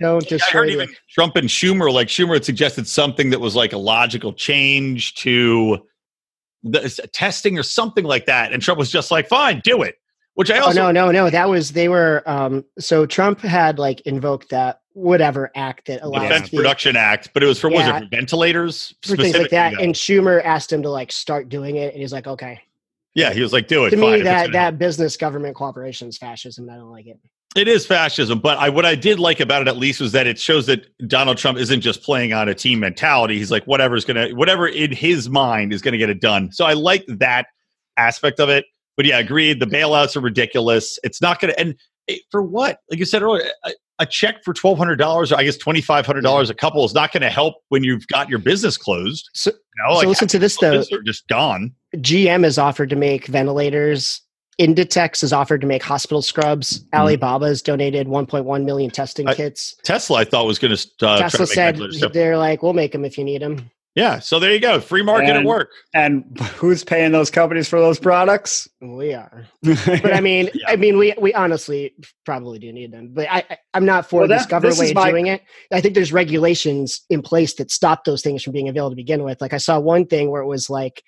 Don't 0.00 0.24
I 0.24 0.28
destroy 0.28 0.60
heard 0.60 0.70
even 0.70 0.88
Trump 1.10 1.36
and 1.36 1.48
Schumer, 1.48 1.92
like 1.92 2.08
Schumer 2.08 2.34
had 2.34 2.44
suggested 2.44 2.88
something 2.88 3.30
that 3.30 3.40
was 3.40 3.54
like 3.54 3.72
a 3.72 3.78
logical 3.78 4.32
change 4.32 5.14
to 5.16 5.78
the 6.62 6.88
testing 7.12 7.58
or 7.58 7.62
something 7.62 8.04
like 8.04 8.26
that. 8.26 8.52
And 8.52 8.62
Trump 8.62 8.78
was 8.78 8.90
just 8.90 9.10
like, 9.10 9.28
fine, 9.28 9.60
do 9.60 9.82
it. 9.82 9.96
Which 10.34 10.50
I 10.50 10.58
Oh 10.58 10.66
also 10.66 10.90
no, 10.90 10.90
no, 10.90 11.10
no! 11.10 11.28
That 11.28 11.48
was 11.50 11.72
they 11.72 11.88
were. 11.88 12.22
Um, 12.24 12.64
so 12.78 13.04
Trump 13.04 13.40
had 13.40 13.78
like 13.78 14.00
invoked 14.02 14.48
that 14.50 14.80
whatever 14.92 15.50
act 15.54 15.88
that 15.88 16.02
allows 16.02 16.22
Defense 16.22 16.50
the- 16.50 16.56
Production 16.56 16.96
Act, 16.96 17.30
but 17.34 17.42
it 17.42 17.46
was 17.46 17.58
for 17.58 17.68
what 17.68 17.84
was 17.84 17.88
it 17.88 18.04
for 18.04 18.08
ventilators 18.16 18.94
for 19.02 19.16
things 19.16 19.36
like 19.36 19.50
that. 19.50 19.74
though. 19.76 19.82
And 19.82 19.94
Schumer 19.94 20.42
asked 20.42 20.72
him 20.72 20.82
to 20.82 20.88
like 20.88 21.12
start 21.12 21.48
doing 21.48 21.76
it, 21.76 21.92
and 21.92 22.00
he's 22.00 22.12
like, 22.12 22.26
"Okay." 22.26 22.60
yeah, 23.14 23.32
he 23.32 23.40
was 23.42 23.52
like, 23.52 23.66
do 23.66 23.84
it. 23.86 23.90
To 23.90 23.96
fine, 23.96 24.12
me, 24.12 24.22
that 24.22 24.52
that 24.52 24.78
business 24.78 25.16
government 25.16 25.56
cooperation 25.56 26.08
is 26.08 26.16
fascism. 26.16 26.70
I 26.70 26.76
don't 26.76 26.90
like 26.90 27.06
it. 27.06 27.18
It 27.56 27.66
is 27.66 27.84
fascism, 27.84 28.38
but 28.38 28.58
I 28.58 28.68
what 28.68 28.86
I 28.86 28.94
did 28.94 29.18
like 29.18 29.40
about 29.40 29.62
it 29.62 29.68
at 29.68 29.76
least 29.76 30.00
was 30.00 30.12
that 30.12 30.28
it 30.28 30.38
shows 30.38 30.66
that 30.66 30.86
Donald 31.08 31.36
Trump 31.36 31.58
isn't 31.58 31.80
just 31.80 32.02
playing 32.02 32.32
on 32.32 32.48
a 32.48 32.54
team 32.54 32.78
mentality. 32.78 33.38
He's 33.38 33.50
like 33.50 33.64
whatever's 33.64 34.04
gonna 34.04 34.28
whatever 34.30 34.68
in 34.68 34.92
his 34.92 35.28
mind 35.28 35.72
is 35.72 35.82
gonna 35.82 35.98
get 35.98 36.10
it 36.10 36.20
done. 36.20 36.52
So 36.52 36.64
I 36.64 36.74
like 36.74 37.04
that 37.08 37.46
aspect 37.96 38.38
of 38.38 38.48
it. 38.48 38.66
But 38.96 39.06
yeah, 39.06 39.18
agreed. 39.18 39.58
The 39.58 39.66
bailouts 39.66 40.16
are 40.16 40.20
ridiculous. 40.20 40.98
It's 41.02 41.20
not 41.20 41.40
gonna 41.40 41.54
and 41.58 41.74
for 42.30 42.42
what? 42.42 42.78
Like 42.90 42.98
you 42.98 43.04
said 43.04 43.22
earlier, 43.22 43.44
a, 43.64 43.72
a 44.00 44.06
check 44.06 44.44
for 44.44 44.52
twelve 44.54 44.78
hundred 44.78 44.96
dollars 44.96 45.32
or 45.32 45.36
I 45.36 45.44
guess 45.44 45.56
twenty 45.56 45.80
five 45.80 46.06
hundred 46.06 46.22
dollars 46.22 46.50
a 46.50 46.54
couple 46.54 46.84
is 46.84 46.94
not 46.94 47.12
going 47.12 47.22
to 47.22 47.30
help 47.30 47.56
when 47.68 47.84
you've 47.84 48.06
got 48.08 48.28
your 48.28 48.38
business 48.38 48.76
closed. 48.76 49.28
So, 49.34 49.50
You 49.50 49.84
know, 49.84 49.94
so 49.94 49.98
like 49.98 50.08
listen 50.08 50.28
to 50.28 50.38
this 50.38 50.56
though. 50.56 50.80
are 50.92 51.02
just 51.02 51.26
gone. 51.28 51.74
GM 51.96 52.44
has 52.44 52.58
offered 52.58 52.90
to 52.90 52.96
make 52.96 53.26
ventilators. 53.26 54.22
Inditex 54.60 55.22
has 55.22 55.32
offered 55.32 55.62
to 55.62 55.66
make 55.66 55.82
hospital 55.82 56.20
scrubs. 56.20 56.84
Alibaba 56.92 57.46
has 57.46 57.62
donated 57.62 58.06
1.1 58.06 58.64
million 58.64 58.90
testing 58.90 59.26
I- 59.26 59.34
kits. 59.34 59.74
Tesla, 59.84 60.18
I 60.18 60.24
thought 60.24 60.46
was 60.46 60.58
going 60.58 60.76
to 60.76 61.06
uh, 61.06 61.16
to 61.16 61.22
Tesla 61.22 61.40
make 61.40 61.48
said 61.96 62.12
they're 62.12 62.36
like, 62.36 62.62
"We'll 62.62 62.74
make 62.74 62.92
them 62.92 63.04
if 63.06 63.16
you 63.16 63.24
need 63.24 63.40
them." 63.40 63.70
yeah. 63.96 64.18
So 64.20 64.38
there 64.38 64.52
you 64.52 64.60
go, 64.60 64.78
free 64.78 65.02
market 65.02 65.30
at 65.30 65.44
work. 65.44 65.70
and 65.94 66.38
who's 66.56 66.84
paying 66.84 67.10
those 67.10 67.30
companies 67.30 67.68
for 67.68 67.80
those 67.80 67.98
products? 67.98 68.68
We 68.82 69.14
are. 69.14 69.46
but 69.62 70.14
I 70.14 70.20
mean, 70.20 70.50
Yeah. 70.54 70.66
I 70.68 70.76
mean, 70.76 70.98
we 70.98 71.14
we 71.18 71.32
honestly 71.32 71.94
probably 72.26 72.58
do 72.58 72.70
need 72.72 72.92
them. 72.92 73.10
But 73.14 73.28
I, 73.30 73.42
I 73.50 73.58
I'm 73.72 73.86
not 73.86 74.08
for 74.10 74.20
Well, 74.20 74.28
this 74.28 74.42
that- 74.42 74.50
government 74.50 74.76
this 74.76 74.80
way 74.80 74.90
of 74.90 74.94
my- 74.94 75.10
doing 75.10 75.26
it. 75.28 75.42
I 75.72 75.80
think 75.80 75.94
there's 75.94 76.12
regulations 76.12 77.00
in 77.08 77.22
place 77.22 77.54
that 77.54 77.70
stop 77.70 78.04
those 78.04 78.20
things 78.22 78.42
from 78.42 78.52
being 78.52 78.68
available 78.68 78.90
to 78.90 78.96
begin 78.96 79.24
with. 79.24 79.40
Like 79.40 79.54
I 79.54 79.58
saw 79.58 79.80
one 79.80 80.04
thing 80.06 80.30
where 80.30 80.42
it 80.42 80.46
was 80.46 80.68
like, 80.68 81.02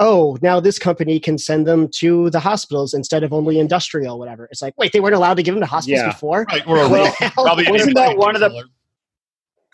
oh, 0.00 0.36
now 0.42 0.60
this 0.60 0.78
company 0.78 1.18
can 1.18 1.38
send 1.38 1.66
them 1.66 1.88
to 1.88 2.28
the 2.30 2.40
hospitals 2.40 2.92
instead 2.94 3.22
of 3.22 3.32
only 3.32 3.58
industrial, 3.58 4.18
whatever. 4.18 4.46
It's 4.50 4.60
like, 4.62 4.74
wait, 4.76 4.92
they 4.92 5.00
weren't 5.00 5.14
allowed 5.14 5.34
to 5.34 5.42
give 5.42 5.54
them 5.54 5.60
to 5.62 5.66
hospitals 5.66 6.00
Yeah. 6.02 6.12
before. 6.12 6.44
Right. 6.48 6.66
Or 6.66 6.76
Well, 6.90 7.12
probably 7.32 7.70
wasn't 7.70 7.94
that 7.96 8.16
one 8.16 8.34
of 8.34 8.40
the- 8.40 8.64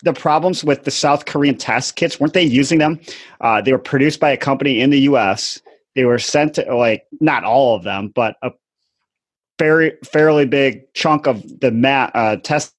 the 0.04 0.12
problems 0.12 0.64
with 0.64 0.82
the 0.82 0.90
South 0.90 1.26
Korean 1.26 1.56
test 1.56 1.94
kits 1.94 2.18
weren't 2.18 2.32
they 2.34 2.42
using 2.42 2.78
them? 2.78 2.98
Uh, 3.40 3.62
they 3.62 3.70
were 3.70 3.78
produced 3.78 4.18
by 4.18 4.30
a 4.32 4.36
company 4.36 4.80
in 4.80 4.90
the 4.90 4.98
U.S. 5.02 5.60
They 5.94 6.04
were 6.04 6.18
sent 6.18 6.54
to 6.54 6.74
like 6.74 7.04
not 7.20 7.44
all 7.44 7.76
of 7.76 7.84
them, 7.84 8.08
but 8.12 8.34
a 8.42 8.50
very 9.60 9.92
fairly 10.04 10.44
big 10.44 10.92
chunk 10.94 11.28
of 11.28 11.42
the 11.60 11.70
ma- 11.70 12.10
uh, 12.14 12.36
test 12.36 12.74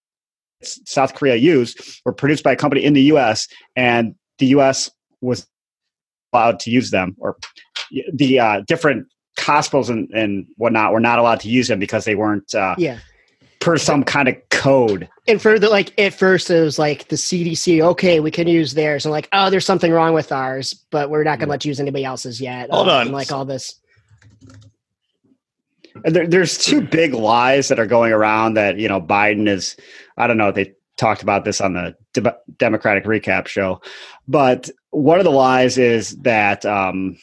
South 0.64 1.14
Korea 1.14 1.36
used 1.36 2.02
were 2.04 2.12
produced 2.12 2.44
by 2.44 2.52
a 2.52 2.56
company 2.58 2.84
in 2.84 2.94
the 2.94 3.04
U.S. 3.04 3.48
and 3.78 4.16
the 4.40 4.48
U.S. 4.48 4.92
was 5.22 5.48
allowed 6.34 6.60
to 6.62 6.72
use 6.72 6.92
them, 6.92 7.16
or 7.20 7.38
the 8.14 8.40
uh, 8.40 8.62
different 8.68 9.08
hospitals 9.40 9.90
and, 9.90 10.10
and 10.12 10.46
whatnot 10.58 10.94
were 10.94 11.00
not 11.00 11.20
allowed 11.20 11.40
to 11.42 11.50
use 11.50 11.68
them 11.68 11.80
because 11.80 12.06
they 12.06 12.16
weren't 12.16 12.54
uh, 12.56 12.76
Yeah. 12.78 13.00
per 13.60 13.78
some 13.78 14.04
kind 14.04 14.28
of 14.28 14.36
code. 14.52 15.10
And 15.28 15.42
for 15.42 15.58
the 15.60 15.70
like 15.70 15.98
at 16.00 16.14
first 16.14 16.50
it 16.50 16.62
was 16.62 16.78
like 16.78 17.08
the 17.08 17.16
CDC, 17.16 17.82
okay, 17.82 18.20
we 18.20 18.30
can 18.32 18.48
use 18.48 18.74
theirs. 18.74 19.06
And 19.06 19.12
like, 19.12 19.28
oh, 19.34 19.50
there's 19.50 19.66
something 19.66 19.92
wrong 19.92 20.14
with 20.14 20.32
ours, 20.32 20.74
but 20.92 21.10
we're 21.10 21.24
not 21.24 21.40
gonna 21.40 21.50
let 21.52 21.66
you 21.66 21.70
use 21.70 21.80
anybody 21.80 22.06
else's 22.06 22.40
yet. 22.42 22.70
Hold 22.72 22.90
Uh, 22.90 22.98
on. 23.00 23.12
like 23.12 23.32
all 23.32 23.46
this. 23.46 23.80
And 26.06 26.16
There, 26.16 26.28
there's 26.28 26.58
two 26.58 26.82
big 26.82 27.14
lies 27.14 27.68
that 27.68 27.80
are 27.80 27.86
going 27.86 28.12
around 28.14 28.56
that 28.56 28.78
you 28.78 28.88
know 28.88 29.00
Biden 29.02 29.48
is. 29.48 29.76
I 30.18 30.28
don't 30.28 30.38
know. 30.38 30.52
They 30.52 30.74
talked 30.98 31.24
about 31.24 31.46
this 31.46 31.62
on 31.62 31.74
the 31.74 31.96
De- 32.14 32.38
Democratic 32.58 33.06
recap 33.06 33.48
show, 33.48 33.82
but 34.28 34.70
one 34.92 35.20
of 35.20 35.26
the 35.26 35.32
lies 35.32 35.78
is 35.78 36.16
that 36.18 36.66
um, 36.66 37.18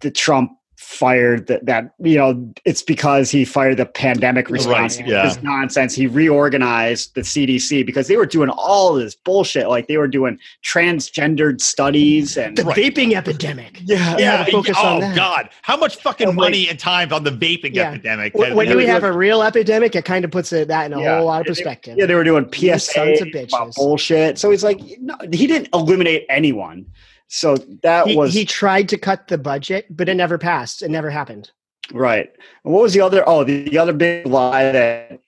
the 0.00 0.10
Trump 0.10 0.52
fired 0.92 1.46
that, 1.46 1.64
that 1.64 1.94
you 2.00 2.16
know 2.18 2.52
it's 2.64 2.82
because 2.82 3.30
he 3.30 3.44
fired 3.44 3.78
the 3.78 3.86
pandemic 3.86 4.50
response 4.50 4.98
Right, 4.98 5.08
yeah. 5.08 5.22
this 5.24 5.42
nonsense 5.42 5.94
he 5.94 6.06
reorganized 6.06 7.14
the 7.14 7.22
cdc 7.22 7.84
because 7.86 8.08
they 8.08 8.16
were 8.16 8.26
doing 8.26 8.50
all 8.50 8.92
this 8.94 9.14
bullshit 9.14 9.68
like 9.68 9.88
they 9.88 9.96
were 9.96 10.06
doing 10.08 10.38
transgendered 10.62 11.60
studies 11.60 12.36
and 12.36 12.56
The 12.56 12.64
Right. 12.64 12.76
vaping 12.76 13.14
epidemic. 13.14 13.78
yeah 13.82 14.16
Yeah. 14.18 14.44
focus 14.44 14.76
oh 14.80 14.94
on 14.96 15.00
that. 15.00 15.16
God, 15.16 15.48
how 15.62 15.76
much 15.76 15.96
fucking 15.96 16.28
my- 16.34 16.44
money 16.44 16.68
and 16.68 16.78
time 16.78 17.12
on 17.12 17.24
the 17.24 17.30
vaping 17.30 17.74
Yeah. 17.74 17.90
epidemic? 17.90 18.34
When, 18.34 18.48
has- 18.48 18.56
when 18.56 18.66
has- 18.68 18.76
we 18.76 18.86
have 18.86 19.04
a 19.04 19.12
real 19.12 19.42
epidemic, 19.42 19.94
it 19.96 20.04
kind 20.04 20.24
of 20.24 20.30
puts 20.30 20.52
it 20.52 20.68
that 20.68 20.86
in 20.86 20.92
a 20.92 21.00
Yeah. 21.00 21.16
whole 21.16 21.26
lot 21.26 21.40
of 21.40 21.46
perspective. 21.46 21.96
Yeah, 21.98 22.06
they 22.06 22.14
were 22.14 22.24
doing 22.24 22.44
You 22.44 22.50
PSA 22.78 22.92
sons 22.92 23.20
of 23.22 23.28
bitches. 23.28 23.74
bullshit. 23.76 24.38
So 24.38 24.50
he's 24.50 24.64
like, 24.64 24.80
no, 25.00 25.14
he 25.32 25.46
didn't 25.46 25.68
eliminate 25.74 26.26
anyone. 26.28 26.86
So 27.34 27.56
that 27.82 28.08
he, 28.08 28.14
was 28.16 28.34
he 28.34 28.44
tried 28.44 28.90
to 28.90 28.98
cut 28.98 29.28
the 29.28 29.38
budget, 29.38 29.86
but 29.88 30.06
it 30.06 30.14
never 30.16 30.36
passed. 30.36 30.82
It 30.82 30.90
never 30.90 31.08
happened. 31.08 31.50
right. 31.90 32.30
And 32.62 32.74
what 32.74 32.82
was 32.82 32.92
the 32.92 33.00
other? 33.00 33.26
Oh, 33.26 33.42
the, 33.42 33.70
the 33.70 33.78
other 33.78 33.94
big 33.94 34.26
lie 34.26 34.70
that 34.70 35.18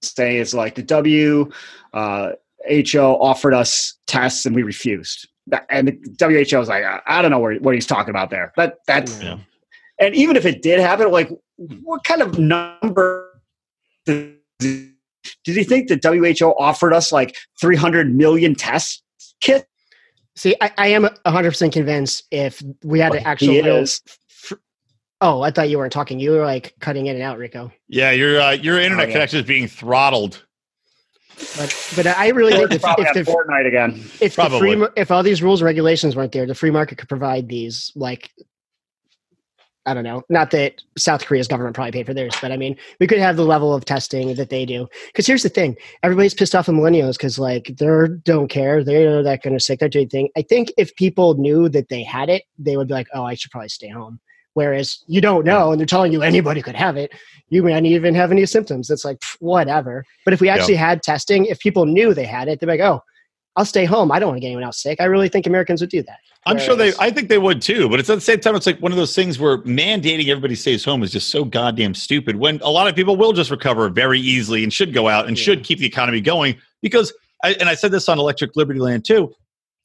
say 0.00 0.38
is 0.38 0.54
like 0.54 0.76
the 0.76 0.82
W 0.82 1.50
uh, 1.92 2.30
HO 2.90 3.18
offered 3.20 3.52
us 3.52 3.98
tests 4.06 4.46
and 4.46 4.56
we 4.56 4.62
refused. 4.62 5.28
and 5.68 5.88
the 5.88 6.46
WHO 6.48 6.58
was 6.58 6.68
like, 6.70 6.84
I 7.06 7.20
don't 7.20 7.30
know 7.30 7.38
what, 7.38 7.60
what 7.60 7.74
he's 7.74 7.86
talking 7.86 8.08
about 8.10 8.30
there. 8.30 8.54
But 8.56 8.78
that's 8.86 9.22
Yeah. 9.22 9.40
and 10.00 10.14
even 10.14 10.36
if 10.36 10.46
it 10.46 10.62
did 10.62 10.80
happen, 10.80 11.10
like 11.10 11.28
what 11.82 12.02
kind 12.04 12.22
of 12.22 12.38
number 12.38 13.42
did, 14.06 14.36
did 14.58 14.88
he 15.44 15.64
think 15.64 15.88
the 15.88 16.00
WHO 16.40 16.46
offered 16.58 16.94
us 16.94 17.12
like 17.12 17.36
300 17.60 18.14
million 18.14 18.54
test 18.54 19.02
kits? 19.42 19.66
See, 20.36 20.56
I, 20.60 20.72
I 20.78 20.86
am 20.88 21.04
100% 21.04 21.72
convinced 21.72 22.24
if 22.30 22.62
we 22.82 22.98
had 22.98 23.10
Well, 23.10 23.20
an 23.20 23.26
actual 23.26 23.48
he 23.54 23.62
real. 23.62 23.84
oh, 25.20 25.42
I 25.42 25.50
thought 25.50 25.68
you 25.68 25.78
weren't 25.78 25.92
talking. 25.92 26.18
You 26.18 26.32
were 26.32 26.44
like 26.44 26.74
cutting 26.80 27.06
in 27.06 27.14
and 27.16 27.22
out, 27.22 27.38
Rico. 27.38 27.70
Yeah, 27.88 28.10
your 28.10 28.40
uh, 28.40 28.50
your 28.52 28.80
internet 28.80 29.06
Oh, 29.06 29.08
yeah. 29.08 29.12
connection 29.14 29.38
is 29.40 29.46
being 29.46 29.68
throttled. 29.68 30.44
But, 31.56 31.92
but 31.96 32.06
I 32.06 32.28
really 32.28 32.52
think 32.52 32.70
if, 32.72 32.82
if, 32.84 33.14
the, 33.14 33.22
Fortnite 33.32 33.66
again. 33.66 33.90
if 34.20 34.36
the 34.36 34.42
Probably. 34.42 34.76
free 34.76 34.86
if 34.96 35.10
all 35.10 35.22
these 35.24 35.42
rules 35.42 35.60
and 35.60 35.66
regulations 35.66 36.14
weren't 36.14 36.30
there, 36.32 36.46
the 36.46 36.54
free 36.54 36.70
market 36.70 36.98
could 36.98 37.08
provide 37.08 37.48
these 37.48 37.90
like 37.96 38.30
I 39.86 39.92
don't 39.92 40.04
know. 40.04 40.22
Not 40.30 40.50
that 40.52 40.82
South 40.96 41.26
Korea's 41.26 41.48
government 41.48 41.74
probably 41.74 41.92
paid 41.92 42.06
for 42.06 42.14
theirs, 42.14 42.34
but 42.40 42.52
I 42.52 42.56
mean, 42.56 42.76
we 43.00 43.06
could 43.06 43.18
have 43.18 43.36
the 43.36 43.44
level 43.44 43.74
of 43.74 43.84
testing 43.84 44.34
that 44.34 44.48
they 44.48 44.64
do. 44.64 44.88
Because 45.08 45.26
here's 45.26 45.42
the 45.42 45.48
thing: 45.50 45.76
everybody's 46.02 46.34
pissed 46.34 46.54
off 46.54 46.68
at 46.68 46.74
millennials 46.74 47.12
because 47.12 47.38
like 47.38 47.74
they 47.78 48.06
don't 48.22 48.48
care. 48.48 48.82
They're 48.82 49.22
that 49.22 49.42
kind 49.42 49.54
of 49.54 49.62
sick. 49.62 49.80
They're 49.80 49.88
doing 49.88 50.08
thing. 50.08 50.30
I 50.36 50.42
think 50.42 50.72
if 50.78 50.94
people 50.96 51.34
knew 51.34 51.68
that 51.68 51.90
they 51.90 52.02
had 52.02 52.30
it, 52.30 52.44
they 52.58 52.76
would 52.76 52.88
be 52.88 52.94
like, 52.94 53.08
"Oh, 53.12 53.24
I 53.24 53.34
should 53.34 53.50
probably 53.50 53.68
stay 53.68 53.88
home." 53.88 54.20
Whereas 54.54 55.02
you 55.06 55.20
don't 55.20 55.44
know, 55.44 55.72
and 55.72 55.80
they're 55.80 55.86
telling 55.86 56.12
you 56.12 56.22
anybody 56.22 56.62
could 56.62 56.76
have 56.76 56.96
it. 56.96 57.12
You 57.48 57.62
may 57.62 57.74
not 57.74 57.84
even 57.84 58.14
have 58.14 58.30
any 58.32 58.46
symptoms. 58.46 58.88
It's 58.88 59.04
like 59.04 59.18
pff, 59.18 59.36
whatever. 59.40 60.04
But 60.24 60.32
if 60.32 60.40
we 60.40 60.48
actually 60.48 60.76
had 60.76 61.02
testing, 61.02 61.44
if 61.46 61.58
people 61.58 61.84
knew 61.84 62.14
they 62.14 62.24
had 62.24 62.48
it, 62.48 62.60
they'd 62.60 62.66
be 62.66 62.72
like, 62.72 62.80
"Oh, 62.80 63.02
I'll 63.56 63.64
stay 63.64 63.84
home. 63.84 64.10
I 64.12 64.18
don't 64.18 64.28
want 64.28 64.36
to 64.36 64.40
get 64.40 64.48
anyone 64.48 64.64
else 64.64 64.82
sick." 64.82 65.00
I 65.00 65.04
really 65.04 65.28
think 65.28 65.46
Americans 65.46 65.80
would 65.80 65.90
do 65.90 66.02
that. 66.02 66.18
I'm 66.46 66.58
sure 66.58 66.76
they. 66.76 66.92
I 66.98 67.10
think 67.10 67.28
they 67.28 67.38
would 67.38 67.62
too. 67.62 67.88
But 67.88 68.00
it's 68.00 68.10
at 68.10 68.16
the 68.16 68.20
same 68.20 68.40
time, 68.40 68.54
it's 68.54 68.66
like 68.66 68.80
one 68.80 68.92
of 68.92 68.98
those 68.98 69.14
things 69.14 69.38
where 69.38 69.58
mandating 69.58 70.28
everybody 70.28 70.54
stays 70.54 70.84
home 70.84 71.02
is 71.02 71.10
just 71.12 71.30
so 71.30 71.44
goddamn 71.44 71.94
stupid. 71.94 72.36
When 72.36 72.60
a 72.62 72.70
lot 72.70 72.86
of 72.88 72.94
people 72.94 73.16
will 73.16 73.32
just 73.32 73.50
recover 73.50 73.88
very 73.88 74.20
easily 74.20 74.62
and 74.62 74.72
should 74.72 74.92
go 74.92 75.08
out 75.08 75.26
and 75.26 75.38
Yeah. 75.38 75.44
should 75.44 75.64
keep 75.64 75.78
the 75.78 75.86
economy 75.86 76.20
going 76.20 76.56
because. 76.82 77.12
I, 77.42 77.52
and 77.60 77.68
I 77.68 77.74
said 77.74 77.90
this 77.90 78.08
on 78.08 78.18
Electric 78.18 78.56
Liberty 78.56 78.80
Land 78.80 79.04
too. 79.04 79.30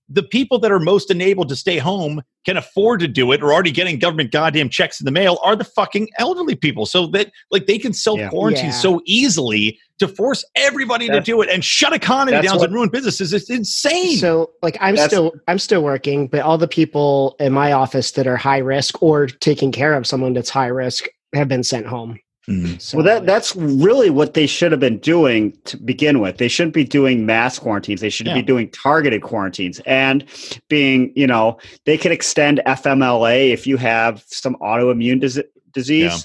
The 0.08 0.24
people 0.24 0.60
that 0.60 0.72
are 0.72 0.80
most 0.80 1.12
enabled 1.12 1.50
to 1.50 1.58
stay 1.58 1.78
home 1.78 2.22
can 2.46 2.56
afford 2.56 3.02
to 3.02 3.08
do 3.10 3.34
it 3.34 3.44
or 3.44 3.52
already 3.52 3.72
getting 3.72 4.00
government 4.00 4.32
goddamn 4.32 4.70
checks 4.70 5.02
in 5.02 5.06
the 5.06 5.12
mail 5.12 5.40
are 5.44 5.58
the 5.58 5.66
fucking 5.66 6.08
elderly 6.20 6.56
people. 6.56 6.86
So 6.86 7.08
that 7.08 7.32
like 7.52 7.66
they 7.66 7.78
can 7.78 7.92
self 7.92 8.18
quarantine 8.30 8.68
Yeah. 8.68 8.72
so 8.72 9.02
easily 9.04 9.78
to 10.00 10.08
force 10.08 10.44
everybody 10.56 11.08
to 11.08 11.22
do 11.22 11.42
it 11.42 11.50
and 11.50 11.64
shut 11.64 11.94
economy 11.94 12.42
down 12.42 12.58
what- 12.58 12.66
and 12.66 12.74
ruin 12.74 12.90
businesses. 12.90 13.34
It's 13.34 13.50
insane. 13.50 14.18
So 14.18 14.52
like 14.64 14.78
I'm 14.82 14.96
That's- 14.96 15.10
still 15.12 15.34
I'm 15.48 15.60
still 15.60 15.84
working, 15.84 16.28
but 16.28 16.42
all 16.42 16.58
the 16.58 16.68
people 16.68 17.36
in 17.40 17.54
my 17.54 17.72
office 17.72 18.12
that 18.12 18.26
are 18.28 18.38
high 18.38 18.58
risk 18.60 19.02
or 19.04 19.28
taking 19.28 19.72
care 19.72 19.94
of 19.94 20.08
someone 20.08 20.34
that's 20.34 20.50
high 20.50 20.68
risk 20.68 21.06
have 21.36 21.48
been 21.48 21.64
sent 21.64 21.86
home. 21.86 22.18
Mhm. 22.50 22.82
So 22.82 22.98
Well, 22.98 23.06
that 23.06 23.28
that's 23.28 23.56
really 23.56 24.10
what 24.10 24.34
they 24.34 24.48
should 24.48 24.72
have 24.72 24.80
been 24.80 24.98
doing 24.98 25.54
to 25.66 25.78
begin 25.78 26.20
with. 26.20 26.38
They 26.38 26.48
shouldn't 26.48 26.74
be 26.74 26.84
doing 26.84 27.26
mass 27.26 27.60
quarantines. 27.60 28.02
They 28.02 28.10
should 28.10 28.26
Yeah. 28.26 28.34
be 28.34 28.42
doing 28.42 28.70
targeted 28.70 29.22
quarantines 29.22 29.80
and 29.86 30.24
being, 30.68 31.12
you 31.16 31.28
know, 31.28 31.58
they 31.86 31.96
can 31.98 32.12
extend 32.12 32.60
FMLA 32.66 33.52
if 33.52 33.68
you 33.68 33.78
have 33.78 34.24
some 34.28 34.56
autoimmune 34.62 35.20
dis- 35.20 35.40
disease. 35.74 36.12
Yeah. 36.12 36.18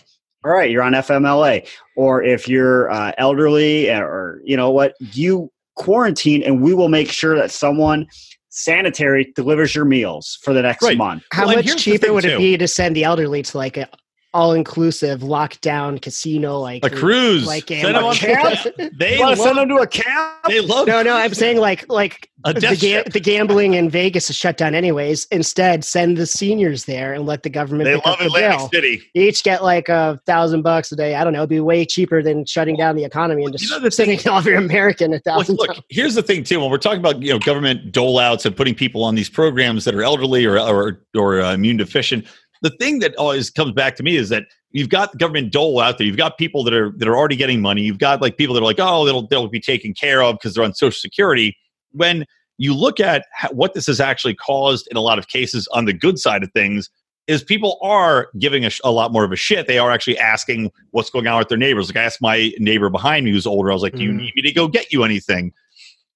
All 0.44 0.50
right, 0.50 0.70
you're 0.70 0.82
on 0.82 0.92
FMLA. 0.92 1.66
Or 1.96 2.22
if 2.22 2.46
you're 2.48 2.90
uh, 2.90 3.12
elderly, 3.18 3.90
or 3.90 4.40
you 4.44 4.56
know 4.56 4.70
what, 4.70 4.94
you 4.98 5.50
quarantine, 5.76 6.42
and 6.42 6.60
we 6.62 6.74
will 6.74 6.88
make 6.88 7.10
sure 7.10 7.36
that 7.36 7.50
someone 7.50 8.06
sanitary 8.50 9.32
delivers 9.34 9.74
your 9.74 9.84
meals 9.84 10.38
for 10.42 10.52
the 10.54 10.62
next 10.62 10.84
Right. 10.84 10.96
month. 10.96 11.24
how 11.32 11.46
Well, 11.46 11.56
much 11.56 11.76
cheaper 11.76 12.12
would 12.12 12.22
too. 12.24 12.30
it 12.30 12.38
be 12.38 12.56
to 12.56 12.68
send 12.68 12.94
the 12.94 13.02
elderly 13.04 13.42
to 13.42 13.56
like 13.58 13.76
a 13.76 13.88
all 14.34 14.52
inclusive 14.52 15.20
lockdown 15.20 16.02
casino 16.02 16.58
like 16.58 16.84
a 16.84 16.90
cruise. 16.90 17.46
like 17.46 17.68
Send 17.68 17.94
them 17.94 18.04
on- 18.04 18.14
camp? 18.14 18.58
They 18.98 19.14
You 19.14 19.20
want 19.20 19.36
to 19.36 19.42
send 19.42 19.56
them 19.58 19.68
to 19.68 19.76
a 19.76 19.86
camp? 19.86 20.34
they 20.48 20.60
love 20.60 20.86
No, 20.86 21.02
no, 21.02 21.14
I'm 21.16 21.32
saying 21.34 21.58
like 21.58 21.88
like 21.88 22.28
a 22.46 22.52
the, 22.52 22.76
ga- 22.78 23.04
the 23.10 23.20
gambling 23.20 23.72
in 23.72 23.88
Vegas 23.88 24.28
is 24.28 24.36
shut 24.36 24.58
down 24.58 24.74
anyways. 24.74 25.26
Instead, 25.30 25.82
send 25.82 26.18
the 26.18 26.26
seniors 26.26 26.84
there 26.84 27.14
and 27.14 27.24
let 27.24 27.42
the 27.42 27.48
government 27.48 27.84
They 27.86 27.94
love 27.94 28.02
up 28.06 28.18
the 28.18 28.26
Atlantic 28.26 28.58
bill. 28.58 28.68
City. 28.68 29.02
You 29.14 29.22
each 29.22 29.42
get 29.44 29.62
like 29.62 29.88
a 29.88 30.20
thousand 30.26 30.60
bucks 30.62 30.92
a 30.92 30.96
day. 30.96 31.14
I 31.14 31.24
don't 31.24 31.32
know. 31.32 31.38
It'd 31.40 31.48
be 31.48 31.60
way 31.60 31.86
cheaper 31.86 32.22
than 32.22 32.44
shutting 32.44 32.76
down 32.76 32.96
the 32.96 33.04
economy 33.04 33.44
and 33.44 33.52
just 33.52 33.62
You 33.62 33.68
just 33.70 33.80
know 33.80 33.84
the 33.84 33.90
sending 33.90 34.18
all 34.28 34.38
of 34.40 34.44
your 34.46 34.56
American 34.58 35.12
a 35.12 35.14
Look, 35.14 35.24
thousand. 35.24 35.56
look, 35.56 35.76
here's 35.88 36.14
the 36.14 36.22
thing 36.22 36.44
too. 36.44 36.60
When 36.60 36.70
we're 36.70 36.76
talking 36.78 36.98
about 37.00 37.22
you 37.22 37.32
know 37.32 37.38
government 37.38 37.92
dole 37.92 38.18
outs 38.18 38.44
and 38.44 38.54
putting 38.54 38.74
people 38.74 39.04
on 39.04 39.14
these 39.14 39.30
programs 39.30 39.84
that 39.86 39.94
are 39.94 40.02
elderly 40.02 40.44
or 40.44 40.58
or, 40.58 41.00
or 41.16 41.40
uh, 41.40 41.54
immune 41.54 41.78
deficient, 41.78 42.26
the 42.64 42.70
thing 42.70 42.98
that 43.00 43.14
always 43.16 43.50
comes 43.50 43.72
back 43.72 43.94
to 43.96 44.02
me 44.02 44.16
is 44.16 44.30
that 44.30 44.46
you've 44.70 44.88
got 44.88 45.12
the 45.12 45.18
government 45.18 45.52
dole 45.52 45.80
out 45.80 45.98
there. 45.98 46.06
You've 46.06 46.16
got 46.16 46.38
people 46.38 46.64
that 46.64 46.72
are 46.72 46.90
that 46.96 47.06
are 47.06 47.16
already 47.16 47.36
getting 47.36 47.60
money. 47.60 47.82
You've 47.82 47.98
got 47.98 48.22
like 48.22 48.38
people 48.38 48.54
that 48.54 48.62
are 48.62 48.64
like, 48.64 48.80
oh, 48.80 49.04
they'll 49.04 49.26
they'll 49.28 49.48
be 49.48 49.60
taken 49.60 49.92
care 49.92 50.22
of 50.22 50.36
because 50.36 50.54
they're 50.54 50.64
on 50.64 50.74
Social 50.74 50.98
Security. 50.98 51.54
When 51.92 52.24
you 52.56 52.74
look 52.74 53.00
at 53.00 53.26
what 53.52 53.74
this 53.74 53.86
has 53.86 54.00
actually 54.00 54.34
caused 54.34 54.88
in 54.90 54.96
a 54.96 55.00
lot 55.00 55.18
of 55.18 55.28
cases 55.28 55.68
on 55.72 55.84
the 55.84 55.92
good 55.92 56.18
side 56.18 56.42
of 56.42 56.50
things, 56.52 56.88
is 57.26 57.42
people 57.42 57.78
are 57.82 58.28
giving 58.38 58.64
a, 58.64 58.70
sh- 58.70 58.80
a 58.84 58.90
lot 58.90 59.12
more 59.12 59.24
of 59.24 59.32
a 59.32 59.36
shit. 59.36 59.66
They 59.66 59.78
are 59.78 59.90
actually 59.90 60.18
asking 60.18 60.70
what's 60.92 61.10
going 61.10 61.26
on 61.26 61.38
with 61.38 61.48
their 61.48 61.58
neighbors. 61.58 61.88
Like 61.88 61.96
I 61.96 62.04
asked 62.04 62.22
my 62.22 62.50
neighbor 62.58 62.88
behind 62.88 63.26
me 63.26 63.32
who's 63.32 63.46
older, 63.46 63.70
I 63.70 63.74
was 63.74 63.82
like, 63.82 63.94
"Do 63.94 64.02
you 64.02 64.10
Mhm. 64.12 64.16
need 64.16 64.32
me 64.36 64.42
to 64.42 64.52
go 64.52 64.68
get 64.68 64.90
you 64.90 65.04
anything?" 65.04 65.52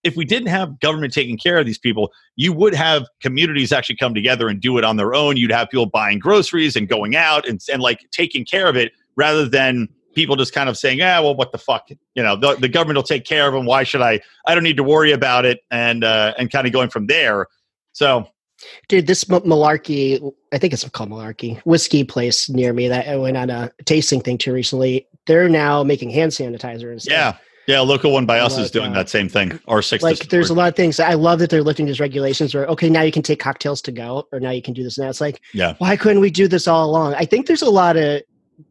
If 0.04 0.16
we 0.16 0.24
didn't 0.24 0.48
have 0.48 0.78
government 0.80 1.12
taking 1.12 1.36
care 1.36 1.58
of 1.58 1.66
these 1.66 1.78
people, 1.78 2.12
you 2.36 2.52
would 2.52 2.74
have 2.74 3.06
communities 3.20 3.72
actually 3.72 3.96
come 3.96 4.14
together 4.14 4.48
and 4.48 4.60
do 4.60 4.78
it 4.78 4.84
on 4.84 4.96
their 4.96 5.14
own. 5.14 5.36
You'd 5.36 5.50
have 5.50 5.68
people 5.70 5.86
buying 5.86 6.18
groceries 6.18 6.76
and 6.76 6.88
going 6.88 7.16
out 7.16 7.48
and, 7.48 7.60
and 7.72 7.82
like 7.82 8.06
taking 8.10 8.44
care 8.44 8.68
of 8.68 8.76
it 8.76 8.92
rather 9.16 9.48
than 9.48 9.88
people 10.14 10.36
just 10.36 10.52
kind 10.52 10.68
of 10.68 10.78
saying, 10.78 11.00
"Ah, 11.02 11.20
well, 11.22 11.34
what 11.34 11.52
the 11.52 11.58
fuck? 11.58 11.88
You 12.14 12.22
know, 12.22 12.36
the, 12.36 12.54
the 12.56 12.68
government 12.68 12.96
will 12.96 13.02
take 13.02 13.24
care 13.24 13.46
of 13.46 13.54
them. 13.54 13.66
Why 13.66 13.82
should 13.82 14.02
I? 14.02 14.20
I 14.46 14.54
don't 14.54 14.64
need 14.64 14.76
to 14.76 14.84
worry 14.84 15.12
about 15.12 15.44
it." 15.44 15.60
And 15.70 16.04
uh, 16.04 16.34
and 16.38 16.50
kind 16.50 16.66
of 16.66 16.72
going 16.72 16.90
from 16.90 17.06
there. 17.06 17.46
So 17.92 18.28
Dude, 18.88 19.06
this 19.06 19.28
M- 19.30 19.40
Malarkey, 19.42 20.32
I 20.52 20.58
think 20.58 20.72
it's 20.72 20.88
called 20.88 21.10
Malarkey, 21.10 21.60
whiskey 21.60 22.04
place 22.04 22.48
near 22.48 22.72
me 22.72 22.88
that 22.88 23.08
I 23.08 23.16
went 23.16 23.36
on 23.36 23.50
a 23.50 23.70
tasting 23.84 24.20
thing 24.20 24.38
to 24.38 24.52
recently. 24.52 25.06
They're 25.26 25.48
now 25.48 25.84
making 25.84 26.10
hand 26.10 26.32
sanitizer 26.32 26.90
and 26.90 27.00
stuff. 27.00 27.12
yeah, 27.12 27.36
yeah, 27.68 27.80
local 27.80 28.12
one 28.12 28.24
by 28.24 28.40
us 28.40 28.56
is 28.56 28.70
doing 28.70 28.92
uh, 28.92 28.94
that 28.94 29.08
same 29.10 29.28
thing. 29.28 29.60
R 29.68 29.82
six. 29.82 30.02
Like 30.02 30.30
there's 30.30 30.48
a 30.48 30.54
lot 30.54 30.68
of 30.68 30.74
things. 30.74 30.98
I 30.98 31.12
love 31.14 31.38
that 31.40 31.50
they're 31.50 31.62
lifting 31.62 31.84
these 31.84 32.00
regulations 32.00 32.54
where 32.54 32.66
okay, 32.66 32.88
now 32.88 33.02
you 33.02 33.12
can 33.12 33.22
take 33.22 33.38
cocktails 33.40 33.82
to 33.82 33.92
go, 33.92 34.26
or 34.32 34.40
now 34.40 34.50
you 34.50 34.62
can 34.62 34.72
do 34.72 34.82
this. 34.82 34.98
Now 34.98 35.10
it's 35.10 35.20
like, 35.20 35.42
Yeah. 35.52 35.74
why 35.76 35.94
couldn't 35.96 36.20
we 36.20 36.30
do 36.30 36.48
this 36.48 36.66
all 36.66 36.88
along? 36.88 37.14
I 37.14 37.26
think 37.26 37.46
there's 37.46 37.62
a 37.62 37.70
lot 37.70 37.96
of 37.98 38.22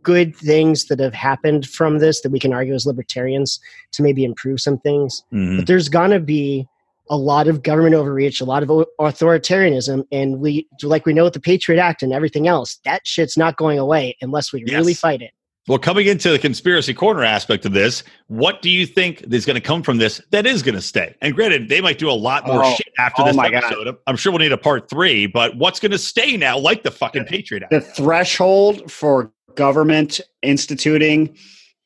good 0.01 0.35
things 0.35 0.85
that 0.85 0.99
have 0.99 1.13
happened 1.13 1.67
from 1.67 1.99
this 1.99 2.21
that 2.21 2.31
we 2.31 2.39
can 2.39 2.51
argue 2.53 2.73
as 2.73 2.85
libertarians 2.87 3.59
to 3.93 4.01
maybe 4.03 4.23
improve 4.23 4.59
some 4.59 4.79
things. 4.79 5.23
Mhm. 5.31 5.57
but 5.57 5.67
there's 5.67 5.87
gonna 5.89 6.19
be 6.19 6.67
a 7.09 7.15
lot 7.15 7.47
of 7.47 7.63
government 7.63 7.95
overreach, 7.95 8.41
a 8.41 8.45
lot 8.45 8.63
of 8.63 8.69
authoritarianism, 8.99 10.03
and 10.11 10.39
we 10.39 10.67
like 10.83 11.05
we 11.05 11.13
know 11.13 11.23
with 11.23 11.33
the 11.33 11.39
Patriot 11.39 11.79
Act 11.79 12.03
and 12.03 12.11
everything 12.11 12.47
else, 12.47 12.79
that 12.83 13.05
shit's 13.05 13.37
not 13.37 13.57
going 13.57 13.79
away 13.79 14.17
unless 14.21 14.51
we 14.51 14.63
really 14.65 14.93
fight 14.93 15.21
it. 15.21 15.31
Well, 15.67 15.77
coming 15.79 16.07
into 16.07 16.29
the 16.31 16.39
conspiracy 16.39 16.93
corner 16.93 17.23
aspect 17.23 17.65
of 17.65 17.73
this, 17.73 18.03
what 18.27 18.61
do 18.61 18.69
you 18.69 18.85
think 18.85 19.21
is 19.33 19.45
going 19.45 19.55
to 19.55 19.61
come 19.61 19.83
from 19.83 19.97
this 19.97 20.21
that 20.31 20.45
is 20.45 20.63
going 20.63 20.75
to 20.75 20.81
stay? 20.81 21.13
And 21.21 21.35
granted, 21.35 21.67
they 21.67 21.81
might 21.81 21.97
do 21.97 22.09
a 22.09 22.13
lot 22.13 22.47
more 22.47 22.63
Oh, 22.63 22.73
shit 22.75 22.87
after 22.97 23.23
oh 23.23 23.25
this 23.25 23.35
my 23.35 23.49
God. 23.49 23.63
episode. 23.65 23.97
I'm 24.07 24.15
sure 24.15 24.31
we'll 24.31 24.39
need 24.39 24.53
a 24.53 24.57
part 24.57 24.89
three, 24.89 25.27
but 25.27 25.57
what's 25.57 25.79
going 25.81 25.91
to 25.91 25.97
stay 25.97 26.37
now, 26.37 26.57
like 26.57 26.83
the 26.83 26.91
fucking 26.91 27.25
Patriot 27.25 27.63
Act? 27.63 27.71
the 27.71 27.81
threshold 27.81 28.89
for 28.91 29.31
government 29.55 30.21
instituting 30.41 31.35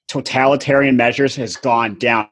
totalitarian 0.07 0.95
measures 0.97 1.35
has 1.35 1.55
gone 1.55 1.95
down. 1.97 2.27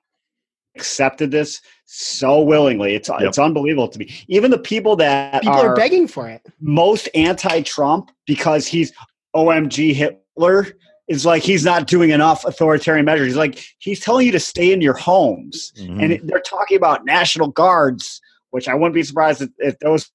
Accepted 0.75 1.31
this 1.31 1.61
so 1.85 2.41
willingly. 2.41 2.93
It's 2.93 3.09
Yep. 3.09 3.21
it's 3.21 3.39
unbelievable 3.39 3.87
to 3.87 3.99
me. 3.99 4.13
Even 4.27 4.51
the 4.51 4.57
people 4.59 4.95
that 4.97 5.41
People 5.41 5.57
are, 5.57 5.69
are 5.69 5.75
begging 5.75 6.07
for 6.07 6.29
it. 6.29 6.41
most 6.61 7.09
anti-Trump 7.15 8.11
because 8.27 8.67
he's 8.67 8.93
OMG 9.35 9.93
Hitler 9.93 10.67
is 11.09 11.25
like 11.25 11.43
he's 11.43 11.65
not 11.65 11.87
doing 11.87 12.11
enough 12.11 12.45
authoritarian 12.45 13.03
measures. 13.05 13.27
He's 13.27 13.35
like 13.35 13.61
he's 13.79 13.99
telling 13.99 14.25
you 14.25 14.31
to 14.31 14.39
stay 14.39 14.71
in 14.71 14.79
your 14.81 14.93
homes, 14.93 15.73
Mhm. 15.77 16.01
and 16.21 16.29
they're 16.29 16.39
talking 16.39 16.77
about 16.77 17.03
national 17.03 17.49
guards, 17.49 18.21
which 18.51 18.67
I 18.69 18.75
wouldn't 18.75 18.93
be 18.93 19.03
surprised 19.03 19.41
if, 19.41 19.49
if 19.57 19.79
those 19.79 20.09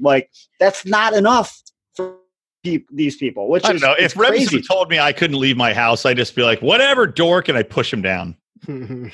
like 0.00 0.30
that's 0.58 0.86
not 0.86 1.12
enough 1.12 1.60
for 1.94 2.14
peop 2.62 2.86
these 2.92 3.16
people. 3.16 3.48
Which 3.48 3.64
I 3.64 3.68
don't 3.68 3.76
is 3.76 3.82
know. 3.82 3.94
If 3.98 4.16
Rebs 4.16 4.66
told 4.66 4.88
me 4.88 4.98
I 4.98 5.12
couldn't 5.12 5.38
leave 5.38 5.56
my 5.56 5.74
house, 5.74 6.06
I'd 6.06 6.16
just 6.16 6.34
be 6.34 6.42
like, 6.42 6.62
whatever, 6.62 7.06
dork, 7.06 7.48
and 7.48 7.58
I 7.58 7.62
push 7.62 7.92
him 7.92 8.02
down. 8.02 8.36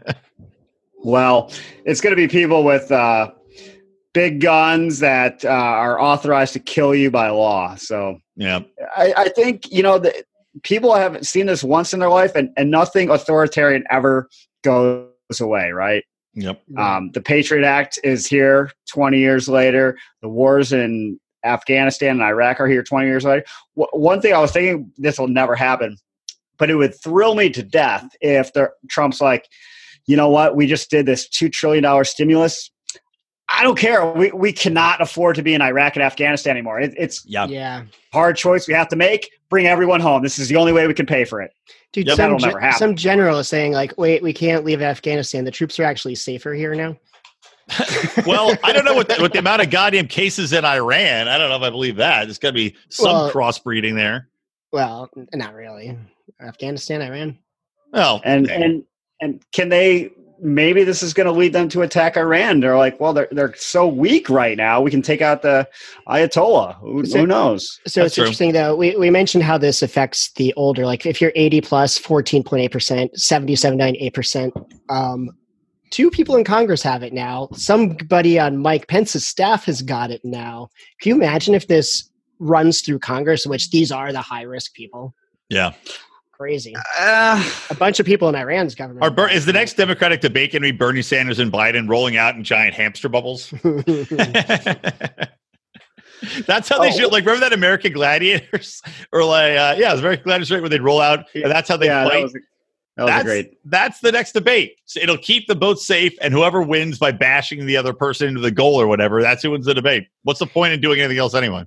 Well, 1.02 1.50
it's 1.86 2.00
going 2.00 2.12
to 2.12 2.16
be 2.16 2.28
people 2.28 2.62
with 2.62 2.92
uh, 2.92 3.30
big 4.12 4.40
guns 4.40 4.98
that 4.98 5.44
uh, 5.44 5.48
are 5.48 6.00
authorized 6.00 6.52
to 6.54 6.58
kill 6.58 6.94
you 6.94 7.10
by 7.10 7.30
law. 7.30 7.74
So 7.76 8.18
yeah. 8.40 8.60
I, 8.96 9.12
I 9.16 9.28
think 9.28 9.70
you 9.70 9.82
know 9.82 9.98
the 9.98 10.24
people 10.62 10.94
have 10.94 11.24
seen 11.26 11.46
this 11.46 11.62
once 11.62 11.92
in 11.92 12.00
their 12.00 12.08
life, 12.08 12.34
and, 12.34 12.50
and 12.56 12.70
nothing 12.70 13.10
authoritarian 13.10 13.84
ever 13.90 14.28
goes 14.64 15.40
away. 15.40 15.70
Right? 15.70 16.04
Yep. 16.34 16.62
Um, 16.78 17.10
the 17.12 17.20
Patriot 17.20 17.66
Act 17.66 17.98
is 18.04 18.26
here 18.26 18.70
20 18.88 19.18
years 19.18 19.48
later. 19.48 19.98
The 20.22 20.28
wars 20.28 20.72
in 20.72 21.18
Afghanistan 21.44 22.12
and 22.12 22.22
Iraq 22.22 22.60
are 22.60 22.68
here 22.68 22.82
20 22.82 23.06
years 23.06 23.24
later. 23.24 23.44
W- 23.76 23.90
one 23.92 24.20
thing 24.20 24.32
I 24.32 24.38
was 24.38 24.52
thinking, 24.52 24.92
this 24.96 25.18
will 25.18 25.28
never 25.28 25.54
happen, 25.54 25.96
but 26.58 26.70
it 26.70 26.76
would 26.76 26.94
thrill 27.02 27.34
me 27.34 27.50
to 27.50 27.62
death 27.62 28.08
if 28.20 28.52
the, 28.52 28.70
Trump's 28.88 29.20
like, 29.20 29.48
you 30.06 30.16
know 30.16 30.28
what, 30.28 30.56
we 30.56 30.66
just 30.66 30.90
did 30.90 31.06
this 31.06 31.28
$2 31.28 31.52
trillion 31.52 32.04
stimulus. 32.04 32.70
I 33.52 33.62
don't 33.62 33.78
care. 33.78 34.06
We, 34.12 34.30
we 34.32 34.52
cannot 34.52 35.00
afford 35.02 35.36
to 35.36 35.42
be 35.42 35.54
in 35.54 35.60
Iraq 35.62 35.96
and 35.96 36.02
Afghanistan 36.02 36.52
anymore. 36.52 36.80
It, 36.80 36.94
it's 36.96 37.24
Yeah. 37.26 37.46
Yeah. 37.46 37.84
hard 38.12 38.36
choice 38.36 38.68
we 38.68 38.74
have 38.74 38.88
to 38.88 38.96
make. 38.96 39.30
Bring 39.48 39.66
everyone 39.66 40.00
home. 40.00 40.22
This 40.22 40.38
is 40.38 40.48
the 40.48 40.56
only 40.56 40.72
way 40.72 40.86
we 40.86 40.94
can 40.94 41.06
pay 41.06 41.24
for 41.24 41.42
it. 41.42 41.52
Dude, 41.92 42.06
Yep. 42.06 42.16
some, 42.16 42.38
ge- 42.38 42.42
never 42.42 42.60
happen. 42.60 42.78
some 42.78 42.94
general 42.96 43.38
is 43.40 43.48
saying 43.48 43.72
like, 43.72 43.92
wait, 43.98 44.22
we 44.22 44.32
can't 44.32 44.64
leave 44.64 44.80
Afghanistan. 44.80 45.44
The 45.44 45.50
troops 45.50 45.78
are 45.80 45.84
actually 45.84 46.14
safer 46.14 46.54
here 46.54 46.74
now. 46.74 46.96
well, 48.26 48.56
I 48.64 48.72
don't 48.72 48.84
know 48.84 48.94
what 48.94 49.08
the, 49.08 49.18
with 49.22 49.32
the 49.32 49.38
amount 49.38 49.62
of 49.62 49.70
goddamn 49.70 50.08
cases 50.08 50.52
in 50.52 50.64
Iran. 50.64 51.28
I 51.28 51.38
don't 51.38 51.48
know 51.50 51.56
if 51.56 51.62
I 51.62 51.70
believe 51.70 51.96
that. 51.96 52.24
There's 52.24 52.38
got 52.38 52.48
to 52.50 52.54
be 52.54 52.74
some 52.88 53.06
Well- 53.12 53.32
crossbreeding 53.32 53.94
there. 53.94 54.28
Well, 54.72 55.10
not 55.34 55.54
really. 55.54 55.96
Afghanistan, 56.40 57.02
Iran. 57.02 57.38
Well, 57.92 58.20
And 58.24 58.46
okay. 58.48 58.62
and 58.62 58.84
and 59.20 59.44
can 59.52 59.68
they? 59.68 60.10
Maybe 60.42 60.84
this 60.84 61.02
is 61.02 61.12
going 61.12 61.26
to 61.26 61.32
lead 61.32 61.52
them 61.52 61.68
to 61.70 61.82
attack 61.82 62.16
Iran. 62.16 62.60
They're 62.60 62.76
like, 62.78 62.98
well, 62.98 63.12
they're 63.12 63.28
they're 63.30 63.54
so 63.56 63.86
weak 63.86 64.30
right 64.30 64.56
now. 64.56 64.80
We 64.80 64.90
can 64.90 65.02
take 65.02 65.20
out 65.20 65.42
the 65.42 65.68
Ayatollah. 66.08 66.76
Who, 66.80 67.04
So- 67.04 67.18
who 67.18 67.26
knows? 67.26 67.78
So 67.86 68.00
That's 68.00 68.06
it's 68.08 68.14
true. 68.14 68.24
interesting 68.24 68.52
though. 68.52 68.74
We, 68.76 68.96
we 68.96 69.10
mentioned 69.10 69.44
how 69.44 69.58
this 69.58 69.82
affects 69.82 70.32
the 70.32 70.54
older, 70.54 70.86
like 70.86 71.04
if 71.06 71.20
you're 71.20 71.32
80 71.34 71.60
plus, 71.60 71.98
14.8%, 71.98 73.10
77.8%. 73.14 74.66
Um, 74.88 75.30
two 75.90 76.10
people 76.10 76.36
in 76.36 76.44
Congress 76.44 76.82
have 76.82 77.02
it 77.02 77.12
now. 77.12 77.48
Somebody 77.52 78.38
on 78.38 78.58
Mike 78.58 78.86
Pence's 78.88 79.26
staff 79.26 79.64
has 79.66 79.82
got 79.82 80.10
it 80.10 80.20
now. 80.24 80.68
Can 81.00 81.10
you 81.10 81.16
imagine 81.16 81.54
if 81.54 81.66
this 81.68 82.10
runs 82.38 82.80
through 82.80 83.00
Congress, 83.00 83.46
which 83.46 83.70
these 83.70 83.92
are 83.92 84.12
the 84.12 84.20
high 84.22 84.42
risk 84.42 84.72
people? 84.74 85.14
yeah. 85.48 85.72
Crazy. 86.40 86.74
Uh, 86.98 87.52
A 87.68 87.74
bunch 87.74 88.00
of 88.00 88.06
people 88.06 88.26
in 88.30 88.34
Iran's 88.34 88.74
government. 88.74 89.04
Are 89.04 89.10
Ber- 89.10 89.28
is 89.28 89.44
the 89.44 89.52
next 89.52 89.74
Democratic 89.74 90.22
debate 90.22 90.52
going 90.52 90.62
to 90.62 90.72
be 90.72 90.76
Bernie 90.76 91.02
Sanders 91.02 91.38
and 91.38 91.52
Biden 91.52 91.86
rolling 91.86 92.16
out 92.16 92.34
in 92.34 92.42
giant 92.44 92.72
hamster 92.72 93.10
bubbles? 93.10 93.50
that's 96.46 96.70
how 96.70 96.78
they 96.78 96.88
Oh. 96.88 96.92
should. 96.96 97.12
Like, 97.12 97.26
remember 97.26 97.40
that 97.40 97.52
American 97.52 97.92
Gladiators, 97.92 98.80
or 99.12 99.22
like, 99.22 99.50
uh, 99.52 99.74
yeah, 99.78 99.90
it 99.90 99.92
was 99.92 100.00
American 100.00 100.24
Gladiators, 100.24 100.50
right, 100.50 100.62
where 100.62 100.70
they'd 100.70 100.80
roll 100.80 101.02
out, 101.02 101.26
and 101.34 101.44
that's 101.44 101.68
how 101.68 101.76
they 101.76 101.86
yeah, 101.88 102.04
fight. 102.04 102.12
that 102.14 102.22
was, 102.22 102.34
a, 102.34 102.38
that 102.96 103.02
was 103.04 103.10
that's 103.12 103.24
great. 103.24 103.58
That's 103.66 104.00
the 104.00 104.10
next 104.12 104.32
debate. 104.32 104.78
So 104.86 104.98
it'll 104.98 105.18
keep 105.18 105.46
the 105.46 105.54
boat 105.54 105.78
safe, 105.78 106.14
and 106.22 106.32
whoever 106.32 106.62
wins 106.62 106.98
by 106.98 107.12
bashing 107.12 107.66
the 107.66 107.76
other 107.76 107.92
person 107.92 108.28
into 108.28 108.40
the 108.40 108.50
goal 108.50 108.80
or 108.80 108.86
whatever, 108.86 109.20
that's 109.20 109.42
who 109.42 109.50
wins 109.50 109.66
the 109.66 109.74
debate. 109.74 110.08
What's 110.22 110.40
the 110.40 110.46
point 110.46 110.72
in 110.72 110.80
doing 110.80 111.00
anything 111.00 111.18
else 111.18 111.34
anyway? 111.34 111.66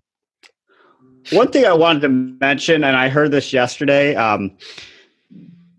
One 1.32 1.52
thing 1.52 1.66
I 1.66 1.74
wanted 1.74 2.02
to 2.02 2.10
mention, 2.10 2.84
and 2.84 2.96
I 2.96 3.10
heard 3.10 3.32
this 3.32 3.54
yesterday. 3.54 4.16
Um, 4.16 4.58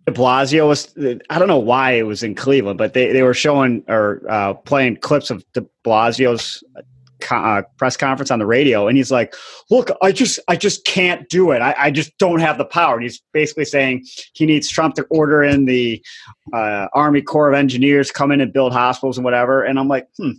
De 0.06 0.12
Blasio 0.12 0.68
was, 0.68 0.94
I 1.30 1.38
don't 1.38 1.48
know 1.48 1.58
why 1.58 1.92
it 1.92 2.06
was 2.06 2.22
in 2.22 2.34
Cleveland, 2.34 2.76
but 2.76 2.92
they, 2.92 3.12
they 3.12 3.22
were 3.22 3.34
showing 3.34 3.82
or 3.88 4.22
uh, 4.28 4.52
playing 4.52 4.98
clips 4.98 5.30
of 5.30 5.44
De 5.52 5.66
Blasio's 5.84 6.62
uh, 7.30 7.62
press 7.78 7.96
conference 7.96 8.30
on 8.30 8.38
the 8.38 8.44
radio. 8.44 8.86
And 8.86 8.98
he's 8.98 9.10
like, 9.10 9.34
look, 9.70 9.90
I 10.02 10.12
just, 10.12 10.38
I 10.46 10.56
just 10.56 10.84
can't 10.84 11.26
do 11.30 11.52
it. 11.52 11.62
I, 11.62 11.74
I 11.78 11.90
just 11.90 12.16
don't 12.18 12.40
have 12.40 12.58
the 12.58 12.66
power. 12.66 12.94
And 12.94 13.02
he's 13.02 13.22
basically 13.32 13.64
saying 13.64 14.04
he 14.34 14.44
needs 14.44 14.68
Trump 14.68 14.94
to 14.96 15.04
order 15.04 15.42
in 15.42 15.64
the 15.64 16.04
uh, 16.52 16.88
Army 16.92 17.22
Corps 17.22 17.48
of 17.48 17.54
Engineers 17.54 18.10
come 18.10 18.30
in 18.30 18.42
and 18.42 18.52
build 18.52 18.74
hospitals 18.74 19.16
and 19.16 19.24
whatever. 19.24 19.64
And 19.64 19.78
I'm 19.78 19.88
like, 19.88 20.06
hmm. 20.18 20.32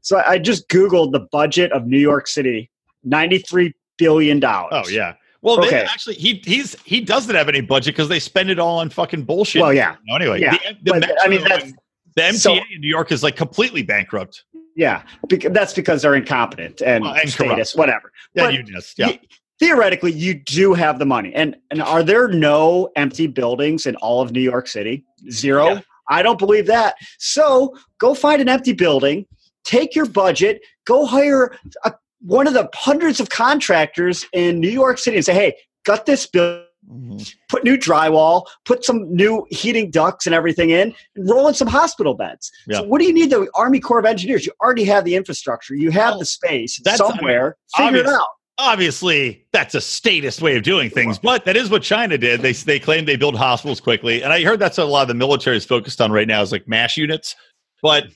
So 0.00 0.22
I 0.24 0.38
just 0.38 0.68
Googled 0.68 1.12
the 1.12 1.26
budget 1.32 1.72
of 1.72 1.86
New 1.86 1.98
York 1.98 2.28
City, 2.28 2.70
$93 3.06 3.72
billion. 3.98 4.40
dollars. 4.40 4.70
Oh 4.72 4.88
yeah. 4.88 5.14
Well, 5.42 5.60
they 5.60 5.68
Okay. 5.68 5.82
actually 5.82 6.14
he 6.16 6.42
he's 6.44 6.74
he 6.84 7.00
doesn't 7.00 7.34
have 7.34 7.48
any 7.48 7.60
budget 7.60 7.94
because 7.94 8.08
they 8.08 8.18
spend 8.18 8.50
it 8.50 8.58
all 8.58 8.78
on 8.78 8.88
fucking 8.90 9.24
bullshit. 9.24 9.62
Well, 9.62 9.72
yeah. 9.74 9.96
No, 10.06 10.16
anyway, 10.16 10.40
Yeah, 10.40 10.56
the, 10.82 10.92
the 10.92 11.00
but, 11.00 11.16
I 11.24 11.28
mean, 11.28 11.42
that's- 11.42 11.72
the 12.16 12.22
MTA 12.22 12.34
so- 12.38 12.54
in 12.54 12.80
New 12.80 12.88
York 12.88 13.12
is 13.12 13.22
like 13.22 13.36
completely 13.36 13.82
bankrupt. 13.82 14.44
Yeah, 14.74 15.02
because 15.28 15.52
that's 15.52 15.74
because 15.74 16.02
they're 16.02 16.14
incompetent 16.14 16.80
and, 16.82 17.02
Well, 17.04 17.14
and 17.14 17.28
status, 17.30 17.72
corrupt. 17.72 17.78
whatever. 17.78 18.12
Yeah, 18.34 18.48
you 18.48 18.62
just 18.62 18.98
yeah. 18.98 19.08
you- 19.08 19.18
theoretically, 19.60 20.12
you 20.12 20.34
do 20.34 20.72
have 20.74 20.98
the 20.98 21.04
money. 21.06 21.32
And 21.34 21.56
and 21.70 21.82
are 21.82 22.02
there 22.02 22.26
no 22.28 22.90
empty 22.96 23.26
buildings 23.28 23.86
in 23.86 23.94
all 23.96 24.20
of 24.20 24.32
New 24.32 24.40
York 24.40 24.66
City? 24.68 25.04
Zero. 25.30 25.68
Yeah. 25.74 25.80
I 26.10 26.22
don't 26.22 26.38
believe 26.38 26.66
that. 26.66 26.94
So 27.18 27.76
go 28.00 28.14
find 28.14 28.40
an 28.42 28.48
empty 28.48 28.72
building. 28.72 29.26
Take 29.64 29.94
your 29.94 30.06
budget. 30.06 30.62
Go 30.86 31.04
hire 31.06 31.54
a, 31.84 31.92
one 32.20 32.46
of 32.46 32.54
the 32.54 32.68
hundreds 32.74 33.20
of 33.20 33.30
contractors 33.30 34.26
in 34.32 34.60
New 34.60 34.70
York 34.70 34.98
City 34.98 35.16
and 35.16 35.24
say, 35.24 35.34
"Hey, 35.34 35.56
gut 35.84 36.06
this 36.06 36.26
building." 36.26 36.64
Mhm. 36.90 37.34
Put 37.50 37.64
new 37.64 37.76
drywall, 37.76 38.46
put 38.64 38.82
some 38.84 39.12
new 39.14 39.46
heating 39.50 39.90
ducts 39.90 40.26
and 40.26 40.34
everything 40.34 40.70
in, 40.70 40.94
and 41.16 41.28
roll 41.28 41.46
in 41.48 41.52
some 41.54 41.68
hospital 41.68 42.14
beds. 42.14 42.50
Yeah. 42.66 42.78
So, 42.78 42.82
what 42.84 43.00
do 43.00 43.06
you 43.06 43.12
need? 43.12 43.30
The 43.30 43.46
Army 43.54 43.78
Corps 43.78 43.98
of 43.98 44.06
Engineers. 44.06 44.46
You 44.46 44.52
already 44.62 44.84
have 44.84 45.04
the 45.04 45.14
infrastructure. 45.14 45.74
You 45.74 45.90
have 45.90 46.12
Well, 46.12 46.20
the 46.20 46.24
space 46.24 46.80
that's- 46.82 47.00
I 47.00 47.04
mean, 47.04 47.16
somewhere. 47.16 47.56
Figure 47.76 48.00
it 48.00 48.06
out. 48.06 48.28
Obviously, 48.58 49.44
that's 49.52 49.74
a 49.74 49.80
statist 49.80 50.40
way 50.40 50.56
of 50.56 50.62
doing 50.62 50.88
things, 50.88 51.18
but 51.18 51.44
that 51.44 51.56
is 51.56 51.68
what 51.70 51.82
China 51.82 52.16
did. 52.16 52.40
They 52.42 52.52
they 52.52 52.78
claim 52.78 53.04
they 53.04 53.16
build 53.16 53.36
hospitals 53.36 53.80
quickly, 53.80 54.22
and 54.22 54.32
I 54.32 54.42
heard 54.42 54.58
that's 54.58 54.78
what 54.78 54.84
a 54.84 54.90
lot 54.90 55.02
of 55.02 55.08
the 55.08 55.14
military 55.14 55.56
is 55.56 55.64
focused 55.64 56.00
on 56.00 56.10
right 56.10 56.26
now 56.26 56.42
is 56.42 56.52
like 56.52 56.66
mass 56.66 56.96
units. 56.96 57.36
But 57.82 58.06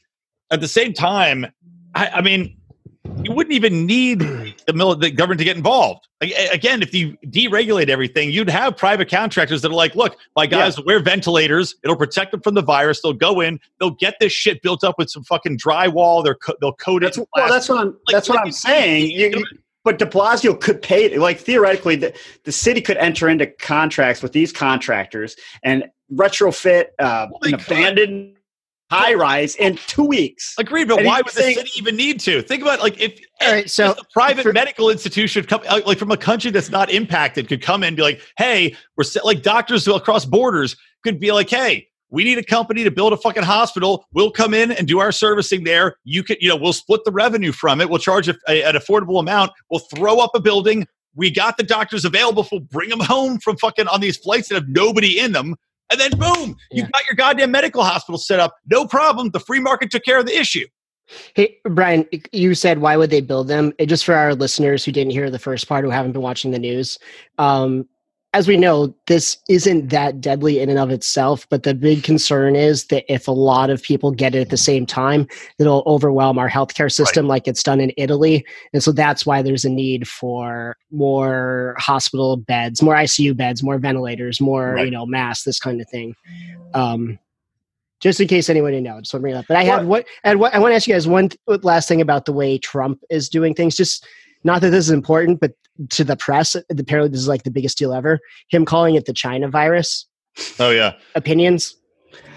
at 0.50 0.60
the 0.60 0.68
same 0.68 0.94
time, 0.94 1.46
I, 1.94 2.08
I 2.08 2.20
mean, 2.22 2.56
you 3.24 3.32
wouldn't 3.32 3.54
even 3.54 3.86
need 3.86 4.20
the, 4.66 4.72
mil- 4.74 4.96
the 4.96 5.10
government 5.10 5.38
to 5.38 5.44
get 5.44 5.56
involved. 5.56 6.06
Like, 6.20 6.32
again, 6.52 6.82
if 6.82 6.94
you 6.94 7.16
deregulate 7.26 7.88
everything, 7.88 8.30
you'd 8.30 8.50
have 8.50 8.76
private 8.76 9.10
contractors 9.10 9.62
that 9.62 9.70
are 9.70 9.74
like, 9.74 9.94
look, 9.94 10.16
my 10.36 10.46
guys 10.46 10.80
wear 10.84 11.00
ventilators. 11.00 11.74
It'll 11.82 11.96
protect 11.96 12.30
them 12.32 12.40
from 12.40 12.54
the 12.54 12.62
virus. 12.62 13.00
They'll 13.02 13.12
go 13.12 13.40
in. 13.40 13.60
They'll 13.80 13.90
get 13.90 14.14
this 14.20 14.32
shit 14.32 14.62
built 14.62 14.84
up 14.84 14.96
with 14.98 15.10
some 15.10 15.24
fucking 15.24 15.58
drywall. 15.58 16.24
They're 16.24 16.34
co- 16.34 16.54
they'll 16.60 16.72
coat 16.74 17.02
That's 17.02 17.18
it. 17.18 17.22
in 17.22 17.26
well. 17.36 17.48
That's 17.48 17.68
what 17.68 17.78
I'm. 17.78 17.86
Like- 17.88 17.96
that's 18.10 18.28
what 18.28 18.38
I'm 18.38 18.52
saying. 18.52 19.10
You, 19.10 19.28
you- 19.38 19.44
but 19.84 19.98
De 19.98 20.06
Blasio 20.06 20.60
could 20.60 20.80
pay. 20.80 21.18
Like 21.18 21.40
theoretically, 21.40 21.96
the, 21.96 22.14
the 22.44 22.52
city 22.52 22.80
could 22.80 22.96
enter 22.98 23.28
into 23.28 23.46
contracts 23.46 24.22
with 24.22 24.30
these 24.32 24.52
contractors 24.52 25.34
and 25.64 25.84
retrofit 26.14 26.86
uh, 27.00 27.26
Well, 27.30 27.40
an 27.42 27.54
abandoned 27.54 28.36
high 28.92 29.14
rise 29.14 29.56
in 29.56 29.76
two 29.86 30.04
weeks. 30.04 30.54
Agreed, 30.58 30.88
but 30.88 30.98
And 30.98 31.06
why 31.06 31.18
would 31.22 31.30
saying- 31.30 31.54
the 31.56 31.60
city 31.62 31.70
even 31.78 31.96
need 31.96 32.20
to? 32.20 32.42
Think 32.42 32.62
about 32.62 32.80
like 32.80 33.00
if, 33.00 33.18
All 33.40 33.50
right, 33.52 33.68
so 33.70 33.90
if 33.92 33.98
a 33.98 34.04
private 34.12 34.42
for- 34.42 34.52
medical 34.52 34.90
institution 34.90 35.44
come 35.44 35.62
uh, 35.68 35.80
like 35.86 35.98
from 35.98 36.10
a 36.10 36.16
country 36.16 36.50
that's 36.50 36.70
not 36.70 36.90
impacted 36.90 37.48
could 37.48 37.62
come 37.62 37.82
in 37.82 37.88
and 37.88 37.96
be 37.96 38.02
like, 38.02 38.20
hey, 38.36 38.76
we're 38.96 39.04
like 39.24 39.42
doctors 39.42 39.86
across 39.88 40.24
borders 40.24 40.76
could 41.04 41.18
be 41.18 41.32
like, 41.32 41.48
hey, 41.50 41.88
we 42.10 42.24
need 42.24 42.36
a 42.36 42.44
company 42.44 42.84
to 42.84 42.90
build 42.90 43.14
a 43.14 43.16
fucking 43.16 43.42
hospital. 43.42 44.04
We'll 44.12 44.30
come 44.30 44.52
in 44.52 44.70
and 44.70 44.86
do 44.86 44.98
our 45.00 45.12
servicing 45.12 45.64
there. 45.64 45.96
You 46.04 46.22
could, 46.22 46.36
you 46.40 46.48
know, 46.50 46.56
we'll 46.56 46.74
split 46.74 47.00
the 47.06 47.10
revenue 47.10 47.52
from 47.52 47.80
it. 47.80 47.88
We'll 47.88 47.98
charge 48.00 48.28
a, 48.28 48.34
a- 48.48 48.62
an 48.64 48.74
affordable 48.74 49.18
amount. 49.18 49.52
We'll 49.70 49.80
throw 49.80 50.18
up 50.18 50.32
a 50.34 50.40
building. 50.40 50.86
We 51.14 51.30
got 51.30 51.56
the 51.56 51.62
doctors 51.62 52.04
available. 52.04 52.46
We'll 52.52 52.60
bring 52.60 52.90
them 52.90 53.00
home 53.00 53.38
from 53.38 53.56
fucking 53.56 53.88
on 53.88 54.00
these 54.00 54.18
flights 54.18 54.48
that 54.48 54.56
have 54.56 54.68
nobody 54.68 55.18
in 55.18 55.32
them. 55.32 55.56
And 55.92 56.00
then 56.00 56.18
boom, 56.18 56.56
you 56.70 56.82
got 56.82 57.04
your 57.04 57.14
goddamn 57.14 57.50
medical 57.50 57.84
hospital 57.84 58.18
set 58.18 58.40
up. 58.40 58.56
No 58.70 58.86
problem. 58.86 59.28
The 59.30 59.40
free 59.40 59.60
market 59.60 59.90
took 59.90 60.04
care 60.04 60.18
of 60.18 60.24
the 60.24 60.36
issue. 60.36 60.66
Hey, 61.34 61.58
Brian, 61.64 62.06
you 62.32 62.54
said 62.54 62.78
why 62.78 62.96
would 62.96 63.10
they 63.10 63.20
build 63.20 63.48
them? 63.48 63.74
Uh, 63.78 63.84
Just 63.84 64.04
for 64.06 64.14
our 64.14 64.34
listeners 64.34 64.84
who 64.84 64.92
didn't 64.92 65.12
hear 65.12 65.30
the 65.30 65.38
first 65.38 65.68
part, 65.68 65.84
who 65.84 65.90
haven't 65.90 66.12
been 66.12 66.22
watching 66.22 66.50
the 66.50 66.58
news, 66.58 66.98
um, 67.36 67.86
as 68.34 68.48
we 68.48 68.56
know, 68.56 68.94
this 69.08 69.36
isn't 69.50 69.90
that 69.90 70.20
deadly 70.20 70.60
in 70.60 70.70
and 70.70 70.78
of 70.78 70.90
itself. 70.90 71.46
But 71.50 71.64
the 71.64 71.74
big 71.74 72.02
concern 72.02 72.56
is 72.56 72.86
that 72.86 73.04
if 73.12 73.28
a 73.28 73.32
lot 73.32 73.68
of 73.68 73.82
people 73.82 74.10
get 74.10 74.34
it 74.34 74.40
at 74.40 74.48
the 74.48 74.56
same 74.56 74.86
time, 74.86 75.26
it'll 75.58 75.82
overwhelm 75.86 76.38
our 76.38 76.48
healthcare 76.48 76.90
system, 76.90 77.28
like 77.28 77.46
it's 77.46 77.62
done 77.62 77.78
in 77.80 77.92
Italy. 77.98 78.44
And 78.72 78.82
so 78.82 78.90
that's 78.90 79.26
why 79.26 79.42
there's 79.42 79.66
a 79.66 79.70
need 79.70 80.08
for 80.08 80.76
more 80.90 81.74
hospital 81.78 82.38
beds, 82.38 82.80
more 82.80 82.94
ICU 82.94 83.36
beds, 83.36 83.62
more 83.62 83.78
ventilators, 83.78 84.40
more 84.40 84.74
Right. 84.74 84.86
you 84.86 84.90
know 84.90 85.04
masks, 85.04 85.44
this 85.44 85.58
kind 85.60 85.80
of 85.80 85.88
thing. 85.90 86.14
Um, 86.72 87.18
just 88.00 88.18
in 88.18 88.26
case 88.28 88.48
anyone 88.48 88.72
didn't 88.72 88.84
know, 88.84 88.98
just 89.00 89.12
want 89.14 89.20
to 89.20 89.24
bring 89.24 89.34
it 89.34 89.38
up. 89.38 89.44
But 89.46 89.58
I 89.58 89.62
had 89.64 89.86
what 89.86 90.06
and 90.24 90.40
what 90.40 90.54
I 90.54 90.58
want 90.58 90.72
to 90.72 90.76
ask 90.76 90.88
you 90.88 90.94
guys 90.94 91.06
one 91.06 91.28
th- 91.28 91.62
last 91.62 91.86
thing 91.86 92.00
about 92.00 92.24
the 92.24 92.32
way 92.32 92.58
Trump 92.58 93.00
is 93.10 93.28
doing 93.28 93.54
things. 93.54 93.76
Just 93.76 94.06
not 94.44 94.60
that 94.62 94.70
this 94.70 94.86
is 94.86 94.90
important, 94.90 95.40
but 95.40 95.52
to 95.90 96.04
the 96.04 96.16
press, 96.16 96.54
apparently 96.54 97.10
this 97.10 97.20
is 97.20 97.28
like 97.28 97.44
the 97.44 97.50
biggest 97.50 97.78
deal 97.78 97.92
ever. 97.94 98.20
Him 98.48 98.64
calling 98.64 98.94
it 98.94 99.06
the 99.06 99.12
China 99.12 99.48
virus. 99.48 100.06
Oh 100.58 100.70
yeah. 100.70 100.94
Opinions? 101.14 101.76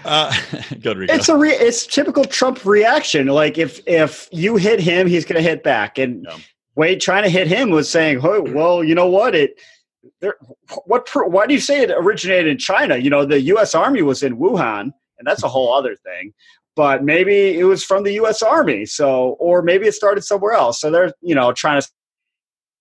Uh, 0.04 0.32
go 0.80 0.94
to 0.94 1.00
Rico. 1.00 1.12
It's 1.14 1.28
a 1.28 1.36
re- 1.36 1.50
it's 1.50 1.86
typical 1.86 2.24
Trump 2.24 2.64
reaction. 2.64 3.26
Like 3.26 3.58
if 3.58 3.80
if 3.86 4.28
you 4.32 4.56
hit 4.56 4.80
him, 4.80 5.06
he's 5.06 5.24
going 5.24 5.42
to 5.42 5.48
hit 5.48 5.62
back. 5.62 5.98
And 5.98 6.24
Yeah. 6.28 6.38
Wade 6.76 7.00
trying 7.00 7.22
to 7.24 7.30
hit 7.30 7.46
him 7.46 7.70
was 7.70 7.90
saying, 7.90 8.20
"Oh, 8.22 8.42
well, 8.42 8.84
you 8.84 8.94
know 8.94 9.06
what? 9.08 9.34
It 9.34 9.58
there. 10.20 10.36
What? 10.84 11.08
Why 11.14 11.46
do 11.46 11.54
you 11.54 11.60
say 11.60 11.80
it 11.82 11.90
originated 11.90 12.48
in 12.48 12.58
China? 12.58 12.96
You 12.98 13.08
know, 13.10 13.24
the 13.24 13.40
U.S. 13.42 13.74
Army 13.74 14.02
was 14.02 14.22
in 14.22 14.36
Wuhan, 14.36 14.82
and 15.18 15.26
that's 15.26 15.42
a 15.42 15.48
whole 15.48 15.72
other 15.74 15.96
thing. 15.96 16.32
but 16.76 17.02
maybe 17.02 17.58
it 17.58 17.64
was 17.64 17.82
from 17.82 18.02
the 18.04 18.12
U.S. 18.14 18.42
Army. 18.42 18.84
So, 18.84 19.36
or 19.40 19.62
maybe 19.62 19.86
it 19.86 19.94
started 19.94 20.22
somewhere 20.22 20.52
else. 20.52 20.78
So 20.80 20.90
they're 20.90 21.12
you 21.22 21.34
know 21.34 21.52
trying 21.52 21.80
to. 21.80 21.88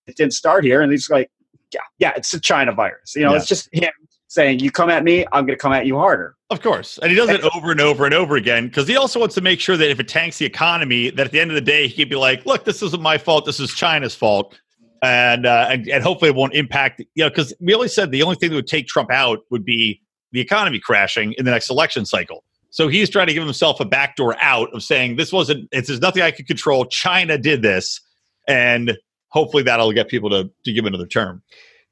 It 0.07 0.17
didn't 0.17 0.33
start 0.33 0.63
here, 0.63 0.81
and 0.81 0.91
he's 0.91 1.09
like, 1.09 1.29
yeah, 1.73 1.79
yeah, 1.99 2.13
it's 2.15 2.33
a 2.33 2.39
China 2.39 2.71
virus. 2.71 3.15
You 3.15 3.23
know, 3.23 3.31
Yeah. 3.31 3.37
it's 3.37 3.47
just 3.47 3.69
him 3.71 3.89
saying, 4.27 4.59
"You 4.59 4.71
come 4.71 4.89
at 4.89 5.03
me, 5.03 5.25
I'm 5.31 5.45
going 5.45 5.57
to 5.57 5.61
come 5.61 5.73
at 5.73 5.85
you 5.85 5.97
harder." 5.97 6.35
Of 6.51 6.61
course. 6.61 6.99
And 6.99 7.09
he 7.09 7.17
does 7.17 7.29
it 7.29 7.41
over 7.55 7.71
and 7.71 7.81
over 7.81 8.05
and 8.05 8.13
over 8.13 8.35
again 8.35 8.67
because 8.67 8.87
he 8.87 8.95
also 8.95 9.19
wants 9.19 9.33
to 9.35 9.41
make 9.41 9.59
sure 9.59 9.77
that 9.77 9.89
if 9.89 9.99
it 9.99 10.07
tanks 10.07 10.37
the 10.37 10.45
economy, 10.45 11.09
that 11.09 11.25
at 11.25 11.31
the 11.31 11.39
end 11.39 11.49
of 11.49 11.55
the 11.55 11.61
day, 11.61 11.87
he 11.87 12.03
can 12.03 12.09
be 12.09 12.15
like, 12.15 12.45
look, 12.45 12.65
this 12.65 12.83
isn't 12.83 13.01
my 13.01 13.17
fault. 13.17 13.45
This 13.45 13.59
is 13.59 13.73
China's 13.73 14.13
fault. 14.15 14.59
And, 15.01 15.45
uh, 15.45 15.67
and, 15.69 15.87
and 15.87 16.03
hopefully 16.03 16.29
it 16.29 16.35
won't 16.35 16.53
impact, 16.53 16.99
you 17.15 17.23
know, 17.23 17.29
because 17.29 17.53
we 17.59 17.73
always 17.73 17.93
said 17.93 18.11
the 18.11 18.23
only 18.23 18.35
thing 18.35 18.51
that 18.51 18.55
would 18.55 18.67
take 18.67 18.87
Trump 18.87 19.11
out 19.11 19.39
would 19.49 19.65
be 19.65 20.01
the 20.31 20.39
economy 20.39 20.79
crashing 20.79 21.33
in 21.33 21.45
the 21.45 21.51
next 21.51 21.69
election 21.69 22.05
cycle. 22.05 22.43
So 22.69 22.87
he's 22.87 23.09
trying 23.09 23.27
to 23.27 23.33
give 23.33 23.43
himself 23.43 23.79
a 23.79 23.85
backdoor 23.85 24.35
out 24.41 24.69
of 24.73 24.83
saying 24.83 25.15
this 25.15 25.31
wasn't, 25.33 25.67
it's, 25.71 25.87
there's 25.87 26.01
nothing 26.01 26.21
I 26.23 26.31
could 26.31 26.47
control. 26.47 26.85
China 26.85 27.37
did 27.37 27.61
this. 27.61 28.01
And 28.47 28.97
hopefully 29.35 29.61
that'll 29.63 29.91
get 29.91 30.07
people 30.07 30.29
to, 30.29 30.49
to 30.63 30.71
give 30.73 30.85
another 30.85 31.05
term. 31.05 31.43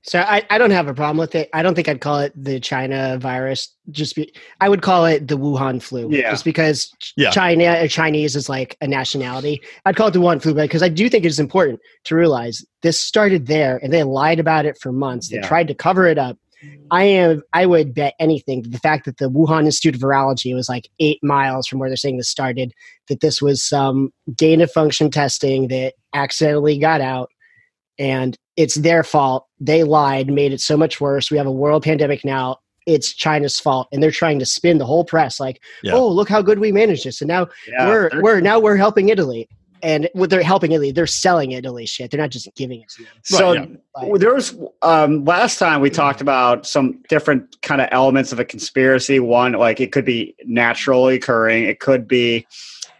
So 0.06 0.20
I, 0.20 0.44
I 0.50 0.58
don't 0.58 0.72
have 0.72 0.88
a 0.90 0.94
problem 0.94 1.18
with 1.18 1.34
it. 1.34 1.50
I 1.54 1.62
don't 1.64 1.76
think 1.76 1.88
I'd 1.88 2.02
call 2.02 2.20
it 2.20 2.34
the 2.36 2.60
China 2.60 3.18
virus. 3.22 3.74
Just 3.92 4.16
be, 4.18 4.34
I 4.60 4.68
would 4.68 4.82
call 4.82 5.06
it 5.06 5.30
the 5.30 5.38
Wuhan 5.38 5.82
flu. 5.82 6.10
Yeah. 6.10 6.32
Just 6.32 6.44
because 6.44 6.92
Yeah. 7.16 7.30
China 7.32 7.78
or 7.82 7.88
Chinese 7.88 8.36
is 8.36 8.50
like 8.50 8.76
a 8.82 8.88
nationality. 8.88 9.62
I'd 9.86 9.96
call 9.96 10.08
it 10.08 10.12
the 10.12 10.20
Wuhan 10.20 10.42
flu 10.42 10.54
because 10.54 10.84
I 10.84 10.90
do 10.90 11.08
think 11.10 11.24
it's 11.24 11.40
important 11.40 11.80
to 12.06 12.16
realize 12.16 12.66
this 12.82 13.00
started 13.00 13.48
there 13.48 13.80
and 13.82 13.94
they 13.94 14.04
lied 14.04 14.40
about 14.40 14.66
it 14.66 14.78
for 14.78 14.92
months. 14.92 15.30
They 15.30 15.38
Yeah. 15.38 15.48
tried 15.48 15.70
to 15.70 15.74
cover 15.76 16.06
it 16.08 16.18
up. 16.18 16.38
I 16.92 17.04
am 17.04 17.42
I 17.52 17.66
would 17.66 17.94
bet 17.94 18.14
anything 18.20 18.62
that 18.62 18.72
the 18.72 18.80
fact 18.80 19.06
that 19.06 19.18
the 19.18 19.30
Wuhan 19.30 19.66
Institute 19.66 19.96
of 19.96 20.02
Virology 20.02 20.54
was 20.54 20.70
like 20.70 20.90
eight 21.00 21.20
miles 21.24 21.68
from 21.68 21.80
where 21.80 21.90
they're 21.90 21.98
saying 21.98 22.18
this 22.18 22.30
started, 22.30 22.74
that 23.10 23.20
this 23.20 23.42
was 23.42 23.62
some 23.62 24.14
gain 24.36 24.62
of 24.62 24.72
function 24.72 25.12
testing 25.12 25.68
that 25.70 25.94
accidentally 26.14 26.78
got 26.78 27.02
out 27.02 27.30
and 27.98 28.38
it's 28.56 28.76
their 28.76 29.04
fault. 29.04 29.48
They 29.60 29.84
lied, 29.84 30.32
made 30.32 30.54
it 30.54 30.62
so 30.62 30.78
much 30.78 31.02
worse. 31.02 31.32
We 31.32 31.38
have 31.38 31.48
a 31.48 31.52
world 31.52 31.84
pandemic 31.84 32.24
now. 32.24 32.58
It's 32.86 33.14
China's 33.14 33.60
fault, 33.60 33.88
and 33.92 34.04
they're 34.04 34.12
trying 34.12 34.40
to 34.40 34.46
spin 34.46 34.78
the 34.78 34.86
whole 34.86 35.06
press 35.06 35.40
like, 35.40 35.62
Yeah. 35.84 35.94
"Oh, 35.94 36.10
look 36.10 36.28
how 36.28 36.42
good 36.42 36.60
we 36.60 36.72
managed 36.72 37.06
this!" 37.06 37.22
And 37.22 37.30
now 37.30 37.48
Yeah, 37.68 37.88
we're 37.88 38.10
we're 38.22 38.42
now 38.42 38.60
we're 38.60 38.76
helping 38.76 39.10
Italy, 39.10 39.48
and 39.84 40.10
what 40.14 40.30
they're 40.30 40.42
helping 40.42 40.72
Italy, 40.72 40.92
they're 40.92 41.06
selling 41.06 41.52
Italy 41.52 41.86
shit. 41.86 42.10
They're 42.10 42.20
not 42.20 42.30
just 42.30 42.50
giving 42.56 42.82
it 42.82 42.90
to 42.90 43.04
them. 43.04 43.12
So 43.24 43.54
Right, 43.54 43.80
well, 44.02 44.18
there 44.18 44.34
was 44.34 44.56
um, 44.82 45.26
last 45.26 45.60
time 45.60 45.82
we 45.82 45.90
talked 45.90 46.22
about 46.22 46.66
some 46.66 47.04
different 47.10 47.62
kind 47.62 47.82
of 47.82 47.90
elements 47.92 48.32
of 48.32 48.40
a 48.40 48.46
conspiracy. 48.46 49.20
One, 49.20 49.52
like 49.52 49.82
it 49.82 49.92
could 49.92 50.06
be 50.06 50.36
naturally 50.46 51.16
occurring. 51.16 51.66
It 51.66 51.80
could 51.82 52.08
be, 52.08 52.48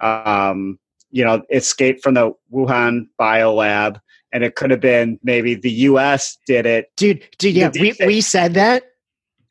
um, 0.02 0.78
you 1.10 1.24
know, 1.24 1.42
escape 1.52 2.04
from 2.04 2.16
the 2.16 2.34
Wuhan 2.52 3.08
biolab, 3.20 4.00
and 4.34 4.44
it 4.44 4.56
could 4.56 4.72
have 4.72 4.82
been 4.82 5.20
maybe 5.24 5.56
the 5.56 5.72
U.S. 5.72 6.38
did 6.46 6.66
it. 6.66 6.92
dude, 6.98 7.24
dude, 7.38 7.56
yeah, 7.56 7.72
we 7.80 7.96
we 8.06 8.20
said 8.20 8.56
that. 8.56 8.84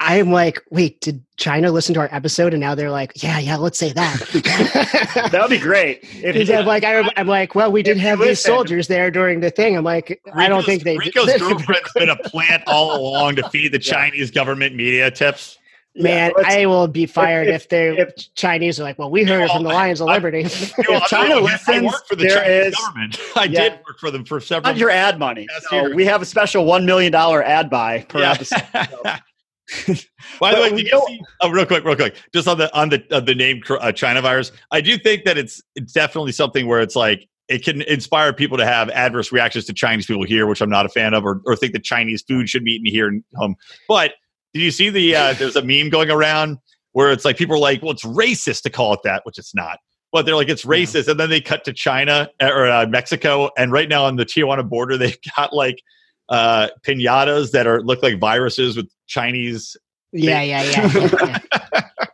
I 0.01 0.17
am 0.17 0.33
like, 0.33 0.61
wait, 0.71 1.01
did 1.01 1.23
China 1.37 1.71
listen 1.71 1.95
to 1.95 2.01
our 2.01 2.09
episode? 2.11 2.53
And 2.53 2.61
now 2.61 2.75
they're 2.75 2.91
like, 2.91 3.23
yeah, 3.23 3.39
yeah, 3.39 3.57
let's 3.57 3.79
say 3.79 3.93
that. 3.93 4.19
That 5.31 5.41
would 5.43 5.51
be 5.51 5.59
great. 5.59 6.01
If, 6.03 6.35
Because 6.35 6.51
I'm 6.51 6.67
like, 6.67 6.83
I, 6.85 7.09
I'm 7.17 7.29
like, 7.29 7.55
well, 7.55 7.71
we 7.71 7.83
did 7.83 7.99
If 7.99 8.03
you 8.03 8.09
have 8.09 8.19
these 8.19 8.41
soldiers 8.41 8.89
there 8.89 9.11
during 9.11 9.41
the 9.41 9.51
thing. 9.51 9.77
I'm 9.77 9.85
like, 9.85 10.21
I 10.35 10.49
don't 10.49 10.65
think 10.65 10.83
they. 10.83 10.97
Rico's 10.97 11.37
girlfriend's 11.37 11.93
been 11.93 12.09
a 12.09 12.17
plant 12.17 12.65
all 12.67 12.97
along 12.97 13.37
to 13.37 13.49
feed 13.51 13.73
the 13.73 13.81
Yeah. 13.83 13.93
Chinese 13.93 14.31
government 14.31 14.75
media 14.75 15.11
tips. 15.11 15.59
Man, 15.95 16.33
let's- 16.37 16.55
I 16.55 16.65
will 16.67 16.89
be 16.89 17.05
fired 17.05 17.49
if- 17.49 17.63
if, 17.63 17.69
they're 17.69 17.93
if- 18.01 18.35
Chinese 18.35 18.81
are 18.81 18.83
like, 18.83 18.99
well, 18.99 19.11
we 19.11 19.25
heard 19.25 19.43
it 19.43 19.51
from 19.51 19.63
the 19.63 19.69
Lions 19.69 20.01
of 20.01 20.09
I- 20.09 20.15
Liberty. 20.15 20.39
You 20.79 20.85
know, 20.89 20.97
If 20.97 21.05
China 21.05 21.35
I, 21.35 21.39
I 21.39 21.41
listens, 21.43 21.83
worked 21.83 22.09
for 22.09 22.17
the 22.17 22.25
there 22.25 22.37
Chinese 22.43 22.67
is- 22.69 22.75
government. 22.77 23.21
I 23.37 23.45
Yeah. 23.45 23.61
did 23.61 23.73
work 23.87 23.99
for 23.99 24.11
them 24.11 24.25
for 24.25 24.41
several. 24.41 24.73
not 24.73 24.79
your 24.79 24.91
ad 24.91 25.19
money. 25.19 25.47
So 25.71 25.95
we 25.95 26.07
have 26.07 26.23
a 26.23 26.25
special 26.25 26.65
one 26.65 26.87
million 26.87 27.13
dollar 27.13 27.43
ad 27.43 27.69
buy 27.69 28.07
per 28.09 28.21
Yeah. 28.21 28.33
episode. 28.33 28.63
By 30.41 30.55
the 30.55 30.61
way, 30.61 30.71
did 30.71 30.87
you 30.91 31.05
see? 31.07 31.21
Oh, 31.41 31.51
real 31.51 31.65
quick, 31.67 31.85
real 31.85 31.97
quick. 31.97 32.17
Just 32.35 32.49
on 32.49 32.59
the 32.59 32.75
on 32.77 32.89
the 32.91 33.03
uh, 33.11 33.21
the 33.21 33.35
name 33.35 33.63
uh, 33.71 33.93
China 33.93 34.21
virus, 34.21 34.53
I 34.71 34.81
do 34.81 34.99
think 34.99 35.25
that 35.25 35.39
it's 35.39 35.63
it's 35.77 35.93
definitely 35.93 36.33
something 36.33 36.67
where 36.67 36.81
it's 36.81 36.97
like 36.97 37.29
it 37.49 37.65
can 37.65 37.83
inspire 37.83 38.33
people 38.33 38.59
to 38.59 38.67
have 38.67 38.91
adverse 38.91 39.33
reactions 39.33 39.65
to 39.67 39.73
Chinese 39.73 40.07
people 40.07 40.25
here, 40.25 40.47
which 40.47 40.61
I'm 40.61 40.69
not 40.71 40.85
a 40.85 40.89
fan 40.89 41.15
of, 41.15 41.25
or, 41.25 41.41
or 41.47 41.55
think 41.57 41.73
that 41.75 41.85
Chinese 41.85 42.23
food 42.23 42.49
should 42.49 42.65
be 42.65 42.73
eaten 42.73 42.87
here 42.87 43.09
and 43.09 43.23
home. 43.35 43.57
But 43.89 44.13
did 44.55 44.63
you 44.63 44.71
see 44.71 44.91
the? 44.91 45.17
Uh, 45.17 45.33
there's 45.35 45.57
a 45.57 45.63
meme 45.63 45.91
going 45.91 46.11
around 46.11 46.59
where 46.93 47.11
it's 47.11 47.25
like 47.25 47.37
people 47.37 47.57
are 47.57 47.61
like, 47.61 47.83
"Well, 47.83 47.93
it's 47.93 48.05
racist 48.05 48.63
to 48.63 48.71
call 48.71 48.93
it 48.95 49.01
that," 49.05 49.23
which 49.25 49.39
it's 49.39 49.55
not. 49.55 49.79
But 50.13 50.27
they're 50.27 50.37
like, 50.37 50.49
"It's 50.49 50.65
racist," 50.65 51.09
and 51.09 51.19
then 51.19 51.31
they 51.31 51.41
cut 51.41 51.65
to 51.65 51.73
China 51.73 52.29
or 52.41 52.69
uh, 52.69 52.87
Mexico, 52.87 53.51
and 53.57 53.73
right 53.73 53.89
now 53.89 54.05
on 54.05 54.17
the 54.17 54.27
Tijuana 54.27 54.69
border, 54.69 54.97
they've 54.97 55.19
got 55.37 55.53
like 55.53 55.83
uh 56.29 56.69
pinatas 56.87 57.51
that 57.51 57.67
are 57.67 57.83
look 57.83 58.03
like 58.03 58.19
viruses 58.19 58.77
with 58.77 58.89
Chinese 59.09 59.77
yeah, 60.13 60.43
yeah, 60.43 60.63
yeah. 60.63 60.91
yeah. 60.93 61.39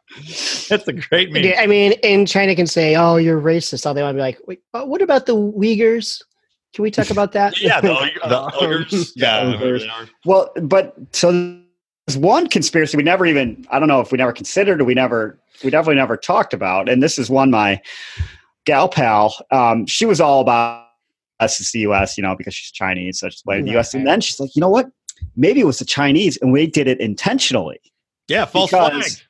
That's 0.69 0.87
a 0.87 0.93
great 0.93 1.33
meme. 1.33 1.53
I 1.59 1.67
mean, 1.67 1.93
in 2.03 2.27
China 2.27 2.55
can 2.55 2.67
say, 2.67 2.97
"Oh, 2.97 3.17
you're 3.17 3.41
racist." 3.41 3.87
All 3.87 3.95
they 3.95 4.03
want 4.03 4.15
to 4.15 4.19
be 4.19 4.23
like, 4.23 4.39
"Wait, 4.47 4.61
uh, 4.75 4.85
what 4.85 5.03
about 5.03 5.27
the 5.27 5.35
Uyghurs? 5.35 6.23
Can 6.75 6.83
we 6.83 6.91
talk 6.91 7.11
about 7.11 7.33
that?" 7.33 7.59
Yeah, 7.61 7.81
the, 7.81 8.11
the 8.29 8.57
ogres. 8.61 9.13
Yeah, 9.17 9.45
the 9.45 9.53
whoever 9.53 9.75
ogres. 9.75 9.87
Well, 10.25 10.53
but 10.63 10.95
so 11.13 11.61
there's 12.09 12.19
one 12.19 12.47
conspiracy 12.49 12.97
we 12.97 13.03
never 13.03 13.27
even 13.27 13.67
I 13.71 13.79
don't 13.79 13.89
know 13.89 14.01
if 14.01 14.11
we 14.11 14.19
never 14.19 14.33
considered 14.33 14.81
or 14.81 14.85
we 14.85 14.95
never 14.95 15.39
we 15.63 15.71
definitely 15.71 15.97
never 15.97 16.17
talked 16.17 16.55
about, 16.55 16.89
and 16.89 17.03
this 17.03 17.19
is 17.19 17.29
one 17.29 17.51
my 17.51 17.81
gal 18.65 18.89
pal. 18.89 19.35
Um, 19.51 19.87
she 19.87 20.07
was 20.07 20.21
all 20.21 20.41
about 20.41 20.87
us 21.41 21.61
as 21.61 21.71
the 21.73 21.81
U.S. 21.81 22.17
You 22.17 22.23
know 22.23 22.35
because 22.37 22.55
she's 22.55 22.71
Chinese, 22.73 23.21
so 23.21 23.29
she's 23.29 23.43
blaming 23.43 23.67
the 23.67 23.73
U.S. 23.73 23.93
And 23.93 24.07
then 24.07 24.21
she's 24.21 24.41
like, 24.41 24.55
you 24.57 24.61
know 24.61 24.69
what? 24.71 24.87
Maybe 25.37 25.61
it 25.61 25.67
was 25.67 25.81
the 25.81 25.85
Chinese, 25.85 26.37
and 26.39 26.53
we 26.53 26.67
did 26.67 26.87
it 26.89 26.99
intentionally. 27.01 27.81
Yeah, 28.29 28.45
false 28.47 28.71
Because- 28.71 28.91
flag. 28.93 29.25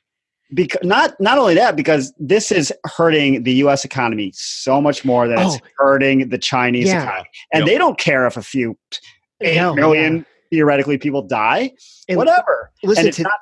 Because 0.51 0.79
not 0.83 1.19
not 1.19 1.37
only 1.37 1.53
that, 1.55 1.75
because 1.75 2.11
this 2.17 2.51
is 2.51 2.73
hurting 2.85 3.43
the 3.43 3.53
U.S. 3.65 3.85
economy 3.85 4.31
so 4.33 4.81
much 4.81 5.05
more 5.05 5.27
than 5.27 5.37
it's 5.37 5.57
Oh. 5.57 5.67
hurting 5.77 6.29
the 6.29 6.39
Chinese 6.39 6.87
Yeah. 6.87 7.03
economy, 7.03 7.29
and 7.53 7.61
Yep. 7.61 7.67
they 7.67 7.77
don't 7.77 7.99
care 7.99 8.25
if 8.25 8.35
a 8.35 8.41
few 8.41 8.75
eight 9.41 9.57
No, 9.57 9.75
million 9.75 10.17
yeah. 10.17 10.23
Theoretically 10.49 10.97
people 10.97 11.21
die, 11.21 11.71
And 12.07 12.17
whatever. 12.17 12.71
Listen 12.83 13.11
to. 13.11 13.23
not. 13.23 13.39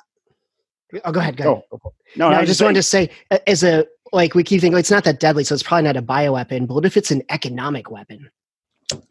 oh, 1.04 1.12
go 1.12 1.20
ahead. 1.20 1.36
Go 1.36 1.44
oh, 1.44 1.52
ahead. 1.52 1.64
Oh, 1.72 1.78
no, 2.16 2.28
No, 2.28 2.30
no, 2.30 2.36
I 2.38 2.44
just 2.44 2.60
wanted 2.60 2.74
to 2.74 2.82
say, 2.82 3.10
as 3.46 3.62
a 3.62 3.86
like, 4.12 4.34
we 4.34 4.42
keep 4.42 4.60
thinking 4.60 4.78
it's 4.78 4.90
not 4.90 5.04
that 5.04 5.20
deadly, 5.20 5.44
so 5.44 5.54
it's 5.54 5.62
probably 5.62 5.84
not 5.84 5.96
a 5.96 6.02
bioweapon. 6.02 6.66
But 6.66 6.74
what 6.74 6.84
if 6.86 6.96
it's 6.96 7.10
an 7.10 7.22
economic 7.28 7.90
weapon? 7.90 8.30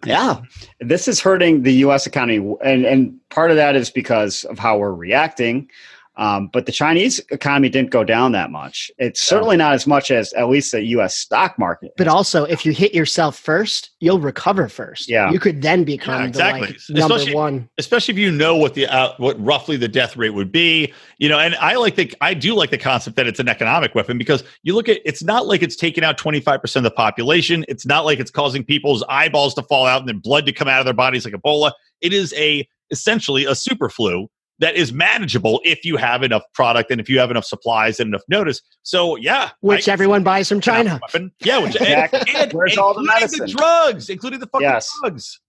Yeah, 0.05 0.41
this 0.79 1.07
is 1.07 1.19
hurting 1.19 1.61
the 1.61 1.73
U.S. 1.73 2.07
economy, 2.07 2.55
and 2.63 2.83
and 2.85 3.19
part 3.29 3.51
of 3.51 3.57
that 3.57 3.75
is 3.75 3.91
because 3.91 4.43
of 4.45 4.57
how 4.57 4.79
we're 4.79 4.93
reacting. 4.93 5.69
Um, 6.17 6.49
but 6.51 6.65
the 6.65 6.71
Chinese 6.71 7.19
economy 7.29 7.69
didn't 7.69 7.91
go 7.91 8.03
down 8.03 8.31
that 8.31 8.49
much. 8.51 8.89
It's 8.97 9.21
certainly 9.21 9.55
not 9.55 9.73
as 9.73 9.85
much 9.85 10.09
as 10.09 10.33
at 10.33 10.49
least 10.49 10.71
the 10.71 10.83
U.S. 10.85 11.15
stock 11.15 11.59
market. 11.59 11.91
But 11.95 12.07
also, 12.07 12.43
if 12.43 12.65
you 12.65 12.71
hit 12.71 12.93
yourself 12.95 13.37
first, 13.37 13.91
you'll 13.99 14.19
recover 14.19 14.67
first. 14.67 15.07
Yeah. 15.09 15.31
you 15.31 15.39
could 15.39 15.61
then 15.61 15.83
become 15.83 16.15
Yeah, 16.15 16.21
the 16.23 16.27
exactly. 16.29 16.61
like 16.67 16.77
number 16.89 17.15
Especially- 17.15 17.35
one. 17.35 17.69
Especially 17.77 18.13
if 18.13 18.17
you 18.19 18.31
know 18.31 18.55
what 18.55 18.73
the 18.73 18.87
uh, 18.87 19.13
what 19.17 19.39
roughly 19.43 19.77
the 19.77 19.87
death 19.87 20.17
rate 20.17 20.31
would 20.31 20.51
be, 20.51 20.91
you 21.19 21.29
know. 21.29 21.37
And 21.39 21.55
I 21.55 21.75
like 21.75 21.95
the 21.95 22.11
I 22.19 22.33
do 22.33 22.55
like 22.55 22.71
the 22.71 22.77
concept 22.79 23.15
that 23.17 23.27
it's 23.27 23.39
an 23.39 23.47
economic 23.47 23.93
weapon 23.93 24.17
because 24.17 24.43
you 24.63 24.73
look 24.73 24.89
at 24.89 24.99
it's 25.05 25.23
not 25.23 25.45
like 25.45 25.61
it's 25.61 25.75
taking 25.75 26.03
out 26.03 26.17
twenty 26.17 26.39
five 26.39 26.61
percent 26.61 26.85
of 26.85 26.91
the 26.91 26.95
population. 26.95 27.63
It's 27.67 27.85
not 27.85 28.05
like 28.05 28.19
it's 28.19 28.31
causing 28.31 28.63
people's 28.63 29.03
eyeballs 29.07 29.53
to 29.55 29.61
fall 29.63 29.85
out 29.85 29.99
and 29.99 30.09
then 30.09 30.17
blood 30.19 30.45
to 30.47 30.51
come 30.51 30.67
out 30.67 30.79
of 30.79 30.85
their 30.85 30.93
bodies 30.95 31.25
like 31.25 31.33
Ebola. 31.35 31.71
It 32.01 32.11
is 32.11 32.33
a 32.33 32.67
essentially 32.89 33.45
a 33.45 33.53
super 33.53 33.89
flu 33.89 34.27
that 34.59 34.75
is 34.75 34.91
manageable 34.91 35.61
if 35.63 35.85
you 35.85 35.97
have 35.97 36.23
enough 36.23 36.41
product 36.53 36.89
and 36.91 36.99
if 36.99 37.09
you 37.09 37.19
have 37.19 37.29
enough 37.31 37.45
supplies 37.45 37.99
and 37.99 38.07
enough 38.09 38.23
notice. 38.27 38.61
So 38.83 39.15
yeah, 39.17 39.51
Which 39.61 39.87
I- 39.87 39.91
everyone 39.93 40.23
buys 40.23 40.49
from 40.49 40.61
China. 40.61 40.99
Yeah, 41.41 41.59
which, 41.59 41.75
Exactly. 41.75 42.19
and, 42.33 42.43
and 42.43 42.53
Where's 42.53 42.77
all 42.77 42.93
the 42.93 43.01
including 43.01 43.21
medicine? 43.39 43.49
drugs, 43.57 44.09
including 44.09 44.39
the 44.39 44.47
fucking 44.47 44.67
Yes. 44.67 44.91
drugs. 45.01 45.39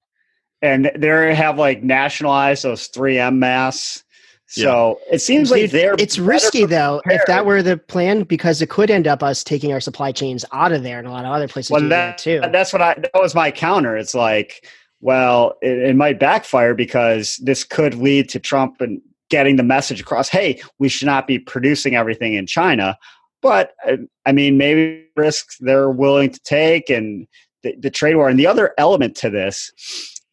and 0.60 0.90
they 0.96 1.34
have 1.34 1.56
like 1.58 1.82
nationalized 1.82 2.64
those 2.64 2.88
3M 2.88 3.38
masks. 3.38 4.04
So 4.50 4.98
it 5.12 5.18
seems 5.20 5.50
like 5.50 5.70
they're 5.72 5.94
it's 5.98 6.18
risky 6.18 6.64
though 6.64 7.02
if 7.04 7.20
that 7.26 7.44
were 7.44 7.62
the 7.62 7.76
plan 7.76 8.22
because 8.22 8.62
it 8.62 8.70
could 8.70 8.90
end 8.90 9.06
up 9.06 9.22
us 9.22 9.44
taking 9.44 9.72
our 9.74 9.80
supply 9.80 10.10
chains 10.10 10.42
out 10.52 10.72
of 10.72 10.82
there 10.82 10.98
and 10.98 11.06
a 11.06 11.10
lot 11.10 11.26
of 11.26 11.30
other 11.32 11.48
places 11.48 11.70
Well, 11.70 11.82
do 11.82 11.88
that, 11.90 12.16
that, 12.16 12.18
too. 12.18 12.40
that's 12.50 12.72
what 12.72 12.80
I 12.80 12.94
that 12.94 13.10
was 13.14 13.34
my 13.34 13.50
counter. 13.50 13.94
It's 13.96 14.14
like, 14.14 14.66
well, 15.00 15.54
it, 15.62 15.78
it 15.78 15.96
might 15.96 16.18
backfire 16.18 16.74
because 16.74 17.36
this 17.42 17.64
could 17.64 17.94
lead 17.94 18.28
to 18.30 18.40
Trump 18.40 18.80
and 18.80 19.00
getting 19.30 19.56
the 19.56 19.62
message 19.62 20.00
across. 20.00 20.28
Hey, 20.28 20.60
we 20.78 20.88
should 20.88 21.06
not 21.06 21.26
be 21.26 21.38
producing 21.38 21.94
everything 21.94 22.34
in 22.34 22.46
China. 22.46 22.96
But 23.40 23.72
uh, 23.86 23.98
I 24.26 24.32
mean, 24.32 24.56
maybe 24.58 25.04
risks 25.16 25.56
they're 25.60 25.90
willing 25.90 26.30
to 26.30 26.40
take 26.40 26.90
and 26.90 27.26
the, 27.62 27.74
the 27.78 27.90
trade 27.90 28.16
war. 28.16 28.28
And 28.28 28.38
the 28.38 28.46
other 28.46 28.74
element 28.78 29.14
to 29.16 29.30
this 29.30 29.70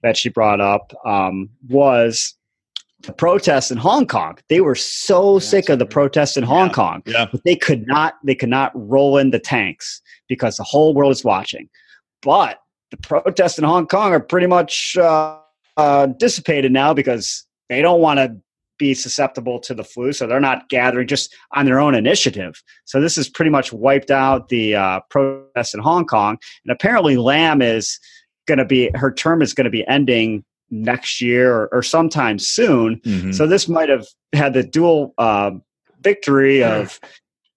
that 0.01 0.17
she 0.17 0.29
brought 0.29 0.61
up 0.61 0.93
um, 1.05 1.49
was 1.67 2.33
the 3.01 3.13
protests 3.13 3.69
in 3.69 3.77
Hong 3.77 4.07
Kong. 4.07 4.37
They 4.49 4.61
were 4.61 4.75
so 4.75 5.37
sick 5.39 5.69
of 5.69 5.77
the 5.79 5.85
protests 5.85 6.37
in 6.37 6.43
Hong 6.43 6.67
Yeah. 6.69 6.73
Kong, 6.73 7.03
Yeah. 7.05 7.25
but 7.31 7.43
they 7.43 7.55
could 7.55 7.85
not 7.85 8.15
they 8.23 8.35
could 8.35 8.49
not 8.49 8.71
roll 8.73 9.17
in 9.17 9.29
the 9.31 9.39
tanks 9.39 10.01
because 10.27 10.57
the 10.57 10.63
whole 10.63 10.93
world 10.95 11.11
is 11.11 11.23
watching. 11.23 11.69
But 12.23 12.59
the 12.95 13.07
protests 13.07 13.57
in 13.57 13.63
Hong 13.63 13.87
Kong 13.87 14.13
are 14.13 14.19
pretty 14.19 14.47
much 14.47 14.97
uh, 14.97 15.37
uh, 15.77 16.07
dissipated 16.07 16.71
now 16.71 16.93
because 16.93 17.45
they 17.69 17.81
don't 17.81 18.01
want 18.01 18.19
to 18.19 18.35
be 18.77 18.93
susceptible 18.93 19.59
to 19.59 19.73
the 19.73 19.83
flu, 19.83 20.11
so 20.11 20.27
they're 20.27 20.39
not 20.39 20.67
gathering 20.69 21.07
just 21.07 21.33
on 21.53 21.65
their 21.65 21.79
own 21.79 21.95
initiative. 21.95 22.61
So 22.83 22.99
this 22.99 23.15
has 23.15 23.29
pretty 23.29 23.51
much 23.51 23.71
wiped 23.71 24.11
out 24.11 24.49
the 24.49 24.75
uh, 24.75 24.99
protests 25.09 25.73
in 25.73 25.79
Hong 25.79 26.05
Kong, 26.05 26.37
and 26.65 26.71
apparently 26.71 27.15
Lam 27.17 27.61
is 27.61 27.97
going 28.47 28.57
to 28.57 28.65
be 28.65 28.91
her 28.95 29.11
term 29.13 29.41
is 29.41 29.53
going 29.53 29.65
to 29.65 29.71
be 29.71 29.87
ending 29.87 30.43
next 30.69 31.21
year 31.21 31.53
or, 31.53 31.69
or 31.71 31.83
sometime 31.83 32.37
soon. 32.37 32.99
Mhm. 33.01 33.33
So 33.33 33.47
this 33.47 33.69
might 33.69 33.87
have 33.89 34.05
had 34.33 34.53
the 34.53 34.63
dual 34.63 35.13
uh, 35.17 35.51
victory 36.01 36.63
of 36.63 36.99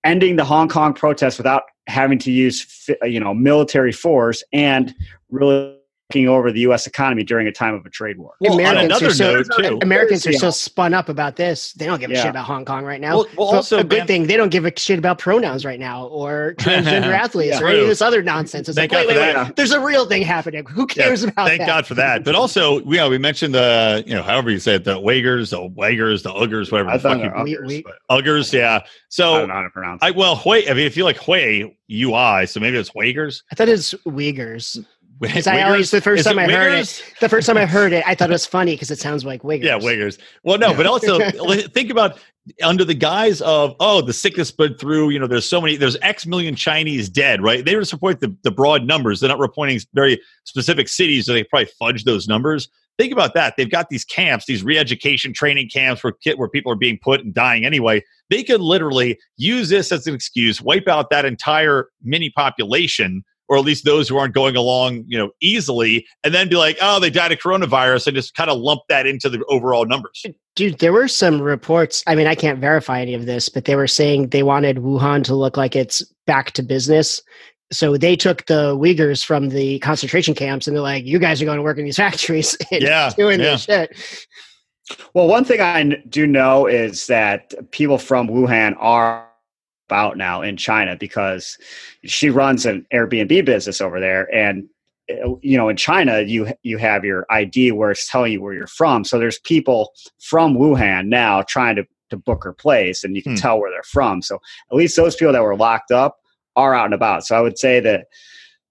ending 0.04 0.36
the 0.36 0.44
Hong 0.44 0.68
Kong 0.68 0.94
protests 0.94 1.38
without 1.38 1.64
having 1.86 2.18
to 2.18 2.30
use 2.30 2.88
you 3.02 3.20
know 3.20 3.34
military 3.34 3.92
force 3.92 4.42
and 4.52 4.94
really 5.30 5.77
over 6.16 6.50
the 6.50 6.60
U.S. 6.60 6.86
economy 6.86 7.22
during 7.22 7.46
a 7.48 7.52
time 7.52 7.74
of 7.74 7.84
a 7.84 7.90
trade 7.90 8.16
war. 8.16 8.32
Well, 8.40 8.54
on 8.54 8.60
Americans 8.60 8.84
another 8.90 9.06
are 9.08 9.10
so- 9.10 9.34
note, 9.58 9.68
too. 9.70 9.78
Americans 9.82 10.26
are 10.26 10.32
Yeah. 10.32 10.38
so 10.38 10.50
spun 10.50 10.94
up 10.94 11.10
about 11.10 11.36
this. 11.36 11.74
They 11.74 11.84
don't 11.84 12.00
give 12.00 12.10
a 12.10 12.14
Yeah. 12.14 12.22
shit 12.22 12.30
about 12.30 12.46
Hong 12.46 12.64
Kong 12.64 12.82
right 12.84 13.00
now. 13.00 13.16
Well, 13.16 13.26
well, 13.36 13.48
So 13.50 13.56
also, 13.56 13.78
a 13.80 13.84
good 13.84 13.98
man- 13.98 14.06
thing 14.06 14.26
they 14.26 14.36
don't 14.38 14.48
give 14.48 14.64
a 14.64 14.72
shit 14.74 14.98
about 14.98 15.18
pronouns 15.18 15.66
right 15.66 15.78
now 15.78 16.06
or 16.06 16.54
transgender 16.58 17.12
athletes 17.12 17.58
Yeah. 17.60 17.66
or 17.66 17.68
any 17.68 17.80
of 17.80 17.88
this 17.88 18.00
other 18.00 18.22
nonsense. 18.22 18.68
It's 18.70 18.76
Thank 18.78 18.90
like, 18.90 19.06
God 19.06 19.14
wait, 19.16 19.20
wait, 19.22 19.36
wait. 19.36 19.56
There's 19.56 19.72
a 19.72 19.80
real 19.80 20.06
thing 20.06 20.22
happening. 20.22 20.64
Who 20.64 20.86
cares 20.86 21.24
about 21.24 21.46
Thank 21.48 21.60
that? 21.60 21.66
God 21.66 21.86
for 21.86 21.94
that. 21.96 22.24
But 22.24 22.34
also, 22.34 22.78
you 22.80 22.96
know, 22.96 23.10
we 23.10 23.18
mentioned 23.18 23.54
the, 23.54 24.02
you 24.06 24.14
know, 24.14 24.22
however 24.22 24.50
you 24.50 24.60
say 24.60 24.76
it, 24.76 24.84
the 24.84 24.98
Uyghurs, 24.98 25.50
the 25.50 25.58
Uyghurs, 25.78 26.22
the 26.22 26.30
Uggers, 26.32 26.72
whatever. 26.72 26.88
I 26.88 26.96
the 26.96 27.02
thought 27.02 27.20
fuck 27.20 27.34
they're 27.34 27.46
you- 27.46 27.58
We- 27.66 27.82
we- 27.82 27.84
Uggers, 28.10 28.50
yeah. 28.50 28.76
I 28.78 29.38
don't 29.38 29.48
know 29.48 29.54
how 29.54 29.62
to 29.62 29.68
pronounce. 29.70 30.02
I 30.02 30.10
well, 30.12 30.36
Hui. 30.36 30.68
I 30.70 30.72
mean, 30.72 30.86
if 30.86 30.96
you 30.96 31.04
like 31.04 31.18
Hui 31.18 31.64
UI, 31.90 32.46
so 32.46 32.60
maybe 32.60 32.78
it's 32.78 32.90
Uyghurs. 32.90 33.42
I 33.52 33.54
thought 33.54 33.68
it's 33.68 33.94
Uyghurs. 34.06 34.82
Because 35.20 35.46
I 35.46 35.62
always, 35.62 35.90
the 35.90 36.00
first 36.00 36.20
Is 36.20 36.26
time 36.26 36.38
I 36.38 36.46
heard 36.46 36.78
it, 36.78 37.02
the 37.20 37.28
first 37.28 37.46
time 37.46 37.56
I 37.56 37.66
heard 37.66 37.92
it, 37.92 38.04
I 38.06 38.14
thought 38.14 38.30
it 38.30 38.32
was 38.32 38.46
funny 38.58 38.74
because 38.74 38.90
it 38.90 38.98
sounds 38.98 39.24
like 39.24 39.42
wiggers. 39.42 39.64
Yeah, 39.64 39.78
wiggers. 39.78 40.18
Well, 40.44 40.58
no, 40.58 40.74
but 40.74 40.86
also 40.86 41.18
think 41.68 41.90
about 41.90 42.18
under 42.62 42.84
the 42.84 42.94
guise 42.94 43.40
of 43.42 43.74
oh, 43.80 44.00
the 44.00 44.12
sickness 44.12 44.48
spread 44.48 44.78
through. 44.78 45.10
You 45.10 45.18
know, 45.18 45.26
there's 45.26 45.48
so 45.48 45.60
many. 45.60 45.76
There's 45.76 45.96
X 46.02 46.26
million 46.26 46.54
Chinese 46.54 47.08
dead, 47.08 47.42
right? 47.42 47.64
They 47.64 47.72
just 47.72 47.92
report 47.92 48.20
the, 48.20 48.34
the 48.44 48.50
broad 48.50 48.84
numbers. 48.84 49.20
They're 49.20 49.28
not 49.28 49.38
reporting 49.38 49.80
very 49.92 50.20
specific 50.44 50.88
cities, 50.88 51.26
so 51.26 51.32
they 51.32 51.44
probably 51.44 51.68
fudge 51.78 52.04
those 52.04 52.28
numbers. 52.28 52.68
Think 52.98 53.12
about 53.12 53.34
that. 53.34 53.54
They've 53.56 53.70
got 53.70 53.90
these 53.90 54.04
camps, 54.04 54.46
these 54.46 54.64
re-education 54.64 55.32
training 55.32 55.68
camps 55.68 56.02
where 56.02 56.14
where 56.36 56.48
people 56.48 56.72
are 56.72 56.76
being 56.76 56.98
put 57.02 57.20
and 57.20 57.34
dying 57.34 57.64
anyway. 57.64 58.02
They 58.30 58.42
could 58.42 58.60
literally 58.60 59.18
use 59.36 59.68
this 59.68 59.90
as 59.90 60.06
an 60.06 60.14
excuse, 60.14 60.60
wipe 60.60 60.88
out 60.88 61.10
that 61.10 61.24
entire 61.24 61.88
mini 62.02 62.30
population, 62.30 63.24
or 63.48 63.56
at 63.56 63.64
least 63.64 63.84
those 63.84 64.08
who 64.08 64.16
aren't 64.16 64.34
going 64.34 64.56
along, 64.56 65.04
you 65.06 65.18
know, 65.18 65.30
easily, 65.40 66.06
and 66.22 66.34
then 66.34 66.48
be 66.48 66.56
like, 66.56 66.76
oh, 66.80 67.00
they 67.00 67.10
died 67.10 67.32
of 67.32 67.38
coronavirus, 67.38 68.06
and 68.08 68.16
just 68.16 68.34
kind 68.34 68.50
of 68.50 68.58
lump 68.58 68.82
that 68.88 69.06
into 69.06 69.28
the 69.28 69.44
overall 69.48 69.86
numbers. 69.86 70.24
Dude, 70.54 70.78
there 70.78 70.92
were 70.92 71.08
some 71.08 71.40
reports. 71.40 72.02
I 72.06 72.14
mean, 72.14 72.26
I 72.26 72.34
can't 72.34 72.58
verify 72.58 73.00
any 73.00 73.14
of 73.14 73.26
this, 73.26 73.48
but 73.48 73.64
they 73.64 73.76
were 73.76 73.86
saying 73.86 74.28
they 74.28 74.42
wanted 74.42 74.78
Wuhan 74.78 75.24
to 75.24 75.34
look 75.34 75.56
like 75.56 75.76
it's 75.76 76.02
back 76.26 76.50
to 76.52 76.62
business. 76.62 77.22
So 77.70 77.96
they 77.96 78.16
took 78.16 78.46
the 78.46 78.74
Uyghurs 78.76 79.24
from 79.24 79.50
the 79.50 79.78
concentration 79.80 80.34
camps 80.34 80.66
and 80.66 80.74
they're 80.74 80.82
like, 80.82 81.04
you 81.04 81.18
guys 81.18 81.40
are 81.42 81.44
going 81.44 81.58
to 81.58 81.62
work 81.62 81.78
in 81.78 81.84
these 81.84 81.96
factories 81.98 82.56
and 82.70 82.82
Yeah, 82.82 83.12
doing 83.16 83.40
yeah. 83.40 83.52
this 83.52 83.64
shit. 83.64 83.96
Well, 85.12 85.28
one 85.28 85.44
thing 85.44 85.60
I 85.60 85.82
do 86.08 86.26
know 86.26 86.66
is 86.66 87.06
that 87.08 87.52
people 87.72 87.98
from 87.98 88.26
Wuhan 88.28 88.74
are 88.78 89.27
out 89.92 90.16
now 90.16 90.42
in 90.42 90.56
China 90.56 90.96
because 90.96 91.56
she 92.04 92.30
runs 92.30 92.66
an 92.66 92.86
Airbnb 92.92 93.44
business 93.44 93.80
over 93.80 94.00
there, 94.00 94.32
and 94.34 94.68
uh, 95.10 95.34
you 95.40 95.56
know, 95.56 95.68
in 95.68 95.76
China, 95.76 96.20
you 96.20 96.52
you 96.62 96.78
have 96.78 97.04
your 97.04 97.26
ID 97.30 97.72
where 97.72 97.90
it's 97.90 98.10
telling 98.10 98.32
you 98.32 98.42
where 98.42 98.54
you're 98.54 98.66
from. 98.66 99.04
So 99.04 99.18
there's 99.18 99.38
people 99.40 99.92
from 100.20 100.54
Wuhan 100.54 101.06
now 101.08 101.42
trying 101.42 101.76
to 101.76 101.86
to 102.10 102.16
book 102.16 102.44
her 102.44 102.52
place, 102.52 103.04
and 103.04 103.14
you 103.16 103.22
can 103.22 103.32
Hmm. 103.32 103.38
tell 103.38 103.60
where 103.60 103.70
they're 103.70 103.82
from. 103.82 104.22
So 104.22 104.38
at 104.70 104.76
least 104.76 104.96
those 104.96 105.16
people 105.16 105.32
that 105.32 105.42
were 105.42 105.56
locked 105.56 105.90
up 105.90 106.18
are 106.56 106.74
out 106.74 106.86
and 106.86 106.94
about. 106.94 107.24
So 107.24 107.36
I 107.36 107.40
would 107.40 107.58
say 107.58 107.80
that 107.80 108.06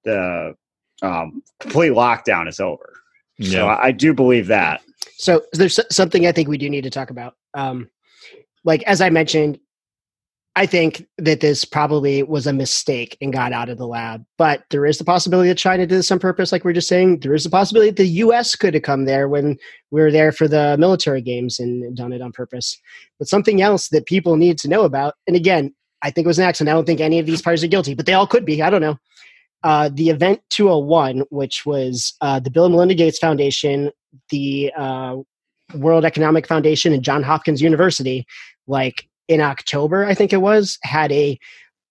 the 0.04 0.56
um, 1.02 1.44
complete 1.60 1.92
lockdown 1.92 2.48
is 2.48 2.60
over. 2.60 2.94
So 3.42 3.68
I, 3.68 3.86
I 3.86 3.92
do 3.92 4.16
believe 4.16 4.48
that. 4.48 4.82
So 5.18 5.44
there's 5.54 5.80
something 5.92 6.26
I 6.26 6.32
think 6.32 6.50
we 6.50 6.58
do 6.58 6.70
need 6.72 6.84
to 6.86 6.90
talk 6.90 7.12
about. 7.12 7.36
Um, 7.54 7.88
like 8.64 8.82
as 8.84 9.00
I 9.00 9.12
mentioned, 9.12 9.60
I 10.58 10.66
think 10.66 11.06
that 11.20 11.40
this 11.40 11.64
probably 11.64 12.24
was 12.24 12.48
a 12.48 12.52
mistake 12.52 13.16
and 13.22 13.32
got 13.32 13.54
out 13.54 13.70
of 13.70 13.78
the 13.78 13.86
lab. 13.86 14.26
But 14.40 14.64
there 14.72 14.88
is 14.88 14.98
the 14.98 15.04
possibility 15.04 15.50
that 15.50 15.60
China 15.60 15.86
did 15.86 15.96
this 15.96 16.10
on 16.10 16.18
purpose, 16.18 16.52
like 16.52 16.64
we 16.64 16.72
are 16.72 16.74
just 16.74 16.88
saying. 16.88 17.20
There 17.20 17.36
is 17.36 17.44
the 17.44 17.52
possibility 17.52 17.92
that 17.92 17.98
the 17.98 18.08
U.S. 18.08 18.56
could 18.56 18.74
have 18.74 18.82
come 18.82 19.06
there 19.06 19.30
when 19.30 19.60
we 19.92 20.02
were 20.02 20.12
there 20.12 20.32
for 20.32 20.48
the 20.48 20.76
military 20.80 21.22
games 21.22 21.60
and 21.60 21.96
done 21.96 22.12
it 22.12 22.24
on 22.24 22.32
purpose. 22.32 22.76
But 23.20 23.28
something 23.28 23.62
else 23.62 23.90
that 23.90 24.08
people 24.08 24.36
need 24.36 24.58
to 24.58 24.68
know 24.68 24.82
about, 24.82 25.14
and 25.28 25.36
again, 25.36 25.76
I 26.02 26.10
think 26.10 26.26
it 26.26 26.28
was 26.28 26.40
an 26.40 26.46
accident. 26.46 26.74
I 26.74 26.76
don't 26.76 26.86
think 26.86 27.02
any 27.02 27.20
of 27.20 27.28
these 27.28 27.44
parties 27.44 27.64
are 27.64 27.68
guilty, 27.68 27.94
but 27.94 28.08
they 28.08 28.14
all 28.14 28.26
could 28.26 28.44
be. 28.44 28.64
I 28.64 28.72
don't 28.72 28.82
know. 28.82 28.98
Uh, 29.64 29.92
the 29.94 30.10
event 30.10 30.42
201, 30.50 31.20
which 31.30 31.68
was 31.68 32.16
uh, 32.22 32.40
the 32.40 32.50
Bill 32.50 32.66
and 32.66 32.74
Melinda 32.74 32.96
Gates 32.96 33.20
Foundation, 33.20 33.92
the 34.32 34.74
uh, 34.76 35.18
World 35.76 36.04
Economic 36.04 36.48
Foundation, 36.48 36.94
and 36.94 37.04
John 37.04 37.22
Hopkins 37.22 37.62
University, 37.62 38.26
like 38.66 39.07
in 39.28 39.42
October, 39.42 40.06
I 40.06 40.14
think 40.14 40.34
it 40.34 40.42
was, 40.42 40.78
had 40.84 41.12
a 41.12 41.40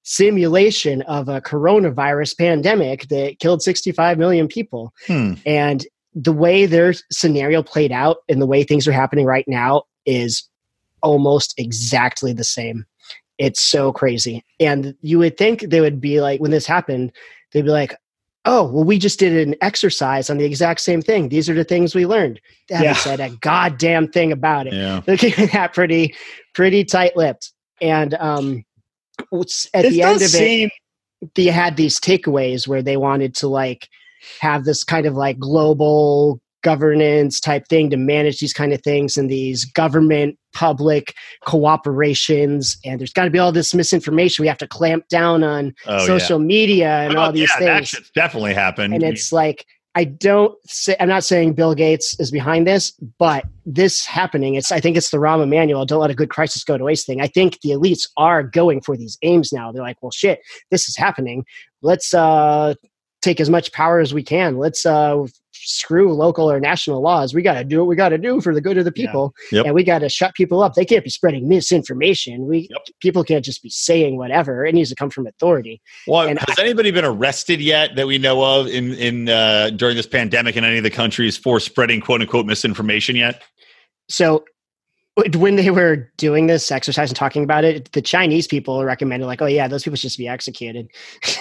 simulation 0.03 1.03
of 1.03 1.29
a 1.29 1.41
coronavirus 1.41 2.39
pandemic 2.39 3.09
that 3.09 3.39
killed 3.41 3.61
65 3.61 4.19
million 4.19 4.47
people. 4.47 4.95
Hmm. 5.07 5.35
And 5.45 5.85
the 6.15 6.33
way 6.33 6.65
their 6.65 6.95
scenario 7.11 7.63
played 7.63 7.93
out 7.93 8.19
and 8.29 8.41
the 8.41 8.47
way 8.47 8.63
things 8.63 8.87
are 8.87 8.93
happening 8.93 9.27
right 9.27 9.45
now 9.47 9.83
is 10.07 10.49
almost 11.03 11.55
exactly 11.59 12.33
the 12.33 12.45
same. 12.45 12.87
It's 13.39 13.61
so 13.61 13.93
crazy. 13.93 14.45
And 14.61 14.95
you 15.03 15.19
would 15.19 15.37
think 15.37 15.61
they 15.61 15.81
would 15.81 16.01
be 16.01 16.21
like, 16.21 16.41
when 16.41 16.53
this 16.53 16.67
happened, 16.67 17.13
they'd 17.53 17.65
be 17.65 17.71
like, 17.71 17.95
oh, 18.47 18.65
well, 18.71 18.85
we 18.85 18.99
just 18.99 19.19
did 19.19 19.47
an 19.47 19.55
exercise 19.61 20.31
on 20.31 20.39
the 20.39 20.45
exact 20.45 20.81
same 20.81 21.03
thing. 21.03 21.29
These 21.29 21.51
are 21.51 21.55
the 21.55 21.65
things 21.65 21.95
we 21.95 22.07
learned. 22.07 22.41
They 22.69 22.77
haven't 22.77 22.91
Yeah. 22.91 22.95
said 22.95 23.21
a 23.21 23.31
goddamn 23.41 24.09
thing 24.09 24.33
about 24.33 24.67
it. 24.69 24.73
Yeah. 24.73 25.01
They're 25.07 25.17
keeping 25.17 25.49
that 25.49 25.75
pretty, 25.75 26.15
pretty 26.55 26.85
tight 26.85 27.17
lipped. 27.17 27.53
And 27.81 28.15
um, 28.15 28.65
at 29.21 29.83
This 29.83 29.93
the 29.93 30.03
end 30.03 30.23
of 30.23 30.35
it, 30.35 30.73
they 31.35 31.45
had 31.47 31.77
these 31.77 32.01
takeaways 32.01 32.67
where 32.69 32.83
they 32.83 32.97
wanted 32.97 33.35
to 33.37 33.49
like 33.49 33.89
have 34.41 34.65
this 34.65 34.85
kind 34.85 35.07
of 35.07 35.15
like 35.15 35.39
global 35.39 36.41
governance 36.63 37.39
type 37.41 37.69
thing 37.69 37.91
to 37.91 37.97
manage 37.97 38.39
these 38.41 38.53
kind 38.53 38.73
of 38.73 38.83
things 38.83 39.17
and 39.17 39.31
these 39.31 39.65
government 39.65 40.39
public 40.57 41.13
cooperations 41.47 42.79
and 42.85 42.99
there's 42.99 43.13
got 43.13 43.25
to 43.25 43.31
be 43.31 43.39
all 43.39 43.53
this 43.53 43.75
misinformation 43.75 44.43
we 44.43 44.49
have 44.49 44.57
to 44.59 44.67
clamp 44.67 45.07
down 45.09 45.45
on 45.45 45.75
Oh, 45.87 46.07
social 46.07 46.39
media 46.39 46.89
and 47.01 47.15
Well, 47.15 47.27
all 47.27 47.33
these 47.33 47.51
yeah, 47.61 47.77
things. 47.77 47.89
shit's 47.89 48.11
definitely 48.11 48.55
happened. 48.55 48.95
and 48.95 49.03
it's 49.03 49.33
like 49.33 49.67
i 49.95 50.05
don't 50.05 50.55
say 50.67 50.97
i'm 51.01 51.09
not 51.09 51.25
saying 51.25 51.53
bill 51.55 51.75
gates 51.75 52.19
is 52.21 52.31
behind 52.31 52.67
this 52.67 52.93
but 53.19 53.45
this 53.67 54.05
happening 54.07 54.55
it's 54.55 54.73
i 54.73 54.81
think 54.81 54.97
it's 54.97 55.11
the 55.11 55.19
rahm 55.19 55.43
emanuel 55.43 55.85
don't 55.85 56.01
let 56.01 56.11
a 56.11 56.15
good 56.15 56.31
crisis 56.31 56.65
go 56.65 56.77
to 56.79 56.85
waste 56.85 57.07
thing. 57.07 57.21
I 57.21 57.27
think 57.29 57.61
the 57.63 57.71
elites 57.71 58.09
are 58.17 58.43
going 58.43 58.81
for 58.81 58.97
these 58.97 59.17
aims 59.23 59.53
now. 59.53 59.73
They're 59.73 59.83
like 59.83 59.99
well 60.03 60.11
shit 60.11 60.41
this 60.71 60.89
is 60.89 60.97
happening. 60.97 61.45
Let's 61.83 62.13
uh 62.15 62.75
take 63.23 63.41
as 63.41 63.51
much 63.51 63.73
power 63.73 63.99
as 64.01 64.13
we 64.15 64.23
can. 64.23 64.57
Let's 64.59 64.85
uh 64.87 65.27
screw 65.67 66.13
local 66.13 66.51
or 66.51 66.61
national 66.61 67.01
laws 67.03 67.35
we 67.35 67.43
got 67.43 67.55
to 67.55 67.65
do 67.65 67.79
what 67.79 67.87
we 67.89 67.97
got 67.97 68.11
to 68.11 68.19
do 68.19 68.41
for 68.41 68.55
the 68.55 68.61
good 68.61 68.79
of 68.79 68.85
the 68.85 68.93
Yeah. 68.95 69.07
people 69.07 69.35
Yep. 69.53 69.67
and 69.67 69.75
we 69.75 69.83
got 69.85 69.99
to 70.01 70.09
shut 70.09 70.35
people 70.35 70.63
up 70.63 70.75
they 70.75 70.85
can't 70.85 71.05
be 71.05 71.11
spreading 71.11 71.49
misinformation 71.49 72.47
we 72.47 72.69
Yep. 72.71 72.83
people 73.01 73.25
can't 73.25 73.45
just 73.45 73.63
be 73.63 73.71
saying 73.71 74.17
whatever 74.17 74.65
it 74.65 74.75
needs 74.75 74.91
to 74.91 74.97
come 74.97 75.11
from 75.11 75.27
authority 75.27 75.81
Well, 76.07 76.29
and 76.29 76.39
has 76.39 76.59
anybody 76.59 76.91
been 76.91 77.05
arrested 77.05 77.61
yet 77.61 77.97
that 77.97 78.07
we 78.07 78.19
know 78.19 78.43
of 78.43 78.67
in 78.69 78.95
in 78.95 79.29
uh, 79.29 79.71
during 79.71 79.97
this 79.97 80.07
pandemic 80.07 80.57
in 80.57 80.65
any 80.65 80.77
of 80.79 80.85
the 80.85 80.91
countries 80.91 81.37
for 81.37 81.59
spreading 81.61 82.01
quote 82.01 82.21
unquote 82.21 82.47
misinformation 82.47 83.17
yet? 83.17 83.43
so 84.09 84.45
when 85.35 85.57
they 85.57 85.71
were 85.71 86.13
doing 86.19 86.47
this 86.47 86.71
exercise 86.71 87.09
and 87.09 87.17
talking 87.17 87.43
about 87.43 87.65
it, 87.65 87.91
the 87.93 88.03
Chinese 88.03 88.47
people 88.47 88.85
recommended 88.85 89.25
like, 89.25 89.41
oh 89.41 89.47
yeah, 89.47 89.67
those 89.67 89.83
people 89.83 89.97
should 89.97 90.09
just 90.09 90.19
be 90.19 90.29
executed. 90.29 90.89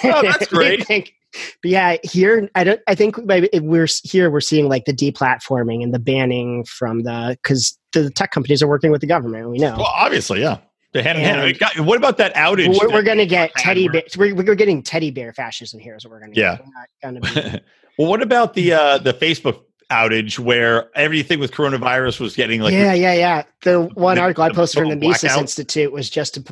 Oh, 0.05 0.21
that's 0.21 0.47
great. 0.51 0.87
think- 0.87 1.13
but 1.61 1.71
yeah, 1.71 1.97
here 2.03 2.49
I 2.55 2.63
don't. 2.63 2.79
I 2.87 2.95
think 2.95 3.17
we're 3.17 3.87
here. 4.03 4.29
We're 4.29 4.41
seeing 4.41 4.67
like 4.69 4.85
the 4.85 4.93
deplatforming 4.93 5.83
and 5.83 5.93
the 5.93 5.99
banning 5.99 6.63
from 6.65 7.03
the 7.03 7.37
because 7.41 7.77
the 7.93 8.09
tech 8.09 8.31
companies 8.31 8.61
are 8.61 8.67
working 8.67 8.91
with 8.91 9.01
the 9.01 9.07
government. 9.07 9.49
We 9.49 9.57
know. 9.57 9.75
Well, 9.77 9.85
obviously, 9.95 10.41
yeah. 10.41 10.57
The 10.93 11.03
hand 11.03 11.17
in 11.19 11.25
hand. 11.25 11.41
And- 11.41 11.59
God, 11.59 11.79
What 11.79 11.97
about 11.97 12.17
that 12.17 12.33
outage? 12.35 12.79
we're, 12.79 12.89
we're 12.89 13.03
going 13.03 13.17
to 13.17 13.25
get 13.25 13.53
teddy 13.55 13.89
bear. 13.89 14.03
We're, 14.17 14.33
we're 14.33 14.55
getting 14.55 14.81
teddy 14.81 15.11
bear 15.11 15.33
fascism 15.33 15.79
here. 15.79 15.95
Is 15.97 16.05
what 16.05 16.11
we're 16.11 16.19
going 16.21 16.33
to 16.33 16.39
Yeah. 16.39 16.55
get. 16.55 16.65
We're 16.65 16.71
not 16.73 16.87
going 17.01 17.21
to 17.21 17.51
be. 17.59 17.63
well, 17.97 18.09
what 18.09 18.21
about 18.21 18.53
the 18.53 18.71
uh, 18.73 18.97
the 18.99 19.13
Facebook 19.13 19.61
outage 19.91 20.39
where 20.39 20.89
everything 20.95 21.39
with 21.39 21.51
coronavirus 21.51 22.19
was 22.19 22.35
getting 22.35 22.61
like 22.61 22.73
yeah, 22.73 22.93
yeah, 22.93 23.13
yeah. 23.13 23.43
The 23.63 23.83
one 23.95 24.15
the- 24.15 24.21
article 24.21 24.43
I 24.45 24.49
the 24.49 24.55
posted 24.55 24.79
from 24.81 24.89
the 24.89 24.95
Mises 24.95 25.21
blackout. 25.23 25.41
Institute 25.41 25.91
was 25.91 26.09
just 26.09 26.35
to 26.35 26.43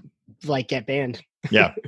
like 0.45 0.67
get 0.67 0.86
banned. 0.86 1.21
yeah. 1.49 1.73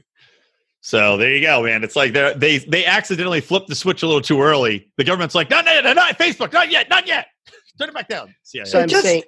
So 0.86 1.18
there 1.18 1.34
you 1.34 1.42
go, 1.42 1.64
man. 1.64 1.84
It's 1.84 1.96
like 1.96 2.14
they 2.14 2.32
they 2.38 2.58
they 2.60 2.86
accidentally 2.86 3.42
flipped 3.42 3.70
the 3.70 3.74
switch 3.74 4.04
a 4.04 4.06
little 4.06 4.22
too 4.22 4.40
early. 4.40 4.88
The 4.98 5.04
government's 5.04 5.34
like, 5.34 5.50
no, 5.50 5.60
no, 5.62 5.82
no, 5.82 5.94
not 5.94 6.16
Facebook, 6.20 6.54
not 6.54 6.70
yet, 6.70 6.92
not 6.92 7.08
yet. 7.08 7.26
Turn 7.80 7.90
it 7.90 7.96
back 7.96 8.08
down. 8.08 8.36
CIA. 8.44 8.66
So 8.66 8.80
I'm 8.82 8.88
just- 8.88 9.02
saying, 9.04 9.24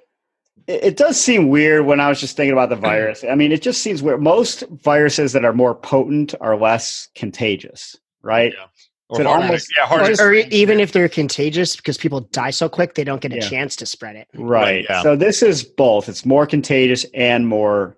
It, 0.68 0.84
it 0.84 0.96
does 0.96 1.20
seem 1.20 1.48
weird 1.48 1.84
when 1.84 1.98
I 1.98 2.08
was 2.08 2.20
just 2.20 2.36
thinking 2.36 2.52
about 2.52 2.68
the 2.68 2.76
mm. 2.76 2.82
virus. 2.82 3.24
I 3.28 3.34
mean, 3.34 3.50
it 3.50 3.60
just 3.60 3.82
seems 3.82 4.04
weird. 4.04 4.22
Most 4.22 4.62
viruses 4.84 5.32
that 5.32 5.44
are 5.44 5.52
more 5.52 5.74
potent 5.74 6.32
are 6.40 6.56
less 6.56 7.08
contagious, 7.16 7.96
right? 8.22 8.54
Yeah. 8.56 8.66
So 9.16 9.22
it 9.22 9.26
harder, 9.26 9.46
almost- 9.46 9.68
yeah, 9.76 10.20
or, 10.20 10.28
or 10.28 10.34
even 10.34 10.78
if 10.78 10.92
they're 10.92 11.08
contagious 11.08 11.74
because 11.74 11.98
people 11.98 12.20
die 12.20 12.50
so 12.50 12.68
quick, 12.68 12.94
they 12.94 13.02
don't 13.02 13.20
get 13.20 13.32
a 13.32 13.38
Yeah. 13.38 13.48
chance 13.48 13.74
to 13.76 13.86
spread 13.86 14.14
it. 14.14 14.28
Right. 14.32 14.86
yeah. 14.88 15.02
So 15.02 15.16
this 15.16 15.42
is 15.42 15.64
both. 15.64 16.08
It's 16.08 16.24
more 16.24 16.46
contagious 16.46 17.04
and 17.14 17.48
more 17.48 17.96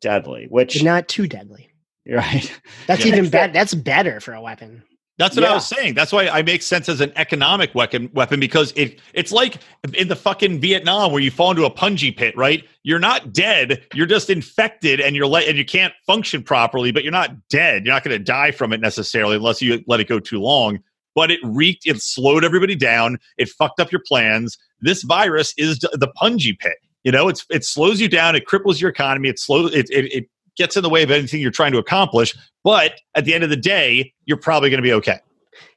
deadly, 0.00 0.46
which 0.48 0.74
But 0.74 0.84
not 0.84 1.08
too 1.08 1.26
deadly. 1.26 1.69
right. 2.16 2.60
That's 2.86 3.04
Yeah. 3.04 3.12
even 3.14 3.30
better. 3.30 3.52
That's 3.52 3.74
better 3.74 4.20
for 4.20 4.34
a 4.34 4.40
weapon. 4.40 4.82
That's 5.20 5.36
what 5.36 5.44
I 5.44 5.52
was 5.52 5.66
saying. 5.66 5.92
That's 5.94 6.12
why 6.12 6.28
I 6.28 6.40
make 6.40 6.62
sense 6.62 6.88
as 6.88 7.02
an 7.02 7.12
economic 7.14 7.74
weapon 7.74 8.10
weapon 8.14 8.40
because 8.40 8.72
it 8.74 9.00
it's 9.12 9.30
like 9.30 9.58
in 9.92 10.08
the 10.08 10.16
fucking 10.16 10.60
Vietnam 10.60 11.12
where 11.12 11.20
you 11.20 11.30
fall 11.30 11.50
into 11.50 11.66
a 11.66 11.70
punji 11.70 12.16
pit, 12.16 12.34
right? 12.38 12.64
You're 12.84 12.98
not 12.98 13.34
dead, 13.34 13.84
you're 13.92 14.06
just 14.06 14.30
infected 14.30 14.98
and 14.98 15.14
you're 15.14 15.26
let 15.26 15.46
and 15.46 15.58
you 15.58 15.64
can't 15.66 15.92
function 16.06 16.42
properly, 16.42 16.90
but 16.90 17.02
you're 17.02 17.12
not 17.12 17.48
dead. 17.50 17.84
You're 17.84 17.92
not 17.92 18.02
going 18.02 18.16
to 18.16 18.24
die 18.24 18.50
from 18.50 18.72
it 18.72 18.80
necessarily 18.80 19.36
unless 19.36 19.60
you 19.60 19.84
let 19.86 20.00
it 20.00 20.08
go 20.08 20.20
too 20.20 20.40
long. 20.40 20.78
But 21.14 21.30
it 21.30 21.40
wreaked, 21.44 21.86
it 21.86 22.00
slowed 22.00 22.42
everybody 22.42 22.74
down, 22.74 23.18
it 23.36 23.50
fucked 23.50 23.78
up 23.78 23.92
your 23.92 24.00
plans. 24.08 24.56
This 24.80 25.02
virus 25.02 25.52
is 25.58 25.80
the 25.80 26.10
punji 26.18 26.58
pit. 26.58 26.78
You 27.04 27.12
know, 27.12 27.28
it's 27.28 27.44
it 27.50 27.64
slows 27.66 28.00
you 28.00 28.08
down, 28.08 28.36
it 28.36 28.46
cripples 28.46 28.80
your 28.80 28.88
economy, 28.88 29.28
it 29.28 29.38
slows 29.38 29.74
it, 29.74 29.90
it 29.90 30.12
it 30.14 30.24
gets 30.56 30.76
in 30.76 30.82
the 30.82 30.88
way 30.90 31.02
of 31.02 31.10
anything 31.10 31.40
you're 31.40 31.50
trying 31.50 31.72
to 31.72 31.78
accomplish. 31.78 32.34
But 32.64 33.00
at 33.14 33.24
the 33.24 33.34
end 33.34 33.44
of 33.44 33.50
the 33.50 33.56
day, 33.56 34.12
you're 34.26 34.36
probably 34.36 34.70
going 34.70 34.78
to 34.78 34.82
be 34.82 34.92
okay. 34.94 35.18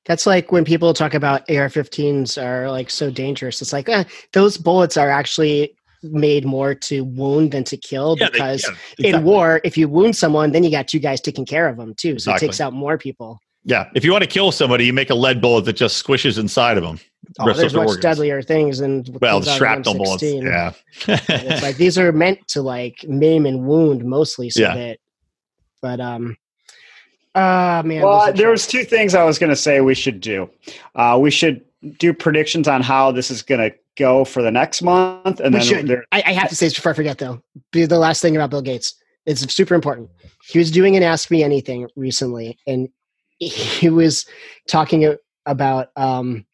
That's 0.05 0.26
like 0.26 0.51
when 0.51 0.65
people 0.65 0.93
talk 0.93 1.13
about 1.13 1.41
AR-15s 1.49 2.41
are 2.41 2.69
like 2.69 2.89
so 2.89 3.09
dangerous. 3.09 3.61
It's 3.61 3.71
like 3.74 3.88
eh, 3.89 4.03
those 4.34 4.57
bullets 4.57 4.97
are 4.97 5.09
actually 5.09 5.76
made 6.03 6.45
more 6.45 6.76
to 6.76 7.05
wound 7.05 7.51
than 7.51 7.63
to 7.63 7.78
kill 7.78 8.17
Yeah, 8.19 8.28
they- 8.28 8.34
because 8.34 8.69
yeah, 8.99 9.17
in 9.17 9.24
war, 9.24 9.61
if 9.63 9.78
you 9.78 9.88
wound 9.88 10.15
someone, 10.17 10.51
then 10.51 10.63
you 10.63 10.71
got 10.71 10.88
two 10.89 10.99
guys 10.99 11.21
taking 11.21 11.45
care 11.45 11.67
of 11.69 11.78
them 11.78 11.93
too. 11.95 12.19
So 12.19 12.32
Exactly. 12.32 12.45
it 12.45 12.49
takes 12.49 12.61
out 12.61 12.74
more 12.74 12.97
people. 12.97 13.39
Yeah, 13.63 13.89
if 13.95 14.03
you 14.03 14.11
want 14.11 14.24
to 14.26 14.30
kill 14.30 14.51
somebody, 14.51 14.86
you 14.86 14.91
make 14.91 15.09
a 15.09 15.15
lead 15.15 15.39
bullet 15.39 15.63
that 15.63 15.74
just 15.78 16.05
squishes 16.05 16.38
inside 16.38 16.76
of 16.76 16.84
them. 16.84 16.99
Oh, 17.39 17.51
there's 17.53 17.74
much 17.74 17.99
deadlier 17.99 18.41
things 18.41 18.80
than 18.80 19.03
Well, 19.21 19.36
comes 19.38 19.45
the 19.45 19.55
shrapnel 19.55 19.95
bullets. 19.95 20.24
M16. 20.24 20.43
Yeah. 20.43 20.74
it's 21.07 21.63
like 21.63 21.78
these 21.84 21.97
are 21.97 22.11
meant 22.11 22.47
to 22.49 22.61
like 22.61 23.03
maim 23.07 23.45
and 23.45 23.65
wound 23.65 24.03
mostly 24.05 24.49
so 24.49 24.61
Yeah. 24.61 24.76
that 24.76 24.97
but 25.82 25.99
um 25.99 26.36
uh 27.36 27.82
man 27.86 28.03
Well, 28.03 28.28
was 28.28 28.34
there 28.36 28.49
was 28.49 28.67
two 28.67 28.84
things 28.84 29.15
I 29.15 29.24
was 29.24 29.39
going 29.39 29.49
to 29.49 29.55
say 29.55 29.82
we 29.82 29.95
should 29.95 30.21
do. 30.21 30.49
Uh, 30.95 31.17
we 31.19 31.32
should 31.32 31.61
do 31.97 32.13
predictions 32.13 32.67
on 32.67 32.82
how 32.82 33.11
this 33.11 33.32
is 33.32 33.41
going 33.41 33.59
to 33.71 33.76
go 33.97 34.24
for 34.26 34.41
the 34.41 34.51
next 34.51 34.82
month, 34.82 35.39
and 35.39 35.53
We 35.53 35.59
then 35.59 35.67
should. 35.67 35.88
there, 35.88 36.05
I, 36.11 36.24
I 36.28 36.32
have 36.34 36.49
to 36.49 36.55
say 36.55 36.67
this 36.67 36.76
before 36.76 36.91
I 36.91 36.95
forget 36.95 37.17
though. 37.17 37.41
be 37.71 37.86
the 37.86 37.97
last 37.99 38.21
thing 38.21 38.36
about 38.36 38.49
Bill 38.51 38.61
Gates. 38.61 38.95
It's 39.26 39.51
super 39.53 39.74
important. 39.74 40.09
He 40.47 40.59
was 40.59 40.69
doing 40.71 40.95
an 40.95 41.03
Ask 41.03 41.32
Me 41.32 41.43
Anything 41.43 41.88
recently, 41.95 42.57
and 42.67 42.88
he 43.39 43.89
was 43.89 44.26
talking 44.67 45.15
about 45.45 45.88
um 45.95 46.45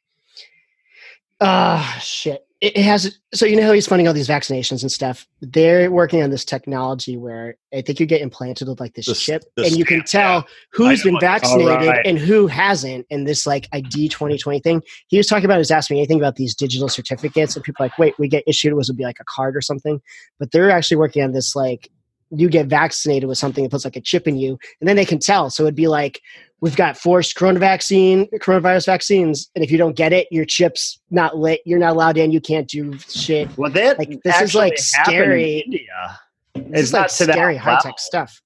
ah 1.42 2.00
shit. 2.02 2.46
It 2.62 2.76
has 2.76 3.18
so 3.34 3.46
you 3.46 3.56
know 3.56 3.64
how 3.64 3.72
he's 3.72 3.88
funding 3.88 4.06
all 4.10 4.14
these 4.14 4.28
vaccinations 4.28 4.82
and 4.82 4.92
stuff. 4.92 5.26
They're 5.40 5.90
working 5.90 6.22
on 6.22 6.30
this 6.30 6.44
technology 6.44 7.16
where 7.16 7.56
I 7.74 7.80
think 7.80 8.02
you 8.02 8.06
get 8.06 8.20
implanted 8.20 8.68
with 8.68 8.82
like 8.82 8.96
this 8.96 9.06
The 9.06 9.16
chip, 9.16 9.44
the 9.56 9.64
and 9.64 9.78
you 9.78 9.86
can 9.86 10.04
tell 10.04 10.46
who's 10.74 11.02
been 11.02 11.18
vaccinated 11.22 11.88
right. 11.88 12.06
and 12.06 12.18
who 12.18 12.48
hasn't 12.48 13.06
in 13.10 13.24
this 13.24 13.48
like 13.48 13.70
ID 13.72 14.10
2020 14.10 14.60
thing. 14.60 14.84
He 15.08 15.16
was 15.16 15.28
talking 15.28 15.46
about 15.46 15.60
his 15.60 15.72
asking 15.72 15.96
me 15.96 16.02
anything 16.02 16.20
about 16.20 16.36
these 16.36 16.54
digital 16.54 16.90
certificates, 16.90 17.56
and 17.56 17.64
people 17.64 17.86
like, 17.86 17.98
wait, 17.98 18.20
we 18.20 18.28
get 18.28 18.44
issued 18.46 18.74
was 18.74 18.90
would 18.90 18.98
be 18.98 19.06
like 19.06 19.22
a 19.22 19.26
card 19.26 19.56
or 19.56 19.62
something, 19.62 20.02
but 20.38 20.52
they're 20.52 20.70
actually 20.70 20.98
working 20.98 21.24
on 21.24 21.32
this 21.32 21.56
like 21.56 21.90
you 22.32 22.50
get 22.50 22.68
vaccinated 22.68 23.28
with 23.28 23.38
something 23.38 23.64
that 23.64 23.72
puts 23.72 23.86
like 23.86 23.96
a 23.96 24.02
chip 24.02 24.28
in 24.28 24.36
you, 24.36 24.60
and 24.82 24.90
then 24.90 24.98
they 24.98 25.06
can 25.06 25.20
tell. 25.20 25.50
So 25.50 25.64
it'd 25.64 25.76
be 25.76 25.88
like 25.88 26.22
we've 26.62 26.76
got 26.76 26.98
forced 26.98 27.36
corona 27.36 27.60
vaccine, 27.60 28.28
coronavirus 28.38 28.86
vaccines, 28.86 29.50
and 29.56 29.64
if 29.64 29.72
you 29.72 29.78
don't 29.78 29.96
get 29.96 30.14
it, 30.14 30.28
your 30.32 30.46
chip's 30.46 31.00
not 31.10 31.38
lit. 31.38 31.62
You're 31.66 31.80
not 31.80 31.92
allowed 31.92 32.18
in. 32.18 32.32
You 32.32 32.42
can't 32.42 32.68
do 32.68 32.98
shit. 33.00 33.50
well, 33.58 33.72
that 33.72 33.98
Like, 33.98 34.22
this 34.24 34.42
is, 34.42 34.56
like, 34.56 34.78
happened 34.78 34.78
in 34.78 35.14
scary. 35.14 35.58
India. 35.60 36.20
This 36.54 36.82
is 36.82 36.92
not 36.92 37.02
like 37.02 37.10
to 37.10 37.24
scary 37.24 37.56
high 37.56 37.80
tech 37.82 38.00
stuff. 38.00 38.42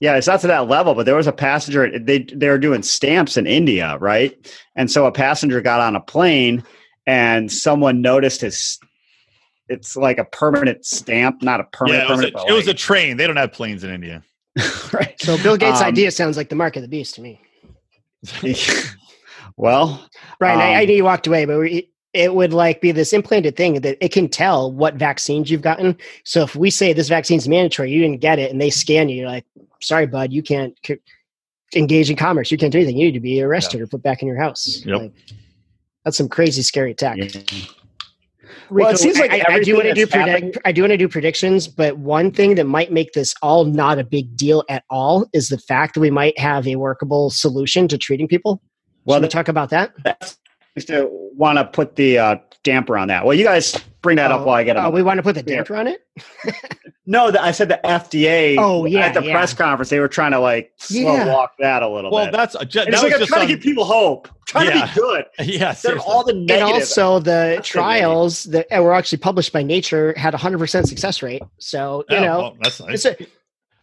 Yeah, 0.00 0.16
it's 0.16 0.26
not 0.28 0.40
to 0.40 0.46
that 0.46 0.68
level, 0.68 0.94
but 0.94 1.06
there 1.06 1.16
was 1.16 1.26
a 1.26 1.32
passenger. 1.32 1.98
They 1.98 2.20
they 2.20 2.48
were 2.48 2.58
doing 2.58 2.82
stamps 2.82 3.36
in 3.36 3.46
India, 3.48 3.96
right? 3.98 4.36
And 4.76 4.90
so 4.90 5.06
a 5.06 5.12
passenger 5.12 5.60
got 5.60 5.80
on 5.80 5.96
a 5.96 6.00
plane, 6.00 6.62
and 7.06 7.50
someone 7.50 8.00
noticed 8.00 8.42
his. 8.42 8.78
It's 9.68 9.96
like 9.96 10.18
a 10.18 10.24
permanent 10.24 10.86
stamp, 10.86 11.42
not 11.42 11.60
a 11.60 11.64
permanent. 11.64 11.98
Yeah, 11.98 12.06
it 12.06 12.10
was, 12.10 12.16
permanent, 12.16 12.34
a, 12.34 12.38
but 12.38 12.48
it 12.48 12.52
was 12.52 12.68
a 12.68 12.74
train. 12.74 13.16
They 13.16 13.26
don't 13.26 13.36
have 13.36 13.52
planes 13.52 13.82
in 13.82 13.90
India. 13.90 14.22
right. 14.92 15.14
So 15.20 15.40
Bill 15.42 15.56
Gates' 15.56 15.80
Um, 15.80 15.86
idea 15.88 16.10
sounds 16.10 16.36
like 16.36 16.48
the 16.48 16.56
mark 16.56 16.76
of 16.76 16.82
the 16.82 16.88
beast 16.88 17.14
to 17.16 17.20
me. 17.20 17.40
well, 19.56 20.04
Brian, 20.38 20.60
I, 20.60 20.74
I 20.74 20.80
Um, 20.82 20.86
knew 20.86 20.94
you 20.96 21.04
walked 21.04 21.26
away, 21.26 21.44
but 21.44 21.58
we, 21.58 21.90
it 22.14 22.34
would 22.34 22.52
like 22.52 22.80
be 22.80 22.90
this 22.90 23.12
implanted 23.12 23.56
thing 23.56 23.80
that 23.80 23.96
it 24.04 24.12
can 24.12 24.28
tell 24.28 24.72
what 24.72 24.94
vaccines 24.94 25.50
you've 25.50 25.62
gotten. 25.62 25.96
So 26.24 26.42
if 26.42 26.56
we 26.56 26.70
say 26.70 26.92
this 26.92 27.08
vaccine's 27.08 27.48
mandatory, 27.48 27.90
you 27.92 28.00
didn't 28.00 28.20
get 28.20 28.38
it, 28.38 28.50
and 28.50 28.60
they 28.60 28.70
scan 28.70 29.08
you, 29.08 29.16
you're 29.20 29.28
like, 29.28 29.44
sorry, 29.80 30.06
bud, 30.06 30.32
you 30.32 30.42
can't 30.42 30.74
c- 30.84 30.98
engage 31.76 32.10
in 32.10 32.16
commerce. 32.16 32.50
You 32.50 32.58
can't 32.58 32.72
do 32.72 32.78
anything. 32.78 32.96
You 32.96 33.06
need 33.06 33.12
to 33.12 33.20
be 33.20 33.42
arrested 33.42 33.80
or 33.80 33.86
put 33.86 34.02
back 34.02 34.22
in 34.22 34.28
your 34.28 34.38
house. 34.40 34.82
Yep. 34.84 35.00
Like, 35.00 35.12
that's 36.04 36.16
some 36.16 36.28
crazy, 36.28 36.62
scary 36.62 36.94
tech. 36.94 37.18
yeah. 37.18 37.28
Rico, 38.70 38.86
Well, 38.86 38.94
it 38.94 38.98
seems 38.98 39.18
like 39.18 39.30
I, 39.30 39.42
I 39.48 39.60
do 39.60 39.74
want 39.74 39.86
to 39.86 39.94
do 39.94 40.06
predict, 40.06 40.58
I 40.64 40.72
do 40.72 40.82
want 40.82 40.92
to 40.92 40.96
do 40.96 41.08
predictions, 41.08 41.68
but 41.68 41.98
one 41.98 42.30
thing 42.30 42.54
that 42.54 42.64
might 42.64 42.92
make 42.92 43.12
this 43.12 43.34
all 43.42 43.64
not 43.64 43.98
a 43.98 44.04
big 44.04 44.36
deal 44.36 44.64
at 44.68 44.84
all 44.90 45.26
is 45.32 45.48
the 45.48 45.58
fact 45.58 45.94
that 45.94 46.00
we 46.00 46.10
might 46.10 46.38
have 46.38 46.66
a 46.66 46.76
workable 46.76 47.30
solution 47.30 47.88
to 47.88 47.98
treating 47.98 48.28
people. 48.28 48.62
Well, 49.04 49.18
Should 49.18 49.22
we 49.22 49.28
talk 49.28 49.48
about 49.48 49.70
that? 49.70 49.92
that's 50.04 50.37
to 50.86 51.08
want 51.34 51.58
to 51.58 51.64
put 51.64 51.96
the 51.96 52.18
uh, 52.18 52.36
damper 52.64 52.96
on 52.98 53.08
that. 53.08 53.24
Well, 53.24 53.36
you 53.36 53.44
guys 53.44 53.76
bring 54.02 54.16
that 54.16 54.30
up 54.30 54.46
while 54.46 54.56
I 54.56 54.64
get 54.64 54.76
it. 54.76 54.80
Oh, 54.80 54.90
we 54.90 55.02
want 55.02 55.18
to 55.18 55.22
put 55.22 55.34
the 55.34 55.42
damper 55.42 55.76
on 55.76 55.86
it. 55.86 56.00
no, 57.06 57.30
the, 57.30 57.42
I 57.42 57.50
said 57.52 57.68
the 57.68 57.80
FDA. 57.84 58.56
Oh, 58.58 58.84
yeah, 58.84 59.00
at 59.06 59.14
the 59.14 59.22
yeah. 59.22 59.32
press 59.32 59.54
conference, 59.54 59.90
they 59.90 60.00
were 60.00 60.08
trying 60.08 60.32
to 60.32 60.40
like 60.40 60.72
slow 60.76 61.14
Yeah. 61.14 61.32
walk 61.34 61.52
that 61.58 61.82
a 61.82 61.88
little 61.88 62.10
Well, 62.10 62.26
bit. 62.26 62.32
that's 62.32 62.56
ju- 62.66 62.80
And 62.80 62.92
that 62.92 62.94
it's 62.94 63.02
like 63.02 63.04
was 63.04 63.14
I'm 63.14 63.18
just 63.20 63.28
trying 63.30 63.42
on- 63.42 63.48
to 63.48 63.54
give 63.54 63.62
people 63.62 63.84
hope, 63.84 64.28
trying 64.46 64.66
Yeah. 64.68 64.86
to 64.86 64.94
be 64.94 65.00
good. 65.00 65.24
yeah, 65.46 65.70
Instead 65.70 65.94
of 65.94 66.00
all 66.00 66.24
the 66.24 66.32
And 66.34 66.50
also, 66.50 67.18
the 67.18 67.24
That's 67.56 67.56
the 67.68 67.72
trials 67.72 68.42
that 68.44 68.66
were 68.82 68.94
actually 68.94 69.18
published 69.18 69.52
by 69.52 69.62
Nature 69.62 70.14
had 70.16 70.34
a 70.34 70.38
hundred 70.38 70.58
percent 70.58 70.88
success 70.88 71.22
rate. 71.22 71.42
So 71.58 72.04
you 72.10 72.16
Oh, 72.18 72.20
know, 72.24 72.38
well, 72.38 72.56
that's 72.62 72.80
nice. 72.80 73.04
it's 73.04 73.04
a 73.04 73.16
seems 73.16 73.30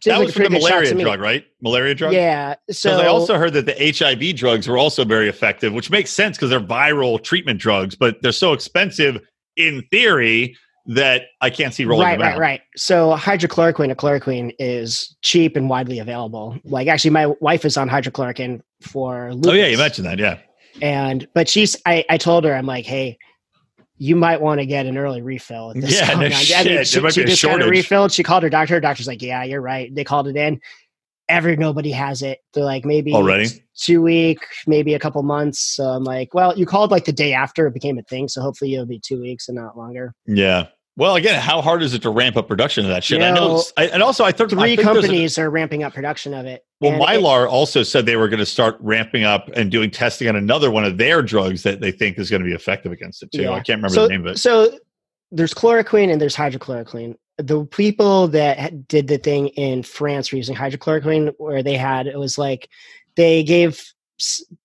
that 0.04 0.18
was 0.20 0.32
for 0.32 0.40
the 0.40 0.48
pretty 0.48 0.60
good 0.60 0.68
shot 0.68 0.94
malaria 0.94 1.04
drug, 1.04 1.20
right? 1.20 1.46
Malaria 1.60 1.94
drug. 1.94 2.12
Yeah. 2.12 2.54
So 2.70 2.98
I 2.98 3.06
also 3.06 3.38
heard 3.38 3.52
that 3.54 3.66
the 3.66 3.74
HIV 3.74 4.36
drugs 4.36 4.68
were 4.68 4.78
also 4.78 5.04
very 5.04 5.28
effective, 5.28 5.72
which 5.72 5.90
makes 5.90 6.10
sense 6.10 6.36
because 6.36 6.50
they're 6.50 6.60
viral 6.60 7.22
treatment 7.22 7.60
drugs, 7.60 7.94
but 7.94 8.20
they're 8.22 8.32
so 8.32 8.52
expensive 8.52 9.20
in 9.56 9.82
theory 9.90 10.56
that 10.88 11.22
I 11.40 11.50
can't 11.50 11.74
see 11.74 11.84
rolling 11.84 12.06
right, 12.06 12.18
them 12.18 12.22
right, 12.22 12.34
out. 12.34 12.38
right. 12.38 12.60
So 12.76 13.16
hydrochloroquine 13.16 13.90
or 13.90 13.96
chloroquine 13.96 14.54
is 14.58 15.16
cheap 15.22 15.56
and 15.56 15.68
widely 15.68 15.98
available. 15.98 16.56
Like 16.64 16.86
actually, 16.86 17.10
my 17.10 17.26
wife 17.40 17.64
is 17.64 17.76
on 17.76 17.88
hydrochloroquine 17.88 18.60
for 18.82 19.34
lupus. 19.34 19.50
Oh 19.50 19.54
yeah, 19.54 19.66
you 19.66 19.78
mentioned 19.78 20.06
that. 20.06 20.18
Yeah, 20.18 20.38
and 20.82 21.26
but 21.34 21.48
she's 21.48 21.76
I, 21.86 22.04
I 22.10 22.18
told 22.18 22.44
her 22.44 22.54
i'm 22.54 22.66
like 22.66 22.84
hey 22.84 23.18
you 23.98 24.14
might 24.16 24.40
want 24.40 24.60
to 24.60 24.66
get 24.66 24.86
an 24.86 24.98
early 24.98 25.22
refill 25.22 25.70
at 25.70 25.80
this 25.80 25.92
Yeah, 26.00 26.14
no. 26.14 26.26
I 26.26 26.30
shit. 26.30 26.66
mean, 26.66 26.74
There 26.74 26.84
she, 26.84 27.00
might 27.00 27.14
she 27.14 27.20
be 27.20 27.24
a 27.24 27.34
just 27.34 27.42
got 27.42 27.60
it 27.62 27.64
refill. 27.70 28.08
she 28.08 28.22
called 28.22 28.42
her 28.42 28.50
doctor 28.50 28.74
her 28.74 28.80
doctor's 28.80 29.06
like 29.06 29.22
yeah 29.22 29.42
you're 29.44 29.60
right 29.62 29.94
they 29.94 30.04
called 30.04 30.28
it 30.28 30.36
in 30.36 30.60
every 31.28 31.56
nobody 31.56 31.90
has 31.90 32.22
it 32.22 32.38
they're 32.54 32.62
like 32.64 32.84
maybe 32.84 33.12
Already? 33.12 33.48
two 33.76 34.00
week 34.02 34.38
maybe 34.66 34.94
a 34.94 34.98
couple 34.98 35.22
months 35.22 35.58
so 35.60 35.84
i'm 35.84 36.04
like 36.04 36.32
well 36.34 36.56
you 36.56 36.64
called 36.66 36.90
like 36.90 37.04
the 37.04 37.12
day 37.12 37.32
after 37.32 37.66
it 37.66 37.74
became 37.74 37.98
a 37.98 38.02
thing 38.02 38.28
so 38.28 38.40
hopefully 38.40 38.72
it'll 38.74 38.86
be 38.86 39.00
two 39.04 39.20
weeks 39.20 39.48
and 39.48 39.56
not 39.56 39.76
longer 39.76 40.14
yeah. 40.26 40.66
Well, 40.98 41.16
again, 41.16 41.38
how 41.38 41.60
hard 41.60 41.82
is 41.82 41.92
it 41.92 42.00
to 42.02 42.10
ramp 42.10 42.38
up 42.38 42.48
production 42.48 42.84
of 42.86 42.90
that 42.90 43.04
shit? 43.04 43.18
You 43.18 43.26
I 43.26 43.30
know, 43.30 43.56
know, 43.56 43.62
I, 43.76 43.86
and 43.88 44.02
also 44.02 44.24
I 44.24 44.32
think 44.32 44.52
I 44.54 44.56
three 44.56 44.76
think 44.76 44.80
there's 44.80 44.96
a- 44.96 45.00
companies 45.02 45.38
are 45.38 45.50
ramping 45.50 45.82
up 45.82 45.92
production 45.92 46.32
of 46.32 46.46
it 46.46 46.64
Well, 46.80 46.92
And 46.92 47.02
it- 47.02 47.06
Mylan 47.06 47.48
also 47.48 47.82
said 47.82 48.06
they 48.06 48.16
were 48.16 48.28
going 48.28 48.40
to 48.40 48.46
start 48.46 48.78
ramping 48.80 49.24
up 49.24 49.48
and 49.54 49.70
doing 49.70 49.90
testing 49.90 50.26
on 50.28 50.36
another 50.36 50.70
one 50.70 50.84
of 50.84 50.96
their 50.96 51.20
drugs 51.20 51.62
that 51.64 51.80
they 51.80 51.92
think 51.92 52.18
is 52.18 52.30
going 52.30 52.40
to 52.40 52.46
be 52.46 52.54
effective 52.54 52.92
against 52.92 53.22
it 53.22 53.30
too. 53.30 53.42
Yeah. 53.42 53.50
I 53.50 53.56
can't 53.56 53.78
remember 53.78 53.90
so, 53.90 54.02
the 54.04 54.08
name 54.08 54.26
of 54.26 54.28
it. 54.28 54.38
So 54.38 54.78
there's 55.30 55.52
chloroquine 55.52 56.10
and 56.10 56.18
there's 56.20 56.36
hydrochloroquine. 56.36 57.14
The 57.36 57.66
people 57.66 58.28
that 58.28 58.88
did 58.88 59.08
the 59.08 59.18
thing 59.18 59.48
in 59.48 59.82
France 59.82 60.32
were 60.32 60.38
using 60.38 60.56
hydrochloroquine, 60.56 61.34
where 61.36 61.62
they 61.62 61.76
had 61.76 62.06
it 62.06 62.18
was 62.18 62.38
like 62.38 62.70
they 63.16 63.42
gave 63.44 63.92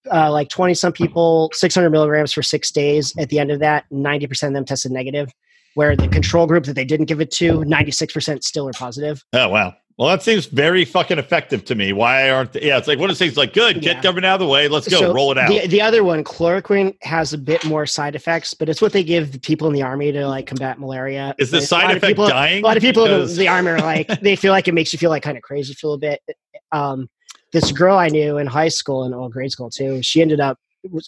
uh, 0.09 0.31
like 0.31 0.47
20 0.47 0.75
some 0.75 0.93
people 0.93 1.49
600 1.53 1.89
milligrams 1.89 2.31
for 2.31 2.41
six 2.41 2.71
days 2.71 3.13
at 3.17 3.27
the 3.27 3.37
end 3.37 3.51
of 3.51 3.59
that 3.59 3.83
90% 3.91 4.47
of 4.47 4.53
them 4.53 4.63
tested 4.63 4.93
negative 4.93 5.29
where 5.75 5.95
the 5.95 6.07
control 6.07 6.47
group 6.47 6.65
that 6.65 6.73
they 6.73 6.85
didn't 6.85 7.05
give 7.05 7.21
it 7.21 7.31
to 7.31 7.59
96% 7.59 8.43
still 8.43 8.67
are 8.67 8.71
positive 8.73 9.23
Oh 9.33 9.49
wow. 9.49 9.73
Well, 9.97 10.09
that 10.09 10.23
seems 10.23 10.47
very 10.47 10.83
fucking 10.83 11.19
effective 11.19 11.63
to 11.65 11.75
me. 11.75 11.93
Why 11.93 12.31
aren't? 12.31 12.53
They, 12.53 12.63
yeah, 12.63 12.79
it's 12.79 12.87
like 12.87 12.97
one 12.97 13.11
of 13.11 13.11
those 13.11 13.19
things. 13.19 13.37
Like, 13.37 13.53
good, 13.53 13.81
get 13.81 14.01
government 14.01 14.25
out 14.25 14.35
of 14.35 14.39
the 14.39 14.47
way. 14.47 14.67
Let's 14.67 14.87
go, 14.87 14.97
So 14.97 15.13
roll 15.13 15.31
it 15.31 15.37
out. 15.37 15.49
the, 15.49 15.67
the 15.67 15.79
other 15.81 16.03
one 16.03 16.23
chloroquine 16.23 16.95
has 17.03 17.33
a 17.33 17.37
bit 17.37 17.63
more 17.65 17.85
side 17.85 18.15
effects 18.15 18.55
but 18.55 18.67
it's 18.67 18.81
what 18.81 18.93
they 18.93 19.03
give 19.03 19.31
the 19.31 19.37
people 19.39 19.67
in 19.67 19.73
the 19.73 19.83
army 19.83 20.11
to 20.11 20.27
like 20.27 20.47
combat 20.47 20.79
malaria 20.79 21.35
Is 21.37 21.51
the 21.51 21.57
But 21.57 21.67
side 21.67 21.91
effect 21.97 22.05
people, 22.07 22.27
dying? 22.27 22.63
a 22.63 22.65
lot 22.67 22.77
of 22.77 22.81
people 22.81 23.05
in 23.05 23.27
the 23.35 23.47
army 23.47 23.69
are 23.71 23.79
like 23.79 24.07
they 24.21 24.35
feel 24.35 24.53
like 24.53 24.67
it 24.67 24.73
makes 24.73 24.91
you 24.91 24.97
feel 24.97 25.11
like 25.11 25.21
kind 25.21 25.37
of 25.37 25.43
crazy 25.43 25.75
for 25.75 25.93
a 25.93 25.97
bit 25.99 26.19
um, 26.71 27.07
this 27.53 27.71
girl 27.71 27.95
i 27.97 28.07
knew 28.07 28.37
in 28.39 28.47
high 28.47 28.69
school 28.69 29.03
and 29.03 29.15
well, 29.15 29.29
grade 29.29 29.51
school 29.51 29.69
too 29.69 30.01
she 30.01 30.21
ended 30.21 30.39
up 30.39 30.57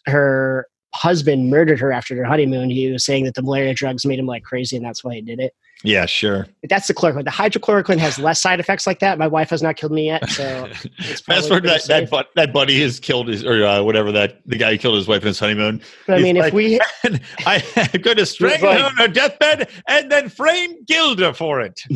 her 0.06 0.68
husband 0.94 1.50
murdered 1.50 1.80
her 1.80 1.92
after 1.92 2.16
their 2.16 2.26
honeymoon 2.26 2.70
he 2.70 2.92
was 2.92 3.04
saying 3.04 3.24
that 3.26 3.34
the 3.36 3.42
malaria 3.42 3.74
drugs 3.74 4.06
made 4.06 4.20
him 4.20 4.26
like 4.26 4.44
crazy 4.44 4.76
and 4.76 4.86
that's 4.86 5.04
why 5.04 5.16
he 5.16 5.22
did 5.22 5.40
it 5.40 5.54
yeah, 5.86 6.06
sure. 6.06 6.48
but 6.62 6.70
that's 6.70 6.88
the 6.88 6.94
chloroquine 6.94 7.26
the 7.26 7.32
hydrochloroquine 7.32 7.98
has 7.98 8.18
less 8.18 8.42
side 8.42 8.62
effects 8.62 8.88
like 8.88 9.00
that 9.00 9.18
my 9.18 9.28
wife 9.28 9.50
has 9.50 9.62
not 9.62 9.76
killed 9.76 9.92
me 9.92 10.06
yet 10.06 10.30
so 10.30 10.68
forward 11.26 11.50
pretty 11.50 11.68
that 11.68 11.84
that, 11.88 12.10
bu- 12.10 12.30
that 12.36 12.54
buddy 12.54 12.80
has 12.82 13.02
killed 13.02 13.28
his 13.28 13.44
or 13.44 13.66
uh, 13.66 13.84
whatever 13.84 14.12
that 14.12 14.40
the 14.46 14.56
guy 14.56 14.72
who 14.72 14.78
killed 14.78 14.96
his 14.96 15.08
wife 15.08 15.24
in 15.24 15.28
his 15.28 15.40
honeymoon. 15.40 15.82
but 16.08 16.20
i 16.20 16.22
mean 16.22 16.38
like- 16.38 16.50
if 16.50 16.54
we 16.54 16.80
I 17.46 17.64
am 17.76 18.02
going 18.02 18.18
to 18.18 18.26
strangle 18.26 18.70
like- 18.70 18.80
her 18.80 18.86
on 18.86 18.96
her 18.96 19.08
deathbed 19.08 19.70
and 19.88 20.12
then 20.12 20.30
frame 20.30 20.86
Gilda 20.86 21.34
for 21.34 21.60
it. 21.60 21.82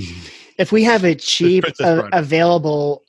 if 0.58 0.72
we 0.72 0.84
have 0.84 1.06
a 1.06 1.16
cheap 1.16 1.64
uh, 1.82 2.10
available 2.12 3.04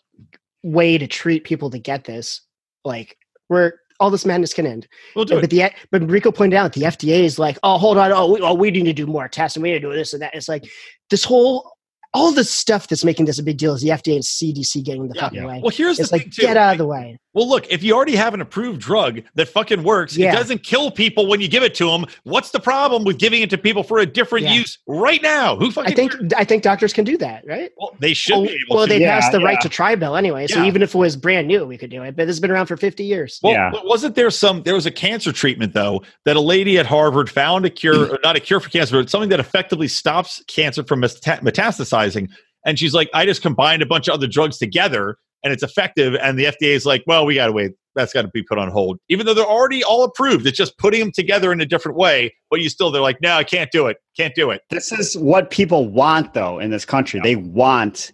way 0.62 0.98
to 0.98 1.06
treat 1.06 1.44
people 1.44 1.70
to 1.70 1.78
get 1.78 2.04
this 2.04 2.42
like 2.84 3.16
we're 3.48 3.72
all 4.00 4.10
this 4.10 4.24
madness 4.24 4.54
can 4.54 4.66
end 4.66 4.86
We'll 5.16 5.24
do 5.24 5.34
but 5.36 5.44
it. 5.44 5.50
the 5.50 5.70
but 5.90 6.08
rico 6.10 6.30
pointed 6.30 6.56
out 6.56 6.72
the 6.72 6.82
fda 6.82 7.20
is 7.24 7.38
like 7.38 7.58
oh 7.62 7.78
hold 7.78 7.98
on 7.98 8.12
oh 8.12 8.32
we, 8.32 8.40
oh, 8.40 8.54
we 8.54 8.70
need 8.70 8.84
to 8.84 8.92
do 8.92 9.06
more 9.06 9.28
tests 9.28 9.56
and 9.56 9.62
we 9.62 9.70
need 9.72 9.80
to 9.82 9.88
do 9.90 9.94
this 9.94 10.12
and 10.12 10.22
that 10.22 10.34
it's 10.34 10.48
like 10.48 10.64
this 11.10 11.24
whole 11.24 11.72
all 12.14 12.32
the 12.32 12.44
stuff 12.44 12.88
that's 12.88 13.04
making 13.04 13.26
this 13.26 13.38
a 13.38 13.42
big 13.42 13.58
deal 13.58 13.74
is 13.74 13.82
the 13.82 13.88
fda 13.90 14.14
and 14.14 14.24
cdc 14.24 14.82
getting 14.84 15.02
in 15.02 15.08
the 15.08 15.14
Yeah. 15.16 15.20
fucking 15.22 15.44
way 15.44 15.60
Well, 15.62 15.70
here's 15.70 15.98
it's 15.98 16.10
the 16.10 16.14
like 16.16 16.22
thing 16.22 16.30
too. 16.32 16.42
get 16.42 16.56
out 16.56 16.72
of 16.72 16.78
the 16.78 16.86
way 16.86 17.18
Well, 17.38 17.48
look, 17.48 17.66
if 17.70 17.84
you 17.84 17.94
already 17.94 18.16
have 18.16 18.34
an 18.34 18.40
approved 18.40 18.80
drug 18.80 19.20
that 19.36 19.46
fucking 19.48 19.84
works, 19.84 20.16
Yeah. 20.16 20.32
it 20.32 20.36
doesn't 20.36 20.64
kill 20.64 20.90
people 20.90 21.28
when 21.28 21.40
you 21.40 21.46
give 21.46 21.62
it 21.62 21.72
to 21.76 21.88
them. 21.88 22.04
What's 22.24 22.50
the 22.50 22.58
problem 22.58 23.04
with 23.04 23.18
giving 23.18 23.42
it 23.42 23.50
to 23.50 23.58
people 23.58 23.84
for 23.84 24.00
a 24.00 24.06
different 24.06 24.46
Yeah. 24.46 24.54
use 24.54 24.78
right 24.88 25.22
now? 25.22 25.54
Who 25.54 25.70
fucking 25.70 25.92
i 25.92 25.94
think 25.94 26.12
i 26.36 26.42
think 26.42 26.64
doctors 26.64 26.92
can 26.92 27.04
do 27.04 27.16
that 27.18 27.44
right 27.46 27.70
Well, 27.76 27.94
they 28.00 28.12
should 28.12 28.32
well, 28.32 28.42
be 28.42 28.48
able 28.66 28.76
well, 28.76 28.86
to. 28.86 28.92
they 28.92 29.00
Yeah, 29.02 29.20
passed 29.20 29.30
the 29.30 29.38
right 29.40 29.60
to 29.60 29.68
try 29.68 29.94
bill 29.94 30.16
anyway 30.16 30.48
so 30.48 30.60
Yeah. 30.60 30.66
even 30.66 30.82
if 30.82 30.94
it 30.96 30.98
was 30.98 31.14
brand 31.14 31.46
new 31.46 31.64
we 31.64 31.78
could 31.78 31.90
do 31.90 32.02
it 32.02 32.16
but 32.16 32.28
it's 32.28 32.40
been 32.40 32.50
around 32.50 32.66
for 32.66 32.76
50 32.76 33.04
years 33.04 33.38
Well, 33.40 33.52
Yeah. 33.52 33.70
but 33.72 33.86
wasn't 33.86 34.16
there 34.16 34.30
some? 34.30 34.62
There 34.64 34.74
was 34.74 34.86
a 34.86 34.90
cancer 34.90 35.30
treatment 35.30 35.74
though 35.74 36.02
that 36.24 36.34
a 36.34 36.40
lady 36.40 36.76
at 36.78 36.86
Harvard 36.86 37.30
found 37.30 37.64
a 37.64 37.70
cure, 37.70 38.06
or 38.14 38.18
not 38.24 38.34
a 38.34 38.40
cure 38.40 38.58
for 38.58 38.68
cancer, 38.68 39.00
but 39.00 39.08
something 39.10 39.30
that 39.30 39.38
effectively 39.38 39.86
stops 39.86 40.42
cancer 40.48 40.82
from 40.82 41.02
metastasizing. 41.02 42.28
And 42.66 42.78
she's 42.78 42.94
like, 42.94 43.08
I 43.14 43.24
just 43.24 43.42
combined 43.42 43.82
a 43.82 43.86
bunch 43.86 44.08
of 44.08 44.14
other 44.14 44.26
drugs 44.26 44.58
together, 44.58 45.16
and 45.42 45.52
it's 45.52 45.62
effective. 45.62 46.14
And 46.16 46.38
the 46.38 46.44
FDA 46.44 46.74
is 46.74 46.86
like, 46.86 47.02
well, 47.06 47.26
we 47.26 47.34
got 47.34 47.46
to 47.46 47.52
wait. 47.52 47.72
That's 47.94 48.12
got 48.12 48.22
to 48.22 48.28
be 48.28 48.44
put 48.44 48.58
on 48.58 48.70
hold, 48.70 48.98
even 49.08 49.26
though 49.26 49.34
they're 49.34 49.44
already 49.44 49.82
all 49.82 50.04
approved. 50.04 50.46
It's 50.46 50.56
just 50.56 50.78
putting 50.78 51.00
them 51.00 51.10
together 51.10 51.52
in 51.52 51.60
a 51.60 51.66
different 51.66 51.98
way. 51.98 52.32
But 52.48 52.60
you 52.60 52.68
still, 52.68 52.92
they're 52.92 53.02
like, 53.02 53.20
no, 53.20 53.32
I 53.32 53.42
can't 53.42 53.72
do 53.72 53.88
it. 53.88 53.96
Can't 54.16 54.34
do 54.36 54.50
it. 54.50 54.62
This 54.70 54.92
is 54.92 55.16
what 55.16 55.50
people 55.50 55.88
want, 55.88 56.32
though, 56.32 56.60
in 56.60 56.70
this 56.70 56.84
country. 56.84 57.20
They 57.22 57.36
want 57.36 58.12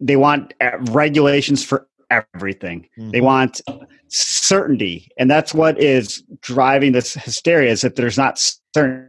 they 0.00 0.16
want 0.16 0.54
uh, 0.60 0.78
regulations 0.90 1.64
for 1.64 1.86
everything. 2.10 2.88
They 2.96 3.20
want 3.20 3.60
certainty, 4.08 5.08
and 5.18 5.30
that's 5.30 5.54
what 5.54 5.80
is 5.80 6.22
driving 6.40 6.92
this 6.92 7.14
hysteria. 7.14 7.70
Is 7.70 7.82
that 7.82 7.96
there's 7.96 8.18
not 8.18 8.38
certain. 8.74 9.08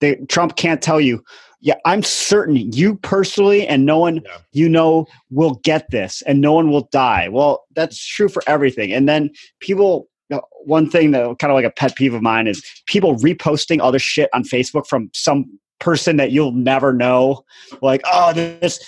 They, 0.00 0.16
Trump 0.28 0.56
can't 0.56 0.82
tell 0.82 1.00
you. 1.00 1.22
Yeah, 1.60 1.74
I'm 1.84 2.02
certain 2.02 2.56
you 2.72 2.96
personally 2.96 3.66
and 3.66 3.84
no 3.84 3.98
one 3.98 4.16
Yeah. 4.24 4.38
you 4.52 4.68
know 4.68 5.06
will 5.30 5.60
get 5.62 5.90
this, 5.90 6.22
and 6.26 6.40
no 6.40 6.52
one 6.52 6.70
will 6.70 6.88
die. 6.90 7.28
Well, 7.28 7.64
that's 7.74 8.04
true 8.04 8.28
for 8.28 8.42
everything. 8.46 8.92
And 8.92 9.08
then 9.08 9.30
people. 9.60 10.08
uh, 10.32 10.40
One 10.64 10.88
thing 10.88 11.10
that 11.12 11.38
kind 11.38 11.50
of 11.50 11.54
like 11.56 11.64
a 11.64 11.70
pet 11.70 11.96
peeve 11.96 12.14
of 12.14 12.22
mine 12.22 12.46
is 12.46 12.62
people 12.86 13.16
reposting 13.16 13.80
other 13.82 13.98
shit 13.98 14.28
on 14.32 14.44
Facebook 14.44 14.86
from 14.86 15.10
some 15.12 15.44
person 15.80 16.16
that 16.18 16.30
you'll 16.30 16.52
never 16.52 16.92
know. 16.92 17.42
Like, 17.82 18.02
oh, 18.04 18.32
this 18.32 18.78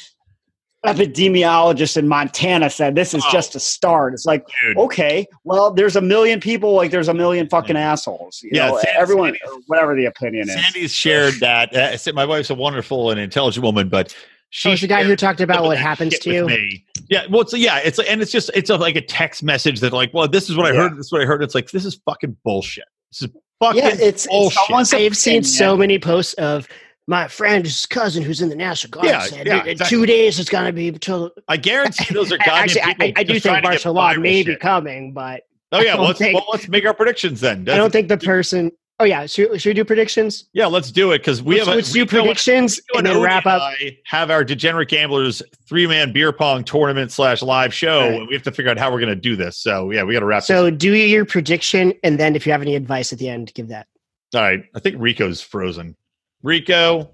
epidemiologist 0.85 1.97
in 1.97 2.09
Montana 2.09 2.71
said 2.71 2.95
this 2.95 3.15
is 3.15 3.25
Oh. 3.27 3.31
just 3.33 3.55
a 3.55 3.61
start. 3.61 4.15
It's 4.15 4.25
like, 4.27 4.45
Dude. 4.67 4.77
okay, 4.79 5.27
well, 5.45 5.71
there's 5.73 5.97
a 5.97 6.01
million 6.01 6.41
people, 6.41 6.75
like 6.75 6.91
there's 6.91 7.09
a 7.09 7.15
million 7.15 7.49
fucking 7.49 7.77
assholes. 7.77 8.41
You 8.43 8.51
Yeah, 8.55 8.69
know, 8.69 8.79
San- 8.79 8.95
everyone, 8.97 9.37
whatever 9.67 9.95
the 9.95 10.07
opinion 10.07 10.49
is. 10.49 10.55
Sandy's 10.55 10.93
shared 10.93 11.35
that. 11.41 11.75
Uh, 11.75 11.97
so 11.97 12.13
my 12.13 12.25
wife's 12.25 12.51
a 12.51 12.55
wonderful 12.55 13.11
and 13.11 13.21
intelligent 13.21 13.65
woman, 13.65 13.89
but 13.89 14.15
she 14.51 14.71
oh, 14.71 14.77
the 14.77 14.87
guy 14.87 15.03
who 15.05 15.17
talked 15.17 15.41
about 15.41 15.63
what 15.65 15.79
happens 15.79 16.19
to 16.19 16.31
you 16.33 16.47
me. 16.47 16.85
Yeah, 17.09 17.27
well, 17.31 17.41
it's 17.43 17.55
yeah, 17.55 17.79
it's 17.79 17.99
and 17.99 18.21
it's 18.21 18.31
just 18.33 18.51
it's 18.55 18.69
a, 18.71 18.77
like 18.77 18.97
a 18.97 19.01
text 19.01 19.43
message 19.43 19.81
that 19.81 19.93
like, 19.93 20.13
well, 20.13 20.29
this 20.29 20.51
is 20.51 20.57
what 20.57 20.67
I 20.67 20.73
Yeah. 20.73 20.81
heard. 20.89 20.93
This 20.99 21.07
is 21.07 21.13
what 21.13 21.23
I 21.23 21.25
heard. 21.25 21.43
It's 21.43 21.55
like 21.55 21.71
this 21.71 21.85
is 21.87 21.99
fucking 22.05 22.37
bullshit. 22.45 22.85
This 23.11 23.23
is 23.23 23.29
fucking 23.61 23.79
Yeah, 23.83 23.89
it's, 23.89 24.01
it's 24.01 24.27
bullshit. 24.27 24.59
someone's 24.67 24.93
I've 24.93 25.17
seen 25.17 25.43
so 25.43 25.75
many 25.77 25.99
posts 25.99 26.35
of 26.35 26.69
my 27.09 27.29
friend's 27.29 27.85
cousin 27.87 28.23
who's 28.23 28.41
in 28.41 28.49
the 28.49 28.57
National 28.57 28.91
Guard 28.91 29.07
Yeah, 29.07 29.21
said 29.23 29.47
yeah, 29.47 29.63
in 29.63 29.69
exactly. 29.71 29.97
two 29.99 30.07
days 30.07 30.39
it's 30.39 30.49
going 30.51 30.67
to 30.67 30.73
be 30.73 30.93
till. 30.93 31.33
I 31.49 31.57
guarantee 31.57 32.13
those 32.15 32.33
are 32.33 32.39
Actually, 32.47 32.83
I. 32.83 32.95
I, 33.01 33.13
I 33.17 33.23
do 33.25 33.33
think 33.35 33.43
to 33.43 33.49
get 33.51 33.63
martial 33.65 33.93
law 33.95 34.15
may 34.15 34.43
be 34.43 34.57
coming, 34.57 35.13
but 35.13 35.43
Oh 35.73 35.81
yeah, 35.81 35.95
well, 35.95 36.09
let's 36.09 36.19
think- 36.19 36.35
well, 36.35 36.47
let's 36.53 36.69
make 36.69 36.85
our 36.87 36.95
predictions 36.95 37.41
then. 37.41 37.69
I 37.69 37.77
don't 37.77 37.91
think 37.91 38.09
the 38.09 38.19
person. 38.19 38.71
Oh 39.01 39.05
yeah, 39.05 39.27
should, 39.27 39.61
should 39.61 39.71
we 39.71 39.75
do 39.75 39.85
predictions? 39.85 40.45
Yeah, 40.53 40.67
let's 40.67 40.93
do 40.93 41.11
it 41.11 41.19
because 41.19 41.43
we 41.43 41.57
let's, 41.57 41.67
have 41.67 41.73
a, 41.73 41.77
let's 41.77 41.93
do 41.93 42.07
predictions 42.07 42.79
Rico 42.91 42.99
and 42.99 43.07
then 43.07 43.21
wrap 43.21 43.47
up. 43.47 43.61
I 43.63 43.97
have 44.05 44.31
our 44.31 44.45
degenerate 44.45 44.91
gamblers 44.91 45.43
three 45.67 45.89
man 45.89 46.13
beer 46.13 46.31
pong 46.31 46.63
tournament 46.63 47.11
slash 47.11 47.43
live 47.43 47.75
show, 47.75 48.11
Right. 48.11 48.29
we 48.29 48.35
have 48.35 48.45
to 48.45 48.53
figure 48.53 48.71
out 48.71 48.79
how 48.79 48.93
we're 48.93 49.01
going 49.01 49.09
to 49.09 49.17
do 49.17 49.35
this. 49.35 49.57
So 49.59 49.91
yeah, 49.91 50.05
we 50.05 50.13
got 50.13 50.21
to 50.21 50.27
wrap. 50.27 50.45
So 50.45 50.71
do 50.71 50.93
your 50.95 51.25
prediction, 51.25 51.95
and 52.05 52.21
then 52.21 52.37
if 52.37 52.47
you 52.47 52.53
have 52.53 52.63
any 52.63 52.77
advice 52.77 53.13
at 53.13 53.19
the 53.19 53.29
end, 53.29 53.53
give 53.55 53.69
that. 53.69 53.89
All 54.35 54.43
right, 54.43 54.63
I 54.77 54.79
think 54.79 54.97
Rico's 55.01 55.41
frozen. 55.41 55.97
Rico, 56.43 57.11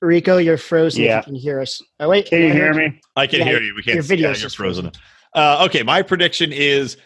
Rico, 0.00 0.38
you're 0.38 0.58
frozen. 0.58 1.02
Yeah. 1.04 1.20
If 1.20 1.26
you 1.26 1.32
can 1.32 1.40
hear 1.40 1.60
us. 1.60 1.80
Oh 2.00 2.08
wait, 2.08 2.26
Can 2.26 2.40
you 2.42 2.52
hear 2.52 2.74
me? 2.74 3.00
I 3.14 3.26
can 3.26 3.40
Yeah, 3.40 3.44
hear 3.46 3.62
you. 3.62 3.74
We 3.74 3.82
can't. 3.82 3.94
your 3.94 4.02
video 4.02 4.28
video's 4.28 4.38
yeah, 4.38 4.40
you're 4.40 4.46
just 4.46 4.56
frozen. 4.56 4.90
Uh, 5.34 5.64
okay, 5.66 5.82
my 5.82 6.02
prediction 6.02 6.52
is 6.52 6.96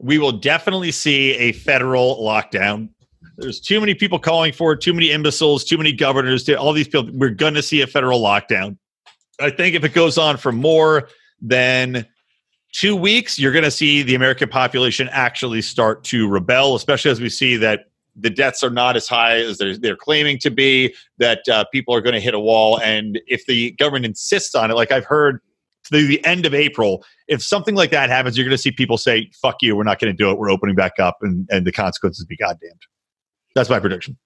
we 0.00 0.18
will 0.18 0.32
definitely 0.32 0.90
see 0.90 1.32
a 1.36 1.52
federal 1.52 2.16
lockdown. 2.22 2.88
There's 3.36 3.60
too 3.60 3.78
many 3.80 3.94
people 3.94 4.18
calling 4.18 4.52
for 4.52 4.72
it, 4.72 4.80
too 4.80 4.92
many 4.92 5.12
imbeciles, 5.12 5.64
too 5.64 5.78
many 5.78 5.92
governors, 5.92 6.48
all 6.50 6.72
these 6.72 6.88
people. 6.88 7.08
We're 7.12 7.30
going 7.30 7.54
to 7.54 7.62
see 7.62 7.80
a 7.82 7.86
federal 7.86 8.20
lockdown. 8.20 8.76
I 9.40 9.50
think 9.50 9.74
if 9.74 9.84
it 9.84 9.94
goes 9.94 10.18
on 10.18 10.36
for 10.36 10.52
more 10.52 11.08
than 11.40 12.06
two 12.72 12.96
weeks, 12.96 13.38
you're 13.38 13.52
going 13.52 13.64
to 13.64 13.70
see 13.70 14.02
the 14.02 14.14
American 14.14 14.48
population 14.48 15.08
actually 15.12 15.62
start 15.62 16.04
to 16.04 16.28
rebel, 16.28 16.74
especially 16.74 17.10
as 17.10 17.20
we 17.20 17.28
see 17.30 17.56
that 17.56 17.89
the 18.16 18.30
deaths 18.30 18.62
are 18.62 18.70
not 18.70 18.96
as 18.96 19.08
high 19.08 19.38
as 19.38 19.58
they're, 19.58 19.76
they're 19.76 19.96
claiming 19.96 20.38
to 20.38 20.50
be, 20.50 20.94
that 21.18 21.48
uh, 21.48 21.64
people 21.72 21.94
are 21.94 22.00
going 22.00 22.14
to 22.14 22.20
hit 22.20 22.34
a 22.34 22.40
wall. 22.40 22.80
And 22.80 23.20
if 23.26 23.46
the 23.46 23.72
government 23.72 24.06
insists 24.06 24.54
on 24.54 24.70
it, 24.70 24.74
like 24.74 24.92
I've 24.92 25.04
heard 25.04 25.40
to 25.84 26.06
the 26.06 26.24
end 26.24 26.46
of 26.46 26.54
April, 26.54 27.04
if 27.28 27.42
something 27.42 27.74
like 27.74 27.90
that 27.90 28.10
happens, 28.10 28.36
you're 28.36 28.44
going 28.44 28.56
to 28.56 28.62
see 28.62 28.72
people 28.72 28.98
say, 28.98 29.30
fuck 29.40 29.56
you, 29.62 29.76
we're 29.76 29.84
not 29.84 29.98
going 29.98 30.12
to 30.12 30.16
do 30.16 30.30
it. 30.30 30.38
We're 30.38 30.50
opening 30.50 30.76
back 30.76 30.98
up, 30.98 31.18
and, 31.22 31.48
and 31.50 31.66
the 31.66 31.72
consequences 31.72 32.24
be 32.24 32.36
goddamned. 32.36 32.82
That's 33.54 33.70
my 33.70 33.80
prediction. 33.80 34.18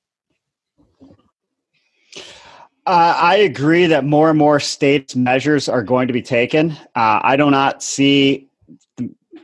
Uh, 2.87 3.17
I 3.17 3.37
agree 3.37 3.87
that 3.87 4.05
more 4.05 4.29
and 4.29 4.39
more 4.39 4.61
states' 4.61 5.17
measures 5.17 5.71
are 5.71 5.83
going 5.83 6.07
to 6.07 6.13
be 6.13 6.21
taken. 6.21 6.73
Uh, 6.95 7.21
I 7.23 7.37
do 7.37 7.51
not 7.51 7.83
see 7.83 8.51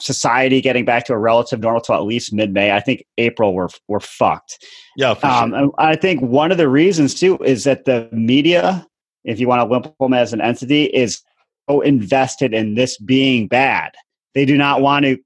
society 0.00 0.60
getting 0.60 0.84
back 0.84 1.04
to 1.06 1.12
a 1.12 1.18
relative 1.18 1.60
normal 1.60 1.80
till 1.80 1.94
at 1.94 2.02
least 2.04 2.32
mid-May. 2.32 2.72
I 2.72 2.80
think 2.80 3.04
April 3.18 3.54
we're 3.54 3.68
we're 3.88 4.00
fucked. 4.00 4.64
Yeah, 4.96 5.14
for 5.14 5.26
Um, 5.26 5.50
sure. 5.50 5.72
I 5.78 5.96
think 5.96 6.20
one 6.22 6.50
of 6.50 6.58
the 6.58 6.68
reasons 6.68 7.14
too 7.14 7.38
is 7.38 7.64
that 7.64 7.84
the 7.84 8.08
media, 8.12 8.86
if 9.24 9.38
you 9.38 9.48
want 9.48 9.60
to 9.60 9.72
lump 9.72 9.94
them 9.98 10.12
as 10.14 10.32
an 10.32 10.40
entity, 10.40 10.84
is 10.84 11.22
so 11.68 11.80
invested 11.80 12.54
in 12.54 12.74
this 12.74 12.98
being 12.98 13.46
bad. 13.46 13.92
They 14.34 14.44
do 14.44 14.56
not 14.56 14.80
want 14.80 15.04
to. 15.04 15.18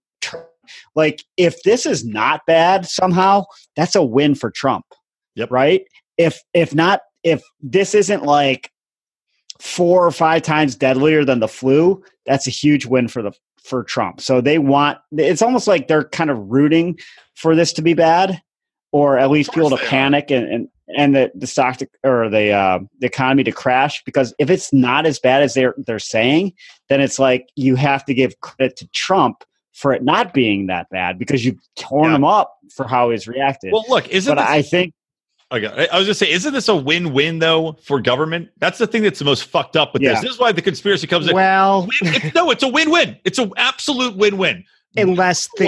Like, 0.95 1.23
if 1.37 1.63
this 1.63 1.85
is 1.85 2.05
not 2.05 2.41
bad 2.47 2.87
somehow, 2.87 3.45
that's 3.77 3.95
a 3.95 4.03
win 4.03 4.35
for 4.35 4.51
Trump. 4.51 4.87
Yep. 5.37 5.51
Right. 5.51 5.83
If 6.17 6.41
if 6.55 6.75
not, 6.75 7.01
if 7.23 7.43
this 7.61 7.95
isn't 7.95 8.23
like 8.23 8.71
four 9.61 10.07
or 10.07 10.11
five 10.11 10.43
times 10.43 10.75
deadlier 10.75 11.25
than 11.25 11.41
the 11.41 11.49
flu, 11.49 12.03
that's 12.27 12.47
a 12.47 12.51
huge 12.51 12.87
win 12.87 13.09
for 13.09 13.23
the 13.23 13.33
for 13.65 13.83
Trump. 13.85 14.21
So 14.21 14.41
they 14.41 14.59
want. 14.59 14.99
It's 15.13 15.43
almost 15.43 15.67
like 15.67 15.89
they're 15.89 16.05
kind 16.05 16.31
of 16.31 16.39
rooting 16.39 16.99
for 17.35 17.57
this 17.57 17.73
to 17.75 17.83
be 17.83 17.95
bad, 17.95 18.41
or 18.93 19.19
at 19.19 19.31
least 19.31 19.53
people 19.53 19.71
to 19.71 19.77
are. 19.77 19.87
panic 19.89 20.31
and 20.31 20.47
and 20.53 20.69
and 20.97 21.17
the 21.17 21.33
the 21.35 21.47
stock 21.47 21.79
to, 21.79 21.89
or 22.05 22.29
the 22.29 22.51
uh, 22.51 22.79
the 23.01 23.07
economy 23.07 23.45
to 23.45 23.53
crash. 23.53 24.03
Because 24.05 24.35
if 24.39 24.51
it's 24.51 24.73
not 24.73 25.07
as 25.07 25.19
bad 25.19 25.43
as 25.43 25.55
they're 25.55 25.75
they're 25.79 25.99
saying, 25.99 26.53
then 26.89 27.01
it's 27.01 27.19
like 27.19 27.49
you 27.57 27.75
have 27.77 28.05
to 28.05 28.15
give 28.15 28.39
credit 28.41 28.77
to 28.77 28.87
Trump 28.89 29.45
for 29.73 29.93
it 29.93 30.05
not 30.05 30.33
being 30.33 30.69
that 30.69 30.89
bad 30.91 31.19
because 31.19 31.45
you've 31.45 31.59
torn 31.75 32.11
Yeah. 32.11 32.17
him 32.17 32.25
up 32.25 32.55
for 32.73 32.87
how 32.87 33.11
he's 33.11 33.27
reacted. 33.27 33.73
Well, 33.73 33.85
look, 33.89 34.09
isn't 34.09 34.33
but 34.33 34.41
this, 34.41 34.51
I 34.51 34.63
think 34.63 34.94
okay, 35.55 35.89
I 35.93 35.99
was 35.99 36.07
just 36.07 36.19
saying, 36.21 36.33
isn't 36.33 36.53
this 36.53 36.69
a 36.69 36.75
win-win 36.77 37.39
though 37.39 37.73
for 37.85 38.01
government? 38.01 38.49
That's 38.59 38.79
the 38.79 38.87
thing 38.87 39.03
that's 39.03 39.19
the 39.19 39.25
most 39.25 39.45
fucked 39.45 39.77
up 39.77 39.93
with 39.93 40.03
Yeah. 40.03 40.13
this. 40.15 40.23
This 40.23 40.31
is 40.33 40.39
why 40.39 40.53
the 40.53 40.63
conspiracy 40.63 41.07
comes 41.07 41.29
in. 41.29 41.35
Well, 41.35 41.89
It's, 42.03 42.35
no, 42.35 42.51
it's 42.51 42.63
a 42.63 42.69
win-win. 42.69 43.19
It's 43.25 43.39
an 43.39 43.53
absolute 43.57 44.17
win-win. 44.17 44.65
unless 44.97 45.49
the 45.57 45.65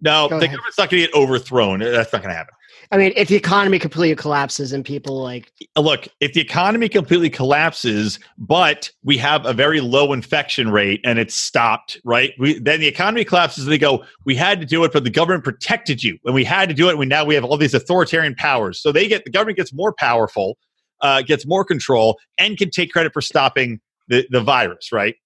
No, 0.00 0.28
Go 0.28 0.38
the 0.38 0.44
ahead. 0.46 0.56
government's 0.56 0.78
not 0.78 0.90
going 0.90 1.02
to 1.02 1.06
get 1.08 1.14
overthrown. 1.14 1.78
That's 1.80 2.12
not 2.12 2.22
going 2.22 2.32
to 2.32 2.36
happen. 2.36 2.54
I 2.92 2.98
mean, 2.98 3.12
if 3.16 3.28
the 3.28 3.36
economy 3.36 3.78
completely 3.78 4.14
collapses 4.14 4.72
and 4.72 4.84
people 4.84 5.22
like 5.22 5.52
Uh, 5.76 5.80
Look, 5.80 6.08
if 6.20 6.32
the 6.32 6.40
economy 6.40 6.88
completely 6.88 7.30
collapses, 7.30 8.18
but 8.38 8.90
we 9.02 9.16
have 9.18 9.44
a 9.44 9.52
very 9.52 9.80
low 9.80 10.12
infection 10.12 10.70
rate 10.70 11.00
and 11.04 11.18
it's 11.18 11.34
stopped, 11.34 11.98
right? 12.04 12.32
We, 12.38 12.58
then 12.58 12.80
the 12.80 12.86
economy 12.86 13.24
collapses 13.24 13.64
and 13.64 13.72
they 13.72 13.78
go, 13.78 14.04
we 14.24 14.36
had 14.36 14.60
to 14.60 14.66
do 14.66 14.84
it, 14.84 14.92
but 14.92 15.04
the 15.04 15.10
government 15.10 15.44
protected 15.44 16.02
you. 16.04 16.18
And 16.24 16.34
we 16.34 16.44
had 16.44 16.68
to 16.68 16.74
do 16.74 16.88
it. 16.88 16.98
And 16.98 17.08
now 17.08 17.24
we 17.24 17.34
have 17.34 17.44
all 17.44 17.56
these 17.56 17.74
authoritarian 17.74 18.34
powers. 18.34 18.80
So 18.80 18.92
they 18.92 19.08
get, 19.08 19.24
the 19.24 19.30
government 19.30 19.56
gets 19.56 19.72
more 19.72 19.92
powerful, 19.92 20.56
uh, 21.00 21.22
gets 21.22 21.46
more 21.46 21.64
control, 21.64 22.18
and 22.38 22.56
can 22.56 22.70
take 22.70 22.92
credit 22.92 23.12
for 23.12 23.20
stopping 23.20 23.80
the, 24.08 24.26
the 24.30 24.40
virus, 24.40 24.92
right? 24.92 25.16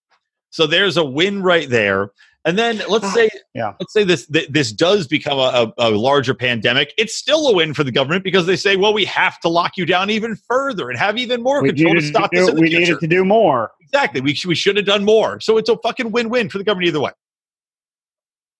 So 0.50 0.66
there's 0.66 0.96
a 0.96 1.04
win 1.04 1.42
right 1.42 1.68
there. 1.68 2.10
And 2.46 2.58
then 2.58 2.80
let's 2.88 3.04
Ah, 3.04 3.12
say, 3.12 3.28
yeah. 3.54 3.74
let's 3.78 3.92
say 3.92 4.02
this 4.02 4.26
this 4.26 4.72
does 4.72 5.06
become 5.06 5.38
a, 5.38 5.72
a, 5.76 5.90
larger 5.90 6.32
pandemic. 6.32 6.94
It's 6.96 7.14
still 7.14 7.48
a 7.48 7.54
win 7.54 7.74
for 7.74 7.84
the 7.84 7.92
government 7.92 8.24
because 8.24 8.46
they 8.46 8.56
say, 8.56 8.76
well, 8.76 8.94
we 8.94 9.04
have 9.04 9.38
to 9.40 9.48
lock 9.48 9.76
you 9.76 9.84
down 9.84 10.08
even 10.08 10.36
further 10.36 10.88
and 10.88 10.98
have 10.98 11.18
even 11.18 11.42
more 11.42 11.62
we 11.62 11.68
control 11.68 11.94
to 11.96 12.00
stop 12.00 12.30
to 12.30 12.38
this 12.38 12.46
do, 12.46 12.50
in 12.52 12.56
the 12.56 12.62
we 12.62 12.68
future. 12.68 12.80
needed 12.80 13.00
to 13.00 13.06
do 13.06 13.24
more. 13.26 13.72
exactly. 13.82 14.22
We, 14.22 14.38
we 14.46 14.54
should 14.54 14.78
have 14.78 14.86
done 14.86 15.04
more. 15.04 15.38
So 15.40 15.58
it's 15.58 15.68
a 15.68 15.76
fucking 15.78 16.12
win 16.12 16.30
win 16.30 16.48
for 16.48 16.56
the 16.56 16.64
government 16.64 16.88
either 16.88 17.00
way. 17.00 17.10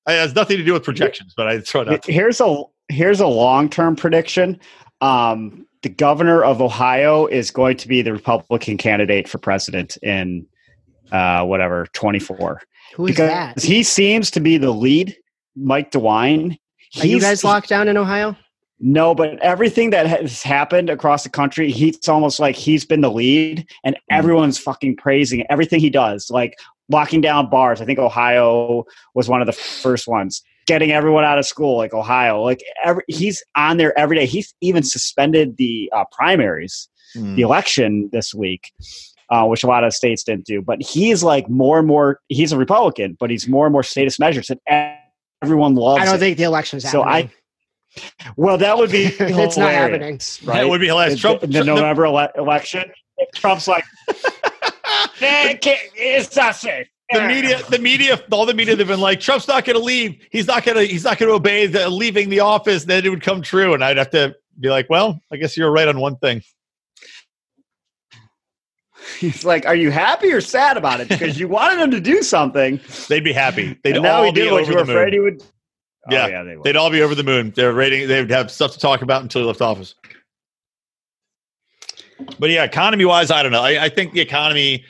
It 0.09 0.13
has 0.13 0.35
nothing 0.35 0.59
to 0.59 0.65
do 0.65 0.75
with 0.75 0.83
projections, 0.85 1.33
but 1.35 1.49
I 1.49 1.61
throw 1.61 1.83
it 1.83 1.89
out. 1.89 2.05
Here's 2.05 2.41
a 2.41 2.65
here's 2.91 3.21
a 3.21 3.27
long 3.27 3.71
term 3.71 3.97
prediction. 3.97 4.61
Um, 5.01 5.67
the 5.83 5.89
governor 5.89 6.45
of 6.45 6.61
Ohio 6.61 7.27
is 7.27 7.51
going 7.51 7.79
to 7.79 7.89
be 7.89 8.03
the 8.03 8.13
Republican 8.13 8.77
candidate 8.77 9.27
for 9.29 9.39
president 9.39 9.97
in 10.03 10.47
uh, 11.13 11.45
whatever 11.45 11.87
24 11.93 12.61
who 12.95 13.07
is 13.07 13.11
because 13.13 13.29
that? 13.31 13.61
he 13.63 13.83
seems 13.83 14.31
to 14.33 14.41
be 14.41 14.57
the 14.59 14.71
lead. 14.71 15.17
Mike 15.57 15.91
DeWine. 15.91 16.53
Are 17.01 17.07
you 17.07 17.19
He's- 17.19 17.23
guys 17.23 17.45
locked 17.45 17.69
down 17.69 17.89
in 17.89 17.97
Ohio? 17.97 18.37
No, 18.83 19.15
but 19.15 19.39
everything 19.41 19.91
that 19.91 20.07
has 20.07 20.43
happened 20.43 20.89
across 20.89 21.23
the 21.23 21.29
country, 21.29 21.71
he's 21.71 22.09
almost 22.09 22.41
like 22.41 22.57
he's 22.57 22.85
been 22.87 23.03
the 23.03 23.11
lead, 23.11 23.67
and 23.85 23.95
Hmm. 24.09 24.15
everyone's 24.17 24.59
fucking 24.59 24.97
praising 24.97 25.45
everything 25.51 25.81
he 25.81 25.91
does, 25.91 26.31
like 26.31 26.55
locking 26.89 27.21
down 27.21 27.51
bars. 27.51 27.81
I 27.83 27.85
think 27.85 27.99
Ohio 27.99 28.85
was 29.15 29.29
one 29.29 29.43
of 29.43 29.47
the 29.47 29.53
first 29.53 30.09
ones, 30.09 30.43
getting 30.67 30.93
everyone 30.93 31.25
out 31.25 31.39
of 31.39 31.45
school, 31.45 31.77
like 31.77 31.93
Ohio. 31.93 32.43
Like 32.43 32.63
every, 32.83 33.03
he's 33.09 33.43
on 33.55 33.77
there 33.77 33.97
every 33.99 34.17
day. 34.17 34.25
He's 34.27 34.55
even 34.63 34.83
suspended 34.83 35.59
the 35.59 35.91
uh, 35.95 36.05
primaries, 36.13 36.89
Mm. 37.17 37.35
the 37.37 37.43
election 37.43 38.09
this 38.13 38.33
week. 38.33 38.73
Uh, 39.31 39.47
which 39.47 39.63
a 39.63 39.67
lot 39.69 39.85
of 39.85 39.95
states 39.95 40.25
didn't 40.25 40.45
do, 40.45 40.61
but 40.61 40.83
he's 40.83 41.23
like 41.23 41.49
more 41.49 41.79
and 41.79 41.87
more. 41.87 42.19
He's 42.29 42.51
a 42.51 42.59
Republican, 42.59 43.17
but 43.21 43.31
he's 43.31 43.47
more 43.47 43.65
and 43.65 43.73
more 43.73 43.85
status 43.85 44.19
measures, 44.19 44.51
and 44.67 44.97
everyone 45.41 45.77
loves. 45.77 46.03
I 46.03 46.05
don't 46.05 46.17
it. 46.17 46.19
think 46.19 46.37
the 46.37 46.43
election's 46.43 46.91
So 46.91 47.03
I- 47.05 47.31
Well, 48.37 48.59
that 48.59 48.77
would 48.77 48.91
be 48.91 49.05
it's 49.21 49.57
not 49.57 49.71
happening. 49.71 50.01
hilarious, 50.01 50.39
That 50.39 50.69
would 50.69 50.81
be 50.81 50.89
hilarious. 50.89 51.15
the, 51.15 51.21
Trump, 51.21 51.45
in 51.45 51.51
the 51.53 51.63
Trump- 51.63 51.81
November 51.81 52.07
ele- 52.07 52.29
election. 52.37 52.91
Trump's 53.37 53.69
like, 53.69 53.85
"Eh, 55.21 55.57
it's 55.95 56.35
not 56.37 56.57
safe. 56.57 56.89
the 57.13 57.21
media, 57.27 57.61
the 57.69 57.79
media, 57.79 58.21
all 58.33 58.47
the 58.47 58.55
media, 58.55 58.75
they've 58.77 58.87
been 58.89 59.01
like, 59.01 59.21
Trump's 59.21 59.47
not 59.47 59.65
going 59.65 59.77
to 59.79 59.83
leave. 59.85 60.21
He's 60.33 60.47
not 60.47 60.65
going 60.65 60.77
to. 60.77 60.85
He's 60.85 61.05
not 61.05 61.19
going 61.19 61.29
to 61.29 61.35
obey 61.35 61.67
the 61.67 61.89
leaving 61.89 62.31
the 62.31 62.41
office. 62.41 62.85
Then 62.85 63.05
it 63.05 63.11
would 63.11 63.23
come 63.23 63.43
true, 63.43 63.75
and 63.75 63.85
I'd 63.85 63.97
have 63.99 64.11
to 64.11 64.35
be 64.59 64.71
like, 64.71 64.89
well, 64.91 65.21
I 65.33 65.37
guess 65.37 65.57
you're 65.57 65.71
right 65.71 65.87
on 65.89 66.01
one 66.01 66.17
thing. 66.17 66.43
He's 69.19 69.45
like, 69.45 69.67
are 69.67 69.75
you 69.75 69.91
happy 69.91 70.33
or 70.33 70.41
sad 70.41 70.77
about 70.77 71.01
it? 71.01 71.09
Because 71.09 71.39
you 71.39 71.49
wanted 71.49 71.81
him 71.81 71.91
to 71.93 72.01
do 72.01 72.23
something, 72.23 72.81
They'd 73.09 73.25
be 73.25 73.33
happy. 73.33 73.79
They'd 73.85 73.95
and 73.97 74.03
now 74.03 74.19
all 74.19 74.25
he 74.25 74.33
be 74.33 74.41
did 74.43 74.53
what 74.53 74.63
over 74.63 74.71
you 74.73 74.77
were 74.79 74.83
the 74.85 74.87
moon. 74.89 74.97
afraid 74.97 75.13
he 75.13 75.19
would. 75.21 75.43
Yeah. 76.11 76.25
oh, 76.25 76.29
yeah, 76.29 76.43
they 76.43 76.57
would. 76.57 76.65
They'd 76.65 76.77
all 76.77 76.91
be 76.91 77.03
over 77.03 77.15
the 77.15 77.23
moon. 77.25 77.53
They're 77.55 77.73
rating. 77.73 78.09
They'd 78.09 78.31
have 78.31 78.51
stuff 78.51 78.73
to 78.73 78.79
talk 78.79 79.03
about 79.03 79.23
until 79.23 79.43
he 79.43 79.47
left 79.47 79.61
office. 79.61 79.95
But 82.39 82.51
yeah, 82.51 82.65
economy 82.65 83.05
wise, 83.05 83.31
I 83.31 83.43
don't 83.43 83.53
know. 83.53 83.63
I, 83.63 83.85
I 83.85 83.89
think 83.89 84.13
the 84.13 84.21
economy. 84.21 84.85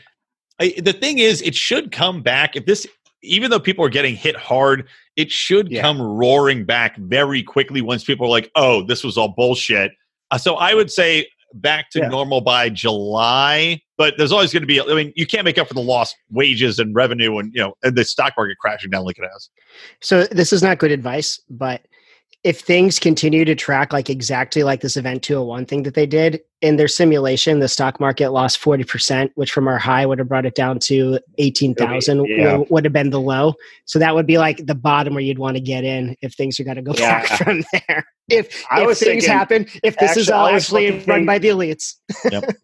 I, 0.60 0.74
the 0.82 0.92
thing 0.92 1.18
is, 1.18 1.40
it 1.42 1.54
should 1.54 1.92
come 1.92 2.22
back. 2.22 2.56
If 2.56 2.66
this, 2.66 2.86
even 3.22 3.50
though 3.50 3.60
people 3.60 3.84
are 3.84 3.88
getting 3.90 4.16
hit 4.16 4.36
hard, 4.36 4.88
it 5.16 5.30
should 5.30 5.70
Yeah. 5.70 5.80
come 5.82 6.00
roaring 6.02 6.64
back 6.64 6.96
very 6.96 7.42
quickly 7.42 7.80
once 7.82 8.04
people 8.04 8.26
are 8.26 8.30
like, 8.30 8.50
"Oh, 8.56 8.82
this 8.82 9.04
was 9.04 9.16
all 9.16 9.28
bullshit." 9.28 9.92
Uh, 10.30 10.38
so 10.38 10.56
I 10.56 10.74
would 10.74 10.90
say 10.90 11.26
back 11.54 11.90
to 11.90 12.00
Yeah. 12.00 12.08
normal 12.08 12.40
by 12.40 12.68
July. 12.68 13.80
But 13.96 14.14
there's 14.16 14.32
always 14.32 14.52
going 14.52 14.62
to 14.62 14.66
be. 14.66 14.80
I 14.80 14.94
mean, 14.94 15.12
you 15.14 15.26
can't 15.26 15.44
make 15.44 15.58
up 15.58 15.68
for 15.68 15.74
the 15.74 15.82
lost 15.82 16.16
wages 16.30 16.78
and 16.78 16.94
revenue, 16.94 17.38
and 17.38 17.52
you 17.54 17.60
know, 17.60 17.74
and 17.82 17.94
the 17.96 18.04
stock 18.04 18.32
market 18.36 18.56
crashing 18.58 18.90
down 18.90 19.04
like 19.04 19.18
it 19.18 19.28
has. 19.30 19.50
So 20.00 20.24
this 20.24 20.52
is 20.52 20.62
not 20.62 20.78
good 20.78 20.90
advice, 20.90 21.40
but 21.50 21.82
if 22.42 22.60
things 22.60 22.98
continue 22.98 23.44
to 23.44 23.54
track 23.54 23.92
like 23.92 24.08
exactly 24.08 24.62
like 24.62 24.80
this 24.80 24.96
event 24.96 25.22
201 25.22 25.66
thing 25.66 25.82
that 25.82 25.92
they 25.92 26.06
did 26.06 26.40
in 26.62 26.76
their 26.76 26.88
simulation, 26.88 27.58
the 27.60 27.68
stock 27.68 28.00
market 28.00 28.30
lost 28.30 28.58
40%, 28.62 29.30
which 29.34 29.52
from 29.52 29.68
our 29.68 29.76
high 29.76 30.06
would 30.06 30.18
have 30.18 30.28
brought 30.28 30.46
it 30.46 30.54
down 30.54 30.78
to 30.78 31.18
18,000 31.36 32.24
Yeah. 32.24 32.56
would- 32.56 32.70
would 32.70 32.84
have 32.86 32.94
been 32.94 33.10
the 33.10 33.20
low. 33.20 33.52
So 33.84 33.98
that 33.98 34.14
would 34.14 34.26
be 34.26 34.38
like 34.38 34.64
the 34.64 34.74
bottom 34.74 35.12
where 35.14 35.22
you'd 35.22 35.38
want 35.38 35.56
to 35.58 35.60
get 35.60 35.84
in 35.84 36.16
if 36.22 36.32
things 36.32 36.58
are 36.58 36.64
going 36.64 36.76
to 36.76 36.82
go 36.82 36.92
Yeah. 36.98 37.20
back 37.26 37.26
from 37.38 37.62
there. 37.72 38.06
If, 38.30 38.64
I 38.70 38.80
if 38.82 38.86
was 38.86 38.98
things 39.00 39.24
thinking- 39.24 39.30
happen, 39.30 39.66
if 39.84 39.98
this 39.98 40.16
is 40.16 40.30
actually, 40.30 40.34
all 40.40 40.46
actually 40.56 40.90
looking- 40.92 41.06
run 41.06 41.26
by 41.26 41.38
the 41.38 41.48
elites. 41.48 41.96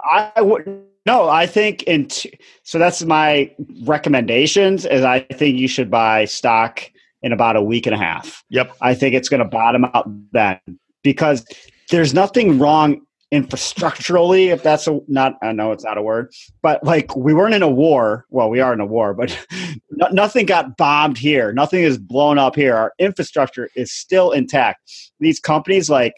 I 0.00 0.40
would 0.40 0.82
no. 1.06 1.28
I 1.28 1.46
think 1.46 1.82
in 1.84 2.06
t- 2.06 2.38
so 2.62 2.78
that's 2.78 3.02
my 3.02 3.50
recommendations. 3.82 4.86
Is 4.86 5.02
I 5.04 5.20
think 5.20 5.58
you 5.58 5.66
should 5.68 5.90
buy 5.90 6.24
stock 6.24 6.88
in 7.22 7.32
about 7.32 7.56
a 7.56 7.62
week 7.62 7.86
and 7.86 7.94
a 7.94 7.98
half. 7.98 8.44
Yep. 8.50 8.76
I 8.80 8.94
think 8.94 9.14
it's 9.14 9.28
going 9.28 9.42
to 9.42 9.48
bottom 9.48 9.84
out 9.84 10.08
then 10.32 10.60
because 11.02 11.44
there's 11.90 12.14
nothing 12.14 12.58
wrong 12.58 13.00
infrastructurally 13.32 14.46
if 14.46 14.62
that's 14.62 14.86
a 14.86 15.00
not 15.06 15.34
i 15.42 15.52
know 15.52 15.70
it's 15.70 15.84
not 15.84 15.98
a 15.98 16.02
word 16.02 16.32
but 16.62 16.82
like 16.82 17.14
we 17.14 17.34
weren't 17.34 17.52
in 17.52 17.62
a 17.62 17.68
war 17.68 18.24
well 18.30 18.48
we 18.48 18.58
are 18.58 18.72
in 18.72 18.80
a 18.80 18.86
war 18.86 19.12
but 19.12 19.36
no, 19.90 20.08
nothing 20.12 20.46
got 20.46 20.78
bombed 20.78 21.18
here 21.18 21.52
nothing 21.52 21.82
is 21.82 21.98
blown 21.98 22.38
up 22.38 22.56
here 22.56 22.74
our 22.74 22.94
infrastructure 22.98 23.68
is 23.76 23.92
still 23.92 24.30
intact 24.30 24.78
these 25.20 25.38
companies 25.38 25.90
like 25.90 26.14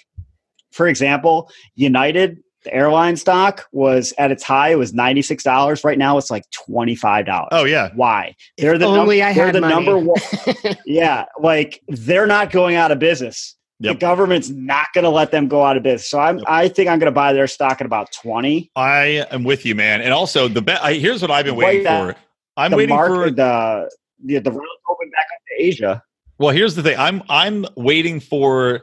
for 0.70 0.86
example 0.86 1.50
united 1.74 2.38
the 2.64 2.74
airline 2.74 3.16
stock 3.16 3.66
was 3.72 4.12
at 4.18 4.30
its 4.30 4.42
high 4.42 4.70
it 4.70 4.76
was 4.78 4.92
$96 4.92 5.84
right 5.84 5.98
now 5.98 6.18
it's 6.18 6.30
like 6.30 6.44
$25 6.68 7.48
Oh 7.52 7.64
yeah. 7.64 7.90
why 7.94 8.34
they're 8.58 8.78
the, 8.78 8.86
num- 8.86 9.00
Only 9.00 9.22
I 9.22 9.30
had 9.30 9.54
the 9.54 9.60
money. 9.60 9.74
number 9.74 9.98
one 9.98 10.20
yeah, 10.86 11.24
like 11.40 11.80
they're 11.88 12.26
not 12.26 12.50
going 12.50 12.76
out 12.76 12.90
of 12.92 12.98
business. 12.98 13.56
Yep. 13.82 13.94
The 13.94 13.98
government's 13.98 14.50
not 14.50 14.88
going 14.92 15.04
to 15.04 15.10
let 15.10 15.30
them 15.30 15.48
go 15.48 15.64
out 15.64 15.78
of 15.78 15.82
business. 15.82 16.10
So 16.10 16.20
I'm, 16.20 16.36
Yep. 16.38 16.46
I 16.48 16.68
think 16.68 16.90
I'm 16.90 16.98
going 16.98 17.06
to 17.06 17.12
buy 17.12 17.32
their 17.32 17.46
stock 17.46 17.80
at 17.80 17.86
about 17.86 18.12
twenty. 18.12 18.70
I 18.76 19.26
am 19.30 19.42
with 19.42 19.64
you, 19.64 19.74
man. 19.74 20.02
And 20.02 20.12
also, 20.12 20.48
the 20.48 20.60
be- 20.60 20.72
I, 20.72 20.92
here's 20.98 21.22
what 21.22 21.30
I've 21.30 21.46
been 21.46 21.56
waiting 21.56 21.84
that- 21.84 22.14
for. 22.14 22.20
I'm 22.58 22.72
the 22.72 22.76
waiting 22.76 22.94
market, 22.94 23.14
for. 23.14 23.30
the 23.30 23.90
the 24.26 24.38
the 24.40 24.50
road 24.52 24.66
open 24.90 25.10
back 25.10 25.24
up 25.34 25.40
to 25.56 25.64
Asia. 25.64 26.02
Well, 26.38 26.50
here's 26.54 26.74
the 26.74 26.82
thing. 26.82 26.98
I'm 26.98 27.22
I'm 27.30 27.64
waiting 27.74 28.20
for 28.20 28.82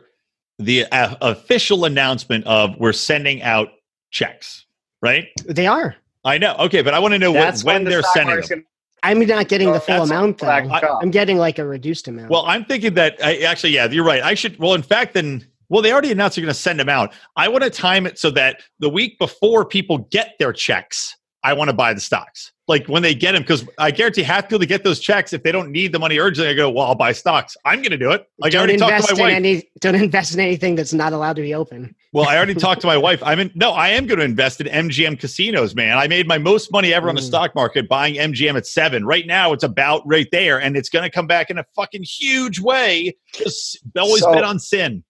the 0.59 0.85
uh, 0.91 1.15
official 1.21 1.85
announcement 1.85 2.45
of 2.45 2.75
we're 2.77 2.93
sending 2.93 3.41
out 3.41 3.69
checks. 4.11 4.65
Right? 5.01 5.27
they 5.45 5.67
are. 5.67 5.95
I 6.25 6.37
know. 6.37 6.55
Okay, 6.59 6.81
but 6.81 6.93
I 6.93 6.99
want 6.99 7.13
to 7.13 7.19
know 7.19 7.31
what, 7.31 7.41
That's 7.41 7.63
when 7.63 7.83
the 7.83 7.89
they're 7.91 8.01
sending 8.13 8.41
them. 8.41 8.65
I'm 9.03 9.19
not 9.19 9.47
getting 9.47 9.71
the 9.71 9.79
full 9.79 10.01
amount 10.03 10.39
though. 10.39 10.47
back. 10.47 10.83
I'm 10.83 11.11
getting 11.11 11.37
like 11.37 11.59
a 11.59 11.65
reduced 11.65 12.07
amount. 12.07 12.31
Well, 12.31 12.45
I'm 12.45 12.65
thinking 12.65 12.95
that 12.95 13.15
I, 13.23 13.37
actually, 13.37 13.73
yeah, 13.73 13.87
you're 13.87 14.03
right. 14.03 14.23
I 14.23 14.33
should. 14.33 14.57
Well, 14.59 14.73
in 14.73 14.83
fact, 14.83 15.13
then. 15.13 15.47
Well, 15.69 15.81
they 15.81 15.91
already 15.91 16.13
announced 16.13 16.37
they're 16.37 16.43
going 16.43 16.53
to 16.53 16.59
send 16.59 16.79
them 16.79 16.87
out. 16.87 17.13
I 17.35 17.49
want 17.49 17.65
to 17.65 17.69
time 17.69 18.07
it 18.07 18.17
so 18.17 18.31
that 18.31 18.61
the 18.79 18.87
week 18.87 19.19
before 19.19 19.65
people 19.65 19.97
get 20.11 20.35
their 20.39 20.53
checks, 20.53 21.13
I 21.43 21.51
want 21.51 21.69
to 21.69 21.75
buy 21.75 21.93
the 21.93 21.99
stocks. 21.99 22.53
Like 22.67 22.85
when 22.87 23.01
they 23.01 23.15
get 23.15 23.31
them, 23.31 23.43
because 23.43 23.65
I 23.77 23.91
guarantee 23.91 24.23
half 24.23 24.43
people 24.43 24.59
to 24.59 24.65
get 24.65 24.83
those 24.83 24.99
checks, 24.99 25.31
if 25.31 25.41
they 25.41 25.53
don't 25.53 25.71
need 25.71 25.93
the 25.93 25.99
money 25.99 26.19
urgently, 26.19 26.51
I 26.51 26.53
go, 26.53 26.69
well, 26.69 26.87
I'll 26.87 26.95
buy 26.95 27.13
stocks. 27.13 27.55
I'm 27.63 27.77
going 27.79 27.91
to 27.91 27.97
do 27.97 28.11
it. 28.11 28.27
Like 28.39 28.49
I 28.49 28.51
don't 28.51 28.59
already 28.63 28.77
talked 28.77 28.91
invest 28.91 29.07
to 29.09 29.15
my 29.15 29.19
in 29.21 29.25
wife. 29.27 29.35
any. 29.37 29.69
Don't 29.79 29.95
invest 29.95 30.33
in 30.33 30.41
anything 30.41 30.75
that's 30.75 30.91
not 30.91 31.13
allowed 31.13 31.37
to 31.37 31.41
be 31.41 31.53
open. 31.53 31.95
Well, 32.11 32.27
I 32.27 32.35
already 32.35 32.53
talked 32.65 32.81
to 32.81 32.87
my 32.87 32.97
wife. 32.97 33.23
I'm 33.23 33.39
in. 33.39 33.51
No, 33.55 33.71
I 33.71 33.89
am 33.89 34.05
going 34.05 34.19
to 34.19 34.25
invest 34.25 34.59
in 34.59 34.67
MGM 34.67 35.17
casinos, 35.17 35.75
man. 35.75 35.97
I 35.97 36.07
made 36.09 36.27
my 36.27 36.37
most 36.37 36.69
money 36.71 36.93
ever 36.93 37.07
on 37.07 37.15
the 37.15 37.21
Mm. 37.21 37.25
stock 37.27 37.55
market 37.55 37.87
buying 37.87 38.15
MGM 38.15 38.57
at 38.57 38.67
seven. 38.67 39.05
Right 39.05 39.25
now, 39.25 39.53
it's 39.53 39.63
about 39.63 40.01
right 40.05 40.27
there, 40.33 40.59
and 40.59 40.75
it's 40.75 40.89
going 40.89 41.03
to 41.03 41.09
come 41.09 41.25
back 41.25 41.49
in 41.49 41.57
a 41.57 41.65
fucking 41.73 42.03
huge 42.03 42.59
way. 42.59 43.15
Just 43.33 43.79
always 43.97 44.23
So- 44.23 44.33
bet 44.33 44.43
on 44.43 44.59
sin. 44.59 45.05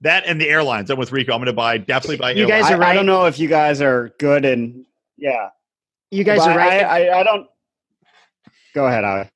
That 0.00 0.24
and 0.26 0.40
the 0.40 0.48
airlines. 0.48 0.88
I'm 0.90 0.98
with 0.98 1.12
Rico. 1.12 1.32
I'm 1.32 1.38
going 1.38 1.46
to 1.46 1.52
buy 1.52 1.76
definitely 1.78 2.16
buy. 2.16 2.30
You 2.32 2.44
airlines. 2.44 2.62
guys 2.64 2.72
I, 2.72 2.74
are 2.74 2.82
I 2.82 2.86
right. 2.88 2.94
don't 2.94 3.06
know 3.06 3.26
if 3.26 3.38
you 3.38 3.48
guys 3.48 3.82
are 3.82 4.10
good 4.18 4.44
and 4.46 4.84
yeah. 5.18 5.48
You 6.14 6.24
guys 6.24 6.38
But 6.38 6.50
are 6.52 6.56
right. 6.58 6.82
I, 6.84 7.08
I, 7.08 7.20
I 7.20 7.22
don't. 7.24 7.46
Go 8.74 8.86
ahead, 8.86 9.04
Ali. 9.04 9.28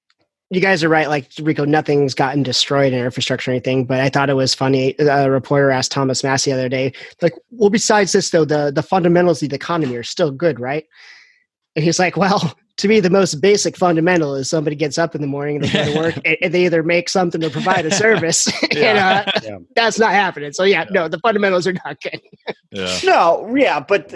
you 0.51 0.61
guys 0.61 0.83
are 0.85 0.89
right. 0.89 1.09
Like 1.09 1.31
Rico, 1.43 1.65
nothing's 1.65 2.15
gotten 2.15 2.43
destroyed 2.43 2.93
in 2.93 3.05
infrastructure 3.05 3.51
or 3.51 3.55
anything. 3.55 3.85
But 3.85 4.01
I 4.01 4.09
thought 4.09 4.31
it 4.31 4.35
was 4.35 4.55
funny. 4.55 4.99
Uh, 4.99 5.27
a 5.27 5.31
reporter 5.31 5.71
asked 5.71 5.91
Thomas 5.93 6.23
Massie 6.23 6.51
the 6.51 6.57
other 6.59 6.69
day, 6.69 6.93
like, 7.21 7.35
"Well, 7.51 7.71
besides 7.71 8.13
this, 8.13 8.31
though, 8.31 8.45
the 8.45 8.71
the 8.75 8.83
fundamentals 8.83 9.43
of 9.43 9.49
the 9.49 9.57
economy 9.57 9.97
are 9.97 10.03
still 10.03 10.31
good, 10.31 10.61
right?" 10.61 10.85
And 11.77 11.85
he's 11.85 11.99
like, 11.99 12.17
"Well, 12.17 12.57
to 12.79 12.87
me, 12.87 13.01
the 13.01 13.11
most 13.11 13.41
basic 13.41 13.77
fundamental 13.77 14.37
is 14.37 14.49
somebody 14.49 14.77
gets 14.77 14.99
up 14.99 15.17
in 15.17 15.21
the 15.21 15.27
morning 15.27 15.57
and 15.57 15.65
they 15.65 15.73
go 15.73 15.93
to 15.93 15.99
work 15.99 16.15
and 16.43 16.55
they 16.55 16.65
either 16.65 16.85
make 16.85 17.09
something 17.09 17.43
or 17.43 17.51
provide 17.51 17.85
a 17.85 17.91
service. 17.91 18.47
and 18.71 18.99
uh, 18.99 19.25
yeah. 19.43 19.59
that's 19.75 19.99
not 19.99 20.13
happening. 20.13 20.53
So 20.53 20.63
yeah, 20.63 20.85
yeah, 20.85 20.91
no, 20.93 21.09
the 21.09 21.19
fundamentals 21.19 21.67
are 21.67 21.73
not 21.85 22.01
good. 22.01 22.21
yeah. 22.71 22.99
No, 23.05 23.53
yeah, 23.55 23.81
but 23.81 24.11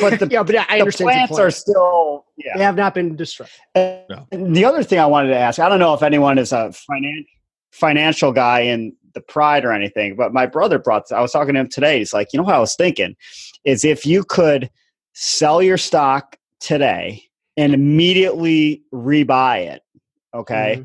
but 0.00 0.18
the 0.18 0.28
yeah, 0.30 0.42
but 0.42 0.56
I 0.56 0.80
understand 0.80 1.10
the 1.10 1.12
plants 1.12 1.38
are 1.38 1.50
still 1.50 2.24
yeah. 2.36 2.56
they 2.56 2.64
have 2.64 2.76
not 2.76 2.94
been 2.94 3.14
destroyed. 3.14 3.50
no. 3.76 4.26
The 4.32 4.64
other 4.64 4.82
thing 4.82 4.98
I 4.98 5.06
wanted 5.06 5.28
to 5.28 5.38
ask, 5.38 5.58
I 5.58 5.68
don't 5.68 5.78
know 5.78 5.94
if 5.94 6.02
anyone 6.02 6.38
is 6.38 6.50
a 6.50 6.72
finan- 6.90 7.26
financial 7.72 8.32
guy 8.32 8.60
in 8.60 8.96
the 9.14 9.20
pride 9.20 9.64
or 9.64 9.72
anything, 9.72 10.16
but 10.16 10.32
my 10.32 10.46
brother 10.46 10.78
brought. 10.78 11.12
I 11.12 11.20
was 11.20 11.32
talking 11.32 11.54
to 11.54 11.60
him 11.60 11.68
today. 11.68 11.98
He's 11.98 12.12
like, 12.12 12.32
you 12.32 12.38
know 12.38 12.44
what 12.44 12.54
I 12.54 12.60
was 12.60 12.74
thinking 12.74 13.14
is 13.64 13.84
if 13.84 14.06
you 14.06 14.24
could 14.24 14.70
sell 15.12 15.62
your 15.62 15.78
stock 15.78 16.36
today 16.60 17.27
and 17.58 17.74
immediately 17.74 18.82
rebuy 18.94 19.66
it, 19.66 19.82
okay, 20.32 20.76
mm-hmm. 20.76 20.84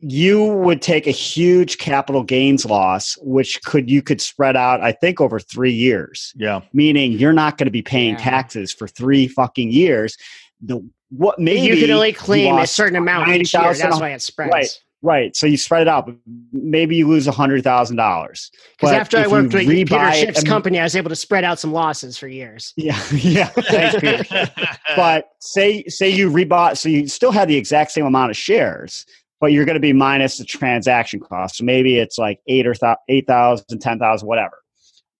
you 0.00 0.42
would 0.42 0.80
take 0.80 1.06
a 1.06 1.12
huge 1.12 1.76
capital 1.78 2.22
gains 2.22 2.64
loss, 2.64 3.18
which 3.20 3.62
could 3.64 3.90
you 3.90 4.02
could 4.02 4.20
spread 4.20 4.56
out, 4.56 4.80
I 4.80 4.92
think, 4.92 5.20
over 5.20 5.38
three 5.38 5.72
years. 5.72 6.32
Yeah. 6.36 6.62
Meaning 6.72 7.12
you're 7.12 7.34
not 7.34 7.58
going 7.58 7.66
to 7.66 7.70
be 7.70 7.82
paying 7.82 8.14
yeah. 8.14 8.24
taxes 8.24 8.72
for 8.72 8.88
three 8.88 9.28
fucking 9.28 9.70
years. 9.70 10.16
The 10.62 10.80
what 11.10 11.38
maybe 11.38 11.60
you 11.60 11.76
can 11.76 11.90
only 11.90 12.12
claim 12.12 12.56
a 12.56 12.66
certain 12.66 12.96
amount 12.96 13.28
each 13.28 13.54
year. 13.54 13.74
That's 13.74 14.00
why 14.00 14.10
it 14.10 14.22
spreads. 14.22 14.52
Right. 14.52 14.80
Right. 15.04 15.36
So 15.36 15.46
you 15.46 15.58
spread 15.58 15.82
it 15.82 15.88
out. 15.88 16.10
Maybe 16.50 16.96
you 16.96 17.06
lose 17.06 17.26
a 17.26 17.30
hundred 17.30 17.62
thousand 17.62 17.96
dollars. 17.96 18.50
Because 18.78 18.94
after 18.94 19.18
I 19.18 19.26
worked 19.26 19.52
with 19.52 19.68
Peter 19.68 20.12
Schiff's 20.12 20.42
company, 20.42 20.80
I 20.80 20.82
was 20.82 20.96
able 20.96 21.10
to 21.10 21.16
spread 21.16 21.44
out 21.44 21.58
some 21.58 21.74
losses 21.74 22.16
for 22.16 22.26
years. 22.26 22.72
Yeah. 22.84 22.98
Yeah. 23.12 23.48
Thanks, 23.48 24.00
Peter. 24.00 24.50
but 24.96 25.28
say 25.40 25.84
say 25.88 26.08
you 26.08 26.30
rebought, 26.30 26.78
so 26.78 26.88
you 26.88 27.06
still 27.06 27.32
had 27.32 27.48
the 27.48 27.56
exact 27.56 27.90
same 27.92 28.06
amount 28.06 28.30
of 28.30 28.36
shares, 28.38 29.04
but 29.42 29.52
you're 29.52 29.66
going 29.66 29.74
to 29.74 29.80
be 29.80 29.92
minus 29.92 30.38
the 30.38 30.44
transaction 30.44 31.20
cost. 31.20 31.56
So 31.56 31.64
maybe 31.64 31.98
it's 31.98 32.16
like 32.16 32.40
eight 32.48 32.66
or 32.66 32.72
th- 32.72 32.96
eight 33.10 33.26
thousand, 33.26 33.80
ten 33.80 33.98
thousand, 33.98 34.26
whatever. 34.26 34.56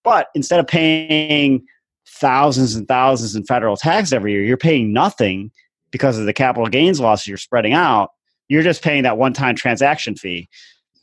But 0.03 0.29
instead 0.33 0.59
of 0.59 0.65
paying 0.65 1.63
thousands 2.07 2.73
and 2.73 2.87
thousands 2.87 3.35
in 3.35 3.43
federal 3.43 3.77
tax 3.77 4.11
every 4.11 4.31
year, 4.31 4.43
you're 4.43 4.57
paying 4.57 4.93
nothing 4.93 5.51
because 5.91 6.17
of 6.17 6.25
the 6.25 6.33
capital 6.33 6.67
gains 6.69 6.99
losses 6.99 7.27
you're 7.27 7.37
spreading 7.37 7.73
out 7.73 8.09
you're 8.47 8.63
just 8.63 8.81
paying 8.81 9.03
that 9.03 9.17
one 9.17 9.33
time 9.33 9.55
transaction 9.55 10.15
fee. 10.15 10.49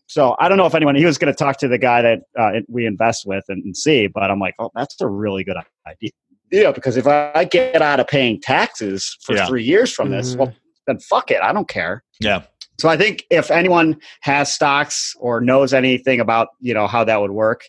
So 0.07 0.37
I 0.39 0.49
don't 0.49 0.59
know 0.59 0.67
if 0.67 0.75
anyone, 0.75 0.95
he 0.95 1.07
was 1.07 1.17
going 1.17 1.33
to 1.33 1.37
talk 1.37 1.59
to 1.59 1.69
the 1.69 1.79
guy 1.79 2.03
that 2.03 2.21
uh, 2.39 2.61
we 2.69 2.85
invest 2.85 3.27
with 3.27 3.45
and, 3.49 3.65
and, 3.65 3.75
see, 3.75 4.09
but 4.09 4.31
I'm 4.31 4.39
like, 4.39 4.55
oh, 4.59 4.71
that's 4.75 5.01
a 5.01 5.07
really 5.07 5.43
good 5.43 5.57
idea. 5.87 6.11
Yeah, 6.51 6.71
because 6.71 6.99
if 6.99 7.07
I 7.07 7.45
get 7.45 7.81
out 7.81 7.99
of 7.99 8.09
paying 8.09 8.39
taxes 8.39 9.17
for 9.23 9.35
yeah. 9.35 9.47
three 9.47 9.65
years 9.65 9.91
from 9.91 10.11
this, 10.11 10.33
mm-hmm. 10.33 10.41
well, 10.41 10.55
then 10.87 10.99
fuck 10.99 11.31
it. 11.31 11.41
I 11.41 11.53
don't 11.53 11.67
care. 11.67 12.05
Yeah. 12.21 12.43
So 12.79 12.91
I 12.91 12.97
think 12.99 13.25
if 13.31 13.51
anyone 13.51 13.99
has 14.21 14.53
stocks 14.53 15.17
or 15.19 15.41
knows 15.41 15.73
anything 15.73 16.21
about, 16.21 16.49
you 16.61 16.75
know, 16.75 16.87
how 16.87 17.05
that 17.05 17.21
would 17.21 17.31
work, 17.31 17.63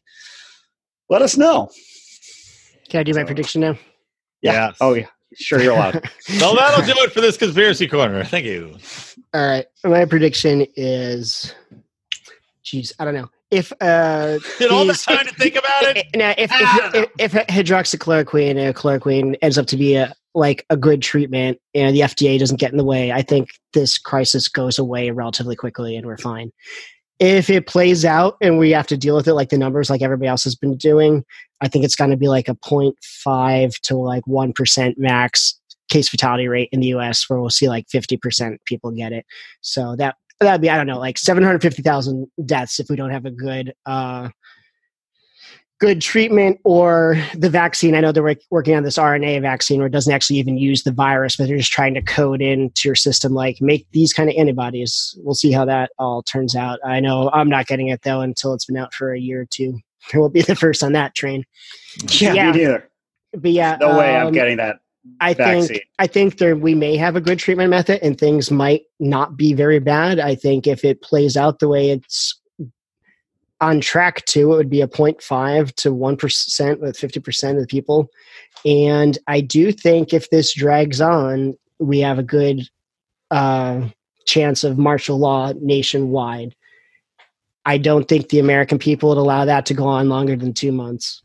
let 1.09 1.21
us 1.21 1.37
know. 1.37 1.69
Can 2.89 2.99
I 2.99 3.03
do 3.03 3.13
my 3.13 3.21
so, 3.21 3.27
prediction 3.27 3.61
now? 3.61 3.77
Yeah. 4.41 4.67
Yes. 4.67 4.77
Oh, 4.81 4.95
yeah. 4.95 5.05
Sure, 5.35 5.61
you're 5.61 5.73
allowed. 5.73 5.93
well, 6.41 6.55
that'll 6.55 6.85
do 6.85 6.93
it 7.03 7.11
for 7.11 7.21
this 7.21 7.37
conspiracy 7.37 7.87
corner. 7.87 8.23
Thank 8.23 8.45
you. 8.45 8.75
All 9.33 9.41
right. 9.47 9.65
My 9.83 10.05
prediction 10.05 10.67
is, 10.75 11.55
geez, 12.63 12.93
I 12.99 13.05
don't 13.05 13.15
know. 13.15 13.29
If 13.49 13.73
uh, 13.81 14.37
did 14.59 14.71
all 14.71 14.85
the 14.85 14.93
time 14.93 15.25
to 15.25 15.33
think 15.35 15.55
about 15.55 15.83
it. 15.83 16.07
Now, 16.15 16.33
if 16.37 16.51
if, 16.53 17.09
if, 17.17 17.35
if, 17.35 17.47
hydroxychloroquine 17.47 18.57
and 18.57 18.75
chloroquine 18.75 19.35
ends 19.41 19.57
up 19.57 19.65
to 19.67 19.77
be 19.77 19.95
a 19.95 20.13
like 20.35 20.65
a 20.69 20.77
good 20.77 21.01
treatment 21.01 21.59
and 21.75 21.95
the 21.95 22.01
FDA 22.01 22.39
doesn't 22.39 22.59
get 22.59 22.71
in 22.71 22.77
the 22.77 22.83
way, 22.83 23.11
I 23.11 23.21
think 23.21 23.49
this 23.73 23.97
crisis 23.97 24.47
goes 24.47 24.79
away 24.79 25.11
relatively 25.11 25.55
quickly 25.55 25.95
and 25.95 26.05
we're 26.05 26.17
fine. 26.17 26.51
If 27.19 27.49
it 27.49 27.67
plays 27.67 28.03
out 28.03 28.37
and 28.41 28.57
we 28.57 28.71
have 28.71 28.87
to 28.87 28.97
deal 28.97 29.15
with 29.15 29.27
it 29.27 29.35
like 29.35 29.49
the 29.49 29.57
numbers 29.57 29.89
like 29.89 30.01
everybody 30.01 30.27
else 30.27 30.43
has 30.43 30.55
been 30.55 30.75
doing, 30.75 31.23
I 31.61 31.67
think 31.67 31.85
it's 31.85 31.95
going 31.95 32.09
to 32.09 32.17
be 32.17 32.27
like 32.27 32.49
a 32.49 32.55
0.5 32.55 33.79
to 33.81 33.95
like 33.95 34.23
1% 34.25 34.97
max 34.97 35.59
case 35.93 36.09
fatality 36.09 36.47
rate 36.47 36.69
in 36.71 36.79
the 36.79 36.87
US 36.87 37.29
where 37.29 37.39
we'll 37.39 37.49
see 37.49 37.69
like 37.69 37.87
50% 37.87 38.57
people 38.65 38.91
get 38.91 39.13
it. 39.13 39.25
So 39.61 39.95
that 39.97 40.15
that'd 40.39 40.61
be 40.61 40.69
I 40.69 40.75
don't 40.77 40.87
know 40.87 40.99
like 40.99 41.17
750,000 41.17 42.27
deaths 42.45 42.79
if 42.79 42.89
we 42.89 42.95
don't 42.95 43.11
have 43.11 43.25
a 43.25 43.31
good 43.31 43.73
uh 43.85 44.29
good 45.79 46.01
treatment 46.01 46.59
or 46.63 47.21
the 47.35 47.49
vaccine. 47.49 47.93
I 47.93 47.99
know 47.99 48.13
they're 48.13 48.37
working 48.49 48.75
on 48.75 48.83
this 48.83 48.97
RNA 48.97 49.41
vaccine 49.41 49.79
where 49.79 49.87
it 49.87 49.91
doesn't 49.91 50.13
actually 50.13 50.39
even 50.39 50.57
use 50.57 50.83
the 50.83 50.93
virus, 50.93 51.35
but 51.35 51.47
they're 51.47 51.57
just 51.57 51.73
trying 51.73 51.93
to 51.95 52.01
code 52.01 52.41
into 52.41 52.87
your 52.87 52.95
system, 52.95 53.33
like 53.33 53.57
make 53.59 53.85
these 53.91 54.13
kind 54.13 54.29
of 54.29 54.35
antibodies. 54.37 55.13
We'll 55.21 55.35
see 55.35 55.51
how 55.51 55.65
that 55.65 55.91
all 55.99 56.23
turns 56.23 56.55
out. 56.55 56.79
I 56.85 57.01
know 57.01 57.29
I'm 57.33 57.49
not 57.49 57.67
getting 57.67 57.89
it 57.89 58.01
though 58.03 58.21
until 58.21 58.53
it's 58.53 58.65
been 58.65 58.77
out 58.77 58.93
for 58.93 59.13
a 59.13 59.19
year 59.19 59.41
or 59.41 59.45
two. 59.45 59.79
We'll 60.13 60.27
be 60.27 60.41
the 60.41 60.55
first 60.55 60.83
on 60.83 60.91
that 60.93 61.15
train. 61.15 61.45
Yeah, 62.09 62.33
yeah. 62.33 62.51
me 62.51 62.57
neither. 62.57 62.89
But 63.33 63.51
yeah, 63.51 63.77
no 63.79 63.91
um, 63.91 63.97
way 63.97 64.15
I'm 64.17 64.27
um, 64.27 64.33
getting 64.33 64.57
that. 64.57 64.79
I 65.19 65.33
vaccine. 65.33 65.67
think 65.67 65.83
I 65.99 66.07
think 66.07 66.37
there 66.37 66.55
we 66.55 66.75
may 66.75 66.95
have 66.95 67.15
a 67.15 67.21
good 67.21 67.39
treatment 67.39 67.69
method 67.69 67.99
and 68.01 68.17
things 68.17 68.51
might 68.51 68.83
not 68.99 69.35
be 69.35 69.53
very 69.53 69.79
bad. 69.79 70.19
I 70.19 70.35
think 70.35 70.65
if 70.65 70.85
it 70.85 71.01
plays 71.01 71.35
out 71.35 71.59
the 71.59 71.67
way 71.67 71.89
it's 71.89 72.39
on 73.59 73.79
track 73.79 74.25
to, 74.25 74.53
it 74.53 74.55
would 74.57 74.69
be 74.69 74.81
a 74.81 74.87
0.5 74.87 75.73
to 75.75 75.93
1% 75.93 76.79
with 76.79 76.97
50% 76.97 77.51
of 77.51 77.61
the 77.61 77.67
people. 77.67 78.09
And 78.65 79.17
I 79.27 79.41
do 79.41 79.71
think 79.71 80.13
if 80.13 80.29
this 80.29 80.53
drags 80.53 80.99
on, 80.99 81.57
we 81.79 81.99
have 81.99 82.19
a 82.19 82.23
good 82.23 82.67
uh, 83.31 83.87
chance 84.25 84.63
of 84.63 84.77
martial 84.77 85.17
law 85.17 85.53
nationwide. 85.61 86.55
I 87.65 87.77
don't 87.77 88.07
think 88.07 88.29
the 88.29 88.39
American 88.39 88.77
people 88.77 89.09
would 89.09 89.17
allow 89.17 89.45
that 89.45 89.65
to 89.67 89.73
go 89.73 89.85
on 89.85 90.09
longer 90.09 90.35
than 90.35 90.53
two 90.53 90.73
months. 90.73 91.23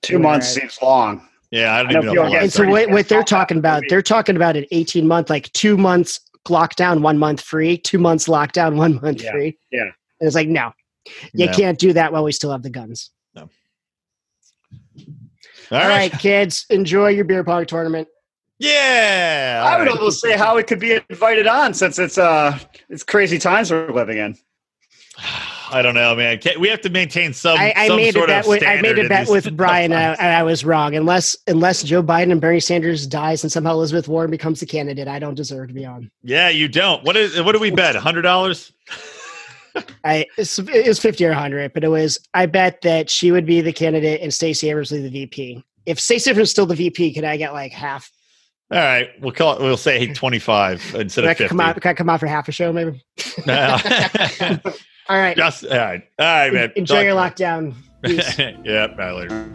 Two 0.00 0.18
months 0.18 0.48
seems 0.48 0.80
long. 0.80 1.28
Yeah, 1.52 1.74
I 1.74 1.82
don't 1.82 1.94
I 1.94 1.98
even 1.98 2.14
know. 2.14 2.34
And 2.34 2.50
so 2.50 2.66
what, 2.66 2.90
what 2.90 3.08
they're 3.08 3.22
talking 3.22 3.58
about, 3.58 3.84
they're 3.90 4.02
talking 4.02 4.36
about 4.36 4.56
an 4.56 4.64
18 4.70 5.06
month, 5.06 5.28
like 5.28 5.52
two 5.52 5.76
months 5.76 6.18
lockdown, 6.48 7.02
one 7.02 7.18
month 7.18 7.42
free, 7.42 7.76
two 7.76 7.98
months 7.98 8.26
lockdown, 8.26 8.76
one 8.76 9.00
month 9.02 9.22
yeah. 9.22 9.32
free. 9.32 9.58
Yeah. 9.70 9.82
And 9.82 10.26
it's 10.26 10.34
like, 10.34 10.48
no, 10.48 10.72
you 11.34 11.46
no. 11.46 11.52
can't 11.52 11.78
do 11.78 11.92
that 11.92 12.10
while 12.10 12.24
we 12.24 12.32
still 12.32 12.50
have 12.50 12.62
the 12.62 12.70
guns. 12.70 13.10
No. 13.34 13.42
All, 15.70 15.78
All 15.78 15.78
right. 15.78 16.10
right, 16.10 16.12
kids, 16.12 16.64
enjoy 16.70 17.08
your 17.08 17.26
beer 17.26 17.44
pong 17.44 17.66
tournament. 17.66 18.08
Yeah. 18.58 19.62
I 19.66 19.76
would 19.76 19.88
right. 19.88 19.96
almost 19.96 20.22
say 20.22 20.38
how 20.38 20.56
it 20.56 20.66
could 20.66 20.80
be 20.80 21.00
invited 21.10 21.46
on 21.46 21.74
since 21.74 21.98
it's 21.98 22.16
uh 22.16 22.58
it's 22.88 23.02
crazy 23.02 23.38
times 23.38 23.70
we're 23.70 23.92
living 23.92 24.16
in. 24.16 24.38
I 25.72 25.82
don't 25.82 25.94
know, 25.94 26.14
man. 26.14 26.38
We 26.60 26.68
have 26.68 26.80
to 26.82 26.90
maintain 26.90 27.32
some. 27.32 27.58
I, 27.58 27.72
I 27.74 27.88
some 27.88 27.96
made 27.96 28.14
a 28.16 28.26
bet. 28.26 28.46
With, 28.46 28.62
I 28.62 28.80
made 28.80 28.98
a 28.98 29.08
bet 29.08 29.28
with 29.28 29.56
Brian, 29.56 29.92
uh, 29.92 30.16
and 30.18 30.28
I, 30.28 30.40
I, 30.40 30.42
was 30.42 30.64
wrong. 30.64 30.94
Unless 30.94 31.36
unless 31.46 31.82
Joe 31.82 32.02
Biden 32.02 32.30
and 32.30 32.40
Bernie 32.40 32.60
Sanders 32.60 33.06
dies, 33.06 33.42
and 33.42 33.50
somehow 33.50 33.72
Elizabeth 33.72 34.06
Warren 34.06 34.30
becomes 34.30 34.60
the 34.60 34.66
candidate, 34.66 35.08
I 35.08 35.18
don't 35.18 35.34
deserve 35.34 35.68
to 35.68 35.74
be 35.74 35.86
on. 35.86 36.10
Yeah, 36.22 36.50
you 36.50 36.68
don't. 36.68 37.02
What 37.04 37.16
is? 37.16 37.40
What 37.42 37.52
do 37.52 37.58
we 37.58 37.70
bet? 37.70 37.96
Hundred 37.96 38.22
dollars. 38.22 38.72
I 40.04 40.26
it 40.36 40.86
was 40.86 40.98
fifty 40.98 41.24
or 41.24 41.32
hundred, 41.32 41.72
but 41.72 41.84
it 41.84 41.88
was. 41.88 42.18
I 42.34 42.46
bet 42.46 42.82
that 42.82 43.08
she 43.08 43.32
would 43.32 43.46
be 43.46 43.60
the 43.60 43.72
candidate 43.72 44.20
and 44.20 44.32
Stacey 44.32 44.68
Abrams 44.68 44.90
the 44.90 45.08
VP. 45.08 45.64
If 45.86 45.98
Stacey 45.98 46.30
Abrams 46.30 46.48
is 46.48 46.50
still 46.52 46.66
the 46.66 46.74
VP, 46.74 47.14
could 47.14 47.24
I 47.24 47.36
get 47.38 47.52
like 47.54 47.72
half? 47.72 48.10
All 48.70 48.78
right, 48.78 49.10
we'll 49.20 49.32
call 49.32 49.56
it. 49.56 49.62
We'll 49.62 49.76
say 49.76 50.12
twenty-five 50.12 50.94
instead 50.94 51.24
of 51.24 51.36
fifty. 51.36 51.48
Come 51.48 51.60
out, 51.60 51.80
can 51.80 51.90
I 51.90 51.94
come 51.94 52.10
out 52.10 52.20
for 52.20 52.26
half 52.26 52.48
a 52.48 52.52
show, 52.52 52.72
maybe? 52.72 53.02
All 55.08 55.16
right. 55.16 55.36
Just, 55.36 55.64
all 55.64 55.76
right. 55.76 56.08
All 56.18 56.26
right, 56.26 56.52
man. 56.52 56.72
Enjoy 56.76 56.96
Talk 56.96 57.04
your 57.04 57.14
lockdown. 57.14 57.74
yeah. 58.64 58.86
Bye 58.88 59.12
later. 59.12 59.52